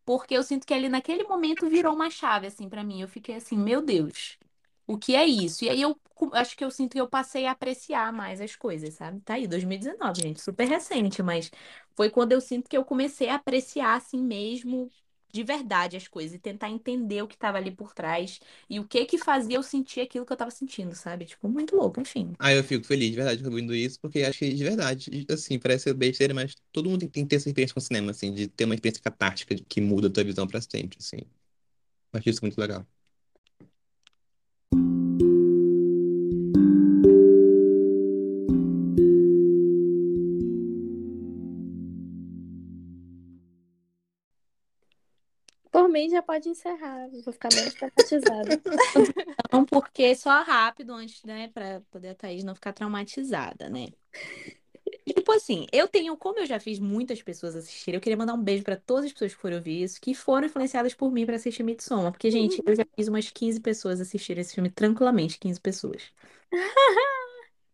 Porque 0.09 0.35
eu 0.35 0.43
sinto 0.43 0.67
que 0.67 0.73
ali 0.73 0.89
naquele 0.89 1.25
momento 1.25 1.69
virou 1.69 1.95
uma 1.95 2.09
chave 2.11 2.47
assim 2.47 2.67
pra 2.69 2.83
mim. 2.83 3.03
Eu 3.03 3.09
fiquei 3.09 3.35
assim, 3.35 3.59
meu 3.59 3.83
Deus, 3.83 4.39
o 4.87 4.97
que 4.97 5.15
é 5.15 5.27
isso? 5.27 5.65
E 5.65 5.69
aí 5.69 5.83
eu 5.83 6.01
acho 6.33 6.57
que 6.57 6.65
eu 6.65 6.71
sinto 6.71 6.93
que 6.93 7.01
eu 7.01 7.09
passei 7.09 7.45
a 7.47 7.51
apreciar 7.53 8.11
mais 8.13 8.41
as 8.41 8.57
coisas, 8.57 8.95
sabe? 8.95 9.21
Tá 9.21 9.35
aí, 9.35 9.47
2019, 9.47 10.23
gente, 10.23 10.41
super 10.41 10.67
recente, 10.67 11.23
mas 11.23 11.51
foi 11.95 12.09
quando 12.11 12.33
eu 12.33 12.41
sinto 12.41 12.71
que 12.71 12.77
eu 12.77 12.85
comecei 12.87 13.29
a 13.29 13.35
apreciar 13.37 13.97
assim 13.97 14.23
mesmo 14.23 14.91
de 15.33 15.43
verdade 15.43 15.97
as 15.97 16.09
coisas 16.09 16.35
e 16.35 16.39
tentar 16.39 16.71
entender 16.71 17.23
o 17.23 17.29
que 17.29 17.35
estava 17.35 17.59
ali 17.59 17.71
por 17.71 17.95
trás 17.95 18.41
e 18.69 18.81
o 18.81 18.85
que 18.87 19.05
que 19.05 19.19
fazia 19.19 19.57
eu 19.57 19.63
sentir 19.63 20.01
aquilo 20.01 20.25
que 20.25 20.33
eu 20.33 20.37
tava 20.37 20.51
sentindo, 20.51 20.95
sabe? 20.95 21.25
Tipo, 21.27 21.49
muito 21.49 21.77
louco, 21.77 22.01
enfim. 22.01 22.33
Ah, 22.39 22.53
eu 22.53 22.63
fico 22.65 22.87
feliz, 22.87 23.11
de 23.11 23.17
verdade, 23.17 23.45
ouvindo 23.45 23.75
isso, 23.75 23.99
porque 24.01 24.23
acho 24.23 24.39
que, 24.39 24.53
de 24.53 24.65
verdade, 24.65 25.27
assim, 25.31 25.59
parece 25.59 25.85
ser 25.85 25.95
besteira, 25.95 26.33
mas 26.33 26.55
todo 26.73 26.89
mundo 26.89 27.09
tem, 27.09 27.25
que 27.25 27.29
ter 27.29 27.37
essa 27.37 27.49
experiência 27.49 27.75
com 27.75 27.81
o 27.81 27.83
cinema, 27.83 28.11
assim, 28.11 28.33
de 28.33 28.49
ter 28.49 28.65
uma 28.65 28.75
experiência 28.75 29.03
catártica 29.03 29.55
que 29.69 29.81
muda 29.81 30.09
a 30.09 30.11
tua 30.11 30.25
visão 30.25 30.47
pra 30.47 30.61
sempre, 30.61 30.99
assim. 31.01 31.19
Acho 32.13 32.29
isso 32.31 32.41
muito 32.43 32.59
legal. 32.59 32.87
Mim, 45.99 46.09
já 46.09 46.23
pode 46.23 46.49
encerrar. 46.49 47.09
Vou 47.25 47.33
ficar 47.33 47.49
menos 47.55 47.75
traumatizada. 47.75 48.61
Não, 49.53 49.65
porque 49.65 50.15
só 50.15 50.43
rápido 50.43 50.93
antes, 50.93 51.23
né, 51.25 51.49
pra 51.53 51.81
poder 51.91 52.11
a 52.11 52.15
Thaís 52.15 52.45
não 52.45 52.55
ficar 52.55 52.73
traumatizada, 52.73 53.69
né? 53.69 53.89
Tipo 55.07 55.33
assim, 55.33 55.67
eu 55.73 55.89
tenho, 55.89 56.17
como 56.17 56.39
eu 56.39 56.47
já 56.47 56.61
fiz 56.61 56.79
muitas 56.79 57.23
pessoas 57.23 57.57
assistirem, 57.57 57.97
eu 57.97 58.01
queria 58.01 58.17
mandar 58.17 58.35
um 58.35 58.43
beijo 58.43 58.63
pra 58.63 58.77
todas 58.77 59.07
as 59.07 59.13
pessoas 59.13 59.35
que 59.35 59.41
foram 59.41 59.57
ouvir 59.57 59.83
isso, 59.83 60.01
que 60.01 60.15
foram 60.15 60.47
influenciadas 60.47 60.95
por 60.95 61.11
mim 61.11 61.27
pra 61.27 61.37
assistir 61.37 61.63
Midsommar, 61.63 62.13
porque 62.13 62.31
gente, 62.31 62.63
eu 62.65 62.75
já 62.75 62.87
fiz 62.97 63.09
umas 63.09 63.31
15 63.31 63.61
pessoas 63.61 64.01
assistirem 64.01 64.41
esse 64.41 64.55
filme 64.55 64.71
tranquilamente, 64.71 65.39
15 65.39 65.61
pessoas. 65.61 66.03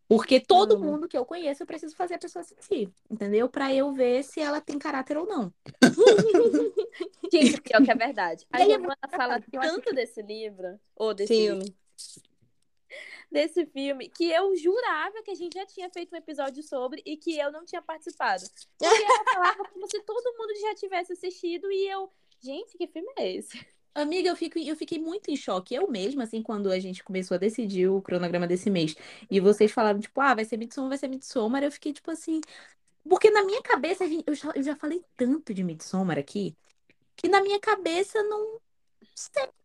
Porque 0.08 0.38
todo 0.38 0.74
Amo. 0.74 0.84
mundo 0.84 1.08
que 1.08 1.16
eu 1.16 1.24
conheço, 1.24 1.62
eu 1.62 1.66
preciso 1.66 1.96
fazer 1.96 2.14
a 2.14 2.18
pessoa 2.18 2.42
assistir, 2.42 2.92
entendeu? 3.10 3.48
Pra 3.48 3.72
eu 3.72 3.92
ver 3.92 4.22
se 4.22 4.40
ela 4.40 4.60
tem 4.60 4.78
caráter 4.78 5.16
ou 5.16 5.26
não. 5.26 5.52
Gente, 7.32 7.60
pior 7.62 7.82
que 7.82 7.90
é 7.90 7.94
verdade. 7.94 8.46
A 8.52 8.60
é 8.60 8.64
Giovana 8.66 8.96
muito 9.02 9.16
fala 9.16 9.40
tanto 9.40 9.94
desse 9.94 10.20
livro, 10.22 10.78
ou 10.94 11.14
desse 11.14 11.34
Filme. 11.34 11.74
desse 13.30 13.64
filme 13.66 14.08
que 14.10 14.30
eu 14.30 14.54
jurava 14.56 15.22
que 15.22 15.30
a 15.30 15.34
gente 15.34 15.54
já 15.54 15.66
tinha 15.66 15.90
feito 15.90 16.14
um 16.14 16.18
episódio 16.18 16.62
sobre 16.62 17.02
e 17.04 17.16
que 17.16 17.38
eu 17.38 17.50
não 17.50 17.64
tinha 17.64 17.80
participado. 17.80 18.44
Porque 18.78 19.02
ela 19.02 19.24
falava 19.24 19.64
como 19.64 19.88
se 19.88 20.00
todo 20.02 20.36
mundo 20.38 20.54
já 20.60 20.74
tivesse 20.74 21.14
assistido 21.14 21.72
e 21.72 21.88
eu, 21.88 22.10
gente, 22.40 22.76
que 22.76 22.86
filme 22.86 23.10
é 23.16 23.32
esse? 23.32 23.58
Amiga, 23.94 24.28
eu 24.28 24.36
fico, 24.36 24.58
eu 24.58 24.74
fiquei 24.76 24.98
muito 24.98 25.30
em 25.30 25.36
choque. 25.36 25.74
Eu 25.74 25.88
mesma, 25.88 26.24
assim, 26.24 26.42
quando 26.42 26.70
a 26.70 26.78
gente 26.80 27.04
começou 27.04 27.36
a 27.36 27.38
decidir 27.38 27.88
o 27.88 28.02
cronograma 28.02 28.46
desse 28.46 28.68
mês, 28.70 28.94
e 29.30 29.40
vocês 29.40 29.70
falaram, 29.72 30.00
tipo, 30.00 30.20
ah, 30.20 30.34
vai 30.34 30.44
ser 30.44 30.56
Midsommar, 30.56 30.88
vai 30.90 30.98
ser 30.98 31.08
Midsommar, 31.08 31.62
eu 31.62 31.70
fiquei, 31.72 31.92
tipo 31.92 32.10
assim. 32.10 32.40
Porque 33.08 33.30
na 33.30 33.44
minha 33.44 33.62
cabeça, 33.62 34.06
gente, 34.08 34.24
eu 34.26 34.34
já, 34.34 34.52
eu 34.54 34.62
já 34.62 34.76
falei 34.76 35.04
tanto 35.16 35.54
de 35.54 35.64
Midsommar 35.64 36.18
aqui, 36.18 36.56
que 37.16 37.28
na 37.28 37.42
minha 37.42 37.60
cabeça 37.60 38.22
não 38.24 38.60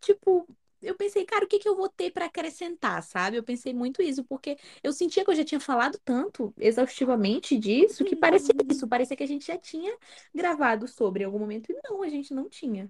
tipo. 0.02 0.48
Eu 0.82 0.96
pensei, 0.96 1.26
cara, 1.26 1.44
o 1.44 1.48
que 1.48 1.60
que 1.60 1.68
eu 1.68 1.76
vou 1.76 1.90
ter 1.90 2.10
pra 2.12 2.26
acrescentar, 2.28 3.04
sabe? 3.04 3.36
Eu 3.36 3.44
pensei 3.44 3.74
muito 3.74 4.02
isso, 4.02 4.24
porque 4.24 4.58
eu 4.82 4.94
sentia 4.94 5.26
que 5.26 5.30
eu 5.32 5.36
já 5.36 5.44
tinha 5.44 5.60
falado 5.60 6.00
tanto 6.06 6.54
exaustivamente 6.58 7.58
disso, 7.58 8.06
que 8.06 8.16
parecia 8.16 8.56
isso, 8.72 8.88
parecia 8.88 9.18
que 9.18 9.24
a 9.24 9.28
gente 9.28 9.46
já 9.46 9.58
tinha 9.58 9.94
gravado 10.34 10.88
sobre 10.88 11.24
em 11.24 11.26
algum 11.26 11.38
momento, 11.40 11.70
e 11.70 11.78
não, 11.84 12.02
a 12.02 12.08
gente 12.08 12.34
não 12.34 12.48
tinha. 12.48 12.90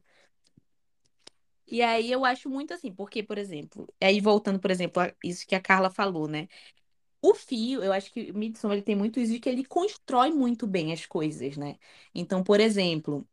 E 1.72 1.82
aí 1.82 2.12
eu 2.12 2.26
acho 2.26 2.50
muito 2.50 2.74
assim, 2.74 2.94
porque, 2.94 3.24
por 3.24 3.38
exemplo, 3.38 3.88
aí 4.02 4.20
voltando, 4.22 4.60
por 4.60 4.72
exemplo, 4.72 5.02
a 5.04 5.14
isso 5.24 5.46
que 5.48 5.56
a 5.56 5.62
Carla 5.62 5.90
falou, 5.92 6.28
né? 6.28 6.48
O 7.22 7.36
fio, 7.36 7.84
eu 7.84 7.94
acho 7.94 8.12
que 8.14 8.32
o 8.32 8.38
Midsommar 8.38 8.78
ele 8.78 8.86
tem 8.86 8.96
muito 8.96 9.20
isso 9.20 9.34
de 9.34 9.40
que 9.40 9.50
ele 9.50 9.66
constrói 9.66 10.32
muito 10.32 10.68
bem 10.68 10.94
as 10.94 11.06
coisas, 11.06 11.58
né? 11.58 11.78
Então, 12.16 12.44
por 12.44 12.60
exemplo, 12.62 13.28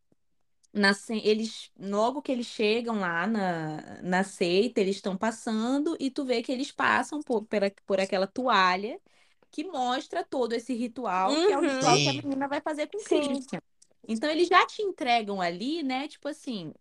na, 0.72 0.92
eles 1.24 1.70
logo 1.78 2.22
que 2.22 2.32
eles 2.32 2.46
chegam 2.46 3.00
lá 3.00 3.26
na, 3.26 4.02
na 4.02 4.24
seita, 4.24 4.80
eles 4.80 4.96
estão 4.96 5.16
passando 5.16 5.96
e 6.00 6.10
tu 6.10 6.24
vê 6.24 6.42
que 6.42 6.52
eles 6.52 6.70
passam 6.72 7.20
por, 7.22 7.46
pela- 7.46 7.70
por 7.86 8.00
aquela 8.00 8.26
toalha 8.26 9.00
que 9.50 9.64
mostra 9.64 10.24
todo 10.24 10.52
esse 10.52 10.74
ritual, 10.74 11.38
que 11.40 11.52
é 11.52 11.58
o 11.58 11.62
Uhum. 11.62 11.62
ritual 11.62 12.00
que 12.00 12.08
a 12.10 12.12
Sim. 12.12 12.22
menina 12.22 12.48
vai 12.48 12.60
fazer 12.60 12.88
com 12.88 13.02
Sim. 13.04 13.04
Christian. 13.04 13.60
Então, 14.08 14.30
eles 14.30 14.48
já 14.48 14.66
te 14.66 14.82
entregam 14.82 15.40
ali, 15.40 15.82
né? 15.82 16.08
Tipo 16.08 16.28
assim, 16.28 16.72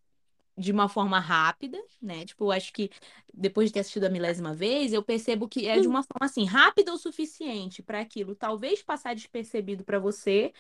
de 0.58 0.72
uma 0.72 0.88
forma 0.90 1.20
rápida, 1.20 1.78
né? 2.02 2.26
Tipo, 2.26 2.52
acho 2.52 2.72
que 2.74 2.90
depois 3.34 3.70
de 3.70 3.74
ter 3.74 3.80
assistido 3.82 4.06
a 4.06 4.10
milésima 4.10 4.54
vez, 4.54 4.94
eu 4.94 5.04
percebo 5.04 5.48
que 5.50 5.68
é 5.68 5.80
de 5.80 5.88
uma 5.88 6.04
forma 6.04 6.26
assim, 6.26 6.46
rápida 6.46 6.94
o 6.94 6.98
suficiente 6.98 7.84
para 7.84 8.00
aquilo 8.02 8.36
talvez 8.36 8.82
passar 8.84 9.16
despercebido 9.16 9.84
para 9.84 10.00
você, 10.00 10.54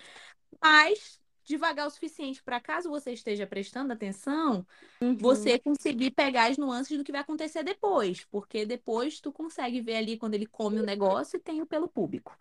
mas 0.61 1.19
devagar 1.43 1.87
o 1.87 1.89
suficiente 1.89 2.41
para 2.43 2.59
caso 2.59 2.89
você 2.89 3.11
esteja 3.13 3.45
prestando 3.47 3.93
atenção, 3.93 4.65
Uhum. 5.01 5.19
você 5.19 5.59
conseguir 5.59 6.11
pegar 6.11 6.49
as 6.51 6.57
nuances 6.57 6.97
do 6.97 7.03
que 7.03 7.11
vai 7.11 7.21
acontecer 7.21 7.63
depois, 7.63 8.25
porque 8.25 8.65
depois 8.65 9.19
tu 9.21 9.31
consegue 9.31 9.81
ver 9.81 9.97
ali 9.97 10.17
quando 10.17 10.35
ele 10.35 10.45
come 10.47 10.79
o 10.79 10.83
negócio 10.83 11.37
e 11.37 11.39
tem 11.39 11.61
o 11.61 11.65
pelo 11.67 11.87
público. 11.87 12.37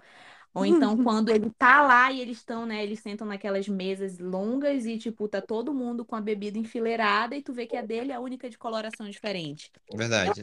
Ou 0.54 0.64
então, 0.64 0.96
quando 1.02 1.30
ele 1.30 1.50
tá 1.50 1.82
lá 1.82 2.12
e 2.12 2.20
eles 2.20 2.38
estão, 2.38 2.64
né? 2.64 2.82
Eles 2.82 3.00
sentam 3.00 3.26
naquelas 3.26 3.68
mesas 3.68 4.18
longas 4.18 4.86
e, 4.86 4.96
tipo, 4.96 5.28
tá 5.28 5.42
todo 5.42 5.74
mundo 5.74 6.04
com 6.04 6.14
a 6.14 6.20
bebida 6.20 6.56
enfileirada 6.56 7.36
e 7.36 7.42
tu 7.42 7.52
vê 7.52 7.66
que 7.66 7.76
a 7.76 7.82
dele 7.82 8.12
é 8.12 8.14
a 8.14 8.20
única 8.20 8.48
de 8.48 8.56
coloração 8.56 9.08
diferente. 9.10 9.70
Verdade. 9.92 10.42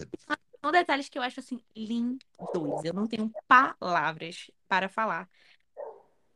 São 0.62 0.72
detalhes 0.72 1.10
que 1.10 1.18
eu 1.18 1.24
acho, 1.24 1.40
assim, 1.40 1.60
lindos. 1.76 2.20
Eu 2.84 2.94
não 2.94 3.08
tenho 3.08 3.34
palavras 3.48 4.52
para 4.68 4.90
falar 4.90 5.28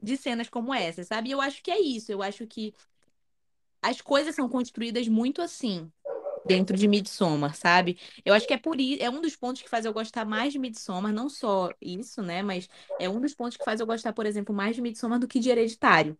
de 0.01 0.17
cenas 0.17 0.49
como 0.49 0.73
essa, 0.73 1.03
sabe? 1.03 1.29
E 1.29 1.31
eu 1.31 1.41
acho 1.41 1.61
que 1.61 1.71
é 1.71 1.79
isso. 1.79 2.11
Eu 2.11 2.23
acho 2.23 2.47
que 2.47 2.73
as 3.81 4.01
coisas 4.01 4.33
são 4.33 4.47
construídas 4.49 5.07
muito 5.07 5.41
assim. 5.41 5.91
Dentro 6.45 6.77
de 6.77 6.87
Midsommar, 6.87 7.55
sabe? 7.55 7.97
Eu 8.23 8.33
acho 8.33 8.45
que 8.45 8.53
é 8.53 8.57
por 8.57 8.79
isso, 8.79 9.01
é 9.01 9.09
um 9.09 9.19
dos 9.19 9.35
pontos 9.35 9.61
que 9.61 9.69
faz 9.69 9.83
eu 9.83 9.93
gostar 9.93 10.25
mais 10.25 10.53
de 10.53 10.59
Midsommar, 10.59 11.11
não 11.11 11.27
só 11.27 11.71
isso, 11.81 12.21
né? 12.21 12.43
Mas 12.43 12.69
é 12.99 13.09
um 13.09 13.19
dos 13.19 13.33
pontos 13.33 13.57
que 13.57 13.65
faz 13.65 13.79
eu 13.79 13.85
gostar, 13.85 14.13
por 14.13 14.25
exemplo, 14.25 14.53
mais 14.53 14.75
de 14.75 14.81
Midsommar 14.81 15.19
do 15.19 15.27
que 15.27 15.39
de 15.39 15.49
Hereditário. 15.49 16.17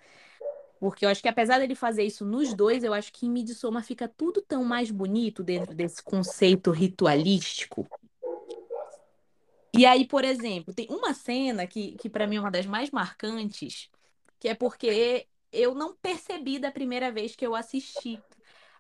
Porque 0.79 1.05
eu 1.05 1.09
acho 1.09 1.21
que 1.21 1.27
apesar 1.27 1.59
dele 1.59 1.75
fazer 1.75 2.03
isso 2.03 2.25
nos 2.25 2.53
dois, 2.53 2.83
eu 2.83 2.93
acho 2.93 3.11
que 3.13 3.25
em 3.25 3.29
Midsommar 3.29 3.83
fica 3.83 4.07
tudo 4.07 4.41
tão 4.41 4.63
mais 4.63 4.91
bonito 4.91 5.43
dentro 5.43 5.73
desse 5.73 6.03
conceito 6.03 6.71
ritualístico. 6.71 7.87
E 9.77 9.85
aí, 9.85 10.05
por 10.07 10.23
exemplo, 10.23 10.73
tem 10.73 10.87
uma 10.89 11.13
cena 11.13 11.67
que, 11.67 11.95
que 11.97 12.09
para 12.09 12.25
mim 12.25 12.37
é 12.37 12.39
uma 12.39 12.51
das 12.51 12.65
mais 12.65 12.91
marcantes, 12.91 13.89
que 14.39 14.47
é 14.47 14.55
porque 14.55 15.27
eu 15.51 15.75
não 15.75 15.95
percebi 15.95 16.59
da 16.59 16.71
primeira 16.71 17.11
vez 17.11 17.35
que 17.35 17.45
eu 17.45 17.55
assisti, 17.55 18.21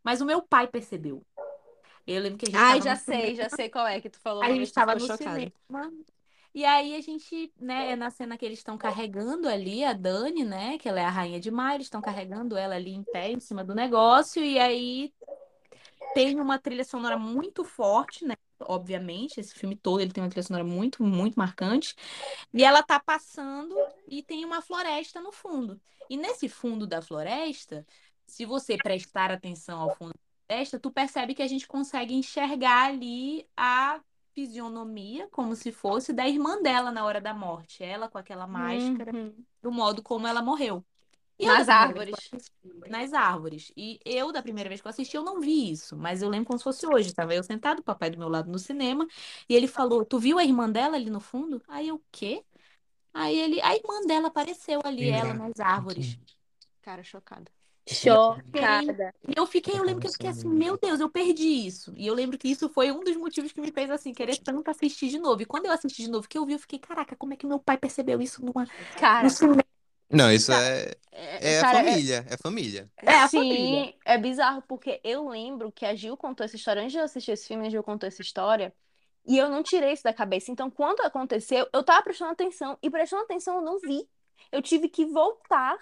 mas 0.05 0.21
o 0.21 0.25
meu 0.25 0.41
pai 0.41 0.67
percebeu. 0.67 1.23
Eu 2.05 2.21
lembro 2.21 2.37
que 2.37 2.45
a 2.45 2.49
gente 2.49 2.57
Ai, 2.59 2.79
já 2.81 2.95
sei, 2.95 3.31
cinema, 3.31 3.35
já 3.35 3.49
sei 3.49 3.69
qual 3.69 3.87
é 3.87 3.99
que 3.99 4.09
tu 4.09 4.19
falou 4.19 4.43
a 4.43 4.49
gente 4.49 4.61
estava 4.63 4.93
no 4.93 5.01
chocada. 5.01 5.17
cinema. 5.17 5.91
E 6.53 6.63
aí 6.63 6.95
a 6.95 7.01
gente, 7.01 7.51
né, 7.59 7.91
é 7.91 7.95
na 7.95 8.09
cena 8.11 8.37
que 8.37 8.45
eles 8.45 8.59
estão 8.59 8.77
carregando 8.77 9.49
ali 9.49 9.83
a 9.83 9.91
Dani, 9.91 10.45
né, 10.45 10.77
que 10.77 10.87
ela 10.87 11.01
é 11.01 11.03
a 11.03 11.09
rainha 11.09 11.39
de 11.39 11.51
mar, 11.51 11.73
eles 11.73 11.87
estão 11.87 12.01
carregando 12.01 12.55
ela 12.55 12.75
ali 12.75 12.93
em 12.93 13.03
pé 13.03 13.31
em 13.31 13.39
cima 13.41 13.63
do 13.63 13.75
negócio 13.75 14.41
e 14.41 14.57
aí 14.57 15.11
tem 16.13 16.39
uma 16.39 16.57
trilha 16.57 16.83
sonora 16.85 17.17
muito 17.17 17.65
forte, 17.65 18.23
né? 18.23 18.35
Obviamente, 18.61 19.39
esse 19.39 19.53
filme 19.53 19.75
todo 19.75 19.99
ele 19.99 20.13
tem 20.13 20.23
uma 20.23 20.29
trilha 20.29 20.43
sonora 20.43 20.63
muito, 20.63 21.03
muito 21.03 21.35
marcante. 21.35 21.93
E 22.53 22.63
ela 22.63 22.81
tá 22.81 22.99
passando 22.99 23.75
e 24.07 24.23
tem 24.23 24.45
uma 24.45 24.61
floresta 24.61 25.19
no 25.19 25.33
fundo. 25.33 25.77
E 26.09 26.15
nesse 26.15 26.47
fundo 26.47 26.87
da 26.87 27.01
floresta, 27.01 27.85
se 28.27 28.45
você 28.45 28.77
prestar 28.77 29.31
atenção 29.31 29.79
ao 29.81 29.95
fundo 29.95 30.13
da 30.47 30.79
tu 30.79 30.91
percebe 30.91 31.33
que 31.33 31.41
a 31.41 31.47
gente 31.47 31.67
consegue 31.67 32.13
enxergar 32.13 32.85
ali 32.85 33.47
a 33.57 33.99
fisionomia, 34.33 35.27
como 35.31 35.55
se 35.55 35.71
fosse 35.71 36.13
da 36.13 36.27
irmã 36.27 36.61
dela 36.61 36.91
na 36.91 37.03
hora 37.03 37.19
da 37.19 37.33
morte. 37.33 37.83
Ela 37.83 38.07
com 38.09 38.17
aquela 38.17 38.45
máscara, 38.45 39.11
Uhum. 39.11 39.33
do 39.61 39.71
modo 39.71 40.03
como 40.03 40.27
ela 40.27 40.41
morreu. 40.41 40.85
E 41.39 41.45
Nas 41.47 41.67
árvores. 41.67 42.15
assisti, 42.15 42.51
nas 42.89 43.13
árvores. 43.13 43.71
E 43.75 43.99
eu, 44.05 44.31
da 44.31 44.41
primeira 44.41 44.69
vez 44.69 44.81
que 44.81 44.87
eu 44.87 44.89
assisti, 44.89 45.17
eu 45.17 45.23
não 45.23 45.41
vi 45.41 45.71
isso. 45.71 45.97
Mas 45.97 46.21
eu 46.21 46.29
lembro 46.29 46.47
como 46.47 46.59
se 46.59 46.63
fosse 46.63 46.85
hoje. 46.85 47.13
Tava 47.13 47.33
eu 47.33 47.43
sentado, 47.43 47.79
o 47.79 47.83
papai 47.83 48.09
do 48.09 48.17
meu 48.17 48.29
lado 48.29 48.49
no 48.49 48.59
cinema. 48.59 49.07
E 49.49 49.55
ele 49.55 49.67
falou: 49.67 50.05
Tu 50.05 50.19
viu 50.19 50.37
a 50.37 50.43
irmã 50.43 50.69
dela 50.69 50.95
ali 50.95 51.09
no 51.09 51.19
fundo? 51.19 51.61
Aí 51.67 51.87
eu, 51.87 51.95
o 51.95 52.03
quê? 52.11 52.43
Aí 53.13 53.37
ele, 53.37 53.61
a 53.61 53.75
irmã 53.75 54.01
dela 54.05 54.27
apareceu 54.27 54.81
ali, 54.83 55.09
ela 55.09 55.33
nas 55.33 55.59
árvores. 55.59 56.17
Cara, 56.81 57.03
chocada. 57.03 57.51
Chocada. 57.87 59.13
E 59.27 59.33
eu 59.37 59.45
fiquei, 59.45 59.77
eu 59.77 59.83
lembro 59.83 60.01
que 60.01 60.07
eu 60.07 60.11
fiquei 60.11 60.29
assim, 60.29 60.49
meu 60.49 60.77
Deus, 60.79 60.99
eu 60.99 61.09
perdi 61.09 61.43
isso. 61.67 61.93
E 61.95 62.07
eu 62.07 62.13
lembro 62.13 62.37
que 62.37 62.47
isso 62.47 62.67
foi 62.69 62.91
um 62.91 63.03
dos 63.03 63.15
motivos 63.15 63.51
que 63.51 63.61
me 63.61 63.71
fez 63.71 63.89
assim, 63.91 64.13
querer 64.13 64.37
tanto 64.37 64.69
assistir 64.69 65.09
de 65.09 65.19
novo. 65.19 65.41
E 65.41 65.45
quando 65.45 65.65
eu 65.67 65.71
assisti 65.71 66.03
de 66.03 66.09
novo, 66.09 66.27
que 66.27 66.37
eu 66.37 66.45
vi, 66.45 66.53
eu 66.53 66.59
fiquei, 66.59 66.79
caraca, 66.79 67.15
como 67.15 67.33
é 67.33 67.37
que 67.37 67.45
meu 67.45 67.59
pai 67.59 67.77
percebeu 67.77 68.21
isso 68.21 68.43
numa, 68.45 68.67
Cara, 68.97 69.29
no 69.29 69.29
cinema? 69.29 69.63
Não, 70.11 70.31
isso 70.31 70.51
é, 70.51 70.91
é, 71.11 71.55
é 71.57 71.61
a 71.61 71.65
cara, 71.65 71.81
é- 71.81 72.01
família. 72.05 72.25
É 72.29 72.37
família. 72.37 72.89
É 72.97 73.19
a 73.19 73.29
Sim, 73.29 73.29
família. 73.29 73.93
é 74.05 74.17
bizarro, 74.17 74.61
porque 74.63 74.99
eu 75.03 75.27
lembro 75.29 75.71
que 75.71 75.85
a 75.85 75.93
Gil 75.95 76.17
contou 76.17 76.43
essa 76.45 76.55
história, 76.55 76.81
antes 76.81 76.93
de 76.93 76.97
eu 76.99 77.03
assistir 77.03 77.31
esse 77.31 77.47
filme, 77.47 77.67
a 77.67 77.69
Gil 77.69 77.83
contou 77.83 78.07
essa 78.07 78.21
história, 78.21 78.73
e 79.25 79.37
eu 79.37 79.49
não 79.49 79.61
tirei 79.63 79.91
isso 79.93 80.03
da 80.03 80.13
cabeça. 80.13 80.51
Então, 80.51 80.69
quando 80.71 81.01
aconteceu, 81.01 81.67
eu 81.73 81.83
tava 81.83 82.03
prestando 82.03 82.31
atenção, 82.31 82.77
e 82.81 82.89
prestando 82.89 83.23
atenção 83.23 83.55
eu 83.57 83.61
não 83.61 83.79
vi. 83.79 84.07
Eu 84.51 84.61
tive 84.61 84.89
que 84.89 85.05
voltar. 85.05 85.77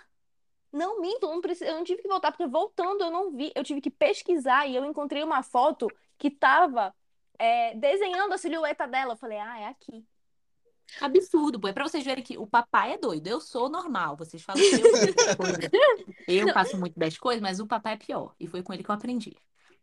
Não 0.73 0.99
minto, 0.99 1.27
eu 1.27 1.35
não, 1.35 1.41
eu 1.61 1.75
não 1.75 1.83
tive 1.83 2.01
que 2.01 2.07
voltar, 2.07 2.31
porque 2.31 2.47
voltando 2.47 3.03
eu 3.03 3.11
não 3.11 3.31
vi. 3.31 3.51
Eu 3.55 3.63
tive 3.63 3.79
que 3.79 3.91
pesquisar, 3.91 4.67
e 4.67 4.75
eu 4.75 4.83
encontrei 4.83 5.23
uma 5.23 5.43
foto 5.43 5.87
que 6.17 6.31
tava 6.31 6.93
é, 7.37 7.75
desenhando 7.75 8.33
a 8.33 8.37
silhueta 8.37 8.87
dela. 8.87 9.13
Eu 9.13 9.17
falei, 9.17 9.37
ah, 9.37 9.59
é 9.59 9.67
aqui. 9.67 10.03
Absurdo, 10.99 11.59
pô. 11.59 11.67
É 11.67 11.73
pra 11.73 11.87
vocês 11.87 12.03
verem 12.03 12.23
que 12.23 12.37
o 12.37 12.47
papai 12.47 12.93
é 12.93 12.97
doido. 12.97 13.27
Eu 13.27 13.39
sou 13.39 13.69
normal. 13.69 14.15
Vocês 14.15 14.41
falam 14.41 14.61
que 14.61 14.75
eu. 16.27 16.47
Eu 16.47 16.53
faço 16.53 16.77
muito 16.77 16.99
das 16.99 17.17
coisas, 17.17 17.41
mas 17.41 17.59
o 17.59 17.67
papai 17.67 17.93
é 17.93 17.97
pior. 17.97 18.33
E 18.39 18.47
foi 18.47 18.61
com 18.61 18.73
ele 18.73 18.83
que 18.83 18.89
eu 18.89 18.95
aprendi. 18.95 19.35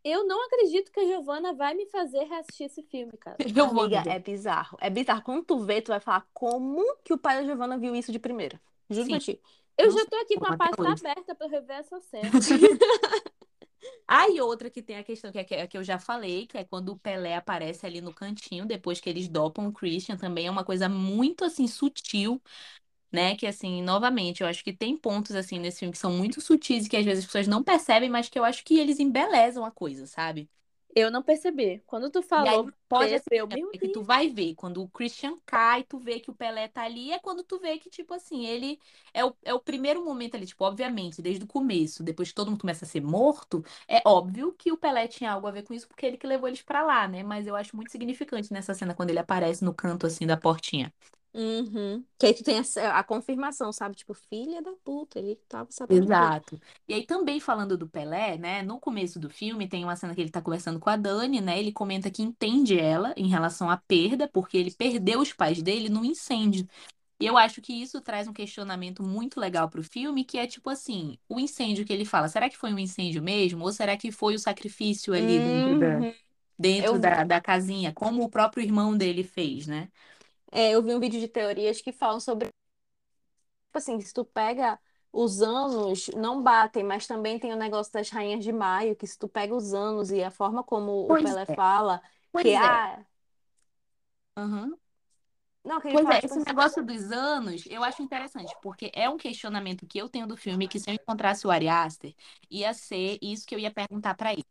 Eu 0.02 0.26
não 0.26 0.46
acredito 0.46 0.90
que 0.90 1.00
a 1.00 1.04
Giovana 1.04 1.52
vai 1.52 1.74
me 1.74 1.86
fazer 1.86 2.24
reassistir 2.24 2.66
esse 2.66 2.82
filme, 2.82 3.12
cara. 3.18 3.36
Eu 3.54 3.66
Amiga, 3.66 4.02
é 4.06 4.18
bizarro. 4.18 4.78
É 4.80 4.88
bizarro. 4.88 5.22
Quando 5.22 5.44
tu 5.44 5.58
vê, 5.58 5.82
tu 5.82 5.88
vai 5.88 6.00
falar 6.00 6.26
como 6.32 6.82
que 7.04 7.12
o 7.12 7.18
pai 7.18 7.36
da 7.36 7.44
Giovanna 7.44 7.76
viu 7.76 7.94
isso 7.94 8.10
de 8.10 8.18
primeira. 8.18 8.60
Juro 8.88 9.08
pra 9.08 9.18
ti. 9.18 9.40
Eu 9.78 9.90
Não 9.90 9.92
já 9.92 10.06
tô 10.06 10.16
aqui 10.16 10.38
com 10.38 10.46
a 10.46 10.54
pasta 10.54 10.88
hoje. 10.88 10.92
aberta 10.92 11.34
pra 11.34 11.46
rever 11.48 11.78
essa 11.78 12.00
cena. 12.00 12.46
E 14.28 14.40
outra 14.40 14.70
que 14.70 14.82
tem 14.82 14.96
a 14.96 15.04
questão 15.04 15.30
que 15.32 15.38
é 15.38 15.44
que 15.44 15.54
é 15.54 15.66
que 15.66 15.76
eu 15.78 15.84
já 15.84 15.98
falei, 15.98 16.46
que 16.46 16.58
é 16.58 16.64
quando 16.64 16.90
o 16.90 16.98
Pelé 16.98 17.36
aparece 17.36 17.86
ali 17.86 18.00
no 18.00 18.12
cantinho, 18.12 18.66
depois 18.66 19.00
que 19.00 19.08
eles 19.08 19.28
dopam 19.28 19.66
o 19.68 19.72
Christian, 19.72 20.16
também 20.16 20.46
é 20.46 20.50
uma 20.50 20.64
coisa 20.64 20.88
muito, 20.88 21.44
assim, 21.44 21.66
sutil, 21.66 22.42
né? 23.12 23.36
Que, 23.36 23.46
assim, 23.46 23.82
novamente, 23.82 24.42
eu 24.42 24.48
acho 24.48 24.64
que 24.64 24.72
tem 24.74 24.96
pontos, 24.98 25.34
assim, 25.36 25.58
nesse 25.60 25.80
filme 25.80 25.92
que 25.92 25.98
são 25.98 26.12
muito 26.12 26.40
sutis 26.40 26.86
e 26.86 26.90
que 26.90 26.96
às 26.98 27.04
vezes 27.04 27.24
as 27.24 27.26
pessoas 27.26 27.48
não 27.48 27.62
percebem, 27.64 28.10
mas 28.10 28.28
que 28.28 28.38
eu 28.38 28.44
acho 28.44 28.64
que 28.64 28.78
eles 28.78 29.00
embelezam 29.00 29.64
a 29.64 29.70
coisa, 29.72 30.06
sabe? 30.06 30.50
Eu 30.94 31.10
não 31.10 31.22
percebi. 31.22 31.80
Quando 31.86 32.10
tu 32.10 32.22
E 32.36 32.46
aí 32.48 32.58
falou 32.58 32.72
pode 32.88 33.18
ser 33.18 33.30
eu, 33.30 33.46
meu 33.46 33.70
que 33.78 33.88
tu 33.88 34.02
vai 34.02 34.28
ver 34.28 34.54
quando 34.54 34.82
o 34.82 34.88
Christian 34.88 35.38
cai, 35.46 35.82
tu 35.84 35.98
vê 35.98 36.20
que 36.20 36.30
o 36.30 36.34
Pelé 36.34 36.68
tá 36.68 36.82
ali, 36.82 37.12
é 37.12 37.18
quando 37.18 37.42
tu 37.42 37.58
vê 37.58 37.78
que, 37.78 37.90
tipo 37.90 38.14
assim, 38.14 38.46
ele 38.46 38.78
é 39.12 39.24
o, 39.24 39.34
é 39.44 39.52
o 39.54 39.60
primeiro 39.60 40.04
momento 40.04 40.36
ali, 40.36 40.46
tipo, 40.46 40.64
obviamente, 40.64 41.20
desde 41.22 41.44
o 41.44 41.46
começo, 41.46 42.02
depois 42.02 42.28
que 42.28 42.34
todo 42.34 42.50
mundo 42.50 42.60
começa 42.60 42.84
a 42.84 42.88
ser 42.88 43.00
morto, 43.00 43.64
é 43.88 44.02
óbvio 44.06 44.52
que 44.52 44.70
o 44.72 44.76
Pelé 44.76 45.08
tinha 45.08 45.32
algo 45.32 45.46
a 45.46 45.50
ver 45.50 45.62
com 45.64 45.74
isso, 45.74 45.88
porque 45.88 46.06
ele 46.06 46.16
que 46.16 46.26
levou 46.26 46.48
eles 46.48 46.62
pra 46.62 46.82
lá, 46.82 47.06
né? 47.08 47.22
Mas 47.22 47.46
eu 47.46 47.56
acho 47.56 47.74
muito 47.76 47.90
significante 47.92 48.52
nessa 48.52 48.74
cena 48.74 48.94
quando 48.94 49.10
ele 49.10 49.18
aparece 49.18 49.64
no 49.64 49.74
canto, 49.74 50.06
assim, 50.06 50.26
da 50.26 50.36
portinha. 50.36 50.92
Uhum. 51.34 52.04
Que 52.18 52.26
aí 52.26 52.34
tu 52.34 52.44
tem 52.44 52.58
a, 52.58 52.98
a 52.98 53.04
confirmação, 53.04 53.72
sabe? 53.72 53.96
Tipo, 53.96 54.14
filha 54.14 54.60
da 54.62 54.72
puta, 54.84 55.18
ele 55.18 55.36
tava 55.48 55.70
sabendo. 55.72 56.10
Exato. 56.12 56.60
E 56.86 56.94
aí, 56.94 57.04
também 57.04 57.40
falando 57.40 57.76
do 57.76 57.88
Pelé, 57.88 58.38
né? 58.38 58.62
No 58.62 58.78
começo 58.78 59.18
do 59.18 59.28
filme, 59.28 59.68
tem 59.68 59.82
uma 59.82 59.96
cena 59.96 60.14
que 60.14 60.20
ele 60.20 60.30
tá 60.30 60.40
conversando 60.40 60.78
com 60.78 60.88
a 60.88 60.96
Dani, 60.96 61.40
né? 61.40 61.58
Ele 61.58 61.72
comenta 61.72 62.08
que 62.10 62.22
entende 62.22 62.78
ela 62.78 63.12
em 63.16 63.26
relação 63.28 63.68
à 63.68 63.76
perda, 63.76 64.28
porque 64.28 64.56
ele 64.56 64.70
perdeu 64.70 65.20
os 65.20 65.32
pais 65.32 65.60
dele 65.60 65.88
num 65.88 66.04
incêndio. 66.04 66.64
E 67.20 67.26
eu 67.26 67.38
acho 67.38 67.62
que 67.62 67.72
isso 67.72 68.02
traz 68.02 68.28
um 68.28 68.34
questionamento 68.34 69.02
muito 69.04 69.40
legal 69.40 69.70
pro 69.70 69.82
filme, 69.84 70.24
que 70.26 70.38
é 70.38 70.46
tipo 70.48 70.70
assim, 70.70 71.18
o 71.30 71.40
incêndio 71.40 71.86
que 71.86 71.94
ele 71.94 72.04
fala, 72.04 72.28
será 72.28 72.50
que 72.50 72.58
foi 72.58 72.74
um 72.74 72.80
incêndio 72.80 73.22
mesmo? 73.22 73.64
Ou 73.64 73.72
será 73.72 73.96
que 73.96 74.12
foi 74.12 74.34
o 74.34 74.40
sacrifício 74.40 75.14
ali 75.14 75.40
dentro 75.40 75.76
da, 75.76 76.04
Uhum. 76.04 76.14
dentro 76.58 76.98
Eu, 76.98 76.98
da, 76.98 77.24
da 77.24 77.40
casinha, 77.40 77.92
como 77.94 78.24
o 78.24 78.30
próprio 78.30 78.64
irmão 78.64 78.96
dele 78.96 79.24
fez, 79.24 79.66
né? 79.68 79.88
É, 80.50 80.70
eu 80.72 80.82
vi 80.82 80.94
um 80.94 81.00
vídeo 81.00 81.20
de 81.20 81.28
teorias 81.28 81.80
que 81.80 81.92
falam 81.92 82.20
sobre, 82.20 82.48
tipo 82.48 83.78
assim, 83.78 84.00
se 84.00 84.12
tu 84.12 84.24
pega 84.24 84.78
os 85.12 85.42
anos, 85.42 86.08
não 86.08 86.42
batem, 86.42 86.84
mas 86.84 87.06
também 87.06 87.38
tem 87.38 87.52
o 87.52 87.56
negócio 87.56 87.92
das 87.92 88.10
rainhas 88.10 88.44
de 88.44 88.52
maio, 88.52 88.94
que 88.96 89.06
se 89.06 89.18
tu 89.18 89.28
pega 89.28 89.54
os 89.54 89.74
anos 89.74 90.10
e 90.10 90.22
a 90.22 90.30
forma 90.30 90.62
como 90.62 90.92
o 90.92 91.06
Pois 91.08 91.24
Pelé 91.24 91.46
é, 91.48 91.54
fala, 91.54 92.00
pois 92.32 92.44
que 92.44 92.50
é. 92.50 92.56
ah, 92.56 93.04
Aham. 94.36 94.76
Não, 95.64 95.80
que 95.80 95.90
Pois 95.92 96.04
fala, 96.04 96.16
é, 96.16 96.20
tipo 96.20 96.26
esse 96.26 96.38
assim. 96.38 96.44
negócio 96.46 96.84
dos 96.84 97.12
anos 97.12 97.64
eu 97.66 97.82
acho 97.84 98.02
interessante, 98.02 98.54
porque 98.62 98.90
é 98.94 99.08
um 99.08 99.16
questionamento 99.16 99.86
que 99.86 99.98
eu 99.98 100.08
tenho 100.08 100.26
do 100.26 100.36
filme, 100.36 100.66
que 100.68 100.78
se 100.78 100.88
eu 100.90 100.94
encontrasse 100.94 101.46
o 101.46 101.50
Ari 101.50 101.68
Aster, 101.68 102.14
ia 102.50 102.72
ser 102.72 103.18
isso 103.20 103.46
que 103.46 103.54
eu 103.54 103.58
ia 103.58 103.70
perguntar 103.70 104.14
pra 104.14 104.32
ele, 104.32 104.44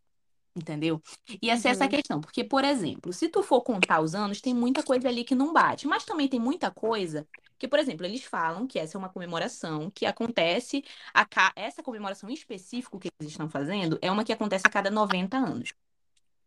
entendeu? 0.56 1.02
Ia 1.42 1.58
ser 1.58 1.70
essa 1.70 1.88
Uhum. 1.88 1.90
questão, 1.90 2.20
porque, 2.22 2.44
por 2.44 2.64
exemplo, 2.64 3.14
se 3.14 3.30
tu 3.30 3.44
for 3.44 3.62
contar 3.62 4.02
os 4.02 4.16
anos, 4.16 4.42
tem 4.42 4.54
muita 4.54 4.84
coisa 4.84 5.08
ali 5.08 5.24
que 5.24 5.36
não 5.36 5.54
bate, 5.54 5.88
mas 5.88 6.06
também 6.06 6.28
tem 6.28 6.40
muita 6.40 6.72
coisa 6.72 7.28
que, 7.58 7.68
por 7.68 7.80
exemplo, 7.80 8.06
eles 8.06 8.24
falam 8.24 8.66
que 8.68 8.80
essa 8.80 8.98
é 8.98 9.00
uma 9.00 9.10
comemoração 9.10 9.90
que 9.92 10.06
acontece, 10.06 10.84
a 11.14 11.26
ca... 11.26 11.52
essa 11.56 11.84
comemoração 11.84 12.30
em 12.30 12.34
específico 12.34 13.00
que 13.00 13.10
eles 13.20 13.32
estão 13.32 13.50
fazendo 13.50 13.98
é 14.02 14.12
uma 14.12 14.24
que 14.24 14.34
acontece 14.34 14.66
a 14.68 14.70
cada 14.70 14.90
90 14.92 15.38
anos. 15.38 15.74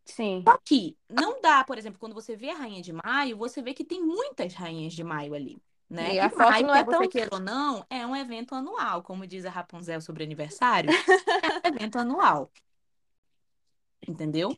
Sim. 0.05 0.47
Só 0.47 0.57
que 0.65 0.97
não 1.09 1.41
dá, 1.41 1.63
por 1.63 1.77
exemplo, 1.77 1.99
quando 1.99 2.13
você 2.13 2.35
vê 2.35 2.49
a 2.49 2.55
Rainha 2.55 2.81
de 2.81 2.91
Maio, 2.93 3.37
você 3.37 3.61
vê 3.61 3.73
que 3.73 3.85
tem 3.85 4.03
muitas 4.03 4.53
Rainhas 4.53 4.93
de 4.93 5.03
Maio 5.03 5.33
ali, 5.33 5.61
né? 5.89 6.15
E 6.15 6.19
a 6.19 6.29
E 6.29 6.29
foto 6.29 6.61
Maio, 6.61 6.67
não 6.67 6.75
é 6.75 6.83
você 6.83 7.07
tão. 7.07 7.07
queira 7.07 7.29
ou 7.35 7.39
não, 7.39 7.85
é 7.89 8.05
um 8.05 8.15
evento 8.15 8.53
anual, 8.55 9.01
como 9.03 9.25
diz 9.25 9.45
a 9.45 9.49
Rapunzel 9.49 10.01
sobre 10.01 10.23
aniversário, 10.23 10.91
é 11.41 11.47
um 11.49 11.75
evento 11.75 11.97
anual, 11.97 12.51
entendeu? 14.07 14.57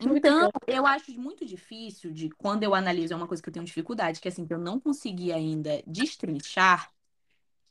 Muito 0.00 0.26
Então, 0.26 0.50
eu 0.66 0.86
acho 0.86 1.12
muito 1.20 1.44
difícil 1.44 2.12
de, 2.12 2.28
quando 2.30 2.62
eu 2.64 2.74
analiso, 2.74 3.12
é 3.12 3.16
uma 3.16 3.28
coisa 3.28 3.42
que 3.42 3.48
eu 3.48 3.52
tenho 3.52 3.64
dificuldade, 3.64 4.20
que 4.20 4.28
assim, 4.28 4.46
que 4.46 4.52
eu 4.52 4.58
não 4.58 4.80
consegui 4.80 5.32
ainda 5.32 5.82
destrinchar 5.86 6.90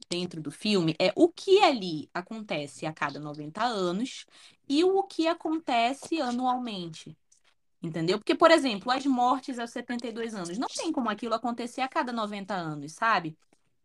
dentro 0.09 0.41
do 0.41 0.51
filme, 0.51 0.95
é 0.99 1.13
o 1.15 1.29
que 1.29 1.61
ali 1.63 2.09
acontece 2.13 2.85
a 2.85 2.93
cada 2.93 3.19
90 3.19 3.63
anos 3.63 4.25
e 4.67 4.83
o 4.83 5.03
que 5.03 5.27
acontece 5.27 6.19
anualmente. 6.21 7.17
Entendeu? 7.81 8.19
Porque, 8.19 8.35
por 8.35 8.51
exemplo, 8.51 8.91
as 8.91 9.05
mortes 9.05 9.57
aos 9.57 9.71
72 9.71 10.35
anos, 10.35 10.57
não 10.57 10.67
tem 10.67 10.91
como 10.91 11.09
aquilo 11.09 11.33
acontecer 11.33 11.81
a 11.81 11.87
cada 11.87 12.11
90 12.11 12.53
anos, 12.53 12.91
sabe? 12.93 13.35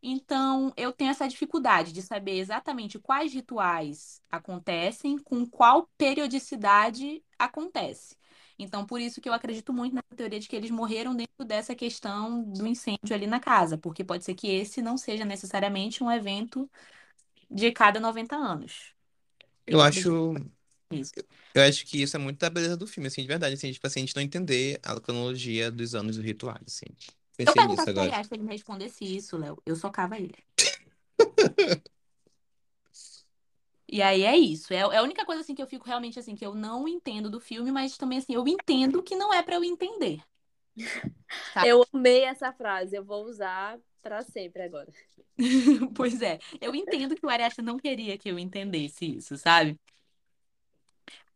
Então, 0.02 0.73
eu 0.77 0.93
tenho 0.93 1.10
essa 1.10 1.27
dificuldade 1.28 1.93
de 1.93 2.02
saber 2.02 2.39
exatamente 2.39 2.98
quais 2.98 3.32
rituais 3.32 4.23
acontecem, 4.31 5.18
com 5.18 5.44
qual 5.47 5.89
periodicidade 5.98 7.23
acontece. 7.39 8.16
Então, 8.59 8.86
por 8.86 9.01
isso 9.01 9.20
que 9.20 9.28
eu 9.28 9.32
acredito 9.32 9.73
muito 9.73 9.94
na 9.94 10.02
teoria 10.14 10.40
de 10.40 10.48
que 10.48 10.56
eles 10.56 10.70
morreram 10.70 11.14
dentro 11.14 11.44
dessa 11.44 11.74
questão 11.74 12.43
do 12.43 12.66
incêndio 12.66 13.14
ali 13.14 13.27
na 13.27 13.40
casa, 13.40 13.77
porque 13.77 14.05
pode 14.05 14.24
ser 14.24 14.35
que 14.35 14.48
esse 14.48 14.81
não 14.81 14.97
seja 14.97 15.24
necessariamente 15.24 16.02
um 16.02 16.10
evento 16.10 16.70
de 17.51 17.70
cada 17.73 18.01
90 18.01 18.36
anos. 18.36 18.94
Eu 19.66 19.78
Eu 19.78 19.82
acho. 19.82 20.09
Eu 21.55 21.62
acho 21.62 21.86
que 21.86 22.02
isso 22.02 22.16
é 22.16 22.18
muito 22.18 22.39
da 22.39 22.51
beleza 22.51 22.77
do 22.77 22.86
filme, 22.86 23.06
assim, 23.09 23.23
de 23.23 23.28
verdade. 23.28 23.55
Assim, 23.55 23.73
tipo 23.73 23.86
assim, 23.86 24.01
a 24.01 24.02
gente 24.02 24.14
não 24.14 24.23
entender 24.23 24.78
a 24.82 25.01
cronologia 25.01 25.70
dos 25.70 25.94
anos 25.94 26.16
do 26.16 26.23
ritual, 26.23 26.59
assim. 26.66 26.86
Se 27.36 27.42
eu 27.42 27.46
Pensei 27.46 27.62
nisso 27.66 27.82
perguntasse 27.84 27.92
pra 27.92 28.02
agora. 28.02 28.14
Arias 28.14 28.26
se 28.28 28.34
ele 28.34 28.42
me 28.42 28.52
respondesse 28.52 29.04
isso, 29.16 29.36
Léo, 29.36 29.62
eu 29.66 29.76
socava 29.76 30.16
ele. 30.16 30.34
E 33.88 34.02
aí 34.02 34.24
é 34.24 34.36
isso. 34.36 34.72
É, 34.72 34.78
é 34.78 34.96
a 34.96 35.02
única 35.02 35.24
coisa 35.24 35.42
assim 35.42 35.54
que 35.54 35.62
eu 35.62 35.66
fico 35.66 35.86
realmente 35.86 36.18
assim 36.18 36.34
que 36.34 36.44
eu 36.44 36.54
não 36.54 36.88
entendo 36.88 37.30
do 37.30 37.38
filme, 37.40 37.70
mas 37.70 37.96
também 37.96 38.18
assim 38.18 38.34
eu 38.34 38.46
entendo 38.48 39.02
que 39.02 39.14
não 39.14 39.32
é 39.32 39.42
pra 39.42 39.54
eu 39.56 39.64
entender. 39.64 40.20
Tá. 41.54 41.66
Eu 41.66 41.86
amei 41.92 42.24
essa 42.24 42.52
frase, 42.52 42.96
eu 42.96 43.04
vou 43.04 43.24
usar 43.24 43.78
pra 44.02 44.22
sempre 44.22 44.62
agora. 44.62 44.92
Pois 45.94 46.20
é, 46.20 46.38
eu 46.60 46.74
entendo 46.74 47.14
que 47.14 47.24
o 47.24 47.28
Ariasta 47.30 47.62
não 47.62 47.78
queria 47.78 48.18
que 48.18 48.28
eu 48.28 48.38
entendesse 48.38 49.16
isso, 49.16 49.36
sabe? 49.36 49.78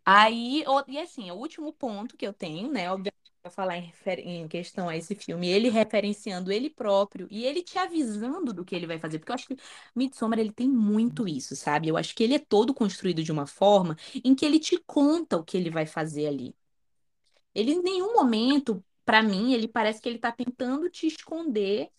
Aí, 0.04 0.64
o- 0.66 0.84
e 0.88 0.98
assim, 0.98 1.30
o 1.30 1.34
último 1.36 1.72
ponto 1.72 2.16
que 2.16 2.26
eu 2.26 2.32
tenho, 2.32 2.70
né, 2.70 2.90
obviamente, 2.90 3.19
para 3.42 3.50
falar 3.50 3.78
em, 3.78 3.92
em 4.42 4.48
questão 4.48 4.88
a 4.88 4.96
esse 4.96 5.14
filme, 5.14 5.48
ele 5.48 5.68
referenciando 5.70 6.52
ele 6.52 6.68
próprio 6.70 7.26
e 7.30 7.44
ele 7.44 7.62
te 7.62 7.78
avisando 7.78 8.52
do 8.52 8.64
que 8.64 8.74
ele 8.74 8.86
vai 8.86 8.98
fazer, 8.98 9.18
porque 9.18 9.32
eu 9.32 9.34
acho 9.34 9.48
que 9.48 9.56
Midsommar 9.94 10.38
ele 10.38 10.52
tem 10.52 10.68
muito 10.68 11.26
isso, 11.26 11.56
sabe? 11.56 11.88
Eu 11.88 11.96
acho 11.96 12.14
que 12.14 12.22
ele 12.22 12.34
é 12.34 12.38
todo 12.38 12.74
construído 12.74 13.22
de 13.22 13.32
uma 13.32 13.46
forma 13.46 13.96
em 14.24 14.34
que 14.34 14.44
ele 14.44 14.58
te 14.58 14.78
conta 14.86 15.36
o 15.38 15.44
que 15.44 15.56
ele 15.56 15.70
vai 15.70 15.86
fazer 15.86 16.26
ali. 16.26 16.54
Ele 17.54 17.72
em 17.72 17.82
nenhum 17.82 18.14
momento, 18.14 18.84
pra 19.04 19.22
mim, 19.22 19.52
ele 19.52 19.68
parece 19.68 20.00
que 20.00 20.08
ele 20.08 20.18
tá 20.18 20.32
tentando 20.32 20.88
te 20.90 21.06
esconder 21.06 21.90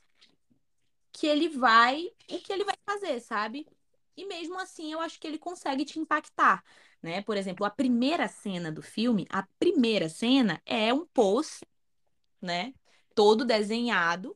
que 1.12 1.28
ele 1.28 1.50
vai, 1.50 2.06
o 2.30 2.40
que 2.40 2.52
ele 2.54 2.64
vai 2.66 2.76
fazer, 2.86 3.20
sabe? 3.22 3.68
E 4.16 4.26
mesmo 4.26 4.60
assim, 4.60 4.92
eu 4.92 5.00
acho 5.00 5.20
que 5.20 5.28
ele 5.28 5.38
consegue 5.38 5.86
te 5.86 6.00
impactar, 6.00 6.64
né? 7.02 7.22
Por 7.22 7.38
exemplo, 7.38 7.66
a 7.66 7.70
primeira 7.70 8.28
cena 8.28 8.72
do 8.72 8.82
filme, 8.82 9.26
a 9.30 9.44
primeira 9.58 10.10
cena 10.10 10.62
é 10.66 10.94
um 10.94 11.06
post, 11.06 11.66
né? 12.42 12.74
Todo 13.16 13.46
desenhado. 13.46 14.36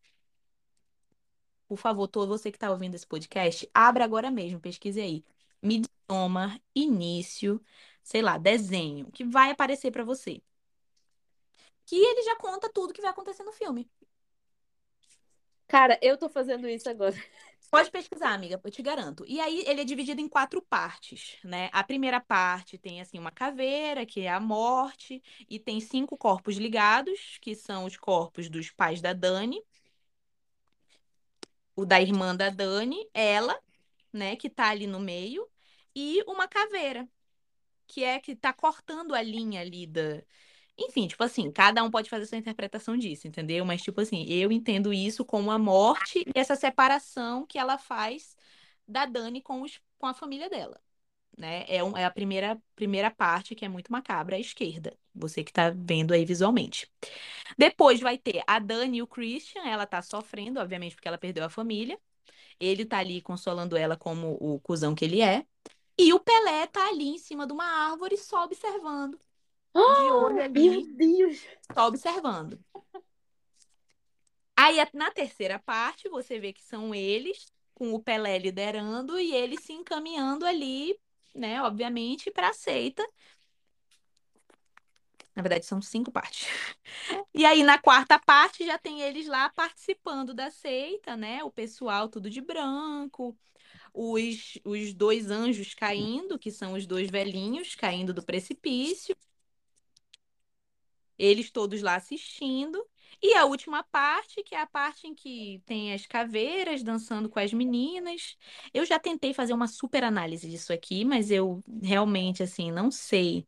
Por 1.67 1.77
favor, 1.77 2.07
todo 2.07 2.29
você 2.29 2.51
que 2.51 2.57
está 2.57 2.71
ouvindo 2.71 2.95
esse 2.95 3.07
podcast, 3.07 3.69
abra 3.73 4.05
agora 4.05 4.29
mesmo, 4.31 4.59
pesquise 4.59 5.01
aí. 5.01 5.25
Midsommar, 5.61 6.61
início, 6.75 7.61
sei 8.03 8.21
lá, 8.21 8.37
desenho, 8.37 9.11
que 9.11 9.23
vai 9.25 9.51
aparecer 9.51 9.91
para 9.91 10.03
você. 10.03 10.41
Que 11.85 11.95
ele 11.95 12.23
já 12.23 12.35
conta 12.37 12.71
tudo 12.71 12.93
que 12.93 13.01
vai 13.01 13.11
acontecer 13.11 13.43
no 13.43 13.51
filme. 13.51 13.89
Cara, 15.67 15.97
eu 16.01 16.17
tô 16.17 16.29
fazendo 16.29 16.67
isso 16.67 16.89
agora. 16.89 17.15
Pode 17.71 17.91
pesquisar, 17.91 18.33
amiga, 18.33 18.59
eu 18.63 18.71
te 18.71 18.81
garanto. 18.81 19.25
E 19.27 19.39
aí 19.39 19.63
ele 19.67 19.81
é 19.81 19.83
dividido 19.83 20.21
em 20.21 20.29
quatro 20.29 20.61
partes, 20.61 21.37
né? 21.43 21.69
A 21.73 21.83
primeira 21.83 22.21
parte 22.21 22.77
tem 22.77 23.01
assim 23.01 23.19
uma 23.19 23.31
caveira, 23.31 24.05
que 24.05 24.21
é 24.21 24.29
a 24.31 24.39
morte, 24.39 25.21
e 25.49 25.59
tem 25.59 25.79
cinco 25.79 26.17
corpos 26.17 26.57
ligados, 26.57 27.37
que 27.41 27.55
são 27.55 27.85
os 27.85 27.97
corpos 27.97 28.49
dos 28.49 28.71
pais 28.71 29.01
da 29.01 29.13
Dani, 29.13 29.61
o 31.75 31.85
da 31.85 32.01
irmã 32.01 32.35
da 32.35 32.49
Dani, 32.49 33.09
ela, 33.13 33.59
né, 34.13 34.35
que 34.35 34.49
tá 34.49 34.69
ali 34.69 34.87
no 34.87 34.99
meio, 34.99 35.47
e 35.95 36.23
uma 36.27 36.47
caveira, 36.47 37.07
que 37.87 38.03
é 38.03 38.19
que 38.19 38.35
tá 38.35 38.53
cortando 38.53 39.13
a 39.15 39.21
linha 39.21 39.61
ali 39.61 39.87
da 39.87 40.23
enfim, 40.77 41.07
tipo 41.07 41.23
assim, 41.23 41.51
cada 41.51 41.83
um 41.83 41.89
pode 41.89 42.09
fazer 42.09 42.25
sua 42.25 42.37
interpretação 42.37 42.97
disso, 42.97 43.27
entendeu? 43.27 43.65
Mas, 43.65 43.81
tipo 43.81 44.01
assim, 44.01 44.25
eu 44.25 44.51
entendo 44.51 44.93
isso 44.93 45.23
como 45.23 45.51
a 45.51 45.57
morte 45.57 46.19
e 46.19 46.31
essa 46.39 46.55
separação 46.55 47.45
que 47.45 47.57
ela 47.57 47.77
faz 47.77 48.35
da 48.87 49.05
Dani 49.05 49.41
com, 49.41 49.61
os, 49.61 49.79
com 49.97 50.05
a 50.05 50.13
família 50.13 50.49
dela, 50.49 50.79
né? 51.37 51.65
É, 51.67 51.83
um, 51.83 51.97
é 51.97 52.05
a 52.05 52.11
primeira, 52.11 52.61
primeira 52.75 53.09
parte 53.09 53.55
que 53.55 53.63
é 53.65 53.69
muito 53.69 53.91
macabra, 53.91 54.35
à 54.35 54.39
esquerda, 54.39 54.97
você 55.13 55.43
que 55.43 55.53
tá 55.53 55.71
vendo 55.75 56.13
aí 56.13 56.25
visualmente. 56.25 56.91
Depois 57.57 58.01
vai 58.01 58.17
ter 58.17 58.43
a 58.45 58.59
Dani 58.59 58.97
e 58.97 59.01
o 59.01 59.07
Christian, 59.07 59.63
ela 59.65 59.85
tá 59.85 60.01
sofrendo, 60.01 60.59
obviamente, 60.59 60.95
porque 60.95 61.07
ela 61.07 61.17
perdeu 61.17 61.45
a 61.45 61.49
família. 61.49 61.99
Ele 62.59 62.85
tá 62.85 62.99
ali 62.99 63.21
consolando 63.21 63.75
ela 63.77 63.97
como 63.97 64.37
o 64.39 64.59
cuzão 64.61 64.95
que 64.95 65.05
ele 65.05 65.21
é. 65.21 65.45
E 65.97 66.13
o 66.13 66.19
Pelé 66.19 66.67
tá 66.67 66.87
ali 66.89 67.07
em 67.09 67.17
cima 67.17 67.47
de 67.47 67.53
uma 67.53 67.65
árvore 67.65 68.17
só 68.17 68.43
observando 68.45 69.19
de 69.83 70.11
olho 70.11 70.41
ali, 70.41 70.69
Meu 70.69 70.95
Deus! 70.95 71.45
só 71.73 71.87
observando. 71.87 72.59
Aí, 74.57 74.77
na 74.93 75.11
terceira 75.11 75.59
parte, 75.59 76.07
você 76.09 76.39
vê 76.39 76.53
que 76.53 76.63
são 76.63 76.95
eles, 76.95 77.45
com 77.73 77.93
o 77.93 78.01
Pelé 78.01 78.37
liderando 78.39 79.19
e 79.19 79.33
ele 79.33 79.59
se 79.59 79.73
encaminhando 79.73 80.45
ali, 80.45 80.97
né, 81.33 81.61
obviamente, 81.61 82.31
para 82.31 82.49
a 82.49 82.53
seita. 82.53 83.05
Na 85.35 85.41
verdade, 85.41 85.65
são 85.65 85.81
cinco 85.81 86.11
partes. 86.11 86.47
E 87.33 87.45
aí, 87.45 87.61
na 87.61 87.77
quarta 87.77 88.17
parte, 88.17 88.65
já 88.65 88.77
tem 88.77 89.01
eles 89.01 89.27
lá 89.27 89.49
participando 89.49 90.33
da 90.33 90.49
seita, 90.49 91.17
né? 91.17 91.43
O 91.43 91.51
pessoal 91.51 92.07
tudo 92.07 92.29
de 92.29 92.39
branco, 92.39 93.37
os, 93.93 94.57
os 94.63 94.93
dois 94.93 95.29
anjos 95.29 95.73
caindo, 95.73 96.39
que 96.39 96.49
são 96.49 96.73
os 96.73 96.87
dois 96.87 97.09
velhinhos 97.09 97.75
caindo 97.75 98.13
do 98.13 98.23
precipício. 98.23 99.15
Eles 101.17 101.51
todos 101.51 101.81
lá 101.81 101.95
assistindo. 101.95 102.83
E 103.21 103.33
a 103.35 103.45
última 103.45 103.83
parte, 103.83 104.43
que 104.43 104.53
é 104.55 104.61
a 104.61 104.67
parte 104.67 105.07
em 105.07 105.15
que 105.15 105.61
tem 105.65 105.93
as 105.93 106.05
caveiras 106.05 106.83
dançando 106.83 107.29
com 107.29 107.39
as 107.39 107.53
meninas. 107.53 108.37
Eu 108.73 108.85
já 108.85 108.99
tentei 108.99 109.33
fazer 109.33 109.53
uma 109.53 109.67
super 109.67 110.03
análise 110.03 110.49
disso 110.49 110.73
aqui, 110.73 111.05
mas 111.05 111.31
eu 111.31 111.63
realmente, 111.81 112.43
assim, 112.43 112.71
não 112.71 112.91
sei 112.91 113.47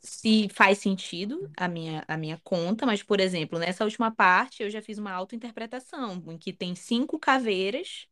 se 0.00 0.48
faz 0.50 0.78
sentido 0.78 1.50
a 1.56 1.68
minha, 1.68 2.04
a 2.06 2.16
minha 2.16 2.38
conta. 2.44 2.86
Mas, 2.86 3.02
por 3.02 3.20
exemplo, 3.20 3.58
nessa 3.58 3.84
última 3.84 4.10
parte, 4.10 4.62
eu 4.62 4.70
já 4.70 4.80
fiz 4.82 4.98
uma 4.98 5.12
autointerpretação, 5.12 6.22
em 6.28 6.38
que 6.38 6.52
tem 6.52 6.74
cinco 6.74 7.18
caveiras 7.18 8.06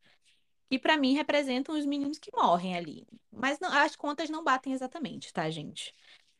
que, 0.69 0.79
para 0.79 0.97
mim, 0.97 1.15
representam 1.15 1.77
os 1.77 1.85
meninos 1.85 2.19
que 2.19 2.31
morrem 2.35 2.75
ali. 2.77 3.07
Mas 3.31 3.59
não- 3.59 3.71
as 3.71 3.95
contas 3.95 4.29
não 4.29 4.43
batem 4.43 4.73
exatamente, 4.73 5.33
tá, 5.33 5.49
gente? 5.49 5.93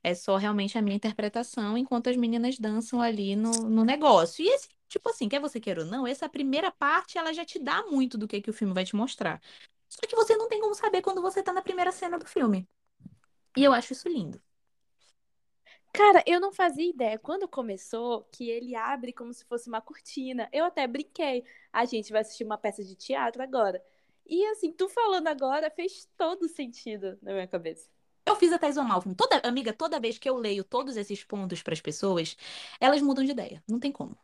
É 0.06 0.14
só 0.14 0.38
realmente 0.38 0.78
a 0.78 0.84
minha 0.84 0.96
interpretação 0.96 1.76
enquanto 1.76 2.12
as 2.12 2.16
meninas 2.16 2.60
dançam 2.60 3.02
ali 3.02 3.36
no, 3.36 3.50
no 3.68 3.84
negócio. 3.84 4.46
E 4.46 4.50
esse, 4.50 4.70
tipo 4.88 5.10
assim, 5.10 5.28
quer 5.28 5.40
você 5.40 5.60
queira 5.60 5.82
ou 5.82 5.88
não, 5.88 6.06
essa 6.06 6.30
primeira 6.30 6.72
parte 6.72 7.18
ela 7.18 7.34
já 7.34 7.44
te 7.44 7.58
dá 7.58 7.82
muito 7.88 8.16
do 8.16 8.28
que, 8.28 8.40
que 8.40 8.52
o 8.52 8.54
filme 8.54 8.72
vai 8.72 8.86
te 8.86 8.96
mostrar. 8.96 9.42
Só 9.90 10.02
que 10.08 10.16
você 10.16 10.38
não 10.38 10.48
tem 10.48 10.62
como 10.62 10.76
saber 10.76 11.02
quando 11.02 11.24
você 11.24 11.42
tá 11.42 11.52
na 11.52 11.64
primeira 11.64 11.92
cena 11.92 12.20
do 12.20 12.26
filme. 12.28 12.70
E 13.58 13.64
eu 13.64 13.74
acho 13.74 13.94
isso 13.94 14.08
lindo. 14.08 14.40
Cara, 15.92 16.24
eu 16.28 16.40
não 16.40 16.54
fazia 16.54 16.88
ideia. 16.88 17.18
Quando 17.18 17.48
começou, 17.48 18.26
que 18.32 18.48
ele 18.48 18.76
abre 18.76 19.12
como 19.12 19.34
se 19.34 19.44
fosse 19.46 19.68
uma 19.68 19.82
cortina. 19.82 20.48
Eu 20.54 20.66
até 20.66 20.86
brinquei. 20.86 21.44
A 21.74 21.84
gente 21.84 22.12
vai 22.12 22.22
assistir 22.22 22.44
uma 22.44 22.60
peça 22.60 22.84
de 22.84 22.96
teatro 22.96 23.42
agora. 23.42 23.84
E 24.24 24.46
assim, 24.52 24.72
tu 24.72 24.88
falando 24.88 25.28
agora 25.30 25.72
fez 25.72 26.08
todo 26.16 26.48
sentido 26.48 27.18
na 27.24 27.34
minha 27.34 27.48
cabeça. 27.48 27.95
Eu 28.26 28.36
fiz 28.36 28.52
a 28.52 28.58
Thais 28.58 28.76
Van 28.76 28.84
Malfen. 28.84 29.14
Toda, 29.14 29.40
amiga, 29.48 29.72
toda 29.72 30.00
vez 30.00 30.18
que 30.18 30.28
eu 30.28 30.36
leio 30.36 30.64
todos 30.64 30.98
esses 30.98 31.24
pontos 31.24 31.62
para 31.62 31.74
as 31.74 31.82
pessoas, 31.82 32.36
elas 32.80 33.02
mudam 33.02 33.24
de 33.24 33.32
ideia. 33.32 33.64
Não 33.68 33.80
tem 33.80 33.92
como. 33.92 34.18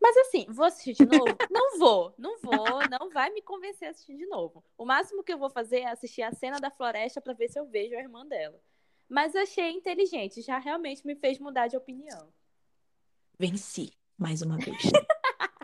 Mas 0.00 0.16
assim, 0.18 0.46
vou 0.48 0.64
assistir 0.64 0.94
de 0.94 1.06
novo? 1.06 1.24
não 1.50 1.78
vou, 1.78 2.14
não 2.18 2.38
vou, 2.40 2.80
não 2.90 3.10
vai 3.10 3.30
me 3.30 3.42
convencer 3.42 3.88
a 3.88 3.90
assistir 3.90 4.16
de 4.16 4.26
novo. 4.26 4.64
O 4.76 4.84
máximo 4.84 5.22
que 5.22 5.32
eu 5.32 5.38
vou 5.38 5.50
fazer 5.50 5.80
é 5.80 5.90
assistir 5.90 6.22
a 6.22 6.32
cena 6.32 6.58
da 6.58 6.70
floresta 6.70 7.20
para 7.20 7.34
ver 7.34 7.48
se 7.48 7.58
eu 7.58 7.66
vejo 7.66 7.94
a 7.94 8.00
irmã 8.00 8.26
dela. 8.26 8.60
Mas 9.08 9.34
achei 9.34 9.70
inteligente, 9.70 10.40
já 10.40 10.58
realmente 10.58 11.06
me 11.06 11.14
fez 11.16 11.38
mudar 11.38 11.66
de 11.66 11.76
opinião. 11.76 12.32
Venci, 13.38 13.92
mais 14.16 14.40
uma 14.40 14.56
vez. 14.56 14.76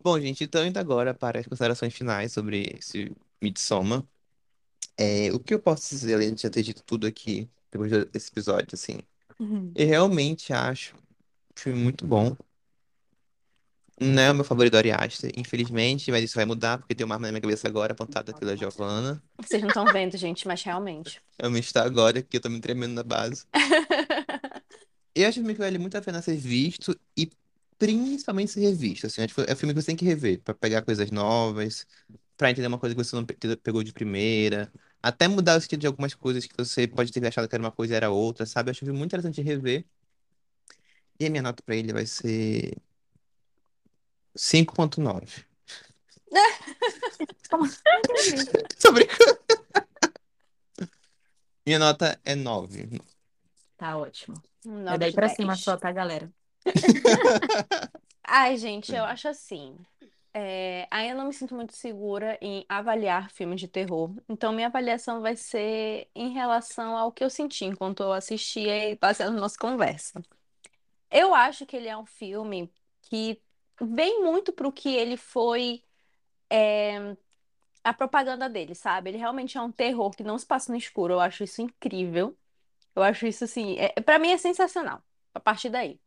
Bom, 0.00 0.20
gente, 0.20 0.44
então 0.44 0.64
indo 0.64 0.78
agora 0.78 1.12
para 1.12 1.40
as 1.40 1.46
considerações 1.46 1.92
finais 1.92 2.32
sobre 2.32 2.76
esse 2.78 3.14
Midsommar. 3.42 4.04
É, 4.96 5.30
o 5.32 5.38
que 5.38 5.52
eu 5.54 5.60
posso 5.60 5.88
dizer, 5.90 6.14
além 6.14 6.34
de 6.34 6.42
já 6.42 6.50
ter 6.50 6.62
dito 6.62 6.82
tudo 6.82 7.06
aqui, 7.06 7.48
depois 7.70 7.90
desse 8.10 8.30
episódio, 8.30 8.68
assim, 8.74 8.98
Uhum. 9.38 9.70
eu 9.74 9.86
realmente 9.86 10.52
acho 10.52 10.94
um 10.96 11.00
filme 11.60 11.78
muito 11.82 12.06
bom. 12.06 12.36
Não 13.98 14.22
é 14.22 14.30
o 14.30 14.34
meu 14.34 14.44
favorito 14.44 14.72
do 14.72 14.76
Ari 14.78 14.90
Aster, 14.92 15.30
infelizmente, 15.36 16.10
mas 16.10 16.22
isso 16.24 16.34
vai 16.34 16.44
mudar, 16.44 16.78
porque 16.78 16.94
tem 16.94 17.04
uma 17.04 17.14
arma 17.14 17.28
na 17.28 17.32
minha 17.32 17.40
cabeça 17.40 17.66
agora, 17.66 17.92
apontada 17.92 18.34
pela 18.34 18.56
Giovanna. 18.56 19.22
Vocês 19.40 19.62
não 19.62 19.68
estão 19.70 19.86
vendo, 19.86 20.16
gente, 20.18 20.46
mas 20.46 20.62
realmente. 20.62 21.20
Realmente 21.38 21.66
está 21.66 21.82
agora, 21.84 22.22
que 22.22 22.36
eu 22.36 22.40
tô 22.40 22.48
me 22.48 22.60
tremendo 22.60 22.94
na 22.94 23.02
base. 23.02 23.44
Eu 25.14 25.28
acho 25.28 25.40
um 25.40 25.42
filme 25.42 25.54
que 25.54 25.60
vale 25.60 25.78
muito 25.78 25.96
a 25.96 26.02
pena 26.02 26.20
ser 26.20 26.36
visto 26.36 26.94
e 27.16 27.30
principalmente 27.78 28.50
ser 28.52 28.60
revisto. 28.60 29.06
Assim, 29.06 29.22
acho 29.22 29.34
que 29.34 29.40
é 29.40 29.52
um 29.52 29.56
filme 29.56 29.72
que 29.74 29.80
você 29.80 29.86
tem 29.86 29.96
que 29.96 30.04
rever 30.04 30.40
pra 30.42 30.52
pegar 30.54 30.82
coisas 30.82 31.10
novas, 31.10 31.86
pra 32.36 32.50
entender 32.50 32.66
uma 32.66 32.78
coisa 32.78 32.94
que 32.94 33.02
você 33.02 33.16
não 33.16 33.24
pe- 33.24 33.34
pegou 33.62 33.82
de 33.82 33.94
primeira, 33.94 34.70
até 35.06 35.28
mudar 35.28 35.56
o 35.56 35.60
sentido 35.60 35.80
de 35.80 35.86
algumas 35.86 36.14
coisas 36.14 36.46
que 36.46 36.56
você 36.56 36.88
pode 36.88 37.12
ter 37.12 37.24
achado 37.24 37.48
que 37.48 37.54
era 37.54 37.62
uma 37.62 37.70
coisa 37.70 37.94
e 37.94 37.96
era 37.96 38.10
outra, 38.10 38.44
sabe? 38.44 38.68
Eu 38.68 38.72
acho 38.72 38.80
filme 38.80 38.98
muito 38.98 39.10
interessante 39.10 39.36
de 39.36 39.42
rever. 39.42 39.84
E 41.20 41.26
a 41.26 41.30
minha 41.30 41.42
nota 41.42 41.62
pra 41.62 41.76
ele 41.76 41.92
vai 41.92 42.04
ser 42.04 42.76
5.9. 44.36 45.44
Tô 48.82 48.92
brincando. 48.92 49.38
Minha 51.64 51.78
nota 51.78 52.20
é 52.24 52.34
9. 52.34 53.00
Tá 53.76 53.96
ótimo. 53.96 54.42
É 54.92 54.98
daí 54.98 55.12
pra 55.12 55.28
10. 55.28 55.36
cima 55.36 55.54
só, 55.54 55.76
tá, 55.76 55.92
galera? 55.92 56.28
Ai, 58.26 58.56
gente, 58.56 58.92
eu 58.92 59.04
acho 59.04 59.28
assim. 59.28 59.76
É, 60.38 60.86
ainda 60.90 61.14
não 61.14 61.28
me 61.28 61.32
sinto 61.32 61.54
muito 61.54 61.74
segura 61.74 62.36
em 62.42 62.66
avaliar 62.68 63.30
filmes 63.30 63.58
de 63.58 63.66
terror. 63.66 64.14
Então, 64.28 64.52
minha 64.52 64.66
avaliação 64.66 65.22
vai 65.22 65.34
ser 65.34 66.10
em 66.14 66.28
relação 66.34 66.94
ao 66.94 67.10
que 67.10 67.24
eu 67.24 67.30
senti 67.30 67.64
enquanto 67.64 68.02
eu 68.02 68.12
assistia 68.12 68.90
e 68.90 68.96
baseado 68.96 69.32
na 69.32 69.40
nossa 69.40 69.58
conversa. 69.58 70.22
Eu 71.10 71.34
acho 71.34 71.64
que 71.64 71.74
ele 71.74 71.88
é 71.88 71.96
um 71.96 72.04
filme 72.04 72.70
que 73.00 73.40
vem 73.80 74.22
muito 74.22 74.52
pro 74.52 74.70
que 74.70 74.94
ele 74.94 75.16
foi 75.16 75.82
é, 76.50 77.16
a 77.82 77.94
propaganda 77.94 78.46
dele, 78.46 78.74
sabe? 78.74 79.08
Ele 79.10 79.18
realmente 79.18 79.56
é 79.56 79.62
um 79.62 79.72
terror 79.72 80.10
que 80.10 80.22
não 80.22 80.38
se 80.38 80.44
passa 80.44 80.70
no 80.70 80.76
escuro. 80.76 81.14
Eu 81.14 81.20
acho 81.20 81.44
isso 81.44 81.62
incrível. 81.62 82.36
Eu 82.94 83.02
acho 83.02 83.26
isso 83.26 83.44
assim, 83.44 83.78
é, 83.78 83.88
para 84.02 84.18
mim 84.18 84.32
é 84.32 84.36
sensacional. 84.36 85.02
A 85.32 85.40
partir 85.40 85.70
daí. 85.70 85.98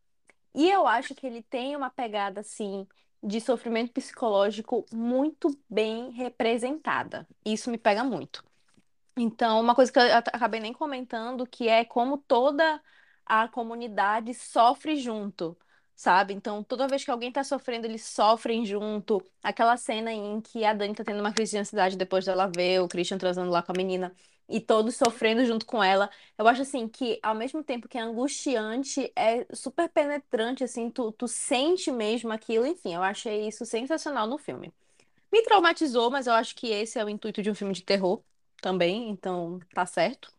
E 0.53 0.69
eu 0.69 0.85
acho 0.87 1.15
que 1.15 1.25
ele 1.25 1.41
tem 1.43 1.75
uma 1.75 1.89
pegada, 1.89 2.41
assim, 2.41 2.87
de 3.21 3.41
sofrimento 3.41 3.91
psicológico 3.91 4.85
muito 4.91 5.49
bem 5.69 6.11
representada. 6.11 7.27
Isso 7.45 7.69
me 7.69 7.77
pega 7.77 8.03
muito. 8.03 8.43
Então, 9.17 9.59
uma 9.59 9.75
coisa 9.75 9.91
que 9.91 9.99
eu 9.99 10.03
acabei 10.17 10.59
nem 10.61 10.73
comentando, 10.73 11.45
que 11.45 11.67
é 11.67 11.83
como 11.83 12.17
toda 12.17 12.81
a 13.25 13.47
comunidade 13.49 14.33
sofre 14.33 14.95
junto, 14.97 15.57
sabe? 15.95 16.33
Então, 16.33 16.63
toda 16.63 16.87
vez 16.87 17.03
que 17.03 17.11
alguém 17.11 17.31
tá 17.31 17.43
sofrendo, 17.43 17.85
eles 17.85 18.03
sofrem 18.05 18.65
junto. 18.65 19.21
Aquela 19.43 19.75
cena 19.77 20.11
em 20.11 20.39
que 20.41 20.63
a 20.63 20.73
Dani 20.73 20.95
tá 20.95 21.03
tendo 21.03 21.19
uma 21.19 21.33
crise 21.33 21.51
de 21.51 21.57
ansiedade 21.57 21.97
depois 21.97 22.25
dela 22.25 22.47
ver 22.47 22.81
o 22.81 22.87
Christian 22.87 23.17
transando 23.17 23.51
lá 23.51 23.61
com 23.61 23.71
a 23.73 23.75
menina 23.77 24.15
e 24.49 24.59
todos 24.59 24.95
sofrendo 24.95 25.45
junto 25.45 25.65
com 25.65 25.83
ela. 25.83 26.09
Eu 26.37 26.47
acho 26.47 26.63
assim 26.63 26.87
que 26.87 27.19
ao 27.21 27.35
mesmo 27.35 27.63
tempo 27.63 27.87
que 27.87 27.97
é 27.97 28.01
angustiante, 28.01 29.11
é 29.15 29.45
super 29.53 29.87
penetrante, 29.89 30.63
assim, 30.63 30.89
tu, 30.89 31.11
tu 31.11 31.27
sente 31.27 31.91
mesmo 31.91 32.31
aquilo, 32.31 32.65
enfim, 32.65 32.95
eu 32.95 33.03
achei 33.03 33.47
isso 33.47 33.65
sensacional 33.65 34.27
no 34.27 34.37
filme. 34.37 34.73
Me 35.31 35.43
traumatizou, 35.43 36.09
mas 36.09 36.27
eu 36.27 36.33
acho 36.33 36.55
que 36.55 36.67
esse 36.69 36.99
é 36.99 37.05
o 37.05 37.09
intuito 37.09 37.41
de 37.41 37.51
um 37.51 37.55
filme 37.55 37.73
de 37.73 37.83
terror 37.83 38.21
também, 38.61 39.09
então 39.09 39.59
tá 39.73 39.85
certo. 39.85 40.33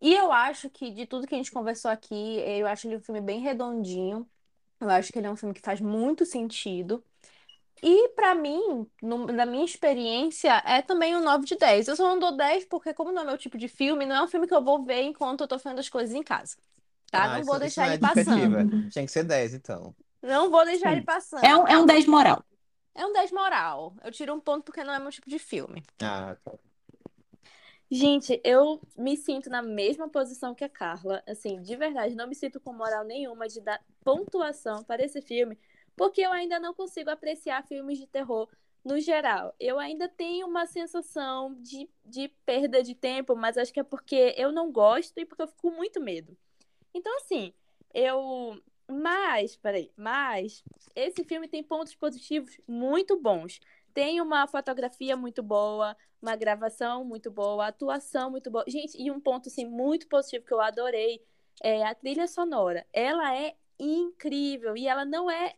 E 0.00 0.14
eu 0.14 0.30
acho 0.30 0.68
que 0.70 0.90
de 0.90 1.06
tudo 1.06 1.26
que 1.26 1.34
a 1.34 1.38
gente 1.38 1.50
conversou 1.50 1.90
aqui, 1.90 2.38
eu 2.40 2.66
acho 2.66 2.86
ele 2.86 2.96
um 2.96 3.00
filme 3.00 3.20
bem 3.20 3.40
redondinho. 3.40 4.28
Eu 4.80 4.90
acho 4.90 5.12
que 5.12 5.18
ele 5.18 5.26
é 5.26 5.30
um 5.30 5.36
filme 5.36 5.54
que 5.54 5.60
faz 5.62 5.80
muito 5.80 6.26
sentido. 6.26 7.02
E 7.82 8.08
pra 8.10 8.34
mim, 8.34 8.86
no- 9.02 9.26
na 9.26 9.44
minha 9.44 9.64
experiência, 9.64 10.62
é 10.64 10.80
também 10.80 11.14
um 11.16 11.22
9 11.22 11.44
de 11.44 11.56
10. 11.56 11.86
Eu 11.88 11.96
só 11.96 12.04
não 12.08 12.18
dou 12.18 12.32
10 12.36 12.64
porque, 12.64 12.94
como 12.94 13.12
não 13.12 13.22
é 13.22 13.24
meu 13.26 13.38
tipo 13.38 13.58
de 13.58 13.68
filme, 13.68 14.06
não 14.06 14.16
é 14.16 14.22
um 14.22 14.28
filme 14.28 14.46
que 14.46 14.54
eu 14.54 14.62
vou 14.64 14.82
ver 14.84 15.02
enquanto 15.02 15.42
eu 15.42 15.48
tô 15.48 15.58
fazendo 15.58 15.80
as 15.80 15.88
coisas 15.88 16.14
em 16.14 16.22
casa. 16.22 16.56
Tá? 17.10 17.24
Ah, 17.24 17.28
Não 17.34 17.40
isso, 17.40 17.46
vou 17.46 17.54
isso 17.56 17.60
deixar 17.64 17.82
não 17.82 17.90
é 17.90 17.94
ele 17.94 18.00
passando. 18.00 18.26
justificativa. 18.26 18.90
Tinha 18.90 19.04
que 19.06 19.12
ser 19.12 19.24
10, 19.24 19.54
então. 19.54 19.94
Não 20.22 20.50
vou 20.50 20.64
deixar 20.64 20.90
Sim. 20.90 20.96
ele 20.96 21.04
passando. 21.04 21.44
É 21.44 21.56
um, 21.56 21.68
é 21.68 21.78
um 21.78 21.86
10 21.86 22.06
moral. 22.06 22.42
É 22.94 23.04
um 23.04 23.12
10 23.12 23.30
moral. 23.32 23.94
Eu 24.02 24.10
tiro 24.10 24.32
um 24.34 24.40
ponto 24.40 24.64
porque 24.64 24.82
não 24.82 24.94
é 24.94 24.98
meu 24.98 25.10
tipo 25.10 25.28
de 25.28 25.38
filme. 25.38 25.82
Ah, 26.00 26.36
tá. 26.42 26.52
Gente, 27.90 28.40
eu 28.42 28.80
me 28.96 29.16
sinto 29.16 29.50
na 29.50 29.62
mesma 29.62 30.08
posição 30.08 30.54
que 30.54 30.64
a 30.64 30.68
Carla. 30.68 31.22
Assim, 31.28 31.60
de 31.60 31.76
verdade, 31.76 32.14
não 32.14 32.26
me 32.26 32.34
sinto 32.34 32.58
com 32.58 32.72
moral 32.72 33.04
nenhuma 33.04 33.46
de 33.46 33.60
dar 33.60 33.80
pontuação 34.02 34.82
para 34.82 35.04
esse 35.04 35.20
filme, 35.20 35.58
porque 35.96 36.20
eu 36.20 36.32
ainda 36.32 36.58
não 36.58 36.74
consigo 36.74 37.10
apreciar 37.10 37.66
filmes 37.66 37.98
de 37.98 38.06
terror 38.06 38.48
no 38.84 39.00
geral. 39.00 39.54
Eu 39.58 39.78
ainda 39.78 40.08
tenho 40.08 40.46
uma 40.46 40.66
sensação 40.66 41.54
de, 41.60 41.88
de 42.04 42.28
perda 42.44 42.82
de 42.82 42.94
tempo, 42.94 43.34
mas 43.34 43.56
acho 43.56 43.72
que 43.72 43.80
é 43.80 43.84
porque 43.84 44.34
eu 44.36 44.52
não 44.52 44.70
gosto 44.70 45.18
e 45.18 45.24
porque 45.24 45.42
eu 45.42 45.48
fico 45.48 45.62
com 45.62 45.70
muito 45.70 46.00
medo. 46.00 46.36
Então, 46.92 47.16
assim, 47.16 47.52
eu. 47.92 48.60
Mas, 48.86 49.56
peraí, 49.56 49.90
mas 49.96 50.62
esse 50.94 51.24
filme 51.24 51.48
tem 51.48 51.62
pontos 51.62 51.94
positivos 51.94 52.60
muito 52.68 53.18
bons. 53.18 53.58
Tem 53.94 54.20
uma 54.20 54.46
fotografia 54.46 55.16
muito 55.16 55.42
boa, 55.42 55.96
uma 56.20 56.36
gravação 56.36 57.04
muito 57.04 57.30
boa, 57.30 57.68
atuação 57.68 58.30
muito 58.30 58.50
boa. 58.50 58.64
Gente, 58.68 59.00
e 59.00 59.10
um 59.10 59.18
ponto 59.18 59.48
assim 59.48 59.64
muito 59.64 60.06
positivo 60.06 60.44
que 60.44 60.52
eu 60.52 60.60
adorei 60.60 61.24
é 61.62 61.82
a 61.84 61.94
trilha 61.94 62.26
sonora. 62.26 62.86
Ela 62.92 63.34
é 63.36 63.56
incrível 63.78 64.76
e 64.76 64.86
ela 64.86 65.04
não 65.04 65.30
é 65.30 65.54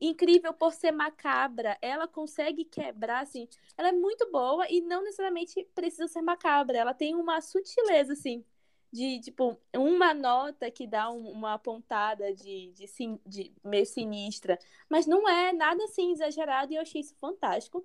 incrível 0.00 0.52
por 0.54 0.72
ser 0.72 0.92
macabra. 0.92 1.76
Ela 1.82 2.08
consegue 2.08 2.64
quebrar 2.64 3.22
assim. 3.22 3.48
Ela 3.76 3.88
é 3.88 3.92
muito 3.92 4.30
boa 4.30 4.66
e 4.70 4.80
não 4.80 5.02
necessariamente 5.02 5.64
precisa 5.74 6.08
ser 6.08 6.22
macabra. 6.22 6.78
Ela 6.78 6.94
tem 6.94 7.14
uma 7.14 7.40
sutileza 7.40 8.12
assim 8.14 8.44
de 8.92 9.20
tipo 9.20 9.56
uma 9.76 10.12
nota 10.12 10.68
que 10.70 10.86
dá 10.86 11.10
um- 11.10 11.30
uma 11.30 11.56
pontada 11.58 12.34
de, 12.34 12.72
de, 12.72 12.88
sin- 12.88 13.20
de 13.24 13.52
meio 13.64 13.86
sinistra, 13.86 14.58
mas 14.88 15.06
não 15.06 15.28
é 15.28 15.52
nada 15.52 15.84
assim 15.84 16.10
exagerado 16.12 16.72
e 16.72 16.76
eu 16.76 16.82
achei 16.82 17.00
isso 17.00 17.14
fantástico. 17.20 17.84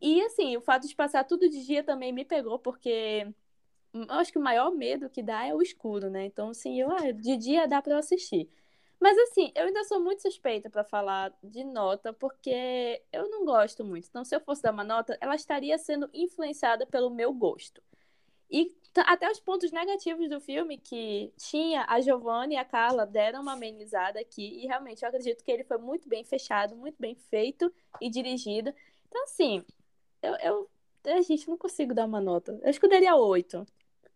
E 0.00 0.20
assim, 0.22 0.56
o 0.56 0.60
fato 0.62 0.88
de 0.88 0.94
passar 0.96 1.24
tudo 1.24 1.48
de 1.48 1.64
dia 1.66 1.84
também 1.84 2.12
me 2.12 2.24
pegou, 2.24 2.58
porque 2.58 3.26
eu 3.94 4.06
acho 4.10 4.32
que 4.32 4.38
o 4.38 4.42
maior 4.42 4.70
medo 4.72 5.10
que 5.10 5.22
dá 5.22 5.46
é 5.46 5.54
o 5.54 5.62
escuro, 5.62 6.10
né? 6.10 6.26
Então, 6.26 6.50
assim, 6.50 6.80
eu, 6.80 6.90
ah, 6.92 7.12
de 7.12 7.36
dia 7.36 7.66
dá 7.68 7.82
pra 7.82 7.94
eu 7.94 7.98
assistir. 7.98 8.48
Mas 9.00 9.16
assim, 9.18 9.50
eu 9.54 9.64
ainda 9.64 9.82
sou 9.84 9.98
muito 9.98 10.20
suspeita 10.20 10.68
pra 10.68 10.84
falar 10.84 11.32
de 11.42 11.64
nota, 11.64 12.12
porque 12.12 13.02
eu 13.10 13.30
não 13.30 13.46
gosto 13.46 13.82
muito. 13.82 14.06
Então, 14.08 14.24
se 14.24 14.36
eu 14.36 14.40
fosse 14.40 14.62
dar 14.62 14.72
uma 14.72 14.84
nota, 14.84 15.16
ela 15.20 15.34
estaria 15.34 15.78
sendo 15.78 16.08
influenciada 16.12 16.86
pelo 16.86 17.08
meu 17.08 17.32
gosto. 17.32 17.82
E 18.50 18.76
até 19.06 19.30
os 19.30 19.40
pontos 19.40 19.70
negativos 19.72 20.28
do 20.28 20.40
filme 20.40 20.76
que 20.76 21.32
tinha, 21.38 21.86
a 21.88 22.00
Giovanna 22.00 22.54
e 22.54 22.56
a 22.56 22.64
Carla 22.64 23.06
deram 23.06 23.42
uma 23.42 23.52
amenizada 23.52 24.20
aqui. 24.20 24.62
E 24.62 24.66
realmente 24.66 25.02
eu 25.02 25.08
acredito 25.08 25.42
que 25.44 25.50
ele 25.50 25.64
foi 25.64 25.78
muito 25.78 26.08
bem 26.08 26.24
fechado, 26.24 26.76
muito 26.76 26.96
bem 26.98 27.14
feito 27.14 27.72
e 28.00 28.10
dirigido. 28.10 28.74
Então, 29.08 29.22
assim, 29.22 29.64
eu, 30.20 30.34
eu, 30.36 30.70
gente 31.22 31.48
não 31.48 31.56
consigo 31.56 31.94
dar 31.94 32.04
uma 32.04 32.20
nota. 32.20 32.58
Eu 32.62 32.68
acho 32.68 32.78
que 32.78 32.86
eu 32.86 32.90
daria 32.90 33.16
oito. 33.16 33.66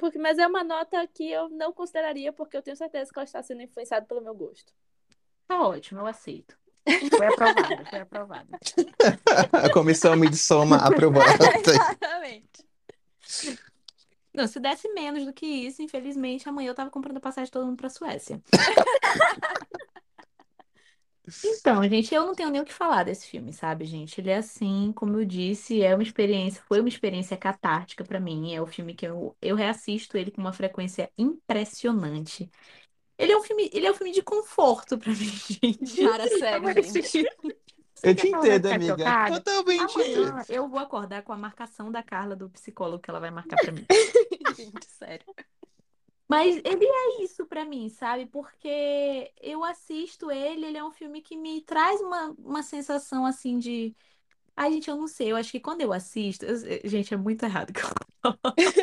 Porque, 0.05 0.19
mas 0.19 0.37
é 0.37 0.47
uma 0.47 0.63
nota 0.63 1.07
que 1.07 1.31
eu 1.31 1.49
não 1.49 1.73
consideraria, 1.73 2.31
porque 2.31 2.55
eu 2.55 2.61
tenho 2.61 2.77
certeza 2.77 3.11
que 3.11 3.19
ela 3.19 3.25
está 3.25 3.43
sendo 3.43 3.63
influenciada 3.63 4.05
pelo 4.05 4.21
meu 4.21 4.35
gosto. 4.35 4.71
Tá 5.49 5.67
ótimo, 5.67 6.01
eu 6.01 6.07
aceito. 6.07 6.59
Foi 7.09 7.27
aprovado, 7.27 7.87
foi 7.89 8.01
aprovado. 8.01 8.49
A 9.65 9.73
comissão 9.73 10.15
Midsommar 10.15 10.85
aprovou 10.85 11.23
a 11.23 11.27
nota. 11.39 11.71
Exatamente. 11.73 12.69
Não, 14.35 14.47
se 14.47 14.61
desse 14.61 14.93
menos 14.93 15.25
do 15.25 15.33
que 15.33 15.47
isso, 15.47 15.81
infelizmente, 15.81 16.47
amanhã 16.51 16.69
eu 16.69 16.75
tava 16.75 16.91
comprando 16.91 17.19
passagem 17.19 17.51
todo 17.51 17.65
mundo 17.65 17.79
pra 17.79 17.89
Suécia. 17.89 18.43
Então, 21.43 21.83
gente, 21.89 22.15
eu 22.15 22.27
não 22.27 22.35
tenho 22.35 22.51
nem 22.51 22.61
o 22.61 22.65
que 22.65 22.73
falar 22.73 23.05
desse 23.05 23.27
filme, 23.27 23.53
sabe, 23.53 23.85
gente? 23.87 24.21
Ele 24.21 24.31
é 24.31 24.37
assim, 24.37 24.93
como 24.95 25.19
eu 25.19 25.25
disse, 25.25 25.83
é 25.83 25.95
uma 25.95 26.03
experiência, 26.03 26.63
foi 26.63 26.81
uma 26.81 26.89
experiência 26.89 27.37
catártica 27.37 28.05
pra 28.05 28.21
mim. 28.21 28.55
É 28.55 28.61
o 28.61 28.67
filme 28.67 28.95
que 28.95 29.07
eu, 29.07 29.37
eu 29.41 29.57
reassisto 29.57 30.17
ele 30.19 30.31
com 30.31 30.41
uma 30.41 30.53
frequência 30.53 31.11
impressionante. 31.17 32.51
Ele 33.19 33.33
é 33.33 33.37
um 33.37 33.43
filme, 33.43 33.71
ele 33.73 33.87
é 33.87 33.91
um 33.91 33.95
filme 33.95 34.13
de 34.13 34.23
conforto 34.23 34.99
pra 34.99 35.11
mim, 35.13 35.17
gente. 35.17 35.97
Cara, 36.03 36.29
sério, 36.29 36.73
gente. 36.83 37.25
Eu 38.03 38.15
te 38.15 38.29
entendo, 38.29 38.65
ficar 38.65 38.75
amiga. 38.75 38.97
chocada? 38.97 39.41
Totalmente. 39.41 39.95
Amanhã 39.95 40.45
eu 40.49 40.69
vou 40.69 40.79
acordar 40.79 41.23
com 41.23 41.33
a 41.33 41.37
marcação 41.37 41.91
da 41.91 42.03
Carla 42.03 42.37
do 42.37 42.51
psicólogo 42.51 43.03
que 43.03 43.11
ela 43.11 43.21
vai 43.21 43.31
marcar 43.31 43.57
pra 43.59 43.73
mim. 43.73 43.87
Gente, 44.57 44.87
sério. 44.87 45.27
Mas 46.29 46.57
ele 46.65 46.85
é 46.87 47.23
isso 47.23 47.47
pra 47.47 47.65
mim, 47.65 47.89
sabe? 47.89 48.27
Porque 48.27 49.33
eu 49.41 49.63
assisto 49.65 50.31
ele, 50.31 50.67
ele 50.67 50.79
é 50.79 50.85
um 50.85 50.91
filme 50.93 51.21
que 51.23 51.37
me 51.37 51.61
traz 51.63 52.01
uma, 52.01 52.31
uma 52.39 52.63
sensação 52.63 53.27
assim 53.27 53.59
de. 53.59 53.95
Ai, 54.57 54.73
gente, 54.73 54.91
eu 54.91 54.97
não 54.97 55.09
sei. 55.09 55.33
Eu 55.33 55.37
acho 55.37 55.53
que 55.53 55.61
quando 55.61 55.83
eu 55.83 55.93
assisto. 55.93 56.45
eu- 56.47 56.57
Gente, 56.91 57.15
é 57.15 57.17
muito 57.19 57.45
errado 57.45 57.73
que 57.73 57.81
eu 57.81 57.89
falo. 58.23 58.39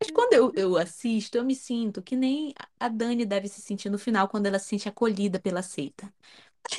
Mas 0.00 0.10
quando 0.10 0.34
eu, 0.34 0.52
eu 0.54 0.76
assisto, 0.76 1.38
eu 1.38 1.44
me 1.44 1.54
sinto 1.54 2.02
que 2.02 2.14
nem 2.16 2.52
a 2.78 2.88
Dani 2.88 3.24
deve 3.24 3.48
se 3.48 3.60
sentir 3.62 3.88
no 3.90 3.98
final, 3.98 4.28
quando 4.28 4.46
ela 4.46 4.58
se 4.58 4.66
sente 4.68 4.88
acolhida 4.88 5.40
pela 5.40 5.62
seita. 5.62 6.12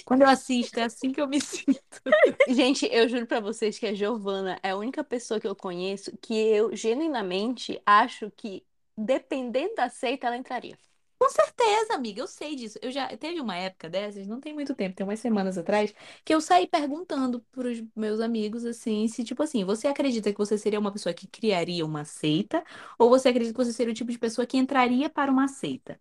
Quando 0.05 0.21
eu 0.21 0.29
assisto, 0.29 0.79
é 0.79 0.83
assim 0.83 1.11
que 1.11 1.21
eu 1.21 1.27
me 1.27 1.39
sinto. 1.41 2.01
Gente, 2.47 2.87
eu 2.91 3.07
juro 3.09 3.27
pra 3.27 3.39
vocês 3.39 3.77
que 3.77 3.85
a 3.85 3.93
Giovana 3.93 4.59
é 4.63 4.71
a 4.71 4.77
única 4.77 5.03
pessoa 5.03 5.39
que 5.39 5.47
eu 5.47 5.55
conheço 5.55 6.15
que 6.21 6.33
eu 6.33 6.75
genuinamente 6.75 7.81
acho 7.85 8.31
que, 8.31 8.65
dependendo 8.97 9.75
da 9.75 9.89
seita, 9.89 10.27
ela 10.27 10.37
entraria. 10.37 10.77
Com 11.19 11.29
certeza, 11.29 11.95
amiga, 11.95 12.21
eu 12.21 12.27
sei 12.27 12.55
disso. 12.55 12.77
Eu 12.81 12.91
já 12.91 13.07
teve 13.17 13.41
uma 13.41 13.55
época 13.55 13.89
dessas, 13.89 14.27
não 14.27 14.39
tem 14.39 14.53
muito 14.53 14.75
tempo, 14.75 14.95
tem 14.95 15.03
umas 15.05 15.19
semanas 15.19 15.57
atrás, 15.57 15.93
que 16.23 16.33
eu 16.33 16.39
saí 16.39 16.67
perguntando 16.67 17.41
pros 17.51 17.83
meus 17.95 18.19
amigos 18.19 18.63
assim, 18.65 19.07
se 19.07 19.23
tipo 19.23 19.41
assim, 19.41 19.65
você 19.65 19.87
acredita 19.87 20.31
que 20.31 20.37
você 20.37 20.57
seria 20.59 20.79
uma 20.79 20.91
pessoa 20.91 21.13
que 21.13 21.27
criaria 21.27 21.83
uma 21.85 22.05
seita 22.05 22.63
ou 22.99 23.09
você 23.09 23.29
acredita 23.29 23.51
que 23.57 23.65
você 23.65 23.73
seria 23.73 23.91
o 23.91 23.95
tipo 23.95 24.11
de 24.11 24.19
pessoa 24.19 24.45
que 24.45 24.57
entraria 24.57 25.09
para 25.09 25.31
uma 25.31 25.47
seita? 25.47 25.99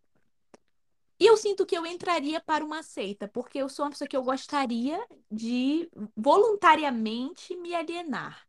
E 1.18 1.26
eu 1.26 1.36
sinto 1.36 1.64
que 1.64 1.76
eu 1.76 1.86
entraria 1.86 2.40
para 2.40 2.64
uma 2.64 2.82
seita, 2.82 3.26
porque 3.28 3.58
eu 3.58 3.68
sou 3.68 3.84
uma 3.86 3.90
pessoa 3.90 4.08
que 4.08 4.16
eu 4.16 4.22
gostaria 4.22 4.98
de 5.30 5.88
voluntariamente 6.16 7.56
me 7.56 7.74
alienar. 7.74 8.46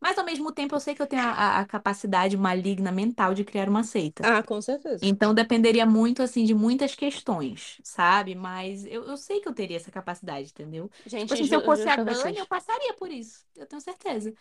Mas 0.00 0.16
ao 0.18 0.24
mesmo 0.24 0.50
tempo 0.52 0.74
eu 0.74 0.80
sei 0.80 0.94
que 0.94 1.02
eu 1.02 1.06
tenho 1.06 1.22
a, 1.22 1.60
a- 1.60 1.64
capacidade 1.66 2.36
maligna 2.36 2.90
mental 2.90 3.34
de 3.34 3.44
criar 3.44 3.68
uma 3.68 3.84
seita. 3.84 4.22
Ah, 4.24 4.42
com 4.42 4.60
certeza. 4.60 5.04
Então 5.04 5.34
dependeria 5.34 5.84
muito, 5.86 6.22
assim, 6.22 6.44
de 6.44 6.54
muitas 6.54 6.94
questões, 6.94 7.80
sabe? 7.84 8.34
Mas 8.34 8.84
eu, 8.86 9.04
eu 9.04 9.16
sei 9.16 9.40
que 9.40 9.48
eu 9.48 9.52
teria 9.52 9.76
essa 9.76 9.90
capacidade, 9.90 10.50
entendeu? 10.50 10.90
Gente, 11.06 11.22
Tipo 11.22 11.34
assim, 11.34 11.46
se 11.46 11.54
eu 11.54 11.62
fosse 11.62 11.88
a 11.88 11.96
Dani, 11.96 12.38
eu 12.38 12.46
passaria 12.46 12.94
por 12.94 13.10
isso. 13.10 13.44
Eu 13.56 13.66
tenho 13.66 13.80
certeza. 13.80 14.32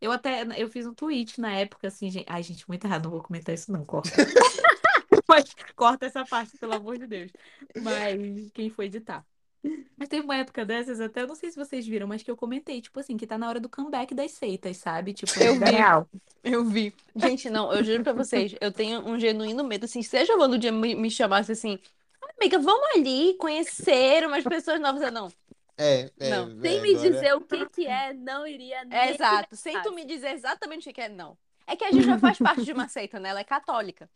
Eu 0.00 0.12
até, 0.12 0.44
eu 0.60 0.68
fiz 0.68 0.86
um 0.86 0.94
tweet 0.94 1.40
na 1.40 1.52
época, 1.54 1.88
assim, 1.88 2.10
gente... 2.10 2.26
Ai, 2.28 2.42
gente, 2.42 2.68
muito 2.68 2.84
errado, 2.86 3.04
não 3.04 3.10
vou 3.12 3.22
comentar 3.22 3.54
isso 3.54 3.72
não, 3.72 3.84
corta. 3.84 4.10
Mas 5.28 5.54
corta 5.74 6.06
essa 6.06 6.24
parte, 6.24 6.56
pelo 6.58 6.74
amor 6.74 6.98
de 6.98 7.06
Deus. 7.06 7.30
Mas 7.82 8.50
quem 8.52 8.70
foi 8.70 8.86
editar? 8.86 9.24
Mas 9.96 10.08
teve 10.10 10.22
uma 10.24 10.36
época 10.36 10.64
dessas, 10.64 11.00
até 11.00 11.22
eu 11.22 11.26
não 11.26 11.34
sei 11.34 11.50
se 11.50 11.56
vocês 11.56 11.86
viram, 11.86 12.06
mas 12.06 12.22
que 12.22 12.30
eu 12.30 12.36
comentei, 12.36 12.82
tipo 12.82 13.00
assim, 13.00 13.16
que 13.16 13.26
tá 13.26 13.38
na 13.38 13.48
hora 13.48 13.58
do 13.58 13.68
comeback 13.68 14.14
das 14.14 14.32
seitas, 14.32 14.76
sabe? 14.76 15.14
Tipo, 15.14 15.32
Eu 15.42 15.54
vi. 15.58 15.64
real. 15.64 16.08
Eu 16.42 16.64
vi. 16.66 16.94
Gente, 17.16 17.48
não, 17.48 17.72
eu 17.72 17.82
juro 17.82 18.02
pra 18.02 18.12
vocês, 18.12 18.54
eu 18.60 18.70
tenho 18.70 19.00
um 19.00 19.18
genuíno 19.18 19.64
medo, 19.64 19.84
assim, 19.86 20.02
se 20.02 20.18
a 20.18 20.24
Giovana 20.24 20.56
um 20.56 20.58
dia 20.58 20.70
me, 20.70 20.94
me 20.94 21.10
chamasse 21.10 21.50
assim, 21.50 21.78
amiga, 22.38 22.58
vamos 22.58 22.86
ali 22.94 23.32
conhecer 23.38 24.26
umas 24.26 24.44
pessoas 24.44 24.78
novas, 24.78 25.00
eu 25.00 25.10
não. 25.12 25.32
É, 25.78 26.10
é, 26.20 26.30
Não, 26.30 26.60
Sem 26.60 26.76
é, 26.78 26.80
me 26.82 26.90
agora- 26.94 27.10
dizer 27.10 27.34
o 27.34 27.40
que 27.40 27.66
que 27.70 27.86
é, 27.86 28.12
não 28.12 28.46
iria 28.46 28.84
nem 28.84 28.98
É 28.98 29.10
exato, 29.14 29.56
sem 29.56 29.80
tu 29.80 29.92
me 29.94 30.04
dizer 30.04 30.34
exatamente 30.34 30.90
o 30.90 30.92
que 30.92 31.00
é, 31.00 31.08
não. 31.08 31.38
É 31.66 31.74
que 31.74 31.84
a 31.84 31.90
gente 31.90 32.04
já 32.04 32.18
faz 32.18 32.36
parte 32.36 32.62
de 32.62 32.72
uma 32.72 32.86
seita, 32.86 33.18
né? 33.18 33.30
Ela 33.30 33.40
é 33.40 33.44
católica. 33.44 34.10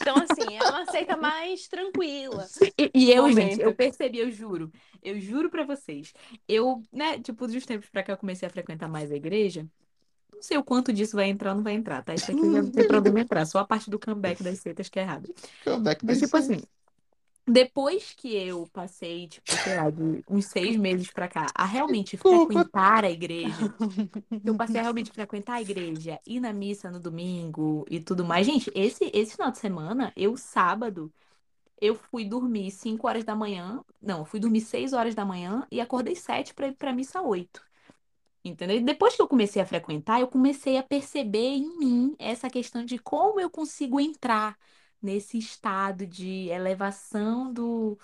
Então, 0.00 0.16
assim, 0.16 0.56
é 0.56 0.62
uma 0.62 0.86
seita 0.86 1.16
mais 1.16 1.68
tranquila. 1.68 2.46
E, 2.78 2.90
e 2.94 3.12
eu, 3.12 3.30
gente, 3.32 3.60
eu 3.60 3.74
percebi, 3.74 4.18
eu 4.18 4.30
juro, 4.30 4.70
eu 5.02 5.20
juro 5.20 5.50
pra 5.50 5.64
vocês. 5.64 6.12
Eu, 6.48 6.82
né, 6.92 7.18
tipo, 7.18 7.46
dos 7.46 7.64
tempos 7.64 7.88
pra 7.88 8.02
cá 8.02 8.12
eu 8.12 8.16
comecei 8.18 8.46
a 8.46 8.50
frequentar 8.50 8.88
mais 8.88 9.10
a 9.10 9.16
igreja. 9.16 9.66
Não 10.32 10.42
sei 10.42 10.58
o 10.58 10.64
quanto 10.64 10.92
disso 10.92 11.16
vai 11.16 11.28
entrar 11.28 11.50
ou 11.50 11.56
não 11.56 11.62
vai 11.62 11.74
entrar, 11.74 12.02
tá? 12.02 12.14
Isso 12.14 12.30
aqui 12.30 12.40
já 12.40 12.62
não 12.62 12.70
tem 12.70 12.86
problema 12.86 13.20
entrar, 13.20 13.46
só 13.46 13.58
a 13.60 13.64
parte 13.64 13.88
do 13.88 13.98
comeback 13.98 14.42
das 14.42 14.58
seitas 14.58 14.88
que 14.88 14.98
é 14.98 15.02
errado. 15.02 15.32
Comeback 15.64 16.04
Mas, 16.04 16.20
vai 16.20 16.28
tipo 16.28 16.36
ser. 16.36 16.54
assim, 16.54 16.62
depois 17.46 18.12
que 18.14 18.34
eu 18.34 18.66
passei, 18.72 19.28
tipo, 19.28 19.56
sei 19.56 19.74
lá, 19.74 19.90
de 19.90 20.24
uns 20.28 20.46
seis 20.46 20.76
meses 20.76 21.10
pra 21.10 21.28
cá, 21.28 21.46
a 21.54 21.64
realmente 21.64 22.16
Desculpa. 22.16 22.70
frequentar 22.72 23.04
a 23.04 23.10
igreja, 23.10 23.70
eu 24.44 24.54
passei 24.54 24.80
a 24.80 24.82
realmente 24.84 25.12
frequentar 25.12 25.54
a 25.54 25.62
igreja, 25.62 26.20
ir 26.26 26.40
na 26.40 26.52
missa 26.52 26.90
no 26.90 27.00
domingo 27.00 27.84
e 27.90 28.00
tudo 28.00 28.24
mais. 28.24 28.46
Gente, 28.46 28.70
esse, 28.74 29.10
esse 29.14 29.32
final 29.32 29.50
de 29.50 29.58
semana, 29.58 30.12
eu, 30.16 30.36
sábado, 30.36 31.12
eu 31.80 31.94
fui 31.94 32.24
dormir 32.24 32.70
5 32.70 33.06
horas 33.08 33.24
da 33.24 33.34
manhã. 33.36 33.82
Não, 34.00 34.24
fui 34.24 34.40
dormir 34.40 34.60
6 34.62 34.92
horas 34.92 35.14
da 35.14 35.24
manhã 35.24 35.66
e 35.70 35.80
acordei 35.80 36.16
7 36.16 36.54
para 36.54 36.68
ir 36.68 36.74
pra 36.74 36.92
missa 36.92 37.20
8. 37.22 37.62
Entendeu? 38.44 38.76
E 38.76 38.80
depois 38.80 39.16
que 39.16 39.22
eu 39.22 39.28
comecei 39.28 39.60
a 39.62 39.66
frequentar, 39.66 40.20
eu 40.20 40.28
comecei 40.28 40.76
a 40.76 40.82
perceber 40.82 41.38
em 41.56 41.78
mim 41.78 42.14
essa 42.18 42.50
questão 42.50 42.84
de 42.84 42.98
como 42.98 43.40
eu 43.40 43.50
consigo 43.50 43.98
entrar 43.98 44.58
nesse 45.04 45.38
estado 45.38 46.06
de 46.06 46.48
elevação 46.48 47.52
do, 47.52 47.98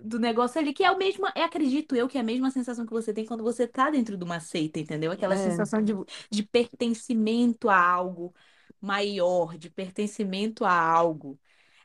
do 0.00 0.18
negócio 0.18 0.60
ali, 0.60 0.72
que 0.72 0.84
é 0.84 0.90
o 0.90 0.98
mesmo, 0.98 1.26
é, 1.34 1.42
acredito 1.44 1.96
eu, 1.96 2.08
que 2.08 2.18
é 2.18 2.20
a 2.20 2.24
mesma 2.24 2.50
sensação 2.50 2.86
que 2.86 2.92
você 2.92 3.12
tem 3.12 3.26
quando 3.26 3.42
você 3.44 3.66
tá 3.66 3.90
dentro 3.90 4.16
de 4.16 4.24
uma 4.24 4.40
seita, 4.40 4.78
entendeu? 4.80 5.10
Aquela 5.12 5.36
É. 5.36 5.38
sensação 5.38 5.82
de, 5.82 5.92
de 6.30 6.42
pertencimento 6.44 7.68
a 7.68 7.78
algo 7.80 8.34
maior, 8.80 9.58
de 9.58 9.70
pertencimento 9.70 10.64
a 10.64 10.72
algo. 10.72 11.38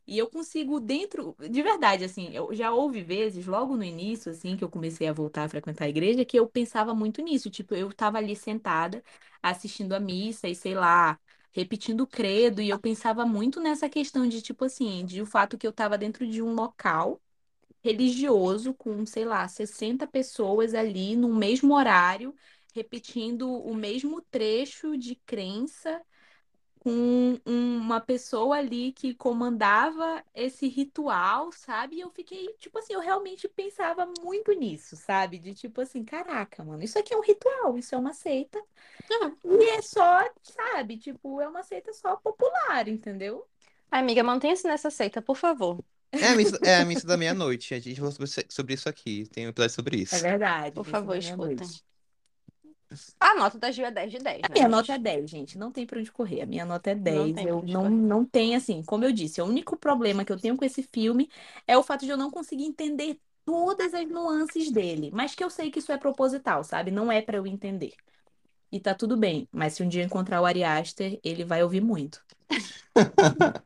E 0.06 0.18
eu 0.18 0.30
consigo 0.30 0.80
dentro, 0.82 1.36
de 1.50 1.62
verdade, 1.64 2.04
assim, 2.04 2.30
eu 2.34 2.54
já 2.54 2.72
houve 2.74 3.02
vezes, 3.02 3.46
logo 3.48 3.76
no 3.78 3.84
início, 3.84 4.32
assim, 4.32 4.58
que 4.58 4.64
eu 4.64 4.70
comecei 4.70 5.08
a 5.08 5.14
voltar 5.14 5.44
a 5.46 5.50
frequentar 5.50 5.86
a 5.86 5.90
igreja, 5.90 6.26
que 6.26 6.38
eu 6.38 6.48
pensava 6.48 6.94
muito 6.94 7.22
nisso. 7.22 7.50
Tipo, 7.50 7.74
eu 7.76 7.92
tava 7.94 8.18
ali 8.18 8.36
sentada, 8.36 9.02
assistindo 9.42 9.94
a 9.94 10.00
missa 10.00 10.48
e, 10.48 10.56
sei 10.56 10.76
lá, 10.76 11.18
repetindo 11.54 12.02
o 12.02 12.08
credo, 12.08 12.62
e 12.62 12.70
eu 12.70 12.80
pensava 12.80 13.26
muito 13.26 13.62
nessa 13.62 13.90
questão 13.90 14.28
de, 14.28 14.42
tipo 14.42 14.66
assim, 14.66 15.06
de 15.06 15.22
o 15.22 15.26
fato 15.26 15.58
que 15.58 15.68
eu 15.68 15.74
tava 15.74 15.98
dentro 15.98 16.28
de 16.28 16.42
um 16.42 16.54
local 16.54 17.22
religioso 17.84 18.74
com, 18.74 19.06
sei 19.06 19.26
lá, 19.26 19.48
60 19.48 20.08
pessoas 20.08 20.74
ali 20.74 21.16
no 21.16 21.34
mesmo 21.36 21.74
horário, 21.76 22.34
repetindo 22.74 23.50
o 23.52 23.76
mesmo 23.76 24.22
trecho 24.32 24.98
de 24.98 25.16
crença 25.26 26.02
com 26.84 27.40
uma 27.46 28.02
pessoa 28.02 28.58
ali 28.58 28.92
que 28.92 29.16
comandava 29.16 30.22
esse 30.36 30.68
ritual, 30.68 31.50
sabe? 31.54 31.96
E 31.96 32.02
eu 32.02 32.10
fiquei, 32.10 32.46
tipo 32.60 32.78
assim, 32.78 32.92
eu 32.92 33.00
realmente 33.00 33.48
pensava 33.48 34.06
muito 34.22 34.52
nisso, 34.52 34.98
sabe? 34.98 35.40
De 35.40 35.54
tipo 35.54 35.80
assim, 35.80 36.04
caraca, 36.04 36.62
mano, 36.62 36.84
isso 36.84 37.00
aqui 37.00 37.14
é 37.14 37.18
um 37.18 37.22
ritual, 37.22 37.78
isso 37.78 37.96
é 37.96 37.98
uma 37.98 38.12
seita. 38.12 38.62
E 39.46 39.70
é 39.70 39.82
só, 39.82 40.30
sabe? 40.42 40.98
Tipo, 40.98 41.40
é 41.40 41.48
uma 41.48 41.64
seita 41.64 41.94
só 41.94 42.18
popular, 42.18 42.86
entendeu? 42.90 43.48
Amiga, 43.90 44.22
mantenha-se 44.22 44.68
nessa 44.68 44.92
seita, 44.92 45.22
por 45.22 45.38
favor. 45.38 45.80
É 46.12 46.28
a 46.28 46.36
missa, 46.36 46.60
é 46.64 46.76
a 46.82 46.86
missa 46.86 47.08
da 47.08 47.16
meia-noite. 47.18 47.74
A 47.74 47.80
gente 47.80 47.96
falou 47.96 48.12
sobre, 48.12 48.30
sobre 48.50 48.74
isso 48.74 48.90
aqui. 48.90 49.26
Tem 49.32 49.46
um 49.46 49.50
episódio 49.52 49.74
sobre 49.74 50.02
isso. 50.02 50.16
É 50.16 50.20
verdade. 50.20 50.76
Por 50.76 50.86
favor, 50.86 51.16
escutem. 51.16 51.68
A 53.20 53.36
nota 53.36 53.58
da 53.58 53.72
Gil 53.72 53.86
é 53.86 53.92
10 53.92 54.12
de 54.12 54.20
10, 54.20 54.42
A 54.44 54.50
né, 54.50 54.56
minha 54.56 54.70
gente? 54.70 54.72
nota 54.72 54.94
é 54.94 54.98
10, 55.00 55.30
gente. 55.30 55.58
Não 55.58 55.72
tem 55.72 55.86
pra 55.86 56.00
onde 56.00 56.12
correr. 56.12 56.42
A 56.42 56.46
minha 56.46 56.66
nota 56.66 56.92
é 56.92 56.96
10. 56.96 57.34
tem 57.34 57.48
eu 57.48 57.62
não, 57.64 57.84
correr. 57.84 57.90
não 57.90 58.26
tem, 58.26 58.56
assim, 58.56 58.84
como 58.84 59.06
eu 59.06 59.12
disse, 59.12 59.42
o 59.42 59.46
único 59.46 59.78
problema 59.78 60.26
que 60.26 60.32
eu 60.32 60.40
tenho 60.40 60.58
com 60.58 60.66
esse 60.66 60.84
filme 60.84 61.30
é 61.68 61.78
o 61.78 61.84
fato 61.84 62.06
de 62.06 62.12
eu 62.12 62.18
não 62.18 62.32
conseguir 62.32 62.66
entender 62.66 63.20
todas 63.46 63.94
as 63.94 64.08
nuances 64.08 64.72
dele. 64.72 65.12
Mas 65.14 65.36
que 65.36 65.44
eu 65.44 65.50
sei 65.50 65.72
que 65.72 65.80
isso 65.80 65.92
é 65.92 65.98
proposital, 65.98 66.64
sabe? 66.64 66.92
Não 66.92 67.12
é 67.12 67.22
pra 67.22 67.38
eu 67.38 67.48
entender. 67.48 67.94
E 68.72 68.80
tá 68.80 68.94
tudo 68.96 69.16
bem. 69.18 69.48
Mas 69.52 69.74
se 69.74 69.84
um 69.84 69.88
dia 69.90 70.02
eu 70.02 70.06
encontrar 70.06 70.42
o 70.42 70.46
Ari 70.46 70.64
Aster, 70.64 71.20
ele 71.24 71.46
vai 71.46 71.64
ouvir 71.64 71.82
muito. 71.82 72.24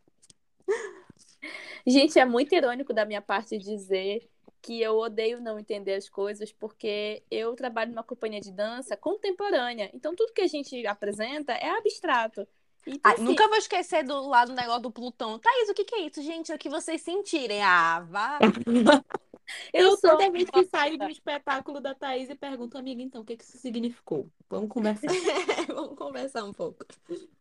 Gente, 1.85 2.19
é 2.19 2.25
muito 2.25 2.53
irônico 2.53 2.93
da 2.93 3.05
minha 3.05 3.21
parte 3.21 3.57
dizer 3.57 4.29
que 4.68 4.81
eu 4.81 4.98
odeio 4.98 5.39
não 5.39 5.57
entender 5.57 5.94
as 5.94 6.10
coisas, 6.10 6.52
porque 6.52 7.23
eu 7.31 7.56
trabalho 7.56 7.91
numa 7.91 8.03
companhia 8.03 8.41
de 8.41 8.52
dança 8.52 8.98
contemporânea. 8.98 9.89
Então, 9.94 10.14
tudo 10.14 10.34
que 10.34 10.41
a 10.41 10.48
gente 10.48 10.85
apresenta 10.85 11.53
é 11.53 11.69
abstrato. 11.69 12.45
Então, 12.85 12.99
Ai, 13.02 13.14
assim, 13.14 13.23
nunca 13.23 13.48
vou 13.48 13.56
esquecer 13.56 14.03
do 14.03 14.27
lado 14.27 14.49
do 14.49 14.57
negócio 14.57 14.81
do 14.81 14.91
Plutão. 14.91 15.39
Thaís, 15.39 15.69
o 15.69 15.73
que 15.73 15.85
que 15.85 15.95
é 15.95 16.02
isso, 16.02 16.22
gente? 16.22 16.52
É 16.52 16.56
o 16.56 16.60
que 16.60 16.68
vocês 16.68 17.02
sentirem. 17.02 17.64
Ah, 17.64 18.02
vá. 18.02 18.39
Eu 19.73 19.91
Eu 19.91 19.91
sou 19.91 20.10
toda 20.10 20.30
vez 20.30 20.49
que 20.49 20.65
saio 20.65 20.98
de 20.98 21.06
um 21.06 21.10
espetáculo 21.10 21.80
da 21.80 21.95
Thaís 21.95 22.30
e 22.30 22.35
pergunto, 22.35 22.77
amiga, 22.77 23.02
então, 23.02 23.22
o 23.22 23.26
que 23.26 23.38
que 23.38 23.45
isso 23.45 23.57
significou? 23.57 24.30
Vamos 24.49 24.68
conversar. 24.68 25.07
Vamos 25.73 25.98
conversar 25.98 26.44
um 26.44 26.52
pouco. 26.52 26.85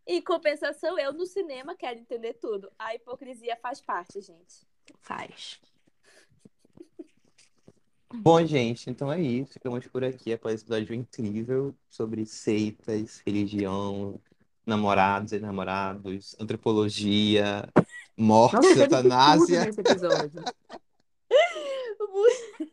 Em 0.06 0.22
compensação, 0.22 0.96
eu 0.96 1.12
no 1.12 1.26
cinema 1.26 1.74
quero 1.74 1.98
entender 1.98 2.34
tudo. 2.34 2.70
A 2.78 2.94
hipocrisia 2.94 3.56
faz 3.56 3.80
parte, 3.80 4.20
gente. 4.20 4.64
Faz. 5.00 5.60
Bom, 8.14 8.44
gente, 8.46 8.88
então 8.88 9.12
é 9.12 9.20
isso. 9.20 9.54
Ficamos 9.54 9.86
por 9.86 10.04
aqui 10.04 10.32
após 10.32 10.54
esse 10.54 10.64
episódio 10.64 10.94
incrível 10.94 11.74
sobre 11.90 12.24
seitas, 12.24 13.20
religião, 13.26 14.20
namorados 14.64 15.32
e 15.32 15.38
namorados, 15.38 16.36
antropologia, 16.40 17.68
morte, 18.16 18.54
Nossa, 18.54 18.80
eutanásia, 18.80 19.64
nesse 19.64 19.80
episódio. 19.80 20.44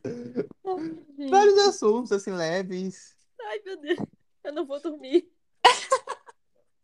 vários 1.30 1.57
assuntos 1.60 2.11
assim 2.11 2.31
leves. 2.31 3.15
Ai, 3.41 3.60
meu 3.65 3.77
Deus. 3.77 3.99
Eu 4.43 4.53
não 4.53 4.65
vou 4.65 4.80
dormir. 4.80 5.31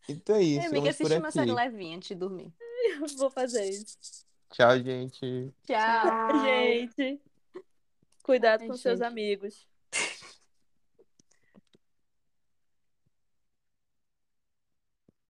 Então 0.08 0.36
é 0.36 0.42
isso, 0.42 0.66
É, 0.66 0.68
amiga, 0.68 0.90
assiste 0.90 1.18
uma 1.18 1.32
série 1.32 1.52
levinha 1.52 1.98
antes 1.98 2.10
de 2.10 2.16
dormir. 2.16 2.52
Eu 3.00 3.08
vou 3.18 3.30
fazer 3.30 3.70
isso. 3.70 3.96
Tchau, 4.52 4.80
gente. 4.80 5.54
Tchau. 5.64 6.42
Gente. 6.44 7.22
Cuidado 8.30 8.68
com 8.68 8.78
seus 8.78 9.02
amigos. 9.02 9.68